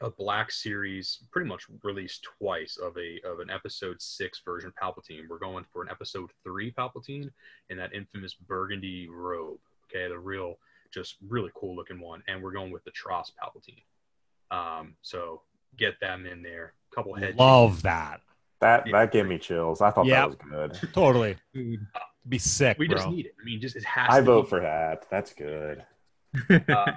a 0.00 0.10
Black 0.10 0.50
Series 0.50 1.24
pretty 1.32 1.48
much 1.48 1.64
released 1.82 2.26
twice 2.38 2.76
of 2.76 2.96
a 2.96 3.20
of 3.28 3.40
an 3.40 3.50
Episode 3.50 4.00
Six 4.00 4.40
version 4.44 4.72
Palpatine. 4.80 5.28
We're 5.28 5.38
going 5.38 5.64
for 5.72 5.82
an 5.82 5.90
Episode 5.90 6.30
Three 6.44 6.72
Palpatine 6.72 7.30
in 7.70 7.78
that 7.78 7.94
infamous 7.94 8.34
burgundy 8.34 9.08
robe. 9.08 9.58
Okay, 9.90 10.08
the 10.08 10.18
real, 10.18 10.58
just 10.92 11.16
really 11.26 11.50
cool 11.54 11.74
looking 11.74 12.00
one, 12.00 12.22
and 12.28 12.42
we're 12.42 12.52
going 12.52 12.70
with 12.70 12.84
the 12.84 12.90
TROS 12.90 13.32
Palpatine. 13.42 13.82
Um, 14.50 14.94
so 15.02 15.42
get 15.76 16.00
them 16.00 16.26
in 16.26 16.42
there. 16.42 16.72
A 16.92 16.94
Couple 16.94 17.14
head 17.14 17.36
love 17.36 17.82
that. 17.82 18.20
That 18.60 18.86
Yeah. 18.86 18.92
that 19.00 19.12
gave 19.12 19.26
me 19.26 19.38
chills. 19.38 19.80
I 19.80 19.90
thought 19.90 20.06
Yep. 20.06 20.16
that 20.16 20.28
was 20.50 20.70
good. 20.80 20.90
Totally, 20.92 21.36
be 22.28 22.38
sick, 22.38 22.78
We 22.78 22.88
bro. 22.88 22.96
just 22.96 23.08
need 23.08 23.26
it. 23.26 23.34
I 23.40 23.44
mean, 23.44 23.60
just 23.60 23.76
it 23.76 23.84
has. 23.84 24.08
I 24.10 24.18
to 24.20 24.24
vote 24.26 24.42
be. 24.44 24.48
for 24.48 24.60
that. 24.60 25.06
That's 25.10 25.32
good. 25.34 25.84
Uh, 26.68 26.92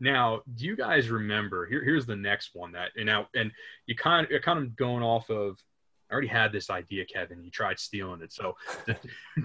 now, 0.00 0.40
do 0.54 0.64
you 0.64 0.74
guys 0.74 1.10
remember? 1.10 1.66
Here, 1.66 1.84
here's 1.84 2.06
the 2.06 2.16
next 2.16 2.50
one 2.54 2.72
that 2.72 2.92
and 2.96 3.04
now 3.04 3.28
and 3.34 3.52
you 3.86 3.94
kind 3.94 4.24
of 4.24 4.30
you're 4.30 4.40
kind 4.40 4.58
of 4.58 4.74
going 4.76 5.02
off 5.02 5.28
of. 5.30 5.58
I 6.10 6.12
already 6.14 6.28
had 6.28 6.50
this 6.50 6.70
idea, 6.70 7.04
Kevin. 7.04 7.44
You 7.44 7.50
tried 7.52 7.78
stealing 7.78 8.20
it. 8.22 8.32
So, 8.32 8.56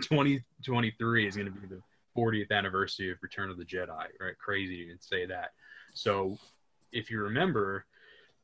2023 0.01 1.27
is 1.27 1.35
going 1.35 1.45
to 1.45 1.51
be 1.51 1.67
the 1.67 1.81
40th 2.17 2.51
anniversary 2.51 3.11
of 3.11 3.17
Return 3.21 3.49
of 3.49 3.57
the 3.57 3.65
Jedi. 3.65 3.89
Right? 4.19 4.37
Crazy 4.43 4.77
to 4.77 4.81
even 4.83 4.99
say 4.99 5.25
that. 5.25 5.51
So, 5.93 6.37
if 6.91 7.11
you 7.11 7.19
remember, 7.21 7.85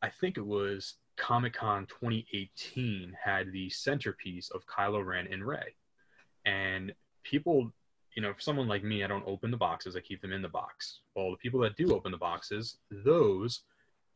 I 0.01 0.09
think 0.09 0.37
it 0.37 0.45
was 0.45 0.95
Comic 1.17 1.53
Con 1.53 1.85
2018 1.87 3.15
had 3.23 3.51
the 3.51 3.69
centerpiece 3.69 4.49
of 4.51 4.65
Kylo 4.65 5.05
Ren 5.05 5.27
and 5.31 5.45
Rey, 5.45 5.75
and 6.45 6.93
people 7.23 7.71
you 8.15 8.21
know, 8.21 8.33
for 8.33 8.41
someone 8.41 8.67
like 8.67 8.83
me, 8.83 9.03
I 9.03 9.07
don't 9.07 9.23
open 9.25 9.51
the 9.51 9.57
boxes. 9.57 9.95
I 9.95 10.01
keep 10.01 10.21
them 10.21 10.33
in 10.33 10.41
the 10.41 10.49
box. 10.49 10.99
Well, 11.15 11.31
the 11.31 11.37
people 11.37 11.61
that 11.61 11.77
do 11.77 11.93
open 11.95 12.11
the 12.11 12.17
boxes, 12.17 12.77
those, 12.89 13.61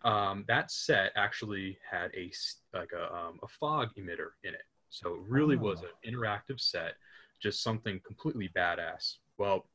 um, 0.04 0.44
that 0.50 0.70
set 0.70 1.14
actually 1.16 1.78
had 1.90 2.12
a 2.14 2.30
like 2.74 2.92
a, 2.92 3.16
um, 3.16 3.40
a 3.42 3.48
fog 3.48 3.90
emitter 3.98 4.32
in 4.44 4.54
it. 4.54 4.64
So 4.90 5.14
it 5.16 5.22
really 5.22 5.56
was 5.56 5.82
Oh. 5.82 5.88
an 6.04 6.14
interactive 6.14 6.60
set, 6.60 6.96
just 7.40 7.64
something 7.64 8.00
completely 8.02 8.50
badass. 8.50 9.18
Well, 9.38 9.70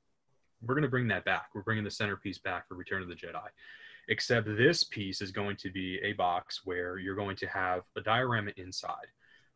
we're 0.61 0.75
gonna 0.75 0.89
bring 0.89 1.09
that 1.09 1.25
back. 1.25 1.49
We're 1.55 1.63
bringing 1.63 1.85
the 1.85 1.91
centerpiece 1.91 2.39
back 2.39 2.69
for 2.69 2.75
Return 2.75 3.03
of 3.03 3.09
the 3.09 3.15
Jedi. 3.15 3.49
Except 4.11 4.47
this 4.47 4.83
piece 4.83 5.23
is 5.23 5.31
going 5.31 5.57
to 5.57 5.71
be 5.71 5.99
a 6.03 6.13
box 6.15 6.63
where 6.65 6.99
you're 6.99 7.15
going 7.15 7.37
to 7.37 7.47
have 7.47 7.83
a 7.97 8.01
diorama 8.01 8.51
inside, 8.57 9.07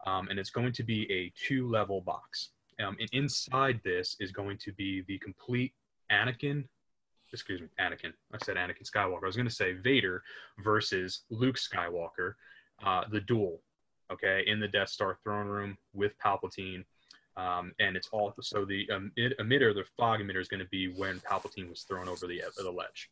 um, 0.07 0.29
and 0.29 0.39
it's 0.39 0.51
going 0.51 0.73
to 0.73 0.85
be 0.85 1.11
a 1.11 1.33
two-level 1.47 2.01
box. 2.03 2.51
Um, 2.81 2.97
and 3.01 3.09
inside 3.13 3.81
this 3.85 4.17
is 4.21 4.31
going 4.33 4.59
to 4.59 4.73
be 4.73 5.03
the 5.09 5.19
complete 5.19 5.75
Anakin, 6.11 6.65
excuse 7.33 7.61
me, 7.61 7.67
Anakin. 7.81 8.13
I 8.33 8.39
said 8.45 8.57
Anakin 8.57 8.89
Skywalker. 8.89 9.25
I 9.25 9.27
was 9.27 9.37
going 9.37 9.49
to 9.49 9.55
say 9.55 9.73
Vader 9.73 10.23
versus 10.63 11.23
Luke 11.31 11.57
Skywalker, 11.57 12.35
uh, 12.85 13.03
the 13.11 13.21
duel, 13.21 13.61
okay, 14.13 14.45
in 14.47 14.61
the 14.61 14.69
Death 14.69 14.89
Star 14.89 15.19
throne 15.25 15.49
room 15.49 15.77
with 15.93 16.13
Palpatine. 16.25 16.85
Um, 17.37 17.73
and 17.81 17.97
it's 17.97 18.09
all 18.13 18.33
so 18.41 18.65
the 18.65 18.89
um, 18.93 19.11
emitter, 19.19 19.75
the 19.75 19.85
fog 19.97 20.21
emitter, 20.21 20.41
is 20.41 20.47
going 20.47 20.61
to 20.61 20.69
be 20.69 20.93
when 20.93 21.19
Palpatine 21.21 21.69
was 21.69 21.83
thrown 21.83 22.09
over 22.09 22.29
the 22.29 22.43
the 22.57 22.71
ledge. 22.71 23.11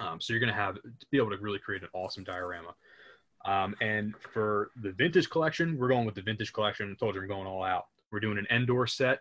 Um, 0.00 0.20
so 0.20 0.32
you're 0.32 0.40
going 0.40 0.52
to 0.52 0.58
have 0.58 0.74
to 0.76 1.06
be 1.10 1.18
able 1.18 1.30
to 1.30 1.38
really 1.38 1.58
create 1.58 1.82
an 1.82 1.88
awesome 1.92 2.24
diorama. 2.24 2.74
Um, 3.44 3.74
and 3.80 4.14
for 4.32 4.70
the 4.82 4.92
vintage 4.92 5.30
collection, 5.30 5.78
we're 5.78 5.88
going 5.88 6.04
with 6.04 6.16
the 6.16 6.22
vintage 6.22 6.52
collection. 6.52 6.90
I 6.90 6.94
told 6.98 7.14
you 7.14 7.22
I'm 7.22 7.28
going 7.28 7.46
all 7.46 7.62
out. 7.62 7.86
We're 8.10 8.20
doing 8.20 8.38
an 8.38 8.46
Endor 8.50 8.86
set, 8.86 9.20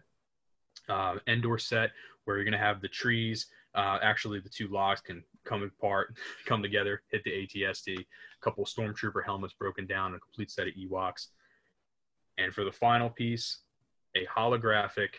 uh, 0.89 1.17
Endor 1.27 1.57
set 1.57 1.91
where 2.23 2.37
you're 2.37 2.45
going 2.45 2.53
to 2.53 2.57
have 2.57 2.81
the 2.81 2.87
trees. 2.87 3.47
Uh, 3.75 3.99
actually, 4.01 4.39
the 4.39 4.49
two 4.49 4.67
logs 4.67 5.01
can 5.01 5.23
come 5.43 5.63
apart, 5.63 6.15
come 6.45 6.61
together, 6.61 7.01
hit 7.11 7.23
the 7.23 7.31
ATST. 7.31 7.99
A 7.99 8.05
couple 8.41 8.65
stormtrooper 8.65 9.23
helmets 9.23 9.53
broken 9.53 9.85
down, 9.85 10.15
a 10.15 10.19
complete 10.19 10.51
set 10.51 10.67
of 10.67 10.73
Ewoks. 10.73 11.27
And 12.37 12.53
for 12.53 12.63
the 12.63 12.71
final 12.71 13.09
piece, 13.09 13.59
a 14.15 14.25
holographic 14.25 15.09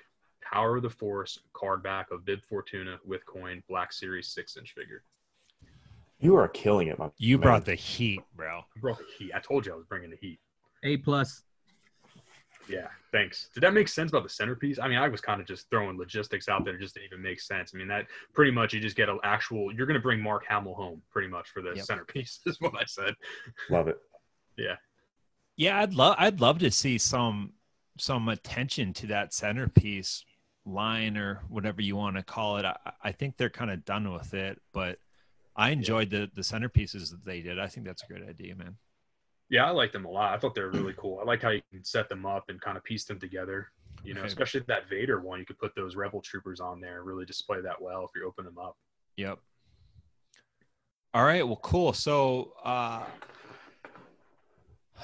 Power 0.42 0.76
of 0.76 0.82
the 0.82 0.90
Force 0.90 1.38
card 1.52 1.82
back 1.82 2.10
of 2.10 2.24
Bib 2.24 2.40
Fortuna 2.44 2.98
with 3.04 3.26
coin 3.26 3.62
Black 3.68 3.92
Series 3.92 4.28
six 4.28 4.56
inch 4.56 4.74
figure. 4.74 5.02
You 6.18 6.36
are 6.36 6.48
killing 6.48 6.88
it, 6.88 6.98
my 6.98 7.10
You 7.18 7.36
man. 7.38 7.42
brought 7.42 7.64
the 7.66 7.74
heat, 7.74 8.20
bro. 8.34 8.60
I 8.60 8.80
brought 8.80 8.98
the 8.98 9.04
heat. 9.18 9.32
I 9.34 9.38
told 9.40 9.66
you 9.66 9.72
I 9.72 9.76
was 9.76 9.84
bringing 9.86 10.10
the 10.10 10.16
heat. 10.16 10.38
A 10.84 10.96
plus. 10.98 11.42
Yeah, 12.68 12.88
thanks. 13.12 13.48
Did 13.54 13.62
that 13.62 13.74
make 13.74 13.86
sense 13.86 14.10
about 14.10 14.24
the 14.24 14.28
centerpiece? 14.28 14.78
I 14.80 14.88
mean, 14.88 14.98
I 14.98 15.08
was 15.08 15.20
kind 15.20 15.40
of 15.40 15.46
just 15.46 15.70
throwing 15.70 15.96
logistics 15.98 16.48
out 16.48 16.64
there, 16.64 16.74
it 16.74 16.80
just 16.80 16.94
didn't 16.94 17.06
even 17.12 17.22
make 17.22 17.40
sense. 17.40 17.70
I 17.74 17.78
mean, 17.78 17.86
that 17.88 18.06
pretty 18.34 18.50
much 18.50 18.72
you 18.72 18.80
just 18.80 18.96
get 18.96 19.08
an 19.08 19.20
actual. 19.22 19.72
You're 19.72 19.86
going 19.86 19.94
to 19.94 20.00
bring 20.02 20.20
Mark 20.20 20.44
Hamill 20.48 20.74
home, 20.74 21.00
pretty 21.10 21.28
much, 21.28 21.48
for 21.50 21.62
the 21.62 21.74
Yep. 21.76 21.84
centerpiece. 21.84 22.40
Is 22.46 22.60
what 22.60 22.74
I 22.76 22.84
said. 22.86 23.14
Love 23.70 23.86
it. 23.88 23.98
Yeah, 24.56 24.76
Yeah, 25.56 25.78
I'd 25.80 25.92
love 25.94 26.16
I'd 26.18 26.40
love 26.40 26.58
to 26.60 26.70
see 26.70 26.96
some 26.98 27.52
some 27.98 28.28
attention 28.28 28.92
to 28.94 29.06
that 29.08 29.32
centerpiece 29.34 30.24
line 30.64 31.16
or 31.16 31.42
whatever 31.48 31.82
you 31.82 31.94
want 31.94 32.16
to 32.16 32.22
call 32.22 32.56
it. 32.56 32.64
I, 32.64 32.76
I 33.04 33.12
think 33.12 33.36
they're 33.36 33.50
kind 33.50 33.70
of 33.70 33.84
done 33.84 34.12
with 34.12 34.32
it, 34.34 34.60
but 34.72 34.98
I 35.56 35.70
enjoyed 35.70 36.10
the 36.10 36.30
the 36.34 36.42
centerpieces 36.42 37.10
that 37.10 37.24
they 37.24 37.40
did. 37.40 37.58
I 37.58 37.66
think 37.66 37.86
that's 37.86 38.02
a 38.02 38.06
great 38.06 38.28
idea, 38.28 38.54
man. 38.54 38.76
Yeah, 39.48 39.66
I 39.66 39.70
liked 39.70 39.92
them 39.92 40.04
a 40.04 40.10
lot. 40.10 40.34
I 40.34 40.38
thought 40.38 40.54
they 40.54 40.60
were 40.62 40.70
really 40.70 40.92
cool. 40.98 41.18
I 41.20 41.24
like 41.24 41.42
how 41.42 41.50
you 41.50 41.62
can 41.70 41.84
set 41.84 42.08
them 42.08 42.26
up 42.26 42.44
and 42.48 42.60
kind 42.60 42.76
of 42.76 42.84
piece 42.84 43.04
them 43.04 43.18
together. 43.18 43.68
You 44.04 44.14
know, 44.14 44.20
Right. 44.20 44.28
especially 44.30 44.60
that 44.68 44.88
Vader 44.88 45.20
one, 45.20 45.38
you 45.40 45.46
could 45.46 45.58
put 45.58 45.74
those 45.74 45.96
Rebel 45.96 46.20
Troopers 46.20 46.60
on 46.60 46.80
there, 46.80 46.98
and 46.98 47.06
really 47.06 47.24
display 47.24 47.60
that 47.62 47.80
well 47.80 48.04
if 48.04 48.10
you 48.14 48.26
open 48.26 48.44
them 48.44 48.58
up. 48.58 48.76
Yep. 49.16 49.38
All 51.14 51.24
right. 51.24 51.46
Well, 51.46 51.56
cool. 51.62 51.92
So, 51.92 52.52
uh, 52.62 53.04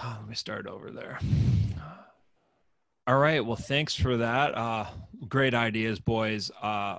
let 0.05 0.29
me 0.29 0.35
start 0.35 0.67
over 0.67 0.91
there. 0.91 1.19
All 3.07 3.19
right. 3.19 3.45
Well, 3.45 3.57
thanks 3.57 3.95
for 3.95 4.19
that. 4.19 4.55
Uh, 4.57 4.87
great 5.29 5.55
ideas, 5.55 5.99
boys. 5.99 6.51
Uh, 6.63 6.99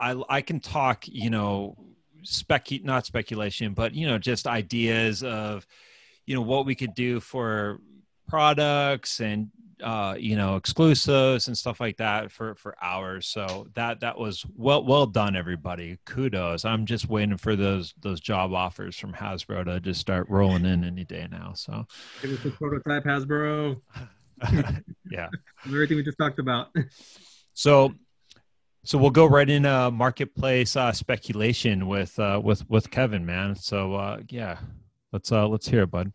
I 0.00 0.22
I 0.28 0.40
can 0.40 0.58
talk. 0.60 1.06
You 1.06 1.30
know, 1.30 1.76
spec 2.26 2.68
not 2.82 3.06
speculation, 3.06 3.74
but 3.74 3.94
you 3.94 4.06
know, 4.06 4.18
just 4.18 4.46
ideas 4.46 5.22
of, 5.22 5.66
you 6.26 6.34
know, 6.34 6.42
what 6.42 6.66
we 6.66 6.74
could 6.74 6.94
do 6.94 7.20
for 7.20 7.80
products 8.28 9.20
and 9.20 9.50
uh 9.82 10.16
you 10.18 10.34
know 10.34 10.56
exclusives 10.56 11.48
and 11.48 11.56
stuff 11.56 11.80
like 11.80 11.98
that 11.98 12.32
for 12.32 12.54
for 12.54 12.74
hours. 12.82 13.26
So 13.26 13.68
that 13.74 14.00
that 14.00 14.18
was 14.18 14.44
well 14.56 14.84
well 14.84 15.06
done 15.06 15.36
everybody. 15.36 15.98
Kudos. 16.06 16.64
I'm 16.64 16.86
just 16.86 17.08
waiting 17.08 17.36
for 17.36 17.56
those 17.56 17.94
those 18.00 18.20
job 18.20 18.52
offers 18.54 18.96
from 18.96 19.12
hasbro 19.12 19.64
to 19.66 19.80
just 19.80 20.00
start 20.00 20.28
rolling 20.28 20.64
in 20.64 20.82
any 20.82 21.04
day 21.04 21.28
now 21.30 21.52
so. 21.54 21.86
Give 22.22 22.32
us 22.32 22.44
a 22.44 22.50
prototype, 22.50 23.04
Hasbro. 23.04 23.80
yeah. 25.10 25.28
Everything 25.66 25.96
we 25.96 26.02
just 26.02 26.18
talked 26.18 26.38
about. 26.38 26.68
so 27.52 27.94
so 28.86 28.98
we'll 28.98 29.10
go 29.10 29.26
right 29.26 29.50
into 29.50 29.90
marketplace 29.90 30.76
uh 30.76 30.92
speculation 30.92 31.86
with 31.88 32.18
uh 32.18 32.40
with 32.42 32.68
with 32.70 32.90
kevin 32.90 33.26
man. 33.26 33.54
So 33.56 33.94
uh 33.94 34.20
yeah 34.30 34.58
let's 35.12 35.32
uh 35.32 35.48
let's 35.48 35.68
hear 35.68 35.82
it 35.82 35.90
bud. 35.90 36.12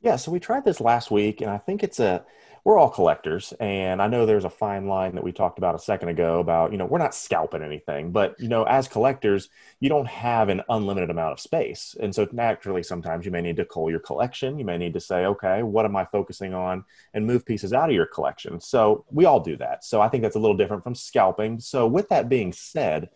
Yeah, 0.00 0.16
so 0.16 0.30
we 0.30 0.38
tried 0.38 0.64
this 0.64 0.80
last 0.80 1.10
week, 1.10 1.40
and 1.40 1.50
I 1.50 1.58
think 1.58 1.82
it's 1.82 1.98
a 1.98 2.24
we're 2.64 2.78
all 2.78 2.90
collectors, 2.90 3.52
and 3.60 4.02
I 4.02 4.06
know 4.06 4.26
there's 4.26 4.44
a 4.44 4.50
fine 4.50 4.86
line 4.86 5.14
that 5.14 5.24
we 5.24 5.32
talked 5.32 5.58
about 5.58 5.74
a 5.74 5.78
second 5.78 6.08
ago 6.08 6.40
about 6.40 6.72
you 6.72 6.78
know 6.78 6.86
we're 6.86 6.98
not 6.98 7.14
scalping 7.14 7.62
anything, 7.62 8.12
but 8.12 8.38
you 8.38 8.48
know 8.48 8.64
as 8.64 8.88
collectors, 8.88 9.48
you 9.80 9.88
don't 9.88 10.08
have 10.08 10.48
an 10.48 10.62
unlimited 10.68 11.10
amount 11.10 11.32
of 11.32 11.40
space, 11.40 11.96
and 12.00 12.14
so 12.14 12.28
naturally 12.32 12.82
sometimes 12.82 13.24
you 13.24 13.32
may 13.32 13.40
need 13.40 13.56
to 13.56 13.64
cull 13.64 13.90
your 13.90 14.00
collection. 14.00 14.58
You 14.58 14.64
may 14.64 14.78
need 14.78 14.94
to 14.94 15.00
say, 15.00 15.24
okay, 15.26 15.62
what 15.62 15.84
am 15.84 15.96
I 15.96 16.04
focusing 16.06 16.54
on, 16.54 16.84
and 17.14 17.26
move 17.26 17.46
pieces 17.46 17.72
out 17.72 17.88
of 17.88 17.94
your 17.94 18.06
collection. 18.06 18.60
So 18.60 19.04
we 19.10 19.24
all 19.24 19.40
do 19.40 19.56
that. 19.56 19.84
So 19.84 20.00
I 20.00 20.08
think 20.08 20.22
that's 20.22 20.36
a 20.36 20.40
little 20.40 20.56
different 20.56 20.84
from 20.84 20.94
scalping. 20.94 21.60
So 21.60 21.86
with 21.86 22.08
that 22.10 22.28
being 22.28 22.52
said. 22.52 23.10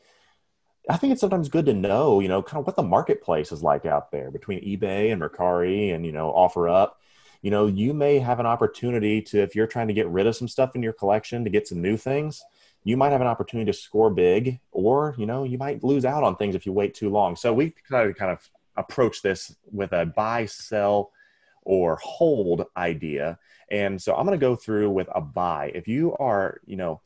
I 0.91 0.97
think 0.97 1.13
it's 1.13 1.21
sometimes 1.21 1.49
good 1.49 1.67
to 1.67 1.75
know, 1.75 2.19
you 2.19 2.27
know, 2.27 2.43
kind 2.43 2.59
of 2.59 2.67
what 2.67 2.75
the 2.75 2.83
marketplace 2.83 3.53
is 3.53 3.63
like 3.63 3.87
out 3.87 4.11
there 4.11 4.33
between 4.33 4.65
eBay 4.65 5.13
and 5.13 5.23
Mercari 5.23 5.95
and, 5.95 6.05
you 6.05 6.11
know, 6.11 6.33
OfferUp. 6.33 6.95
You 7.43 7.51
know, 7.51 7.67
you 7.67 7.93
may 7.93 8.19
have 8.19 8.41
an 8.41 8.47
opportunity 8.47 9.21
to, 9.23 9.43
if 9.43 9.55
you're 9.55 9.67
trying 9.67 9.89
to 9.89 9.95
get 9.95 10.09
rid 10.09 10.27
of 10.27 10.37
some 10.37 10.49
stuff 10.49 10.75
in 10.75 10.83
your 10.83 10.93
collection 10.93 11.45
to 11.45 11.51
get 11.51 11.69
some 11.69 11.83
new 11.83 11.97
things, 11.97 12.43
you 12.85 12.97
might 12.97 13.11
have 13.11 13.21
an 13.21 13.27
opportunity 13.27 13.71
to 13.71 13.77
score 13.77 14.11
big, 14.11 14.61
or, 14.71 15.15
you 15.19 15.27
know, 15.27 15.45
you 15.45 15.59
might 15.59 15.85
lose 15.85 16.05
out 16.05 16.25
on 16.25 16.37
things 16.37 16.55
if 16.55 16.67
you 16.67 16.73
wait 16.73 16.95
too 16.95 17.11
long. 17.11 17.37
So 17.37 17.53
we 17.53 17.75
decided 17.89 18.09
to 18.09 18.15
kind 18.15 18.33
of 18.33 18.49
approach 18.77 19.23
this 19.23 19.55
with 19.71 19.93
a 19.93 20.07
buy, 20.07 20.47
sell, 20.47 21.13
or 21.63 21.97
hold 22.03 22.65
idea. 22.77 23.39
And 23.71 24.01
so 24.01 24.15
I'm 24.15 24.27
going 24.27 24.39
to 24.39 24.47
go 24.47 24.57
through 24.57 24.91
with 24.91 25.09
a 25.15 25.21
buy. 25.21 25.71
If 25.75 25.87
you 25.87 26.17
are, 26.17 26.61
you 26.67 26.77
know, 26.77 27.01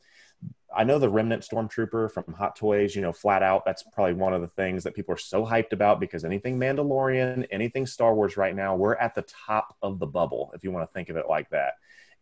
I 0.77 0.83
know 0.83 0.99
the 0.99 1.09
Remnant 1.09 1.41
Stormtrooper 1.41 2.11
from 2.11 2.31
Hot 2.33 2.55
Toys, 2.55 2.95
you 2.95 3.01
know, 3.01 3.11
flat 3.11 3.41
out, 3.41 3.65
that's 3.65 3.81
probably 3.81 4.13
one 4.13 4.35
of 4.35 4.41
the 4.41 4.47
things 4.47 4.83
that 4.83 4.93
people 4.93 5.11
are 5.15 5.17
so 5.17 5.43
hyped 5.43 5.73
about 5.73 5.99
because 5.99 6.23
anything 6.23 6.59
Mandalorian, 6.59 7.47
anything 7.49 7.87
Star 7.87 8.13
Wars 8.13 8.37
right 8.37 8.55
now, 8.55 8.75
we're 8.75 8.93
at 8.93 9.15
the 9.15 9.23
top 9.23 9.75
of 9.81 9.97
the 9.97 10.05
bubble, 10.05 10.51
if 10.53 10.63
you 10.63 10.69
want 10.69 10.87
to 10.87 10.93
think 10.93 11.09
of 11.09 11.17
it 11.17 11.25
like 11.27 11.49
that. 11.49 11.73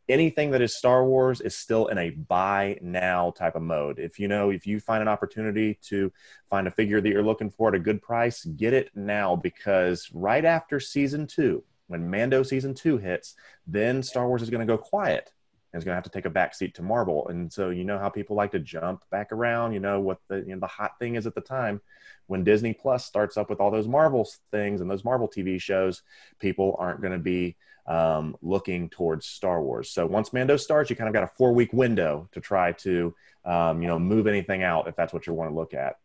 Anything 0.07 0.51
that 0.51 0.61
is 0.61 0.77
Star 0.77 1.05
Wars 1.05 1.41
is 1.41 1.57
still 1.57 1.87
in 1.87 1.97
a 1.97 2.11
buy 2.11 2.77
now 2.81 3.31
type 3.31 3.55
of 3.55 3.61
mode. 3.61 3.99
If 3.99 4.19
you 4.19 4.29
know, 4.29 4.51
if 4.51 4.65
you 4.65 4.79
find 4.79 5.01
an 5.01 5.09
opportunity 5.09 5.77
to 5.89 6.13
find 6.49 6.65
a 6.65 6.71
figure 6.71 7.01
that 7.01 7.09
you're 7.09 7.23
looking 7.23 7.49
for 7.49 7.69
at 7.69 7.75
a 7.75 7.79
good 7.79 8.01
price, 8.01 8.45
get 8.45 8.71
it 8.71 8.89
now 8.95 9.35
because 9.35 10.09
right 10.13 10.45
after 10.45 10.79
season 10.79 11.27
two, 11.27 11.61
when 11.87 12.09
Mando 12.09 12.41
season 12.41 12.73
two 12.73 12.99
hits, 12.99 13.35
then 13.67 14.01
Star 14.01 14.29
Wars 14.29 14.41
is 14.41 14.49
going 14.49 14.65
to 14.65 14.73
go 14.73 14.77
quiet 14.77 15.33
is 15.75 15.83
going 15.83 15.93
to 15.93 15.97
have 15.97 16.03
to 16.03 16.09
take 16.09 16.25
a 16.25 16.29
back 16.29 16.55
seat 16.55 16.75
to 16.75 16.81
Marvel. 16.81 17.27
And 17.27 17.51
so 17.51 17.69
you 17.69 17.83
know 17.83 17.99
how 17.99 18.09
people 18.09 18.35
like 18.35 18.51
to 18.51 18.59
jump 18.59 19.03
back 19.11 19.31
around. 19.31 19.73
You 19.73 19.79
know 19.79 19.99
what 19.99 20.19
the 20.27 20.37
you 20.37 20.53
know, 20.53 20.59
the 20.59 20.67
hot 20.67 20.97
thing 20.99 21.15
is 21.15 21.27
at 21.27 21.35
the 21.35 21.41
time 21.41 21.81
when 22.27 22.43
Disney 22.43 22.73
Plus 22.73 23.05
starts 23.05 23.37
up 23.37 23.49
with 23.49 23.59
all 23.59 23.71
those 23.71 23.87
Marvel 23.87 24.27
things 24.51 24.81
and 24.81 24.89
those 24.89 25.05
Marvel 25.05 25.27
TV 25.27 25.59
shows. 25.59 26.01
People 26.39 26.75
aren't 26.79 27.01
going 27.01 27.13
to 27.13 27.19
be 27.19 27.55
um, 27.87 28.35
looking 28.41 28.89
towards 28.89 29.27
Star 29.27 29.61
Wars. 29.61 29.91
So 29.91 30.05
once 30.05 30.33
Mando 30.33 30.57
starts, 30.57 30.89
you 30.89 30.95
kind 30.95 31.07
of 31.07 31.13
got 31.13 31.23
a 31.23 31.31
four 31.37 31.53
week 31.53 31.71
window 31.73 32.27
to 32.31 32.41
try 32.41 32.71
to 32.73 33.13
um, 33.43 33.81
you 33.81 33.87
know 33.87 33.99
move 33.99 34.27
anything 34.27 34.63
out 34.63 34.87
if 34.87 34.95
that's 34.95 35.13
what 35.13 35.27
you 35.27 35.33
want 35.33 35.51
to 35.51 35.55
look 35.55 35.73
at. 35.73 35.97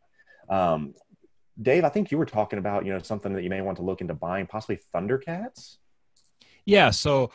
Um, 0.48 0.94
Dave, 1.60 1.84
I 1.84 1.88
think 1.88 2.10
you 2.10 2.18
were 2.18 2.26
talking 2.26 2.58
about 2.58 2.84
you 2.84 2.92
know 2.92 3.00
something 3.00 3.32
that 3.34 3.42
you 3.42 3.50
may 3.50 3.60
want 3.60 3.76
to 3.78 3.84
look 3.84 4.00
into 4.00 4.14
buying, 4.14 4.46
possibly 4.46 4.80
Thundercats. 4.94 5.76
Yeah. 6.64 6.90
So, 6.90 7.30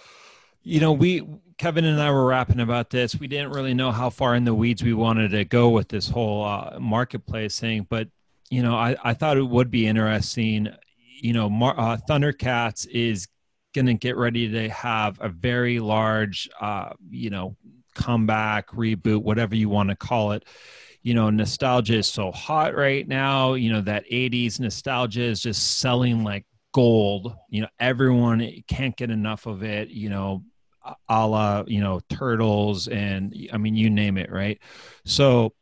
you 0.66 0.80
know, 0.80 0.92
we, 0.92 1.26
Kevin 1.58 1.86
and 1.86 2.02
I 2.02 2.12
were 2.12 2.26
rapping 2.26 2.60
about 2.60 2.90
this. 2.90 3.16
We 3.16 3.28
didn't 3.28 3.52
really 3.52 3.76
know 3.76 3.92
how 3.92 4.10
far 4.10 4.36
in 4.36 4.44
the 4.44 4.54
weeds 4.54 4.84
we 4.84 4.94
wanted 4.94 5.32
to 5.32 5.46
go 5.46 5.70
with 5.70 5.88
this 5.88 6.10
whole 6.10 6.44
uh, 6.44 6.78
marketplace 6.80 7.60
thing, 7.60 7.86
but, 7.88 8.10
you 8.50 8.64
know, 8.64 8.76
I, 8.76 8.96
I 9.04 9.14
thought 9.14 9.38
it 9.38 9.44
would 9.44 9.70
be 9.70 9.88
interesting. 9.88 10.70
You 11.22 11.34
know, 11.34 11.50
Mar- 11.50 11.80
uh, 11.80 11.98
Thundercats 12.10 12.88
is 12.88 13.28
going 13.74 13.86
to 13.86 13.94
get 13.94 14.18
ready 14.18 14.50
to 14.50 14.70
have 14.70 15.18
a 15.22 15.30
very 15.30 15.80
large, 15.80 16.50
uh, 16.60 16.90
you 17.10 17.30
know, 17.30 17.56
comeback, 17.94 18.70
reboot, 18.72 19.22
whatever 19.22 19.56
you 19.56 19.70
want 19.70 19.90
to 19.90 19.96
call 19.96 20.32
it 20.32 20.44
you 21.02 21.14
know 21.14 21.30
nostalgia 21.30 21.98
is 21.98 22.08
so 22.08 22.32
hot 22.32 22.76
right 22.76 23.08
now 23.08 23.54
you 23.54 23.72
know 23.72 23.80
that 23.80 24.04
80s 24.12 24.60
nostalgia 24.60 25.22
is 25.22 25.40
just 25.40 25.78
selling 25.78 26.24
like 26.24 26.48
gold 26.74 27.34
you 27.48 27.62
know 27.62 27.68
everyone 27.80 28.52
can't 28.68 28.98
get 28.98 29.12
enough 29.12 29.46
of 29.46 29.64
it 29.64 29.90
you 29.90 30.10
know 30.10 30.44
a 31.10 31.28
la 31.28 31.64
you 31.68 31.82
know 31.82 32.00
turtles 32.10 32.88
and 32.88 33.34
i 33.52 33.58
mean 33.58 33.76
you 33.76 33.90
name 33.90 34.18
it 34.18 34.32
right? 34.32 34.60
So 35.06 35.54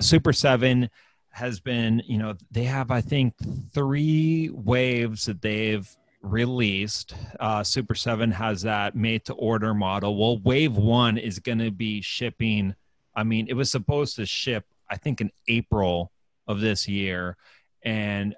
super 0.00 0.32
7 0.32 0.88
has 1.30 1.60
been 1.60 2.02
you 2.06 2.18
know 2.18 2.34
they 2.50 2.64
have 2.64 2.90
i 2.90 3.00
think 3.00 3.34
three 3.72 4.50
waves 4.52 5.26
that 5.26 5.42
they've 5.42 5.88
released. 6.22 7.14
Uh 7.38 7.62
super 7.62 7.94
7 7.94 8.30
has 8.30 8.62
that 8.62 8.94
made 8.94 9.24
to 9.26 9.34
order 9.34 9.74
model. 9.74 10.16
Well 10.16 10.38
wave 10.38 10.76
1 10.76 11.18
is 11.18 11.38
going 11.38 11.58
to 11.58 11.70
be 11.70 12.00
shipping 12.00 12.74
i 13.14 13.22
mean 13.22 13.46
it 13.48 13.54
was 13.54 13.70
supposed 13.70 14.16
to 14.16 14.26
ship 14.26 14.64
I 14.90 14.96
think 14.96 15.20
in 15.20 15.30
April 15.46 16.10
of 16.48 16.60
this 16.60 16.88
year, 16.88 17.36
and 17.82 18.34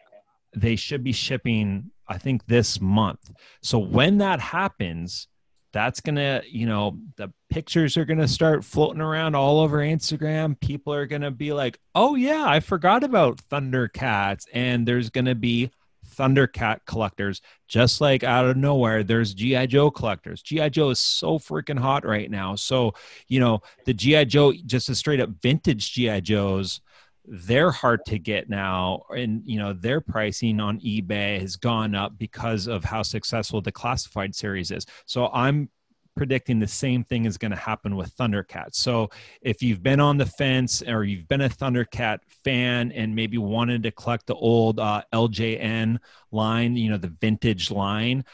they 0.55 0.77
should 0.77 1.03
be 1.03 1.13
shipping, 1.13 1.91
I 2.07 2.19
think, 2.19 2.47
this 2.47 2.81
month. 2.81 3.33
So 3.63 3.79
when 3.79 4.19
that 4.19 4.39
happens, 4.39 5.29
that's 5.73 6.01
gonna, 6.01 6.43
you 6.49 6.67
know, 6.67 6.99
the 7.17 7.33
pictures 7.51 7.97
are 7.97 8.05
gonna 8.05 8.29
start 8.29 8.65
floating 8.65 9.01
around 9.01 9.35
all 9.35 9.61
over 9.61 9.79
Instagram. 9.79 10.59
People 10.61 10.93
are 10.93 11.07
gonna 11.07 11.31
be 11.31 11.53
like, 11.53 11.79
oh, 11.95 12.15
yeah, 12.15 12.45
I 12.47 12.61
forgot 12.61 13.05
about 13.05 13.41
Thundercats. 13.51 14.45
And 14.53 14.87
there's 14.87 15.11
gonna 15.11 15.35
be 15.35 15.71
Thundercat 16.17 16.81
collectors, 16.87 17.41
just 17.69 18.01
like 18.01 18.23
out 18.25 18.45
of 18.47 18.57
nowhere, 18.57 19.03
there's 19.03 19.35
G.I. 19.35 19.67
Joe 19.67 19.91
collectors. 19.91 20.43
G.I. 20.43 20.69
Joe 20.69 20.91
is 20.91 20.99
so 20.99 21.39
freaking 21.39 21.79
hot 21.79 22.05
right 22.05 22.31
now. 22.31 22.55
So, 22.55 22.93
you 23.29 23.41
know, 23.41 23.61
the 23.85 23.95
G.I. 23.95 24.25
Joe, 24.25 24.53
just 24.53 24.89
a 24.89 24.95
straight 24.95 25.21
up 25.21 25.31
vintage 25.41 25.93
G.I. 25.93 26.21
Joes, 26.21 26.81
they're 27.25 27.71
hard 27.71 28.05
to 28.07 28.19
get 28.19 28.49
now. 28.49 29.03
And, 29.11 29.43
you 29.45 29.59
know, 29.59 29.73
their 29.73 30.01
pricing 30.01 30.61
on 30.61 30.81
eBay 30.81 31.41
has 31.41 31.57
gone 31.57 31.95
up 31.95 32.19
because 32.19 32.67
of 32.67 32.85
how 32.85 33.03
successful 33.03 33.61
the 33.61 33.73
classified 33.73 34.35
series 34.35 34.71
is. 34.71 34.87
So 35.07 35.29
I'm 35.29 35.69
predicting 36.17 36.59
the 36.59 36.67
same 36.67 37.05
thing 37.05 37.25
is 37.25 37.39
going 37.39 37.53
to 37.53 37.57
happen 37.57 37.97
with 37.97 38.15
Thundercats. 38.17 38.75
So 38.75 39.11
if 39.41 39.63
you've 39.63 39.83
been 39.83 40.01
on 40.01 40.19
the 40.19 40.27
fence 40.27 40.83
or 40.83 41.05
you've 41.05 41.29
been 41.29 41.41
a 41.41 41.49
Thundercat 41.49 42.19
fan 42.45 42.93
and 42.93 43.15
maybe 43.15 43.39
wanted 43.39 43.83
to 43.85 43.91
collect 43.93 44.27
the 44.27 44.35
old 44.35 44.79
uh, 44.79 45.03
LJN 45.13 45.99
line, 46.31 46.77
you 46.77 46.91
know, 46.91 46.99
the 46.99 47.15
vintage 47.21 47.71
line, 47.71 48.25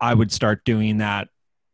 I 0.00 0.14
would 0.14 0.32
start 0.32 0.64
doing 0.64 0.98
that 0.98 1.28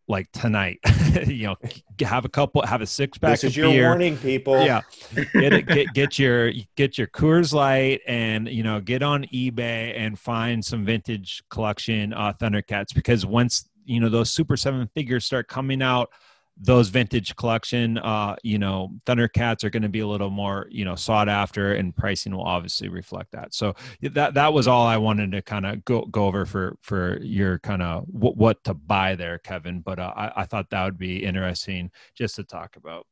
like 0.09 0.31
tonight. 0.33 0.79
you 1.27 1.47
know, 1.49 1.57
have 2.01 2.25
a 2.25 2.29
couple, 2.29 2.63
have 2.63 2.81
a 2.81 2.87
six 2.87 3.19
pack. 3.19 3.33
This 3.33 3.45
is 3.45 3.51
of 3.53 3.57
your 3.57 3.71
beer. 3.71 3.89
warning, 3.89 4.17
people. 4.17 4.65
Yeah, 4.65 4.83
get 5.15 5.53
it, 5.53 5.67
get 5.67 5.93
get 5.95 6.19
your 6.19 6.53
get 6.77 6.99
your 6.99 7.07
Coors 7.09 7.53
Light 7.53 8.01
and 8.07 8.49
you 8.49 8.63
know 8.63 8.81
get 8.81 9.03
on 9.03 9.25
eBay 9.25 9.99
and 9.99 10.19
find 10.19 10.65
some 10.65 10.85
vintage 10.85 11.43
collection 11.51 12.13
uh, 12.13 12.33
Thundercats 12.35 12.95
because 12.95 13.25
once 13.25 13.69
you 13.85 14.01
know 14.01 14.09
those 14.09 14.33
Super 14.33 14.57
Seven 14.57 14.89
figures 14.95 15.25
start 15.25 15.49
coming 15.49 15.83
out, 15.83 16.11
those 16.57 16.89
vintage 16.89 17.35
collection, 17.37 17.99
uh, 17.99 18.37
you 18.43 18.59
know, 18.59 18.91
Thundercats 19.07 19.65
are 19.65 19.71
going 19.71 19.83
to 19.83 19.89
be 19.89 20.01
a 20.01 20.07
little 20.07 20.31
more 20.31 20.67
you 20.71 20.85
know 20.85 20.95
sought 20.95 21.29
after, 21.29 21.75
and 21.75 21.95
pricing 21.95 22.35
will 22.35 22.45
obviously 22.45 22.89
reflect 22.89 23.33
that. 23.33 23.55
So 23.55 23.75
that 24.03 24.35
that 24.35 24.53
was 24.53 24.69
all 24.69 24.87
I 24.87 24.97
wanted 24.97 25.33
to 25.33 25.43
kind 25.43 25.67
of 25.67 25.85
go 25.85 26.07
go 26.07 26.27
over 26.27 26.47
for 26.47 26.77
for 26.83 27.19
your 27.23 27.59
kind 27.59 27.83
of 27.83 28.05
what, 28.07 28.37
what 28.37 28.65
to 28.65 28.75
buy 28.75 29.17
there, 29.17 29.39
Kevin. 29.39 29.81
But 29.81 29.99
uh, 29.99 30.13
I, 30.15 30.43
I 30.43 30.45
thought 30.45 30.71
that 30.71 30.85
would 30.85 30.99
be 30.99 31.25
interesting 31.25 31.91
just 32.15 32.37
to 32.37 32.45
talk 32.45 32.77
about. 32.77 33.07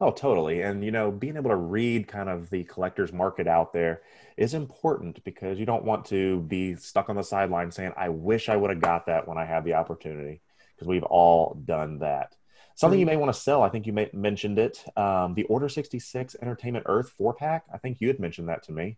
Oh, 0.00 0.10
totally. 0.10 0.62
And 0.62 0.84
you 0.84 0.90
know, 0.90 1.10
being 1.10 1.36
able 1.36 1.50
to 1.50 1.56
read 1.56 2.08
kind 2.08 2.28
of 2.28 2.50
the 2.50 2.64
collector's 2.64 3.12
market 3.12 3.46
out 3.46 3.72
there 3.72 4.02
is 4.36 4.52
important 4.54 5.22
because 5.22 5.58
you 5.58 5.66
don't 5.66 5.84
want 5.84 6.04
to 6.06 6.40
be 6.42 6.74
stuck 6.74 7.08
on 7.08 7.16
the 7.16 7.22
sideline 7.22 7.70
saying, 7.70 7.92
"I 7.96 8.08
wish 8.08 8.48
I 8.48 8.56
would 8.56 8.70
have 8.70 8.80
got 8.80 9.06
that 9.06 9.28
when 9.28 9.38
I 9.38 9.44
had 9.44 9.64
the 9.64 9.74
opportunity," 9.74 10.42
because 10.74 10.88
we've 10.88 11.04
all 11.04 11.54
done 11.64 12.00
that. 12.00 12.34
Something 12.76 12.98
you 12.98 13.06
may 13.06 13.16
want 13.16 13.32
to 13.32 13.38
sell. 13.38 13.62
I 13.62 13.68
think 13.68 13.86
you 13.86 13.92
may, 13.92 14.10
mentioned 14.12 14.58
it. 14.58 14.84
Um, 14.96 15.34
the 15.34 15.44
Order 15.44 15.68
sixty 15.68 15.98
six 15.98 16.36
Entertainment 16.40 16.86
Earth 16.88 17.10
four 17.10 17.32
pack. 17.32 17.64
I 17.72 17.78
think 17.78 18.00
you 18.00 18.08
had 18.08 18.18
mentioned 18.18 18.48
that 18.48 18.64
to 18.64 18.72
me. 18.72 18.96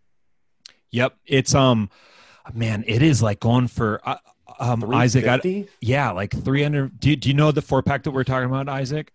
Yep, 0.91 1.15
it's 1.25 1.53
um, 1.53 1.89
man, 2.53 2.83
it 2.87 3.01
is 3.01 3.21
like 3.21 3.39
going 3.39 3.67
for 3.67 4.01
uh, 4.03 4.17
um 4.59 4.83
Isaac. 4.93 5.27
I, 5.27 5.65
yeah, 5.79 6.11
like 6.11 6.31
three 6.43 6.63
hundred. 6.63 6.99
Do 6.99 7.15
do 7.15 7.29
you 7.29 7.35
know 7.35 7.51
the 7.51 7.61
four 7.61 7.83
pack 7.83 8.03
that 8.03 8.11
we're 8.11 8.23
talking 8.23 8.49
about, 8.49 8.67
Isaac? 8.67 9.11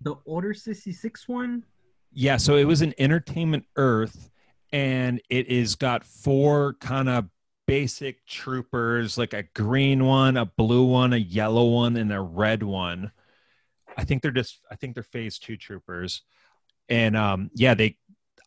The 0.00 0.14
Order 0.24 0.54
66 0.54 1.28
one? 1.28 1.64
Yeah, 2.12 2.36
so 2.36 2.56
it 2.56 2.64
was 2.64 2.82
an 2.82 2.94
Entertainment 2.98 3.64
Earth, 3.76 4.30
and 4.70 5.20
it 5.30 5.48
is 5.48 5.74
got 5.76 6.04
four 6.04 6.74
kind 6.74 7.08
of 7.08 7.28
basic 7.66 8.24
troopers, 8.26 9.16
like 9.16 9.32
a 9.32 9.44
green 9.54 10.04
one, 10.04 10.36
a 10.36 10.44
blue 10.44 10.84
one, 10.84 11.12
a 11.12 11.18
yellow 11.18 11.64
one, 11.64 11.96
and 11.96 12.12
a 12.12 12.20
red 12.20 12.62
one. 12.62 13.12
I 13.96 14.04
think 14.04 14.22
they're 14.22 14.30
just 14.30 14.60
I 14.70 14.76
think 14.76 14.94
they're 14.94 15.02
phase 15.02 15.38
two 15.38 15.56
troopers. 15.56 16.22
And 16.88 17.16
um 17.16 17.50
yeah, 17.54 17.74
they 17.74 17.96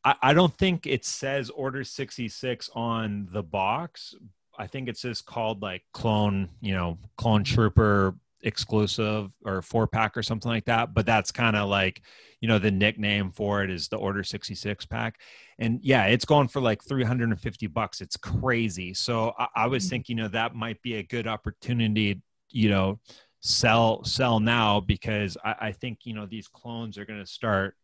I, 0.04 0.16
I 0.22 0.34
don't 0.34 0.56
think 0.58 0.88
it 0.88 1.06
says 1.06 1.50
Order 1.50 1.84
66 1.84 2.70
on 2.74 3.28
the 3.32 3.44
box. 3.44 4.16
I 4.58 4.68
think 4.68 4.88
it's 4.90 5.02
just 5.02 5.26
called 5.26 5.62
like 5.62 5.84
clone, 5.94 6.50
you 6.62 6.74
know, 6.74 6.98
clone 7.18 7.44
trooper 7.44 8.16
exclusive 8.42 9.32
or 9.46 9.62
four 9.62 9.88
pack 9.88 10.16
or 10.16 10.24
something 10.24 10.50
like 10.50 10.66
that. 10.66 10.94
But 10.94 11.06
that's 11.06 11.32
kind 11.32 11.56
of 11.56 11.70
like, 11.70 12.02
you 12.42 12.48
know, 12.48 12.60
the 12.60 12.72
nickname 12.72 13.32
for 13.32 13.64
it 13.64 13.70
is 13.70 13.88
the 13.88 13.98
Order 13.98 14.24
66 14.24 14.86
pack. 14.86 15.20
And 15.60 15.80
yeah, 15.84 16.06
it's 16.06 16.26
going 16.26 16.48
for 16.48 16.62
like 16.62 16.84
350 16.84 17.68
bucks. 17.68 18.02
It's 18.02 18.18
crazy. 18.18 18.94
So 18.94 19.34
I, 19.38 19.48
I 19.56 19.68
was 19.68 19.90
thinking, 19.90 20.18
you 20.18 20.24
know, 20.24 20.30
that 20.30 20.56
might 20.56 20.82
be 20.82 20.96
a 20.96 21.04
good 21.04 21.28
opportunity, 21.28 22.22
you 22.50 22.70
know, 22.70 23.00
sell 23.48 24.04
sell 24.04 24.40
now 24.40 24.80
because 24.82 25.38
I, 25.44 25.56
I 25.62 25.72
think, 25.72 26.00
you 26.06 26.14
know, 26.14 26.26
these 26.26 26.48
clones 26.48 26.98
are 26.98 27.06
gonna 27.06 27.26
start 27.26 27.76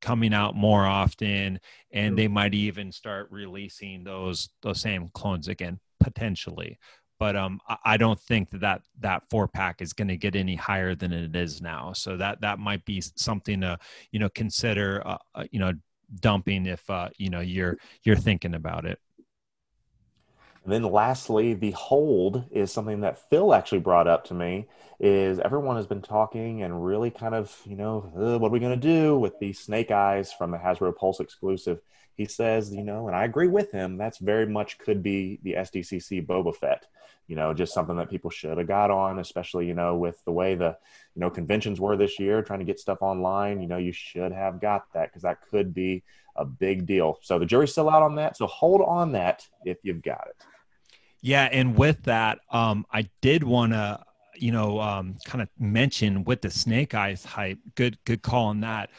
coming 0.00 0.34
out 0.34 0.54
more 0.54 0.84
often 0.84 1.58
and 1.92 2.16
they 2.16 2.28
might 2.28 2.52
even 2.52 2.92
start 2.92 3.28
releasing 3.30 4.04
those 4.04 4.50
those 4.62 4.80
same 4.80 5.08
clones 5.14 5.48
again 5.48 5.78
potentially. 6.00 6.78
But 7.18 7.36
um 7.36 7.60
I- 7.68 7.78
i 7.84 7.96
don't 7.96 8.20
think 8.20 8.50
that 8.50 8.60
that, 8.60 8.82
that 9.00 9.22
four 9.30 9.48
pack 9.48 9.80
is 9.80 9.92
going 9.94 10.08
to 10.08 10.16
get 10.16 10.36
any 10.36 10.56
higher 10.56 10.94
than 10.94 11.12
it 11.12 11.34
is 11.34 11.62
now. 11.62 11.92
So 11.94 12.16
that 12.18 12.40
that 12.42 12.58
might 12.58 12.84
be 12.84 13.00
something 13.16 13.60
to 13.62 13.78
you 14.12 14.18
know 14.18 14.28
consider 14.28 15.02
uh, 15.06 15.18
uh, 15.34 15.44
you 15.50 15.58
know 15.60 15.72
dumping 16.20 16.66
if 16.66 16.88
uh 16.90 17.08
you 17.16 17.30
know 17.30 17.40
you're 17.40 17.78
you're 18.04 18.16
thinking 18.16 18.54
about 18.54 18.84
it 18.84 18.98
And 20.64 20.72
then 20.72 20.82
lastly, 20.82 21.52
the 21.52 21.72
hold 21.72 22.44
is 22.50 22.72
something 22.72 23.00
that 23.02 23.28
Phil 23.28 23.52
actually 23.52 23.80
brought 23.80 24.08
up 24.08 24.24
to 24.24 24.34
me. 24.34 24.66
Is 24.98 25.38
everyone 25.38 25.76
has 25.76 25.86
been 25.86 26.00
talking 26.00 26.62
and 26.62 26.84
really 26.84 27.10
kind 27.10 27.34
of, 27.34 27.54
you 27.66 27.76
know, 27.76 28.10
"Uh, 28.16 28.38
what 28.38 28.48
are 28.48 28.52
we 28.52 28.60
going 28.60 28.80
to 28.80 28.88
do 28.88 29.18
with 29.18 29.38
the 29.38 29.52
Snake 29.52 29.90
Eyes 29.90 30.32
from 30.32 30.50
the 30.50 30.56
Hasbro 30.56 30.96
Pulse 30.96 31.20
exclusive? 31.20 31.80
He 32.16 32.24
says, 32.26 32.72
you 32.72 32.82
know, 32.82 33.08
and 33.08 33.16
I 33.16 33.24
agree 33.24 33.48
with 33.48 33.72
him. 33.72 33.98
That's 33.98 34.18
very 34.18 34.46
much 34.46 34.78
could 34.78 35.02
be 35.02 35.38
the 35.42 35.54
SDCC 35.54 36.24
Boba 36.26 36.54
Fett. 36.54 36.86
You 37.26 37.36
know, 37.36 37.52
just 37.52 37.74
something 37.74 37.96
that 37.96 38.10
people 38.10 38.30
should 38.30 38.56
have 38.56 38.66
got 38.68 38.90
on, 38.90 39.18
especially 39.18 39.66
you 39.66 39.74
know 39.74 39.96
with 39.96 40.22
the 40.24 40.32
way 40.32 40.54
the 40.54 40.76
you 41.14 41.20
know 41.20 41.30
conventions 41.30 41.80
were 41.80 41.96
this 41.96 42.18
year, 42.18 42.42
trying 42.42 42.60
to 42.60 42.64
get 42.64 42.80
stuff 42.80 42.98
online. 43.02 43.60
You 43.60 43.68
know, 43.68 43.78
you 43.78 43.92
should 43.92 44.32
have 44.32 44.60
got 44.60 44.92
that 44.94 45.10
because 45.10 45.22
that 45.22 45.40
could 45.50 45.74
be 45.74 46.04
a 46.36 46.44
big 46.44 46.86
deal. 46.86 47.18
So 47.22 47.38
the 47.38 47.46
jury's 47.46 47.72
still 47.72 47.90
out 47.90 48.02
on 48.02 48.14
that. 48.16 48.36
So 48.36 48.46
hold 48.46 48.80
on 48.82 49.12
that 49.12 49.46
if 49.64 49.78
you've 49.82 50.02
got 50.02 50.26
it. 50.28 50.36
Yeah, 51.24 51.48
and 51.50 51.74
with 51.74 52.02
that, 52.02 52.40
um, 52.50 52.84
I 52.92 53.08
did 53.22 53.44
want 53.44 53.72
to, 53.72 53.98
you 54.34 54.52
know, 54.52 54.78
um, 54.78 55.16
kind 55.24 55.40
of 55.40 55.48
mention 55.58 56.22
with 56.24 56.42
the 56.42 56.50
Snake 56.50 56.92
Eyes 56.92 57.24
hype. 57.24 57.56
Good, 57.76 57.96
good 58.04 58.20
call 58.20 58.48
on 58.48 58.60
that. 58.60 58.90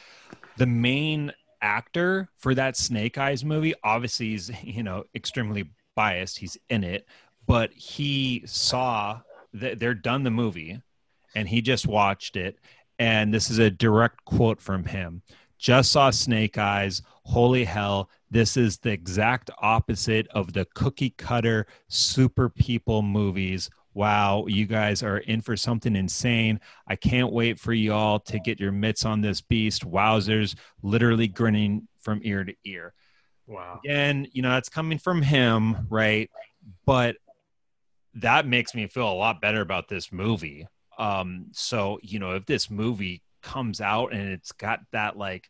The 0.58 0.66
main 0.66 1.34
actor 1.62 2.32
for 2.40 2.56
that 2.56 2.78
Snake 2.78 3.20
Eyes 3.20 3.46
movie, 3.46 3.76
obviously, 3.84 4.30
he's 4.30 4.50
you 4.64 4.82
know 4.82 5.04
extremely 5.14 5.70
biased. 5.96 6.40
He's 6.40 6.58
in 6.68 6.84
it, 6.84 7.06
but 7.46 7.72
he 7.74 8.42
saw 8.48 9.22
that 9.54 9.78
they're 9.78 9.94
done 9.94 10.24
the 10.24 10.32
movie, 10.32 10.82
and 11.36 11.48
he 11.48 11.62
just 11.62 11.86
watched 11.86 12.36
it. 12.38 12.58
And 12.98 13.32
this 13.32 13.52
is 13.52 13.60
a 13.60 13.70
direct 13.70 14.26
quote 14.26 14.60
from 14.60 14.86
him. 14.86 15.22
Just 15.60 15.92
saw 15.92 16.10
Snake 16.10 16.58
Eyes. 16.58 17.04
Holy 17.24 17.66
hell, 17.66 18.10
this 18.32 18.58
is 18.58 18.78
the 18.80 18.92
exact 18.92 19.52
opposite 19.62 20.28
of 20.30 20.54
the 20.54 20.66
cookie 20.74 21.12
cutter 21.18 21.68
super 21.88 22.50
people 22.50 23.02
movies. 23.02 23.70
Wow, 23.94 24.46
you 24.48 24.66
guys 24.66 25.04
are 25.04 25.20
in 25.20 25.42
for 25.42 25.56
something 25.56 25.96
insane. 25.96 26.60
I 26.88 26.98
can't 26.98 27.32
wait 27.32 27.60
for 27.60 27.72
you 27.72 27.94
all 27.94 28.20
to 28.22 28.40
get 28.40 28.60
your 28.60 28.74
mitts 28.74 29.06
on 29.06 29.22
this 29.22 29.40
beast. 29.40 29.90
Wowzers, 29.90 30.56
literally 30.84 31.28
grinning 31.30 31.88
from 32.02 32.20
ear 32.24 32.44
to 32.44 32.54
ear. 32.66 32.94
Wow. 33.48 33.80
Again, 33.86 34.28
you 34.32 34.42
know, 34.42 34.50
that's 34.50 34.70
coming 34.70 34.98
from 34.98 35.22
him, 35.22 35.88
right? 35.90 36.30
But 36.86 37.16
that 38.16 38.48
makes 38.48 38.74
me 38.74 38.88
feel 38.88 39.10
a 39.10 39.14
lot 39.14 39.40
better 39.40 39.62
about 39.62 39.88
this 39.88 40.12
movie. 40.12 40.68
Um, 40.98 41.48
so, 41.52 42.00
you 42.02 42.20
know, 42.20 42.32
if 42.32 42.46
this 42.46 42.70
movie 42.70 43.22
comes 43.44 43.82
out 43.82 44.14
and 44.14 44.30
it's 44.30 44.52
got 44.52 44.80
that 44.92 45.18
like, 45.18 45.50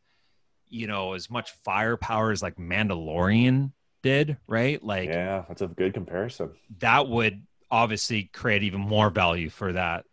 you 0.75 0.87
know, 0.87 1.13
as 1.13 1.29
much 1.29 1.51
firepower 1.63 2.31
as 2.31 2.43
like 2.43 2.57
Mandalorian 2.57 3.71
did, 4.03 4.37
right? 4.45 4.83
Like 4.83 5.07
Yeah, 5.07 5.45
that's 5.47 5.61
a 5.61 5.67
good 5.67 5.93
comparison. 5.93 6.51
that 6.79 7.07
would 7.07 7.41
obviously 7.71 8.29
create 8.33 8.61
even 8.63 8.81
more 8.81 9.09
value 9.09 9.49
for 9.49 9.71
that, 9.73 10.05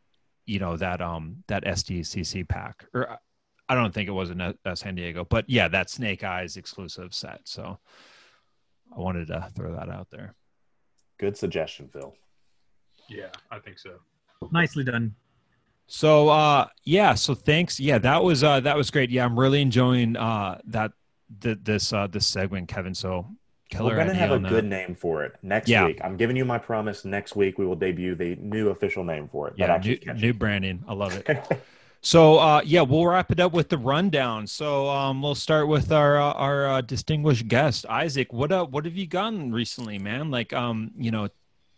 you 0.46 0.60
know, 0.60 0.76
that 0.76 1.00
um 1.02 1.42
that 1.48 1.64
SDCC 1.64 2.48
pack. 2.48 2.86
Or 2.94 3.10
uh, 3.10 3.16
I 3.68 3.74
don't 3.74 3.92
think 3.92 4.08
it 4.08 4.12
was 4.12 4.30
in 4.30 4.40
uh, 4.40 4.52
San 4.74 4.94
Diego, 4.94 5.24
but 5.24 5.48
yeah, 5.48 5.66
that 5.68 5.90
Snake 5.90 6.22
Eyes 6.22 6.56
exclusive 6.56 7.12
set. 7.12 7.40
So 7.44 7.78
I 8.94 9.00
wanted 9.00 9.26
to 9.28 9.48
throw 9.54 9.74
that 9.74 9.88
out 9.88 10.08
there. 10.10 10.34
Good 11.18 11.36
suggestion, 11.36 11.88
Phil. 11.88 12.14
Yeah, 13.08 13.30
I 13.50 13.58
think 13.58 13.78
so. 13.78 13.94
Nicely 14.50 14.84
done. 14.84 15.14
So 15.94 16.30
uh 16.30 16.68
yeah, 16.84 17.12
so 17.12 17.34
thanks. 17.34 17.78
Yeah, 17.78 17.98
that 17.98 18.24
was 18.24 18.42
uh 18.42 18.60
that 18.60 18.78
was 18.78 18.90
great. 18.90 19.10
Yeah, 19.10 19.26
I'm 19.26 19.38
really 19.38 19.60
enjoying 19.60 20.16
uh 20.16 20.58
that 20.68 20.92
th- 21.42 21.58
this 21.62 21.92
uh 21.92 22.06
this 22.06 22.26
segment, 22.26 22.68
Kevin. 22.68 22.94
So 22.94 23.26
killer 23.68 23.90
We're 23.90 23.98
gonna 23.98 24.14
have 24.14 24.30
a 24.32 24.38
that. 24.38 24.48
good 24.48 24.64
name 24.64 24.94
for 24.94 25.22
it 25.22 25.34
next 25.42 25.68
Yeah. 25.68 25.84
week. 25.84 26.00
I'm 26.02 26.16
giving 26.16 26.34
you 26.34 26.46
my 26.46 26.56
promise. 26.56 27.04
Next 27.04 27.36
week 27.36 27.58
we 27.58 27.66
will 27.66 27.76
debut 27.76 28.14
the 28.14 28.36
new 28.36 28.70
official 28.70 29.04
name 29.04 29.28
for 29.28 29.48
it. 29.48 29.54
Yeah, 29.58 29.76
new, 29.84 29.98
new 30.14 30.32
branding. 30.32 30.82
I 30.88 30.94
love 30.94 31.14
it. 31.14 31.28
So 32.04 32.38
uh, 32.38 32.62
yeah, 32.64 32.80
we'll 32.80 33.06
wrap 33.06 33.30
it 33.30 33.38
up 33.38 33.52
with 33.52 33.68
the 33.68 33.78
rundown. 33.78 34.48
So 34.48 34.88
um, 34.88 35.22
we'll 35.22 35.36
start 35.36 35.68
with 35.68 35.92
our 35.92 36.20
uh, 36.20 36.32
our 36.32 36.66
uh, 36.66 36.80
distinguished 36.80 37.46
guest, 37.46 37.86
Isaac. 37.88 38.32
What 38.32 38.50
uh, 38.50 38.66
what 38.66 38.86
have 38.86 38.96
you 38.96 39.06
gotten 39.06 39.52
recently, 39.52 40.00
man? 40.00 40.28
Like 40.28 40.52
um, 40.52 40.90
you 40.98 41.12
know, 41.12 41.28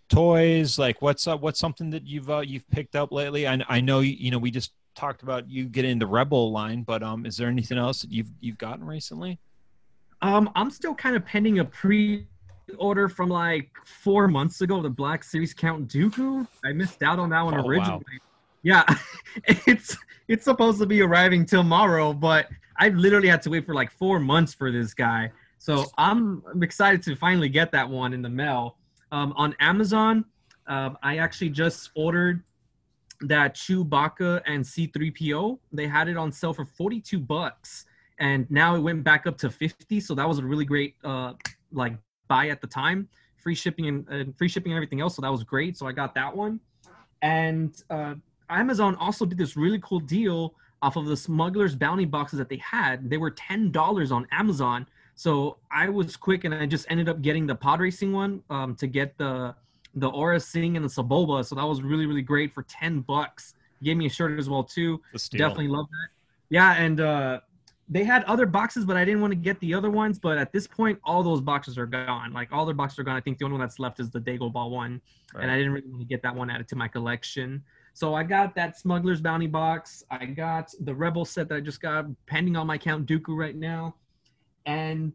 toys. 0.08 0.78
Like 0.78 1.02
what's 1.02 1.26
uh, 1.26 1.36
what's 1.36 1.58
something 1.58 1.90
that 1.90 2.06
you've 2.06 2.30
uh, 2.30 2.40
you've 2.40 2.68
picked 2.70 2.96
up 2.96 3.12
lately? 3.12 3.46
I 3.46 3.60
I 3.68 3.80
know 3.80 4.00
you 4.00 4.30
know 4.30 4.38
we 4.38 4.50
just 4.50 4.72
talked 4.94 5.22
about 5.22 5.48
you 5.48 5.64
getting 5.64 5.92
into 5.92 6.06
Rebel 6.06 6.52
line, 6.52 6.82
but 6.82 7.02
um, 7.02 7.26
is 7.26 7.36
there 7.36 7.48
anything 7.48 7.78
else 7.78 8.02
that 8.02 8.12
you've 8.12 8.30
you've 8.40 8.58
gotten 8.58 8.84
recently? 8.84 9.38
Um, 10.22 10.50
I'm 10.54 10.70
still 10.70 10.94
kind 10.94 11.16
of 11.16 11.26
pending 11.26 11.58
a 11.58 11.64
pre-order 11.64 13.08
from 13.08 13.28
like 13.28 13.70
four 13.84 14.28
months 14.28 14.60
ago. 14.60 14.80
The 14.80 14.88
Black 14.90 15.22
Series 15.24 15.52
Count 15.52 15.88
Dooku. 15.88 16.46
I 16.64 16.72
missed 16.72 17.02
out 17.02 17.18
on 17.18 17.30
that 17.30 17.42
one 17.42 17.54
Oh, 17.54 17.58
wow. 17.58 17.68
originally. 17.68 18.04
Yeah, 18.62 18.84
it's 19.44 19.96
it's 20.28 20.44
supposed 20.44 20.78
to 20.80 20.86
be 20.86 21.02
arriving 21.02 21.44
tomorrow, 21.44 22.12
but 22.12 22.48
I 22.78 22.88
literally 22.88 23.28
had 23.28 23.42
to 23.42 23.50
wait 23.50 23.66
for 23.66 23.74
like 23.74 23.90
four 23.90 24.18
months 24.18 24.54
for 24.54 24.70
this 24.72 24.94
guy. 24.94 25.30
So 25.58 25.84
I'm, 25.96 26.42
I'm 26.50 26.62
excited 26.62 27.02
to 27.04 27.16
finally 27.16 27.48
get 27.48 27.72
that 27.72 27.88
one 27.88 28.12
in 28.12 28.20
the 28.22 28.28
mail. 28.28 28.76
Um, 29.14 29.32
on 29.36 29.54
Amazon, 29.60 30.24
um, 30.66 30.98
I 31.00 31.18
actually 31.18 31.50
just 31.50 31.90
ordered 31.94 32.42
that 33.20 33.54
Chewbacca 33.54 34.42
and 34.44 34.64
C3PO. 34.64 35.56
They 35.72 35.86
had 35.86 36.08
it 36.08 36.16
on 36.16 36.32
sale 36.32 36.52
for 36.52 36.64
42 36.64 37.20
bucks, 37.20 37.86
and 38.18 38.44
now 38.50 38.74
it 38.74 38.80
went 38.80 39.04
back 39.04 39.28
up 39.28 39.38
to 39.38 39.50
50. 39.50 40.00
So 40.00 40.16
that 40.16 40.26
was 40.26 40.40
a 40.40 40.44
really 40.44 40.64
great 40.64 40.96
uh, 41.04 41.34
like 41.70 41.96
buy 42.26 42.48
at 42.48 42.60
the 42.60 42.66
time. 42.66 43.08
Free 43.36 43.54
shipping 43.54 43.86
and, 43.86 44.08
and 44.08 44.36
free 44.36 44.48
shipping 44.48 44.72
and 44.72 44.76
everything 44.76 45.00
else. 45.00 45.14
So 45.14 45.22
that 45.22 45.30
was 45.30 45.44
great. 45.44 45.76
So 45.76 45.86
I 45.86 45.92
got 45.92 46.12
that 46.16 46.34
one, 46.34 46.58
and 47.22 47.80
uh, 47.90 48.14
Amazon 48.50 48.96
also 48.96 49.24
did 49.24 49.38
this 49.38 49.56
really 49.56 49.78
cool 49.78 50.00
deal 50.00 50.56
off 50.82 50.96
of 50.96 51.06
the 51.06 51.16
Smuggler's 51.16 51.76
Bounty 51.76 52.04
boxes 52.04 52.40
that 52.40 52.48
they 52.48 52.56
had. 52.56 53.08
They 53.08 53.18
were 53.18 53.30
ten 53.30 53.70
dollars 53.70 54.10
on 54.10 54.26
Amazon. 54.32 54.88
So 55.14 55.58
I 55.70 55.88
was 55.88 56.16
quick 56.16 56.44
and 56.44 56.54
I 56.54 56.66
just 56.66 56.86
ended 56.90 57.08
up 57.08 57.22
getting 57.22 57.46
the 57.46 57.54
pod 57.54 57.80
racing 57.80 58.12
one 58.12 58.42
um, 58.50 58.74
to 58.76 58.86
get 58.86 59.16
the 59.18 59.54
the 59.96 60.10
Aurra 60.10 60.42
Sing 60.42 60.76
and 60.76 60.84
the 60.84 60.88
Sebulba. 60.88 61.44
So 61.44 61.54
that 61.54 61.64
was 61.64 61.82
really 61.82 62.06
really 62.06 62.22
great 62.22 62.52
for 62.52 62.62
ten 62.64 63.00
bucks. 63.00 63.54
Gave 63.82 63.96
me 63.96 64.06
a 64.06 64.10
shirt 64.10 64.38
as 64.38 64.48
well 64.48 64.64
too. 64.64 65.00
Definitely 65.38 65.68
love 65.68 65.86
that. 65.90 66.08
Yeah, 66.48 66.72
and 66.74 67.00
uh, 67.00 67.40
they 67.88 68.04
had 68.04 68.24
other 68.24 68.46
boxes, 68.46 68.84
but 68.84 68.96
I 68.96 69.04
didn't 69.04 69.20
want 69.20 69.32
to 69.32 69.36
get 69.36 69.60
the 69.60 69.74
other 69.74 69.90
ones. 69.90 70.18
But 70.18 70.38
at 70.38 70.52
this 70.52 70.66
point, 70.66 70.98
all 71.04 71.22
those 71.22 71.40
boxes 71.40 71.78
are 71.78 71.86
gone. 71.86 72.32
Like 72.32 72.50
all 72.50 72.64
their 72.64 72.74
boxes 72.74 72.98
are 72.98 73.02
gone. 73.02 73.16
I 73.16 73.20
think 73.20 73.38
the 73.38 73.44
only 73.44 73.58
one 73.58 73.60
that's 73.60 73.78
left 73.78 74.00
is 74.00 74.10
the 74.10 74.20
Dagobah 74.20 74.70
one, 74.70 75.00
and 75.34 75.50
I 75.50 75.56
didn't 75.56 75.72
really 75.72 75.88
want 75.88 76.00
to 76.00 76.06
get 76.06 76.22
that 76.22 76.34
one 76.34 76.50
added 76.50 76.68
to 76.68 76.76
my 76.76 76.88
collection. 76.88 77.62
So 77.92 78.14
I 78.14 78.24
got 78.24 78.56
that 78.56 78.76
Smuggler's 78.76 79.20
Bounty 79.20 79.46
box. 79.46 80.02
I 80.10 80.26
got 80.26 80.72
the 80.80 80.92
Rebel 80.94 81.24
set 81.24 81.48
that 81.48 81.56
I 81.56 81.60
just 81.60 81.80
got 81.80 82.06
pending 82.26 82.56
on 82.56 82.66
my 82.66 82.76
Count 82.76 83.06
Dooku 83.06 83.36
right 83.36 83.54
now, 83.54 83.94
and 84.66 85.12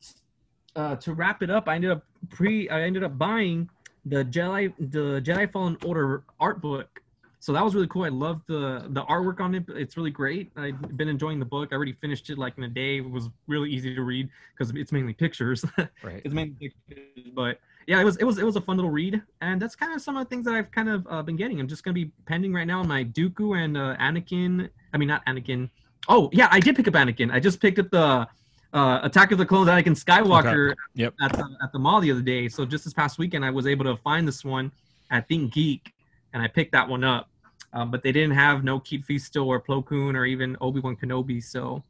uh, 0.75 0.95
to 0.97 1.13
wrap 1.13 1.43
it 1.43 1.49
up, 1.49 1.67
I 1.67 1.75
ended 1.75 1.91
up 1.91 2.03
pre. 2.29 2.69
I 2.69 2.81
ended 2.81 3.03
up 3.03 3.17
buying 3.17 3.69
the 4.05 4.25
Jedi 4.25 4.73
the 4.91 5.21
Jedi 5.21 5.51
Fallen 5.51 5.77
Order 5.85 6.23
art 6.39 6.61
book. 6.61 7.01
So 7.41 7.53
that 7.53 7.63
was 7.63 7.73
really 7.73 7.87
cool. 7.87 8.03
I 8.03 8.09
love 8.09 8.41
the 8.47 8.85
the 8.89 9.03
artwork 9.03 9.39
on 9.39 9.55
it. 9.55 9.63
It's 9.69 9.95
really 9.95 10.11
great. 10.11 10.51
I've 10.57 10.97
been 10.97 11.07
enjoying 11.07 11.39
the 11.39 11.45
book. 11.45 11.69
I 11.71 11.75
already 11.75 11.93
finished 11.93 12.29
it 12.29 12.37
like 12.37 12.57
in 12.57 12.63
a 12.63 12.67
day. 12.67 12.97
It 12.97 13.09
was 13.09 13.29
really 13.47 13.71
easy 13.71 13.95
to 13.95 14.01
read 14.01 14.29
because 14.53 14.73
it's 14.75 14.91
mainly 14.91 15.13
pictures. 15.13 15.63
Right. 16.03 16.21
it's 16.23 16.33
mainly 16.33 16.73
pictures, 16.87 17.31
but 17.33 17.59
yeah, 17.87 17.99
it 17.99 18.03
was 18.03 18.17
it 18.17 18.23
was 18.25 18.37
it 18.37 18.45
was 18.45 18.55
a 18.55 18.61
fun 18.61 18.75
little 18.77 18.91
read, 18.91 19.21
and 19.41 19.61
that's 19.61 19.75
kind 19.75 19.93
of 19.93 20.01
some 20.01 20.15
of 20.17 20.25
the 20.25 20.29
things 20.29 20.45
that 20.45 20.53
I've 20.53 20.69
kind 20.71 20.89
of 20.89 21.07
uh, 21.09 21.23
been 21.23 21.37
getting. 21.37 21.59
I'm 21.59 21.67
just 21.67 21.83
gonna 21.83 21.93
be 21.93 22.11
pending 22.25 22.53
right 22.53 22.67
now 22.67 22.81
on 22.81 22.87
my 22.87 23.03
Dooku 23.03 23.57
and 23.57 23.77
uh, 23.77 23.95
Anakin. 23.97 24.69
I 24.93 24.97
mean, 24.97 25.07
not 25.07 25.25
Anakin. 25.25 25.69
Oh 26.07 26.29
yeah, 26.33 26.49
I 26.51 26.59
did 26.59 26.75
pick 26.75 26.87
up 26.87 26.93
Anakin. 26.93 27.31
I 27.33 27.39
just 27.39 27.59
picked 27.59 27.79
up 27.79 27.89
the 27.89 28.27
uh, 28.73 28.99
Attack 29.03 29.31
of 29.31 29.37
the 29.37 29.45
Clones 29.45 29.69
Anakin 29.69 29.97
Skywalker 30.01 30.73
Yep. 30.95 31.13
at 31.21 31.33
the, 31.33 31.57
at 31.63 31.71
the 31.71 31.79
mall 31.79 32.01
the 32.01 32.11
other 32.11 32.21
day. 32.21 32.47
So 32.49 32.65
just 32.65 32.83
this 32.83 32.93
past 32.93 33.17
weekend, 33.17 33.43
I 33.43 33.49
was 33.49 33.65
able 33.67 33.85
to 33.85 33.95
find 33.97 34.27
this 34.27 34.45
one 34.45 34.71
at 35.11 35.27
Think 35.27 35.53
Geek, 35.53 35.91
and 36.33 36.41
I 36.43 36.47
picked 36.47 36.71
that 36.73 36.87
one 36.87 37.03
up. 37.03 37.29
Um, 37.73 37.91
but 37.91 38.01
they 38.01 38.11
didn't 38.11 38.35
have 38.35 38.63
no 38.63 38.79
Fisto 38.79 39.45
or 39.45 39.61
Plo 39.61 39.85
Koon 39.85 40.15
or 40.15 40.25
even 40.25 40.57
Obi 40.59 40.79
Wan 40.79 40.95
Kenobi, 40.95 41.43
so 41.43 41.83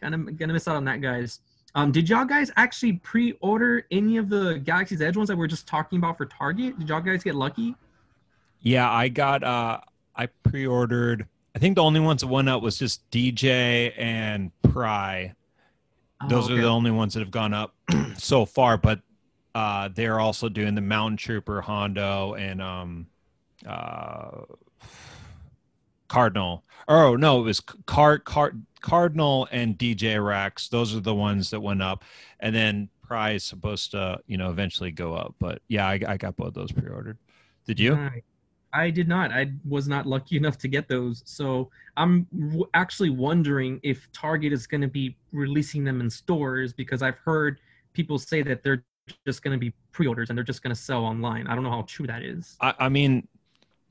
kind 0.00 0.14
of 0.14 0.38
gonna 0.38 0.54
miss 0.54 0.66
out 0.66 0.76
on 0.76 0.84
that, 0.86 1.02
guys. 1.02 1.40
Um, 1.74 1.92
did 1.92 2.08
y'all 2.08 2.24
guys 2.24 2.50
actually 2.56 2.94
pre-order 2.94 3.86
any 3.90 4.16
of 4.16 4.28
the 4.30 4.58
Galaxy's 4.64 5.00
Edge 5.02 5.16
ones 5.16 5.28
that 5.28 5.36
we 5.36 5.44
are 5.44 5.48
just 5.48 5.66
talking 5.68 5.98
about 5.98 6.16
for 6.16 6.24
Target? 6.26 6.78
Did 6.78 6.88
y'all 6.88 7.00
guys 7.02 7.22
get 7.22 7.34
lucky? 7.34 7.74
Yeah, 8.62 8.90
I 8.90 9.08
got 9.08 9.44
uh 9.44 9.80
I 10.16 10.26
pre-ordered 10.42 11.26
I 11.54 11.58
think 11.58 11.74
the 11.76 11.82
only 11.82 12.00
ones 12.00 12.22
that 12.22 12.28
went 12.28 12.48
out 12.48 12.62
was 12.62 12.78
just 12.78 13.08
DJ 13.10 13.92
and 13.98 14.50
Pry. 14.62 15.34
Those 16.28 16.50
Oh, 16.50 16.54
are 16.54 16.56
the 16.56 16.66
only 16.68 16.90
ones 16.90 17.14
that 17.14 17.20
have 17.20 17.30
gone 17.30 17.54
up 17.54 17.74
so 18.16 18.44
far, 18.44 18.76
but 18.76 19.00
uh 19.54 19.88
they're 19.92 20.20
also 20.20 20.48
doing 20.48 20.74
the 20.74 20.80
Mountain 20.80 21.16
Trooper 21.16 21.60
Hondo 21.60 22.34
and 22.34 22.60
um 22.62 23.06
uh 23.66 24.42
Cardinal. 26.08 26.64
Oh 26.88 27.16
no, 27.16 27.40
it 27.40 27.44
was 27.44 27.60
Card 27.60 28.24
Card 28.24 28.64
Cardinal 28.80 29.48
and 29.52 29.78
DJ 29.78 30.24
Rex. 30.24 30.68
Those 30.68 30.94
are 30.96 31.00
the 31.00 31.14
ones 31.14 31.50
that 31.50 31.60
went 31.60 31.82
up, 31.82 32.04
and 32.40 32.54
then 32.54 32.88
Prize 33.02 33.44
supposed 33.44 33.92
to 33.92 34.20
you 34.26 34.36
know 34.36 34.50
eventually 34.50 34.90
go 34.90 35.14
up. 35.14 35.34
But 35.38 35.62
yeah, 35.68 35.86
I, 35.86 36.00
I 36.06 36.16
got 36.16 36.36
both 36.36 36.54
those 36.54 36.72
pre-ordered. 36.72 37.18
Did 37.66 37.78
you? 37.78 37.94
I 38.72 38.90
did 38.90 39.08
not. 39.08 39.32
I 39.32 39.52
was 39.68 39.88
not 39.88 40.06
lucky 40.06 40.36
enough 40.36 40.56
to 40.58 40.68
get 40.68 40.88
those. 40.88 41.22
So 41.26 41.70
I'm 41.96 42.26
w- 42.50 42.66
actually 42.74 43.10
wondering 43.10 43.80
if 43.82 44.10
Target 44.12 44.52
is 44.52 44.66
going 44.66 44.80
to 44.82 44.88
be 44.88 45.16
releasing 45.32 45.82
them 45.84 46.00
in 46.00 46.08
stores 46.10 46.72
because 46.72 47.02
I've 47.02 47.18
heard 47.18 47.60
people 47.92 48.18
say 48.18 48.42
that 48.42 48.62
they're 48.62 48.84
just 49.26 49.42
going 49.42 49.52
to 49.52 49.58
be 49.58 49.72
pre-orders 49.90 50.28
and 50.30 50.38
they're 50.38 50.44
just 50.44 50.62
going 50.62 50.74
to 50.74 50.80
sell 50.80 51.04
online. 51.04 51.48
I 51.48 51.54
don't 51.56 51.64
know 51.64 51.70
how 51.70 51.82
true 51.88 52.06
that 52.06 52.22
is. 52.22 52.56
I, 52.60 52.74
I 52.78 52.88
mean, 52.88 53.26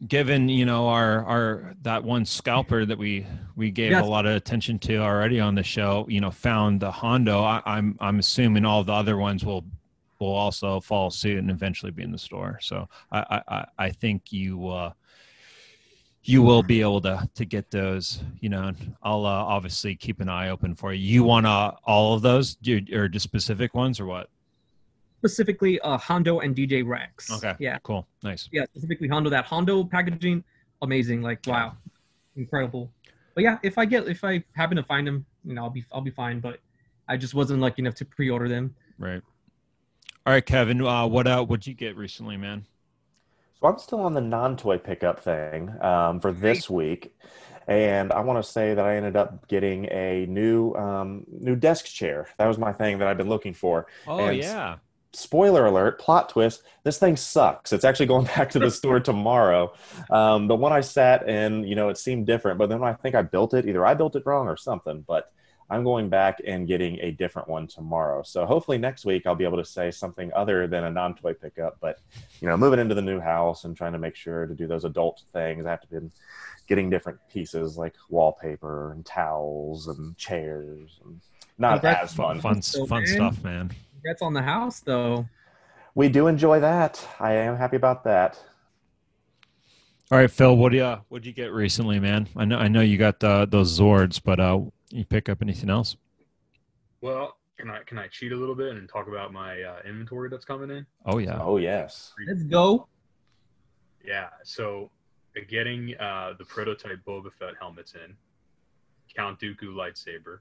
given 0.08 0.48
you 0.48 0.66
know 0.66 0.88
our 0.88 1.26
our 1.26 1.76
that 1.82 2.02
one 2.06 2.24
scalper 2.24 2.86
that 2.86 2.98
we 2.98 3.26
we 3.58 3.70
gave 3.70 3.92
Yes. 3.92 4.02
a 4.02 4.08
lot 4.08 4.26
of 4.26 4.34
attention 4.34 4.80
to 4.80 4.96
already 5.00 5.42
on 5.42 5.56
the 5.56 5.64
show, 5.64 6.06
you 6.08 6.22
know, 6.22 6.32
found 6.32 6.80
the 6.80 6.90
Hondo. 6.90 7.42
I, 7.44 7.62
I'm 7.66 7.98
I'm 8.00 8.20
assuming 8.20 8.64
all 8.64 8.84
the 8.86 8.94
other 8.94 9.18
ones 9.18 9.44
will 9.44 9.66
will 10.20 10.34
also 10.36 10.80
follow 10.80 11.10
suit 11.10 11.38
and 11.38 11.50
eventually 11.50 11.92
be 11.92 12.04
in 12.04 12.12
the 12.12 12.18
store. 12.18 12.60
So 12.62 12.88
I 13.12 13.42
I, 13.48 13.66
I- 13.78 13.90
think 13.92 14.32
you. 14.32 14.68
uh 14.68 14.92
you 16.24 16.42
will 16.44 16.62
be 16.62 16.82
able 16.82 17.00
to 17.00 17.28
to 17.34 17.46
get 17.46 17.72
those 17.72 18.22
you 18.42 18.50
know 18.50 18.74
i'll 19.04 19.26
uh, 19.26 19.30
obviously 19.56 19.96
keep 19.96 20.20
an 20.20 20.28
eye 20.28 20.50
open 20.50 20.76
for 20.76 20.94
you 20.94 21.02
you 21.14 21.24
want 21.24 21.46
uh, 21.48 21.72
all 21.86 22.14
of 22.14 22.22
those 22.22 22.56
Do- 22.56 22.86
or 22.94 23.08
just 23.08 23.24
specific 23.24 23.74
ones 23.74 24.00
or 24.02 24.06
what 24.06 24.30
Specifically, 25.20 25.80
uh, 25.82 25.98
Hondo 25.98 26.40
and 26.40 26.56
DJ 26.56 26.86
Rex. 26.86 27.32
okay 27.32 27.56
Yeah. 27.60 27.78
cool 27.84 28.06
nice 28.22 28.50
Yeah. 28.52 28.66
Specifically, 28.66 29.08
Hondo. 29.08 29.30
That 29.30 29.46
Hondo 29.46 29.84
packaging, 29.86 30.44
amazing. 30.82 31.22
Like, 31.22 31.40
wow, 31.48 31.78
incredible. 32.36 32.92
But 33.34 33.44
yeah, 33.46 33.58
if 33.64 33.78
I 33.78 33.86
get 33.86 34.08
if 34.08 34.24
I 34.24 34.44
happen 34.54 34.76
to 34.78 34.84
find 34.84 35.08
them, 35.08 35.26
you 35.46 35.54
know, 35.56 35.64
I'll 35.64 35.70
be 35.70 35.84
I'll 35.92 36.02
be 36.02 36.12
fine. 36.12 36.40
But 36.42 36.60
I 37.08 37.16
just 37.18 37.34
wasn't 37.34 37.60
lucky 37.62 37.82
enough 37.82 37.96
to 37.96 38.06
pre-order 38.06 38.48
them. 38.50 38.76
right 38.98 39.22
all 40.26 40.34
right 40.34 40.46
kevin 40.46 40.82
uh 40.86 41.08
what 41.08 41.28
uh 41.28 41.44
what'd 41.44 41.66
you 41.68 41.74
get 41.74 41.96
recently 41.98 42.38
man 42.38 42.66
So 43.62 43.68
I'm 43.68 43.78
still 43.80 44.00
on 44.02 44.14
the 44.14 44.22
non-toy 44.22 44.78
pickup 44.78 45.20
thing 45.20 45.74
um, 45.82 46.20
for 46.22 46.32
this 46.32 46.70
week, 46.70 47.14
and 47.68 48.12
I 48.14 48.22
want 48.22 48.44
to 48.44 48.50
say 48.50 48.74
that 48.74 48.86
I 48.86 48.96
ended 48.96 49.16
up 49.18 49.48
getting 49.50 49.86
a 49.92 50.26
new 50.28 50.74
um, 50.76 51.26
new 51.30 51.56
desk 51.56 51.86
chair. 51.86 52.30
That 52.38 52.48
was 52.48 52.58
my 52.58 52.72
thing 52.72 53.00
that 53.00 53.08
I've 53.08 53.18
been 53.18 53.28
looking 53.30 53.54
for. 53.54 53.88
oh 54.08 54.30
And 54.30 54.38
yeah 54.38 54.78
Spoiler 55.12 55.66
alert! 55.66 56.00
Plot 56.00 56.30
twist: 56.30 56.62
This 56.84 57.00
thing 57.00 57.18
sucks. 57.18 57.74
It's 57.74 57.84
actually 57.84 58.06
going 58.06 58.26
back 58.36 58.52
to 58.52 58.60
the 58.60 58.70
store 58.70 59.00
tomorrow. 59.00 59.74
Um, 60.12 60.48
the 60.48 60.56
one 60.56 60.72
I 60.72 60.82
sat 60.82 61.28
in, 61.28 61.64
you 61.64 61.76
know, 61.76 61.90
it 61.90 61.98
seemed 61.98 62.28
different, 62.28 62.60
but 62.60 62.70
then 62.70 62.84
I 62.84 62.94
think 62.94 63.16
I 63.16 63.24
built 63.24 63.56
it. 63.56 63.68
Either 63.68 63.86
I 63.86 63.96
built 63.96 64.16
it 64.16 64.24
wrong 64.26 64.48
or 64.48 64.56
something. 64.56 65.04
But 65.08 65.32
I'm 65.70 65.84
going 65.84 66.10
back 66.10 66.40
and 66.46 66.68
getting 66.68 67.00
a 67.00 67.12
different 67.12 67.48
one 67.48 67.68
tomorrow. 67.68 68.24
So 68.24 68.46
hopefully 68.46 68.78
next 68.78 69.06
week 69.06 69.28
I'll 69.28 69.36
be 69.36 69.44
able 69.44 69.58
to 69.58 69.66
say 69.66 69.92
something 69.92 70.32
other 70.34 70.68
than 70.68 70.84
a 70.86 70.90
non-toy 70.90 71.34
pickup. 71.34 71.78
But 71.80 72.00
you 72.42 72.48
know, 72.48 72.58
moving 72.58 72.80
into 72.80 72.96
the 72.96 73.02
new 73.02 73.20
house 73.20 73.66
and 73.66 73.78
trying 73.78 73.94
to 73.94 74.00
make 74.00 74.16
sure 74.16 74.46
to 74.48 74.56
do 74.56 74.68
those 74.68 74.86
adult 74.86 75.22
things, 75.34 75.66
I 75.66 75.70
have 75.72 75.82
to 75.82 75.88
be 75.88 76.10
getting 76.68 76.90
different 76.90 77.20
pieces 77.32 77.78
like 77.78 77.96
wallpaper 78.10 78.92
and 78.94 79.06
towels 79.06 79.88
and 79.88 80.18
chairs. 80.18 81.00
And 81.06 81.20
not 81.58 81.74
Congrats. 81.82 82.12
as 82.12 82.14
fun. 82.16 82.40
fun 82.42 82.62
So, 82.62 82.86
fun 82.86 83.04
man. 83.04 83.08
stuff 83.14 83.44
man 83.44 83.72
That's 84.04 84.22
on 84.22 84.34
the 84.34 84.42
house, 84.42 84.80
though. 84.80 85.28
We 85.96 86.08
do 86.10 86.28
enjoy 86.28 86.60
that. 86.62 87.06
I 87.20 87.34
am 87.34 87.58
happy 87.58 87.76
about 87.76 88.04
that. 88.06 88.40
all 90.12 90.18
right 90.18 90.32
phil 90.32 90.56
what 90.58 90.72
do 90.72 90.78
you 90.78 90.98
what'd 91.10 91.26
you 91.26 91.34
get 91.34 91.52
recently 91.52 92.00
man 92.00 92.28
i 92.36 92.44
know 92.46 92.58
i 92.58 92.68
know 92.68 92.82
you 92.82 92.98
got 92.98 93.24
uh, 93.24 93.46
those 93.46 93.78
zords 93.80 94.20
but 94.24 94.40
uh 94.40 94.60
you 94.90 95.06
pick 95.06 95.30
up 95.30 95.42
anything 95.42 95.70
else 95.70 95.96
Well, 97.02 97.38
can 97.58 97.70
I 97.70 97.84
can 97.84 97.98
I 97.98 98.08
cheat 98.08 98.32
a 98.32 98.36
little 98.36 98.56
bit 98.56 98.76
and 98.76 98.88
talk 98.90 99.08
about 99.08 99.32
my 99.34 99.62
uh, 99.62 99.80
inventory 99.86 100.30
that's 100.30 100.46
coming 100.46 100.70
in? 100.70 100.86
oh 101.06 101.18
yeah 101.18 101.40
Oh 101.42 101.58
yes. 101.58 102.14
Let's 102.28 102.44
go. 102.44 102.88
Yeah, 104.04 104.30
so 104.44 104.90
uh, 105.38 105.42
getting 105.48 105.94
uh, 106.00 106.34
the 106.38 106.46
prototype 106.46 107.00
Boba 107.06 107.32
Fett 107.38 107.54
helmets 107.60 107.94
in, 107.94 108.16
Count 109.16 109.40
Dooku 109.40 109.74
lightsaber, 109.76 110.40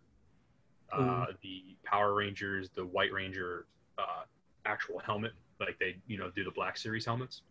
uh, 0.92 1.26
the 1.42 1.76
Power 1.84 2.14
Rangers, 2.14 2.70
the 2.74 2.86
White 2.86 3.12
Ranger 3.12 3.66
uh, 3.98 4.22
actual 4.64 5.00
helmet, 5.00 5.32
like 5.60 5.76
they 5.78 5.96
you 6.06 6.18
know 6.18 6.30
do 6.34 6.44
the 6.44 6.52
Black 6.52 6.76
Series 6.78 7.04
helmets, 7.04 7.42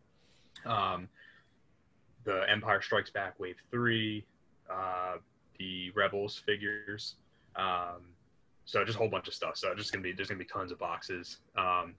um, 0.65 1.07
the 2.23 2.49
Empire 2.49 2.81
Strikes 2.81 3.09
Back 3.11 3.37
Wave 3.39 3.57
Three, 3.69 4.25
uh, 4.71 5.17
the 5.59 5.91
Rebels 5.91 6.41
figures. 6.45 7.15
Um, 7.55 8.13
so 8.65 8.83
just 8.83 8.97
a 8.97 8.99
whole 8.99 9.09
bunch 9.09 9.27
of 9.27 9.33
stuff. 9.33 9.57
So 9.57 9.73
just 9.75 9.91
gonna 9.91 10.03
be 10.03 10.13
there's 10.13 10.27
gonna 10.27 10.39
be 10.39 10.45
tons 10.45 10.71
of 10.71 10.79
boxes. 10.79 11.39
Um, 11.57 11.95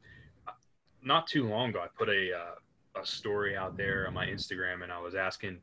not 1.02 1.26
too 1.26 1.48
long 1.48 1.70
ago, 1.70 1.80
I 1.80 1.86
put 1.97 2.09
a 2.09 2.32
uh, 2.35 3.01
a 3.01 3.06
story 3.06 3.56
out 3.56 3.76
there 3.76 4.06
on 4.06 4.14
my 4.14 4.26
Instagram, 4.26 4.82
and 4.82 4.93
I 4.93 5.01
was 5.01 5.14
asking, 5.14 5.59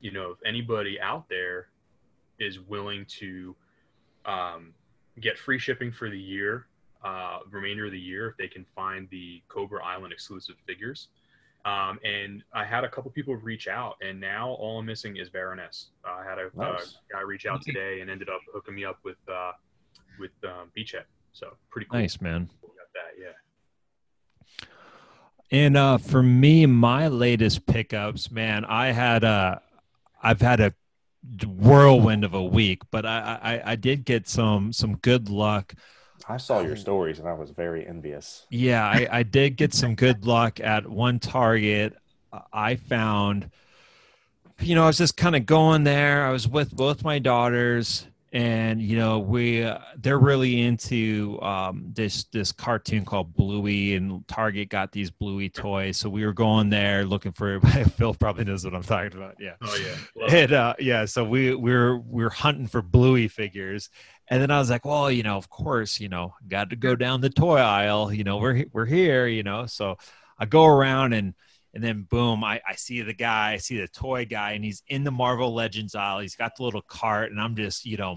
you 0.00 0.12
know, 0.12 0.30
if 0.30 0.38
anybody 0.44 1.00
out 1.00 1.28
there 1.28 1.68
is 2.38 2.60
willing 2.60 3.06
to 3.20 3.56
um, 4.26 4.74
get 5.20 5.38
free 5.38 5.58
shipping 5.58 5.92
for 5.92 6.10
the 6.10 6.18
year, 6.18 6.66
uh, 7.04 7.38
remainder 7.50 7.86
of 7.86 7.92
the 7.92 8.00
year, 8.00 8.28
if 8.28 8.36
they 8.36 8.48
can 8.48 8.64
find 8.74 9.08
the 9.10 9.42
Cobra 9.48 9.84
Island 9.84 10.12
exclusive 10.12 10.56
figures. 10.66 11.08
Um, 11.64 11.98
and 12.04 12.42
I 12.52 12.64
had 12.64 12.84
a 12.84 12.88
couple 12.88 13.10
people 13.10 13.34
reach 13.36 13.68
out, 13.68 13.96
and 14.06 14.20
now 14.20 14.50
all 14.50 14.80
I'm 14.80 14.86
missing 14.86 15.16
is 15.16 15.30
Baroness. 15.30 15.88
Uh, 16.06 16.12
I 16.20 16.24
had 16.24 16.38
a 16.38 16.46
uh, 16.60 16.80
guy 17.10 17.22
reach 17.22 17.46
out 17.46 17.62
today 17.62 18.00
and 18.00 18.10
ended 18.10 18.28
up 18.28 18.40
hooking 18.52 18.74
me 18.74 18.84
up 18.84 18.98
with 19.02 19.16
uh, 19.32 19.52
with 20.18 20.32
um, 20.44 20.70
Beachhead. 20.76 21.04
So 21.32 21.56
pretty 21.70 21.86
cool. 21.90 22.00
nice 22.00 22.20
man 22.20 22.50
got 22.84 22.92
that, 22.94 23.14
yeah. 23.20 24.66
And 25.50 25.76
uh, 25.76 25.98
for 25.98 26.22
me, 26.22 26.66
my 26.66 27.08
latest 27.08 27.66
pickups, 27.66 28.30
man, 28.30 28.64
I 28.64 28.92
had 28.92 29.24
a, 29.24 29.60
I've 30.22 30.40
had 30.40 30.60
a 30.60 30.74
whirlwind 31.46 32.24
of 32.24 32.34
a 32.34 32.42
week, 32.42 32.82
but 32.90 33.06
I, 33.06 33.38
I, 33.42 33.72
I 33.72 33.76
did 33.76 34.04
get 34.04 34.28
some 34.28 34.72
some 34.72 34.96
good 34.96 35.28
luck. 35.28 35.74
I 36.28 36.36
saw 36.38 36.60
your 36.60 36.72
um, 36.72 36.76
stories 36.78 37.18
and 37.18 37.28
I 37.28 37.34
was 37.34 37.50
very 37.50 37.86
envious. 37.86 38.46
Yeah, 38.50 38.84
I, 38.84 39.06
I 39.10 39.22
did 39.22 39.56
get 39.56 39.74
some 39.74 39.94
good 39.94 40.24
luck 40.26 40.60
at 40.60 40.88
one 40.88 41.18
target. 41.18 41.96
I 42.52 42.76
found, 42.76 43.50
you 44.60 44.74
know, 44.74 44.84
I 44.84 44.86
was 44.86 44.98
just 44.98 45.16
kind 45.16 45.36
of 45.36 45.46
going 45.46 45.84
there. 45.84 46.26
I 46.26 46.30
was 46.30 46.48
with 46.48 46.74
both 46.74 47.04
my 47.04 47.18
daughters, 47.18 48.06
and 48.34 48.82
you 48.82 48.98
know 48.98 49.20
we 49.20 49.62
uh, 49.62 49.78
they're 49.96 50.18
really 50.18 50.62
into 50.62 51.38
um, 51.40 51.84
this 51.92 52.24
this 52.24 52.50
cartoon 52.50 53.04
called 53.04 53.32
Bluey, 53.34 53.94
and 53.94 54.26
Target 54.26 54.68
got 54.68 54.90
these 54.90 55.08
Bluey 55.08 55.48
toys, 55.48 55.96
so 55.96 56.10
we 56.10 56.26
were 56.26 56.32
going 56.32 56.68
there 56.68 57.04
looking 57.04 57.30
for. 57.30 57.60
Phil 57.96 58.12
probably 58.12 58.44
knows 58.44 58.64
what 58.64 58.74
I'm 58.74 58.82
talking 58.82 59.16
about. 59.16 59.36
Yeah. 59.38 59.54
Oh 59.62 59.76
yeah. 59.76 59.94
Love. 60.20 60.34
And 60.34 60.52
uh, 60.52 60.74
yeah, 60.80 61.04
so 61.04 61.24
we 61.24 61.54
we 61.54 61.72
were 61.72 61.98
we 62.00 62.24
were 62.24 62.30
hunting 62.30 62.66
for 62.66 62.82
Bluey 62.82 63.28
figures, 63.28 63.88
and 64.28 64.42
then 64.42 64.50
I 64.50 64.58
was 64.58 64.68
like, 64.68 64.84
well, 64.84 65.12
you 65.12 65.22
know, 65.22 65.36
of 65.36 65.48
course, 65.48 66.00
you 66.00 66.08
know, 66.08 66.34
got 66.48 66.70
to 66.70 66.76
go 66.76 66.96
down 66.96 67.20
the 67.20 67.30
toy 67.30 67.58
aisle. 67.58 68.12
You 68.12 68.24
know, 68.24 68.38
we're 68.38 68.64
we're 68.72 68.84
here, 68.84 69.28
you 69.28 69.44
know. 69.44 69.66
So 69.66 69.96
I 70.40 70.46
go 70.46 70.66
around 70.66 71.12
and 71.12 71.34
and 71.74 71.82
then 71.82 72.02
boom, 72.08 72.42
I, 72.44 72.60
I 72.68 72.74
see 72.76 73.02
the 73.02 73.12
guy, 73.12 73.52
I 73.52 73.56
see 73.58 73.78
the 73.80 73.88
toy 73.88 74.24
guy, 74.24 74.52
and 74.52 74.64
he's 74.64 74.82
in 74.88 75.04
the 75.04 75.10
Marvel 75.10 75.52
Legends 75.52 75.94
aisle. 75.94 76.20
He's 76.20 76.36
got 76.36 76.56
the 76.56 76.62
little 76.62 76.82
cart, 76.82 77.30
and 77.32 77.40
I'm 77.40 77.56
just, 77.56 77.84
you 77.84 77.96
know, 77.96 78.16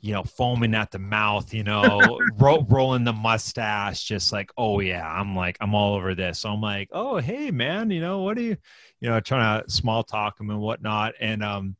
you 0.00 0.12
know, 0.12 0.22
foaming 0.22 0.74
at 0.74 0.90
the 0.92 0.98
mouth, 0.98 1.52
you 1.52 1.64
know, 1.64 2.20
ro- 2.38 2.64
rolling 2.68 3.04
the 3.04 3.12
mustache, 3.12 4.04
just 4.04 4.32
like, 4.32 4.50
oh 4.56 4.80
yeah, 4.80 5.06
I'm 5.08 5.34
like, 5.34 5.56
I'm 5.60 5.74
all 5.74 5.94
over 5.96 6.14
this. 6.14 6.38
So 6.40 6.50
I'm 6.50 6.60
like, 6.60 6.88
oh 6.92 7.16
hey 7.18 7.50
man, 7.50 7.90
you 7.90 8.00
know, 8.00 8.20
what 8.22 8.38
are 8.38 8.42
you, 8.42 8.56
you 9.00 9.08
know, 9.08 9.18
trying 9.20 9.62
to 9.64 9.70
small 9.70 10.04
talk 10.04 10.38
him 10.40 10.50
and 10.50 10.60
whatnot, 10.60 11.14
and 11.20 11.42
um, 11.42 11.76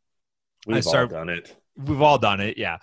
We've 0.67 0.79
I 0.79 0.81
start- 0.81 1.13
all 1.13 1.19
done 1.21 1.29
it. 1.29 1.57
we've 1.77 2.03
all 2.03 2.19
done 2.19 2.41
it 2.41 2.59
yeah 2.59 2.79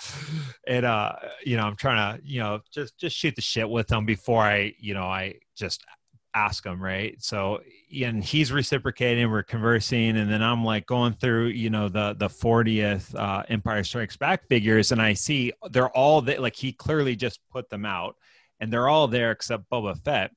and 0.66 0.86
uh 0.86 1.12
you 1.46 1.58
know 1.58 1.64
i'm 1.64 1.76
trying 1.76 2.18
to 2.18 2.26
you 2.26 2.40
know 2.40 2.62
just 2.72 2.98
just 2.98 3.14
shoot 3.18 3.36
the 3.36 3.42
shit 3.42 3.70
with 3.70 3.92
him 3.92 4.06
before 4.06 4.42
i 4.42 4.74
you 4.80 4.94
know 4.94 5.04
i 5.04 5.34
just 5.54 5.84
ask 6.36 6.66
him 6.66 6.82
right? 6.82 7.16
So 7.24 7.62
and 8.04 8.24
he's 8.24 8.52
reciprocating 8.52 9.32
we're 9.32 9.44
conversing 9.44 10.18
and 10.18 10.30
then 10.30 10.42
i'm 10.44 10.66
like 10.66 10.86
going 10.86 11.14
through 11.14 11.48
you 11.48 11.70
know 11.70 11.88
the 11.88 12.14
the 12.20 12.28
40th 12.28 13.16
uh 13.16 13.44
empire 13.48 13.84
strikes 13.84 14.18
back 14.18 14.46
figures 14.50 14.92
and 14.92 15.02
i 15.02 15.14
see 15.14 15.54
they're 15.72 15.90
all 15.90 16.22
there 16.22 16.40
like 16.42 16.56
he 16.56 16.74
clearly 16.74 17.16
just 17.16 17.40
put 17.52 17.70
them 17.70 17.86
out 17.86 18.18
and 18.60 18.72
they're 18.72 18.90
all 18.90 19.08
there 19.08 19.32
except 19.32 19.70
boba 19.70 19.98
fett. 20.04 20.32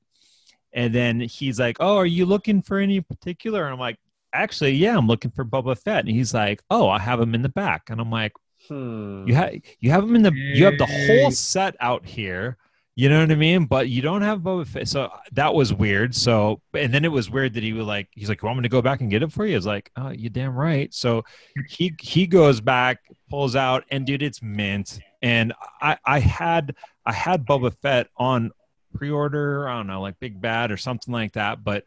And 0.71 0.93
then 0.93 1.19
he's 1.19 1.59
like 1.59 1.77
oh 1.79 1.97
are 1.97 2.05
you 2.05 2.25
looking 2.25 2.61
for 2.61 2.77
any 2.77 3.01
particular? 3.01 3.63
And 3.63 3.73
i'm 3.73 3.79
like 3.79 3.97
actually 4.31 4.71
yeah 4.73 4.97
i'm 4.97 5.07
looking 5.07 5.31
for 5.31 5.43
boba 5.43 5.77
fett. 5.77 6.05
And 6.05 6.09
he's 6.09 6.33
like 6.33 6.61
oh 6.69 6.87
i 6.87 6.99
have 6.99 7.19
him 7.19 7.35
in 7.35 7.41
the 7.41 7.49
back. 7.49 7.89
And 7.89 7.99
i'm 7.99 8.11
like 8.11 8.33
Hmm. 8.67 9.25
you 9.25 9.35
have 9.35 9.53
you 9.79 9.89
have 9.89 10.05
them 10.05 10.15
in 10.15 10.21
the 10.21 10.33
you 10.33 10.65
have 10.65 10.77
the 10.77 10.85
whole 10.85 11.31
set 11.31 11.75
out 11.79 12.05
here. 12.05 12.57
You 12.99 13.07
know 13.07 13.21
what 13.21 13.31
I 13.31 13.35
mean? 13.35 13.63
But 13.63 13.87
you 13.87 14.01
don't 14.01 14.23
have 14.23 14.39
Boba 14.39 14.67
Fett. 14.67 14.85
So 14.89 15.09
that 15.31 15.53
was 15.53 15.73
weird. 15.73 16.13
So 16.13 16.59
and 16.73 16.93
then 16.93 17.05
it 17.05 17.11
was 17.13 17.29
weird 17.29 17.53
that 17.53 17.63
he 17.63 17.71
was 17.71 17.85
like, 17.85 18.09
he's 18.11 18.27
like, 18.27 18.41
"You 18.41 18.47
want 18.47 18.59
me 18.59 18.63
to 18.63 18.67
go 18.67 18.81
back 18.81 18.99
and 18.99 19.09
get 19.09 19.23
it 19.23 19.31
for 19.31 19.45
you?" 19.45 19.55
Was 19.55 19.65
like, 19.65 19.89
"Oh, 19.95 20.09
you 20.09 20.29
damn 20.29 20.53
right." 20.53 20.93
So 20.93 21.23
he 21.69 21.95
he 22.01 22.27
goes 22.27 22.59
back, 22.59 22.97
pulls 23.29 23.55
out, 23.55 23.85
and 23.89 24.05
dude, 24.05 24.21
it's 24.21 24.41
mint. 24.41 24.99
And 25.21 25.53
I 25.81 25.97
I 26.03 26.19
had 26.19 26.75
I 27.05 27.13
had 27.13 27.45
Boba 27.45 27.73
Fett 27.73 28.07
on 28.17 28.51
pre-order. 28.93 29.69
I 29.69 29.77
don't 29.77 29.87
know, 29.87 30.01
like 30.01 30.19
Big 30.19 30.41
Bad 30.41 30.69
or 30.69 30.75
something 30.75 31.13
like 31.13 31.31
that. 31.35 31.63
But 31.63 31.85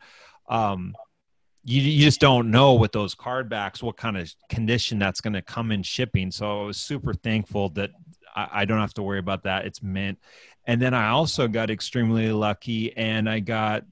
um, 0.49 0.95
you, 1.63 1.83
you 1.83 2.05
just 2.07 2.21
don't 2.21 2.51
know 2.51 2.73
with 2.73 2.93
those 2.93 3.15
card 3.15 3.51
backs 3.51 3.83
what 3.83 3.99
kind 3.99 4.17
of 4.17 4.33
condition 4.49 4.99
that's 4.99 5.21
going 5.21 5.35
to 5.35 5.43
come 5.43 5.73
in 5.73 5.83
shipping. 5.83 6.31
So 6.31 6.63
I 6.63 6.65
was 6.65 6.79
super 6.79 7.13
thankful 7.13 7.69
that 7.71 7.91
I, 8.35 8.49
I 8.53 8.65
don't 8.65 8.81
have 8.81 8.95
to 8.95 9.03
worry 9.03 9.19
about 9.19 9.43
that. 9.45 9.67
It's 9.67 9.83
mint. 9.83 10.19
And 10.67 10.81
then 10.81 10.95
I 10.95 11.09
also 11.09 11.49
got 11.49 11.71
extremely 11.71 12.31
lucky 12.31 12.97
and 12.97 13.29
I 13.29 13.41
got 13.41 13.85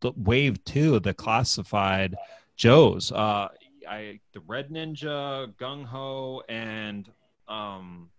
the 0.00 0.12
wave 0.16 0.64
two, 0.64 0.96
of 0.96 1.02
the 1.02 1.14
classified 1.14 2.16
Joes. 2.56 3.12
Uh, 3.12 3.48
I 3.88 4.20
the 4.32 4.40
Red 4.40 4.70
Ninja, 4.70 5.52
Gung 5.54 5.84
Ho, 5.84 6.42
and 6.48 7.10
um, 7.48 8.10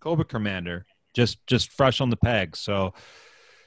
Cobra 0.00 0.24
Commander 0.24 0.86
just 1.14 1.44
just 1.46 1.72
fresh 1.72 2.00
on 2.00 2.10
the 2.10 2.16
peg. 2.16 2.56
So 2.56 2.94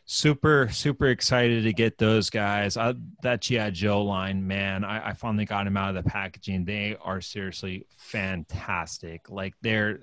super 0.05 0.67
super 0.69 1.07
excited 1.07 1.63
to 1.63 1.71
get 1.71 1.97
those 1.97 2.29
guys 2.29 2.75
I, 2.75 2.93
that 3.21 3.39
gi 3.39 3.71
joe 3.71 4.03
line 4.03 4.45
man 4.45 4.83
I, 4.83 5.09
I 5.09 5.13
finally 5.13 5.45
got 5.45 5.63
them 5.63 5.77
out 5.77 5.95
of 5.95 6.03
the 6.03 6.09
packaging 6.09 6.65
they 6.65 6.97
are 7.01 7.21
seriously 7.21 7.87
fantastic 7.95 9.29
like 9.29 9.53
they're 9.61 10.01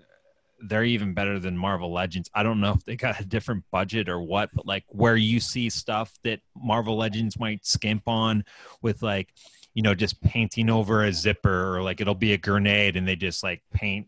they're 0.62 0.85
even 0.85 1.15
better 1.15 1.39
than 1.39 1.57
marvel 1.57 1.93
legends. 1.93 2.31
I 2.35 2.43
don't 2.43 2.61
know 2.61 2.73
if 2.73 2.85
they 2.85 2.97
got 2.97 3.20
a 3.20 3.24
different 3.24 3.65
budget 3.70 4.09
or 4.09 4.20
what 4.20 4.51
but 4.55 4.66
like 4.66 4.85
where 4.89 5.16
you 5.16 5.41
see 5.41 5.70
stuff 5.70 6.12
that 6.24 6.41
marvel 6.57 6.97
legends 6.97 7.39
might 7.39 7.66
skimp 7.66 8.03
on 8.07 8.45
with 8.82 9.03
like 9.03 9.32
you 9.74 9.82
know 9.82 9.95
just 9.95 10.20
painting 10.23 10.70
over 10.70 11.05
a 11.05 11.12
zipper 11.12 11.77
or 11.77 11.82
like 11.82 12.01
it'll 12.01 12.15
be 12.15 12.32
a 12.32 12.39
grenade 12.39 12.97
and 12.97 13.07
they 13.07 13.16
just 13.16 13.43
like 13.43 13.62
paint 13.73 14.07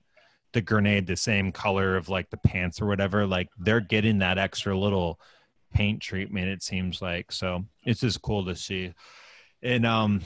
the 0.53 0.61
grenade 0.61 1.07
the 1.07 1.17
same 1.17 1.51
color 1.51 1.97
of 1.97 2.09
like 2.09 2.29
the 2.31 2.37
pants 2.37 2.81
or 2.83 2.87
whatever 2.87 3.27
like 3.27 3.49
they're 3.59 3.81
getting 3.81 4.19
that 4.19 4.39
extra 4.39 4.77
little 4.77 5.19
paint 5.73 6.01
treatment 6.01 6.49
it 6.49 6.63
seems 6.63 7.03
like. 7.03 7.33
So 7.33 7.65
it's 7.85 8.01
just 8.01 8.23
cool 8.23 8.45
to 8.47 8.55
see. 8.55 8.93
And 9.63 9.87
um 9.87 10.23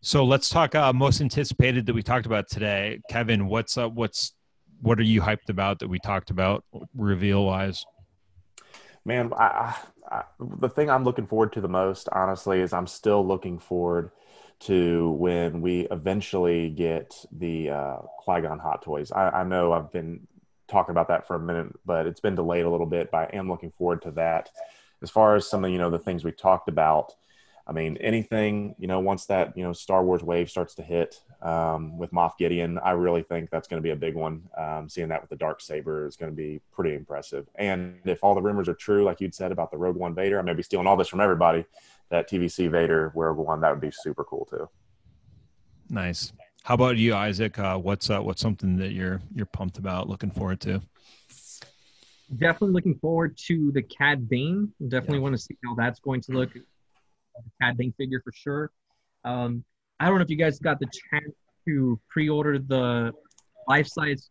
so 0.00 0.24
let's 0.24 0.48
talk 0.48 0.74
uh 0.74 0.92
most 0.92 1.20
anticipated 1.20 1.86
that 1.86 1.94
we 1.94 2.02
talked 2.02 2.26
about 2.26 2.48
today. 2.48 3.00
Kevin 3.10 3.46
what's 3.46 3.76
up? 3.76 3.92
What's 3.92 4.32
what 4.80 4.98
are 4.98 5.04
you 5.04 5.20
hyped 5.20 5.48
about 5.48 5.78
that 5.78 5.88
we 5.88 5.98
talked 5.98 6.30
about 6.30 6.64
reveal 6.94 7.44
wise 7.44 7.84
Man, 9.08 9.32
I, 9.38 9.74
I, 10.10 10.24
the 10.38 10.68
thing 10.68 10.90
I'm 10.90 11.02
looking 11.02 11.26
forward 11.26 11.54
to 11.54 11.62
the 11.62 11.68
most, 11.68 12.10
honestly, 12.12 12.60
is 12.60 12.74
I'm 12.74 12.86
still 12.86 13.26
looking 13.26 13.58
forward 13.58 14.10
to 14.60 15.12
when 15.12 15.62
we 15.62 15.88
eventually 15.90 16.68
get 16.68 17.24
the 17.32 17.70
uh, 17.70 17.96
Qui 18.18 18.42
Gon 18.42 18.58
Hot 18.58 18.82
Toys. 18.82 19.10
I, 19.10 19.30
I 19.30 19.44
know 19.44 19.72
I've 19.72 19.90
been 19.90 20.26
talking 20.68 20.90
about 20.90 21.08
that 21.08 21.26
for 21.26 21.36
a 21.36 21.40
minute, 21.40 21.72
but 21.86 22.06
it's 22.06 22.20
been 22.20 22.34
delayed 22.34 22.66
a 22.66 22.70
little 22.70 22.86
bit. 22.86 23.10
But 23.10 23.32
I 23.32 23.36
am 23.36 23.48
looking 23.48 23.70
forward 23.70 24.02
to 24.02 24.10
that. 24.10 24.50
As 25.00 25.10
far 25.10 25.36
as 25.36 25.48
some 25.48 25.64
of 25.64 25.70
you 25.70 25.78
know 25.78 25.88
the 25.88 25.98
things 25.98 26.22
we 26.22 26.32
talked 26.32 26.68
about, 26.68 27.14
I 27.68 27.72
mean, 27.72 27.98
anything, 27.98 28.74
you 28.78 28.86
know, 28.86 28.98
once 28.98 29.26
that, 29.26 29.56
you 29.56 29.62
know, 29.62 29.74
Star 29.74 30.02
Wars 30.02 30.22
wave 30.22 30.48
starts 30.48 30.74
to 30.76 30.82
hit 30.82 31.20
um, 31.42 31.98
with 31.98 32.10
Moff 32.12 32.38
Gideon, 32.38 32.78
I 32.78 32.92
really 32.92 33.22
think 33.22 33.50
that's 33.50 33.68
going 33.68 33.80
to 33.80 33.86
be 33.86 33.90
a 33.90 33.96
big 33.96 34.14
one. 34.14 34.42
Um, 34.56 34.88
seeing 34.88 35.08
that 35.08 35.20
with 35.20 35.28
the 35.28 35.36
Dark 35.36 35.60
Saber 35.60 36.06
is 36.06 36.16
going 36.16 36.32
to 36.32 36.36
be 36.36 36.60
pretty 36.72 36.94
impressive. 36.94 37.46
And 37.56 37.98
if 38.06 38.24
all 38.24 38.34
the 38.34 38.40
rumors 38.40 38.68
are 38.68 38.74
true, 38.74 39.04
like 39.04 39.20
you'd 39.20 39.34
said 39.34 39.52
about 39.52 39.70
the 39.70 39.76
Rogue 39.76 39.96
One 39.96 40.14
Vader, 40.14 40.38
I 40.38 40.42
may 40.42 40.54
be 40.54 40.62
stealing 40.62 40.86
all 40.86 40.96
this 40.96 41.08
from 41.08 41.20
everybody. 41.20 41.64
That 42.10 42.30
TVC 42.30 42.70
Vader 42.70 43.12
Rogue 43.14 43.36
One, 43.36 43.60
that 43.60 43.70
would 43.70 43.82
be 43.82 43.90
super 43.90 44.24
cool 44.24 44.46
too. 44.46 44.66
nice 45.90 46.32
how 46.62 46.74
about 46.74 46.96
you 46.96 47.14
isaac 47.14 47.58
uh 47.58 47.76
what's 47.76 48.08
uh 48.10 48.18
what's 48.20 48.40
something 48.40 48.76
that 48.76 48.92
you're 48.92 49.20
you're 49.34 49.46
pumped 49.46 49.78
about 49.78 50.08
looking 50.08 50.30
forward 50.30 50.60
to 50.60 50.80
Definitely 52.36 52.74
looking 52.74 52.98
forward 52.98 53.38
to 53.46 53.72
the 53.72 53.80
Cad 53.80 54.28
Bane. 54.28 54.70
Definitely 54.86 55.20
want 55.20 55.34
to 55.34 55.38
see 55.38 55.56
how 55.64 55.74
that's 55.74 55.98
going 55.98 56.20
to 56.22 56.32
look. 56.32 56.50
The 57.44 57.50
Cad 57.62 57.76
Bane 57.76 57.92
figure 57.96 58.20
for 58.22 58.32
sure. 58.32 58.70
Um, 59.24 59.64
I 60.00 60.06
don't 60.06 60.16
know 60.16 60.22
if 60.22 60.30
you 60.30 60.36
guys 60.36 60.58
got 60.58 60.78
the 60.80 60.86
chance 60.86 61.34
to 61.66 62.00
pre-order 62.08 62.58
the 62.58 63.12
life-size 63.66 64.30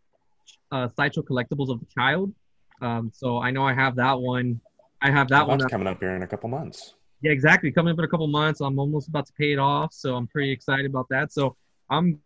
uh, 0.71 0.87
Sideshow 0.95 1.21
collectibles 1.21 1.69
of 1.69 1.79
the 1.79 1.85
child. 1.93 2.33
Um, 2.81 3.11
so 3.13 3.39
I 3.39 3.51
know 3.51 3.63
I 3.63 3.73
have 3.73 3.95
that 3.95 4.19
one. 4.19 4.59
I 5.01 5.11
have 5.11 5.27
that 5.29 5.47
one. 5.47 5.59
Coming 5.59 5.87
up 5.87 5.99
here 5.99 6.15
in 6.15 6.23
a 6.23 6.27
couple 6.27 6.49
months. 6.49 6.95
Yeah, 7.21 7.31
exactly. 7.31 7.71
Coming 7.71 7.93
up 7.93 7.99
in 7.99 8.05
a 8.05 8.07
couple 8.07 8.27
months. 8.27 8.61
I'm 8.61 8.79
almost 8.79 9.07
about 9.07 9.25
to 9.27 9.33
pay 9.33 9.51
it 9.51 9.59
off, 9.59 9.93
so 9.93 10.15
I'm 10.15 10.27
pretty 10.27 10.51
excited 10.51 10.85
about 10.85 11.07
that. 11.09 11.31
So 11.31 11.55
I'm 11.89 12.19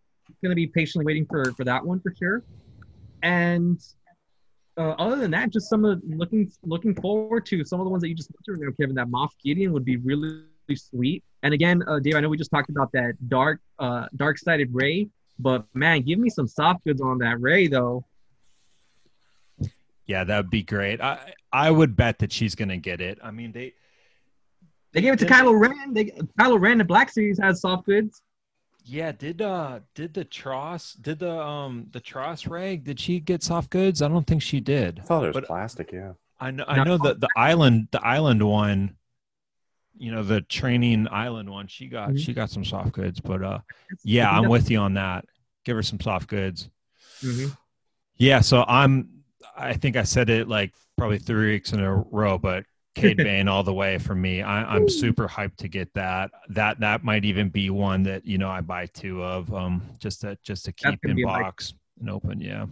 gonna 0.43 0.55
be 0.55 0.67
patiently 0.67 1.05
waiting 1.05 1.25
for 1.25 1.45
for 1.53 1.63
that 1.63 1.85
one 1.85 1.99
for 1.99 2.13
sure. 2.17 2.43
And 3.23 3.79
uh, 4.77 4.91
other 4.91 5.17
than 5.17 5.31
that, 5.31 5.49
just 5.49 5.69
some 5.69 5.85
of 5.85 6.01
looking 6.05 6.51
looking 6.63 6.95
forward 6.95 7.45
to 7.47 7.63
some 7.63 7.79
of 7.79 7.85
the 7.85 7.89
ones 7.89 8.01
that 8.01 8.09
you 8.09 8.15
just 8.15 8.31
mentioned, 8.47 8.77
Kevin. 8.77 8.95
That 8.95 9.07
Moff 9.07 9.29
Gideon 9.43 9.73
would 9.73 9.85
be 9.85 9.97
really 9.97 10.43
sweet. 10.76 11.23
And 11.43 11.53
again, 11.53 11.84
uh, 11.88 11.99
Dave, 11.99 12.15
I 12.15 12.19
know 12.19 12.30
we 12.30 12.38
just 12.38 12.52
talked 12.52 12.69
about 12.69 12.91
that 12.93 13.14
dark 13.30 13.60
uh 13.80 14.07
dark 14.15 14.38
sided 14.38 14.69
Rey, 14.73 15.10
but 15.39 15.65
man, 15.73 16.02
give 16.02 16.19
me 16.19 16.30
some 16.30 16.48
soft 16.48 16.84
goods 16.85 17.02
on 17.02 17.18
that 17.19 17.39
Rey 17.41 17.68
though. 17.68 18.06
yeah 20.07 20.23
that 20.23 20.38
would 20.38 20.49
be 20.49 20.64
great 20.64 20.99
i 20.99 21.34
i 21.53 21.69
would 21.69 21.95
bet 21.95 22.19
that 22.19 22.31
she's 22.31 22.56
gonna 22.56 22.76
get 22.77 22.99
it 23.02 23.19
i 23.23 23.31
mean 23.31 23.52
they 23.52 23.73
They 24.93 25.02
gave 25.02 25.14
it 25.14 25.19
to 25.19 25.26
Did- 25.26 25.34
Kylo 25.34 25.53
Ren. 25.57 25.93
They 25.93 26.06
Kylo 26.39 26.60
Ren, 26.60 26.77
the 26.80 26.84
Black 26.84 27.10
Series 27.10 27.39
has 27.39 27.61
soft 27.61 27.85
goods. 27.85 28.22
Yeah, 28.84 29.11
did 29.14 29.41
uh 29.41 29.80
did 29.95 30.14
the 30.14 30.26
TROS 30.26 30.93
did 30.99 31.19
the 31.19 31.31
um 31.31 31.88
the 31.91 32.02
TROS 32.02 32.45
rag 32.48 32.84
did 32.84 32.99
she 32.99 33.19
get 33.22 33.41
soft 33.43 33.69
goods? 33.69 34.02
I 34.02 34.07
don't 34.10 34.27
think 34.27 34.41
she 34.41 34.60
did. 34.60 34.99
I 34.99 35.03
thought 35.03 35.23
it 35.23 35.27
was 35.27 35.35
But- 35.35 35.45
plastic. 35.45 35.91
Yeah. 35.93 36.14
I 36.41 36.52
know 36.52 36.65
I 36.68 36.84
know 36.84 36.98
that 36.98 37.22
the 37.22 37.30
island 37.38 37.88
the 37.91 38.03
island 38.06 38.41
one, 38.43 38.98
you 39.97 40.11
know, 40.11 40.23
the 40.23 40.41
training 40.41 41.07
island 41.11 41.49
one, 41.49 41.68
she 41.68 41.88
got 41.88 42.09
Mhm. 42.11 42.19
she 42.19 42.34
got 42.34 42.49
some 42.49 42.65
soft 42.65 42.91
goods, 42.93 43.19
but 43.19 43.43
uh 43.43 43.59
yeah, 44.03 44.30
I'm 44.30 44.49
with 44.49 44.72
you 44.72 44.80
on 44.80 44.93
that. 44.95 45.26
Give 45.65 45.76
her 45.76 45.84
some 45.84 45.99
soft 45.99 46.27
goods. 46.27 46.69
Mhm. 47.22 47.55
Yeah, 48.18 48.41
so 48.41 48.63
I'm 48.68 49.23
I 49.55 49.73
think 49.73 49.95
I 49.95 50.03
said 50.03 50.30
it 50.30 50.47
like 50.47 50.73
probably 50.97 51.19
three 51.19 51.51
weeks 51.53 51.73
in 51.73 51.80
a 51.80 51.95
row, 51.95 52.38
but 52.38 52.65
Cad 52.95 53.18
Bane 53.18 53.47
all 53.47 53.63
the 53.63 53.73
way 53.73 53.97
for 53.97 54.15
me. 54.15 54.41
I, 54.41 54.76
I'm 54.76 54.89
super 54.89 55.27
hyped 55.27 55.57
to 55.57 55.68
get 55.68 55.93
that. 55.93 56.31
That 56.49 56.80
that 56.80 57.03
might 57.03 57.26
even 57.26 57.49
be 57.49 57.69
one 57.69 58.03
that 58.03 58.26
you 58.26 58.38
know 58.38 58.49
I 58.49 58.61
buy 58.61 58.85
two 58.88 59.23
of, 59.23 59.53
um, 59.53 59.81
just 59.99 60.22
to 60.22 60.38
just 60.43 60.65
to 60.65 60.72
keep 60.72 61.03
in 61.05 61.15
be 61.15 61.23
a 61.23 61.26
box 61.26 61.73
and 61.99 62.09
open. 62.09 62.41
Yeah. 62.41 62.65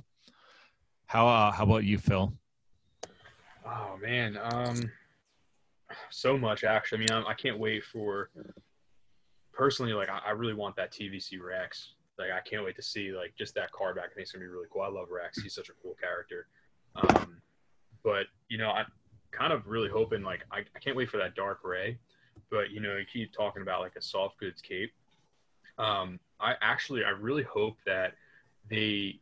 How 1.06 1.28
uh, 1.28 1.52
how 1.52 1.64
about 1.64 1.84
you, 1.84 1.98
Phil? 1.98 2.34
Oh 3.66 3.98
man, 4.02 4.38
um, 4.38 4.92
so 6.10 6.38
much 6.38 6.64
actually. 6.64 6.98
I 6.98 7.02
mean, 7.02 7.12
I'm, 7.12 7.28
I 7.28 7.34
can't 7.34 7.60
wait 7.60 7.84
for. 7.84 8.30
Personally, 9.54 9.94
like 9.94 10.10
I, 10.10 10.20
I 10.28 10.32
really 10.32 10.54
want 10.54 10.76
that 10.78 10.92
TVC 10.92 11.42
Rex. 11.42 11.94
Like 12.18 12.32
I 12.32 12.40
can't 12.42 12.64
wait 12.64 12.76
to 12.78 12.82
see 12.82 13.12
like 13.12 13.34
just 13.38 13.56
that 13.56 13.72
car 13.72 13.94
back. 13.94 14.06
I 14.12 14.16
think 14.16 14.24
it's 14.24 14.32
gonna 14.32 14.44
be 14.44 14.50
really 14.50 14.68
cool. 14.72 14.82
I 14.82 14.88
love 14.88 15.10
Rex. 15.12 15.42
He's 15.42 15.54
such 15.54 15.70
a 15.70 15.74
cool 15.84 15.96
character. 16.00 16.48
Um, 16.96 17.42
but 18.04 18.28
you 18.48 18.58
know, 18.58 18.70
I'm 18.72 18.86
kind 19.32 19.54
of 19.54 19.68
really 19.68 19.90
hoping 19.90 20.24
like 20.24 20.46
I, 20.52 20.60
I 20.60 20.80
can't 20.80 20.96
wait 20.96 21.10
for 21.10 21.18
that 21.18 21.36
Dark 21.36 21.60
Rey. 21.64 21.98
But 22.50 22.72
you 22.72 22.80
know, 22.80 22.96
you 22.98 23.06
keep 23.12 23.34
talking 23.34 23.62
about 23.62 23.82
like 23.82 23.96
a 23.96 24.02
soft 24.02 24.40
goods 24.40 24.62
cape. 24.62 24.92
Um, 25.78 26.20
I 26.40 26.56
actually 26.62 27.04
I 27.04 27.10
really 27.10 27.44
hope 27.44 27.78
that 27.86 28.14
they, 28.70 29.20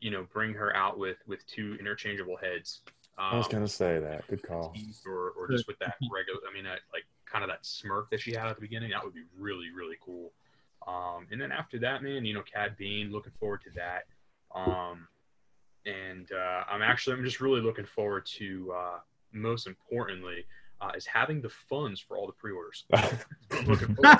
you 0.00 0.10
know, 0.10 0.26
bring 0.32 0.54
her 0.54 0.74
out 0.74 0.98
with 0.98 1.18
with 1.26 1.46
two 1.46 1.76
interchangeable 1.78 2.36
heads. 2.36 2.80
I 3.20 3.36
was 3.36 3.46
Um, 3.46 3.52
going 3.52 3.64
to 3.64 3.68
say 3.72 3.98
that. 3.98 4.26
Good 4.28 4.42
call. 4.42 4.74
or, 5.06 5.30
or 5.38 5.48
just 5.48 5.66
with 5.68 5.78
that 5.80 5.94
regular 6.12 6.40
i 6.50 6.54
mean 6.54 6.64
that 6.64 6.80
like 6.92 7.04
kind 7.26 7.44
of 7.44 7.50
that 7.50 7.64
smirk 7.66 8.10
that 8.10 8.20
she 8.20 8.32
had 8.32 8.46
at 8.48 8.56
the 8.56 8.60
beginning 8.62 8.90
that 8.90 9.04
would 9.04 9.14
be 9.14 9.24
really 9.38 9.70
really 9.76 9.96
cool 10.04 10.32
um 10.88 11.26
and 11.30 11.40
then 11.40 11.52
after 11.52 11.78
that 11.78 12.02
man 12.02 12.24
you 12.24 12.32
know 12.34 12.42
cad 12.42 12.76
bane 12.78 13.12
looking 13.12 13.32
forward 13.38 13.60
to 13.62 13.70
that 13.76 14.04
um 14.54 15.06
and 15.86 16.32
uh 16.32 16.64
i'm 16.68 16.82
actually 16.82 17.14
i'm 17.16 17.22
just 17.24 17.40
really 17.40 17.60
looking 17.60 17.84
forward 17.84 18.24
to 18.26 18.72
uh 18.76 18.98
most 19.32 19.66
importantly 19.66 20.44
uh, 20.80 20.90
is 20.96 21.04
having 21.06 21.40
the 21.42 21.48
funds 21.50 22.00
for 22.00 22.16
all 22.16 22.26
the 22.26 22.32
pre-orders 22.32 22.84
I'm 22.92 23.18
looking 23.66 23.94
forward. 23.94 24.18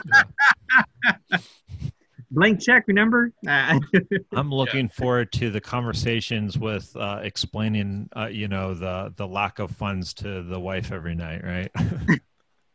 Blank 2.30 2.60
check, 2.60 2.84
remember? 2.86 3.32
I'm 3.48 4.50
looking 4.52 4.88
forward 4.88 5.32
to 5.32 5.50
the 5.50 5.60
conversations 5.60 6.56
with 6.58 6.94
uh, 6.96 7.20
explaining, 7.22 8.08
uh, 8.16 8.26
you 8.26 8.48
know, 8.48 8.74
the 8.74 9.12
the 9.16 9.26
lack 9.26 9.58
of 9.58 9.70
funds 9.72 10.14
to 10.14 10.42
the 10.42 10.60
wife 10.60 10.92
every 10.92 11.14
night, 11.14 11.42
right? 11.44 11.70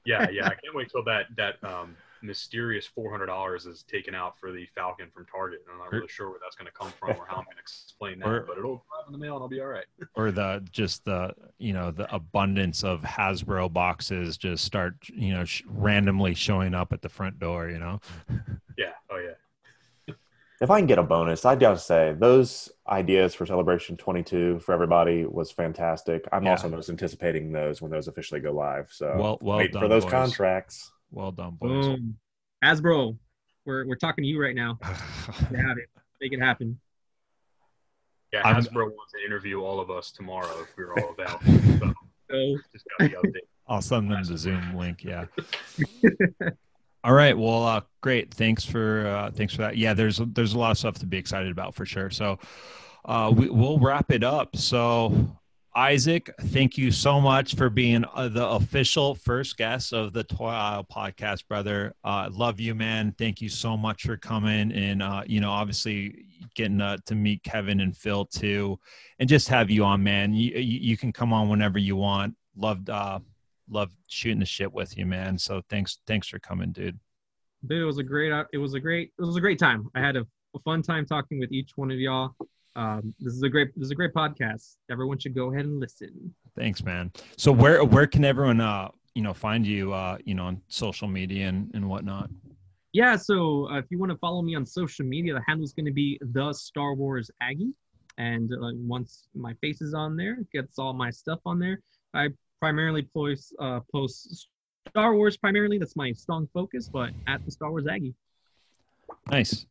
yeah 0.06 0.28
yeah 0.32 0.46
i 0.46 0.50
can't 0.50 0.76
wait 0.76 0.90
till 0.90 1.04
that 1.04 1.26
that 1.36 1.56
um 1.64 1.96
mysterious 2.22 2.90
$400 2.98 3.68
is 3.68 3.84
taken 3.84 4.16
out 4.16 4.40
for 4.40 4.52
the 4.52 4.66
falcon 4.74 5.10
from 5.14 5.26
target 5.26 5.62
and 5.64 5.74
i'm 5.74 5.80
not 5.80 5.92
really 5.92 6.08
sure 6.08 6.30
where 6.30 6.40
that's 6.42 6.56
going 6.56 6.66
to 6.66 6.72
come 6.72 6.92
from 7.00 7.10
or 7.12 7.26
how 7.28 7.38
i'm 7.38 7.44
going 7.44 7.56
to 7.56 7.62
explain 7.62 8.18
that 8.20 8.28
Or- 8.28 8.42
but 8.42 8.58
it'll 8.58 8.72
arrive 8.92 9.06
in 9.08 9.12
the 9.12 9.20
mail 9.20 9.36
and 9.36 9.44
i'll 9.44 9.50
be 9.50 9.62
all 9.62 9.68
right 9.68 9.86
or 10.16 10.32
the 10.32 10.64
just 10.72 11.06
the 11.06 11.34
you 11.60 11.74
know 11.74 11.92
the 11.92 12.12
abundance 12.14 12.84
of 12.84 13.02
Hasbro 13.02 13.72
boxes 13.72 14.38
just 14.38 14.64
start 14.64 14.96
you 15.14 15.34
know 15.34 15.46
sh- 15.46 15.64
randomly 15.68 16.34
showing 16.34 16.74
up 16.74 16.94
at 16.94 17.02
the 17.04 17.10
front 17.10 17.38
door. 17.40 17.70
You 17.70 17.80
know. 17.80 18.00
yeah 18.78 18.94
If 20.62 20.70
I 20.72 20.80
can 20.80 20.88
get 20.88 20.98
a 21.00 21.04
bonus, 21.04 21.44
I'd 21.44 21.60
gotta 21.60 21.78
say 21.78 22.16
those 22.18 22.72
ideas 22.88 23.36
for 23.36 23.46
Celebration 23.46 23.98
22 23.98 24.60
for 24.60 24.72
everybody 24.74 25.26
was 25.26 25.52
fantastic. 25.52 26.24
I'm 26.32 26.44
Yeah. 26.46 26.52
also 26.52 26.70
most 26.70 26.90
anticipating 26.90 27.52
those 27.52 27.82
when 27.82 27.92
those 27.92 28.08
officially 28.08 28.40
go 28.40 28.52
live. 28.54 28.90
So 28.92 29.16
Well, 29.18 29.38
well 29.42 29.58
wait 29.58 29.74
done, 29.74 29.82
for 29.82 29.88
those 29.90 30.04
boys. 30.06 30.12
contracts. 30.12 30.92
Well 31.12 31.32
done, 31.32 31.58
boys. 31.60 31.86
boom. 31.88 32.18
Hasbro, 32.64 33.18
we're, 33.66 33.86
we're 33.86 33.96
talking 33.96 34.24
to 34.24 34.28
you 34.28 34.42
right 34.42 34.56
now. 34.56 34.80
You 35.52 35.58
have 35.58 35.78
it. 35.78 35.90
Make 36.22 36.32
it 36.34 36.40
happen. 36.40 36.80
Yeah, 38.32 38.42
I'm- 38.48 38.56
Hasbro 38.56 38.86
wants 38.92 39.12
to 39.14 39.26
interview 39.26 39.62
all 39.62 39.80
of 39.82 39.90
us 39.90 40.12
tomorrow 40.12 40.62
if 40.62 40.70
we're 40.78 40.94
all 40.94 41.14
available. 41.18 41.96
So 42.28 42.56
So, 42.56 42.58
just 42.74 42.86
got 42.98 43.10
the 43.12 43.18
update. 43.30 43.48
I'll 43.68 43.82
send 43.84 44.10
them 44.12 44.24
the 44.24 44.36
Zoom 44.38 44.76
link. 44.76 45.04
Yeah. 45.04 45.26
All 47.06 47.14
right. 47.14 47.38
Well, 47.38 47.64
uh, 47.64 47.82
great. 48.02 48.34
Thanks 48.34 48.66
for 48.66 49.06
uh, 49.06 49.30
thanks 49.30 49.54
for 49.54 49.62
that. 49.62 49.78
Yeah, 49.78 49.94
there's 49.94 50.18
there's 50.18 50.54
a 50.54 50.58
lot 50.58 50.72
of 50.72 50.80
stuff 50.80 50.96
to 50.96 51.06
be 51.06 51.18
excited 51.18 51.52
about 51.52 51.76
for 51.76 51.86
sure. 51.86 52.10
So 52.10 52.40
uh, 53.06 53.32
we, 53.32 53.48
we'll 53.48 53.78
wrap 53.78 54.12
it 54.12 54.24
up. 54.24 54.56
So 54.58 55.38
Isaac, 55.76 56.32
thank 56.46 56.80
you 56.80 56.90
so 56.90 57.22
much 57.22 57.54
for 57.54 57.70
being 57.70 58.06
uh, 58.16 58.30
the 58.30 58.48
official 58.48 59.14
first 59.14 59.56
guest 59.56 59.94
of 59.94 60.14
the 60.14 60.24
Toy 60.24 60.48
Aisle 60.48 60.88
podcast, 60.92 61.48
brother. 61.48 61.94
Uh, 62.04 62.28
love 62.32 62.60
you, 62.60 62.74
man. 62.74 63.14
Thank 63.20 63.40
you 63.40 63.50
so 63.50 63.78
much 63.78 64.02
for 64.02 64.18
coming 64.18 64.72
and 64.72 65.04
uh, 65.04 65.22
you 65.28 65.42
know 65.42 65.52
obviously 65.52 66.26
getting 66.56 66.82
uh, 66.82 66.98
to 67.06 67.14
meet 67.14 67.44
Kevin 67.44 67.82
and 67.82 67.96
Phil 67.96 68.26
too, 68.26 68.80
and 69.20 69.30
just 69.30 69.48
have 69.50 69.70
you 69.70 69.84
on, 69.84 70.02
man. 70.02 70.34
You 70.34 70.54
you, 70.54 70.80
you 70.80 70.98
can 70.98 71.14
come 71.14 71.34
on 71.34 71.50
whenever 71.50 71.78
you 71.78 71.98
want. 71.98 72.36
Loved 72.58 72.90
uh, 73.70 73.74
loved 73.74 73.94
shooting 74.08 74.40
the 74.40 74.46
shit 74.46 74.72
with 74.74 74.98
you, 74.98 75.06
man. 75.06 75.38
So 75.38 75.62
thanks 75.70 76.00
thanks 76.08 76.28
for 76.28 76.40
coming, 76.40 76.72
dude. 76.72 77.00
dude, 77.66 77.82
it 77.82 77.86
was 77.86 77.98
a 77.98 78.04
great, 78.04 78.32
it 78.54 78.58
was 78.58 78.74
a 78.74 78.80
great, 78.80 79.12
it 79.18 79.22
was 79.22 79.36
a 79.36 79.42
great 79.42 79.60
time. 79.60 79.88
I 79.96 80.00
had 80.00 80.16
a, 80.16 80.26
a 80.56 80.60
fun 80.60 80.82
time 80.82 81.06
talking 81.06 81.40
with 81.40 81.52
each 81.52 81.72
one 81.76 81.92
of 81.92 82.00
y'all. 82.00 82.36
Um, 82.76 83.14
this 83.20 83.34
is 83.34 83.44
a 83.44 83.50
great, 83.50 83.70
this 83.76 83.86
is 83.86 83.92
a 83.92 83.96
great 83.96 84.14
podcast. 84.14 84.76
Everyone 84.92 85.18
should 85.18 85.34
go 85.34 85.52
ahead 85.52 85.66
and 85.66 85.80
listen. 85.80 86.34
Thanks, 86.58 86.84
man. 86.84 87.12
So 87.38 87.52
where 87.52 87.84
where 87.84 88.08
can 88.08 88.24
everyone 88.24 88.62
uh 88.62 88.90
you 89.14 89.22
know 89.22 89.34
find 89.34 89.66
you 89.66 89.94
uh 89.94 90.18
you 90.26 90.36
know 90.36 90.46
on 90.46 90.62
social 90.68 91.08
media 91.08 91.48
and, 91.48 91.72
and 91.74 91.88
whatnot? 91.90 92.30
Yeah, 92.94 93.18
so 93.18 93.70
uh, 93.70 93.80
if 93.80 93.86
you 93.90 94.00
want 94.00 94.12
to 94.14 94.18
follow 94.20 94.42
me 94.42 94.56
on 94.56 94.66
social 94.66 95.06
media, 95.06 95.34
the 95.34 95.42
handle 95.46 95.66
is 95.66 95.74
going 95.74 95.86
to 95.86 95.92
be 95.92 96.18
the 96.22 96.54
Star 96.54 96.94
Wars 96.94 97.30
Aggie, 97.42 97.74
and 98.18 98.50
uh, 98.54 98.72
once 98.76 99.28
my 99.36 99.54
face 99.56 99.82
is 99.82 99.94
on 99.94 100.16
there, 100.16 100.38
gets 100.54 100.80
all 100.80 100.94
my 100.94 101.10
stuff 101.10 101.40
on 101.46 101.60
there. 101.60 101.82
I 102.14 102.30
primarily 102.66 103.04
post 103.14 103.54
uh, 103.60 103.80
post 103.92 104.48
Star 104.90 105.14
Wars 105.14 105.38
primarily. 105.38 105.78
That's 105.78 105.96
my 105.96 106.12
strong 106.14 106.48
focus, 106.52 106.90
but 106.92 107.12
at 107.28 107.46
the 107.46 107.52
Star 107.52 107.70
Wars 107.70 107.86
Aggie. 107.86 108.16
Nice. 109.30 109.68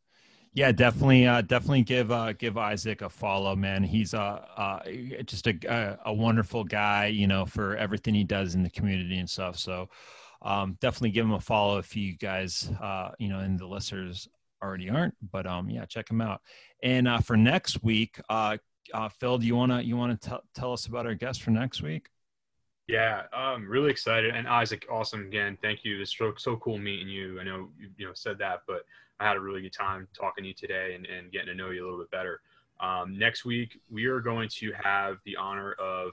Yeah, 0.52 0.70
definitely, 0.70 1.26
uh, 1.26 1.40
definitely 1.40 1.82
give 1.82 2.12
uh, 2.12 2.34
give 2.34 2.56
Isaac 2.56 3.02
a 3.02 3.08
follow, 3.08 3.56
man. 3.56 3.82
He's 3.82 4.14
uh, 4.14 4.44
uh, 4.56 4.78
just 5.24 5.48
a, 5.48 5.98
a 6.06 6.12
wonderful 6.14 6.62
guy, 6.62 7.06
you 7.06 7.26
know, 7.26 7.44
for 7.44 7.76
everything 7.76 8.14
he 8.14 8.22
does 8.22 8.54
in 8.54 8.62
the 8.62 8.70
community 8.70 9.18
and 9.18 9.28
stuff. 9.28 9.58
So, 9.58 9.88
um, 10.42 10.78
definitely 10.80 11.10
give 11.10 11.26
him 11.26 11.32
a 11.32 11.40
follow 11.40 11.78
if 11.78 11.96
you 11.96 12.16
guys, 12.16 12.70
uh, 12.80 13.10
you 13.18 13.28
know, 13.28 13.40
and 13.40 13.58
the 13.58 13.66
listeners 13.66 14.28
already 14.62 14.88
aren't. 14.88 15.16
But 15.32 15.48
um, 15.48 15.68
yeah, 15.68 15.84
check 15.86 16.08
him 16.08 16.20
out. 16.20 16.40
And 16.84 17.08
uh, 17.08 17.18
for 17.18 17.36
next 17.36 17.82
week, 17.82 18.20
uh, 18.28 18.58
uh, 18.92 19.08
Phil, 19.08 19.38
do 19.38 19.46
you 19.48 19.56
wanna 19.56 19.82
you 19.82 19.96
wanna 19.96 20.16
tell 20.16 20.42
tell 20.54 20.72
us 20.72 20.86
about 20.86 21.06
our 21.06 21.14
guest 21.14 21.42
for 21.42 21.50
next 21.50 21.82
week? 21.82 22.06
Yeah, 22.86 23.22
I'm 23.32 23.68
really 23.68 23.90
excited. 23.90 24.34
And 24.34 24.46
Isaac, 24.46 24.86
awesome 24.90 25.26
again. 25.26 25.56
Thank 25.62 25.84
you. 25.84 26.02
It's 26.02 26.16
so, 26.16 26.34
so 26.36 26.56
cool 26.56 26.78
meeting 26.78 27.08
you. 27.08 27.40
I 27.40 27.44
know 27.44 27.70
you, 27.78 27.88
you 27.96 28.06
know 28.06 28.12
said 28.14 28.38
that, 28.38 28.60
but 28.66 28.84
I 29.20 29.26
had 29.26 29.36
a 29.36 29.40
really 29.40 29.62
good 29.62 29.72
time 29.72 30.06
talking 30.12 30.44
to 30.44 30.48
you 30.48 30.54
today 30.54 30.94
and, 30.94 31.06
and 31.06 31.32
getting 31.32 31.48
to 31.48 31.54
know 31.54 31.70
you 31.70 31.82
a 31.82 31.84
little 31.84 31.98
bit 31.98 32.10
better. 32.10 32.40
Um, 32.80 33.18
next 33.18 33.44
week, 33.44 33.80
we 33.90 34.04
are 34.06 34.20
going 34.20 34.48
to 34.56 34.72
have 34.72 35.16
the 35.24 35.36
honor 35.36 35.72
of 35.74 36.12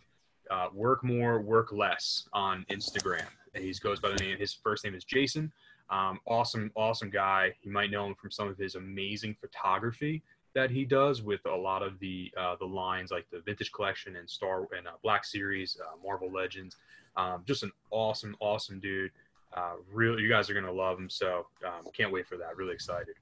uh, 0.50 0.68
Work 0.74 1.04
More, 1.04 1.42
Work 1.42 1.74
Less 1.74 2.28
on 2.34 2.66
Instagram. 2.72 3.26
He 3.54 3.74
goes 3.82 4.00
by 4.00 4.10
the 4.10 4.16
name, 4.16 4.38
his 4.38 4.54
first 4.54 4.86
name 4.86 4.96
is 4.96 5.04
Jason. 5.04 5.52
Um, 5.90 6.20
awesome, 6.26 6.72
awesome 6.76 7.10
guy. 7.10 7.54
You 7.64 7.72
might 7.72 7.92
know 7.92 8.06
him 8.06 8.16
from 8.16 8.32
some 8.32 8.48
of 8.48 8.58
his 8.58 8.76
amazing 8.76 9.36
photography 9.42 10.24
that 10.54 10.70
he 10.70 10.86
does 10.86 11.22
with 11.22 11.46
a 11.46 11.56
lot 11.56 11.82
of 11.82 12.00
the 12.00 12.32
uh, 12.38 12.56
the 12.60 12.66
lines 12.66 13.12
like 13.12 13.26
the 13.32 13.40
Vintage 13.42 13.72
Collection 13.72 14.16
and 14.16 14.30
Star 14.30 14.68
and 14.78 14.88
uh, 14.88 14.92
Black 15.04 15.24
Series, 15.26 15.78
uh, 15.82 15.96
Marvel 16.06 16.32
Legends. 16.32 16.78
Um, 17.18 17.44
just 17.46 17.64
an 17.64 17.72
awesome, 17.90 18.36
awesome 18.40 18.80
dude. 18.80 19.12
Uh, 19.56 19.74
really, 19.92 20.22
you 20.24 20.30
guys 20.30 20.50
are 20.50 20.54
gonna 20.54 20.72
love 20.72 20.98
him. 20.98 21.10
So 21.10 21.48
um, 21.66 21.86
can't 21.94 22.12
wait 22.12 22.28
for 22.28 22.38
that. 22.38 22.56
Really 22.58 22.74
excited. 22.74 23.16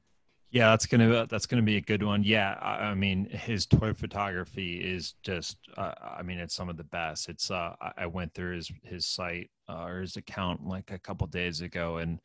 Yeah, 0.52 0.72
that's 0.72 0.88
gonna 0.88 1.28
that's 1.28 1.46
gonna 1.46 1.62
be 1.62 1.78
a 1.78 1.82
good 1.82 2.02
one. 2.02 2.24
Yeah, 2.24 2.58
I, 2.60 2.86
I 2.86 2.94
mean, 2.96 3.26
his 3.30 3.68
toy 3.68 3.94
photography 3.94 4.78
is 4.78 5.14
just, 5.22 5.58
uh, 5.78 5.94
I 6.02 6.24
mean, 6.24 6.40
it's 6.40 6.56
some 6.56 6.70
of 6.70 6.78
the 6.78 6.84
best. 6.86 7.30
It's 7.30 7.52
uh, 7.52 7.76
I- 7.80 7.94
I 7.98 8.06
went 8.08 8.34
through 8.34 8.56
his 8.56 8.72
his 8.84 9.06
site 9.06 9.52
uh, 9.68 9.84
or 9.86 10.02
his 10.02 10.18
account 10.18 10.66
like 10.66 10.90
a 10.92 10.98
couple 10.98 11.28
days 11.28 11.62
ago 11.62 11.98
and 11.98 12.20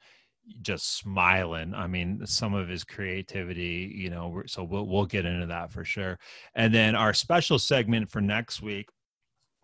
just 0.63 0.97
smiling. 0.97 1.75
I 1.75 1.87
mean, 1.87 2.27
some 2.27 2.55
of 2.55 2.69
his 2.69 2.85
creativity, 2.85 3.93
you 3.95 4.11
know. 4.11 4.43
So 4.47 4.63
we'll 4.63 4.87
we'll 4.87 5.07
get 5.07 5.27
into 5.27 5.47
that 5.47 5.73
for 5.73 5.85
sure. 5.85 6.19
And 6.55 6.73
then 6.73 6.95
our 6.95 7.15
special 7.15 7.59
segment 7.59 8.11
for 8.11 8.21
next 8.21 8.63
week, 8.63 8.89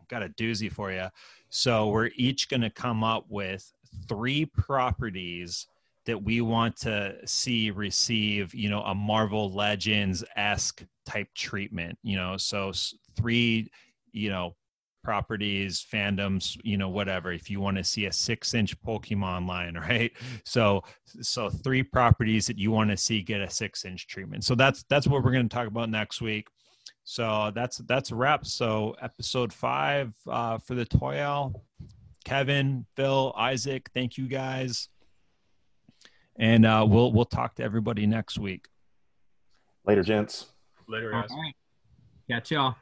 got 0.09 0.23
a 0.23 0.28
doozy 0.28 0.70
for 0.70 0.93
you. 0.93 1.07
So 1.48 1.89
we're 1.89 2.11
each 2.16 2.48
gonna 2.48 2.70
come 2.70 3.05
up 3.05 3.27
with 3.28 3.73
three 4.09 4.47
properties 4.47 5.66
that 6.07 6.23
we 6.23 6.40
want 6.40 6.77
to 6.78 7.16
see 7.27 7.70
receive, 7.70 8.55
you 8.55 8.70
know, 8.70 8.82
a 8.82 8.94
Marvel 8.94 9.52
Legends 9.52 10.24
esque 10.35 10.82
type 11.05 11.28
treatment, 11.35 11.98
you 12.02 12.16
know, 12.16 12.36
so 12.36 12.73
three, 13.16 13.70
you 14.12 14.31
know, 14.31 14.57
properties, 15.02 15.85
fandoms, 15.93 16.59
you 16.64 16.77
know, 16.77 16.89
whatever. 16.89 17.32
If 17.32 17.51
you 17.51 17.60
want 17.60 17.77
to 17.77 17.85
see 17.85 18.06
a 18.06 18.12
six 18.12 18.55
inch 18.55 18.81
Pokemon 18.82 19.48
line, 19.48 19.74
right? 19.89 20.12
So, 20.44 20.82
so 21.05 21.51
three 21.51 21.82
properties 21.82 22.47
that 22.47 22.59
you 22.59 22.70
want 22.70 22.90
to 22.90 22.97
see 22.97 23.22
get 23.22 23.40
a 23.40 23.51
six 23.51 23.85
inch 23.85 24.06
treatment. 24.06 24.44
So 24.44 24.55
that's 24.55 24.85
that's 24.89 25.06
what 25.06 25.22
we're 25.22 25.32
going 25.32 25.48
to 25.48 25.55
talk 25.55 25.66
about 25.66 25.90
next 25.90 26.20
week. 26.20 26.48
So 27.05 27.51
that's 27.55 27.78
that's 27.78 28.10
a 28.10 28.14
wrap. 28.14 28.47
So 28.47 28.94
episode 29.01 29.52
five 29.52 30.12
uh, 30.28 30.59
for 30.59 30.74
the 30.74 30.85
Toy 30.85 31.18
Aisle. 31.18 31.64
Kevin, 32.24 32.85
Phil, 32.97 33.32
Isaac, 33.36 33.89
thank 33.94 34.18
you 34.18 34.28
guys 34.28 34.90
and 36.40 36.64
uh, 36.66 36.85
we'll 36.89 37.12
we'll 37.12 37.27
talk 37.27 37.55
to 37.56 37.62
everybody 37.62 38.06
next 38.06 38.39
week. 38.39 38.66
Later, 39.86 40.02
gents. 40.02 40.47
Later, 40.89 41.10
guys. 41.12 41.28
right. 41.31 41.55
Catch 42.28 42.51
y'all. 42.51 42.77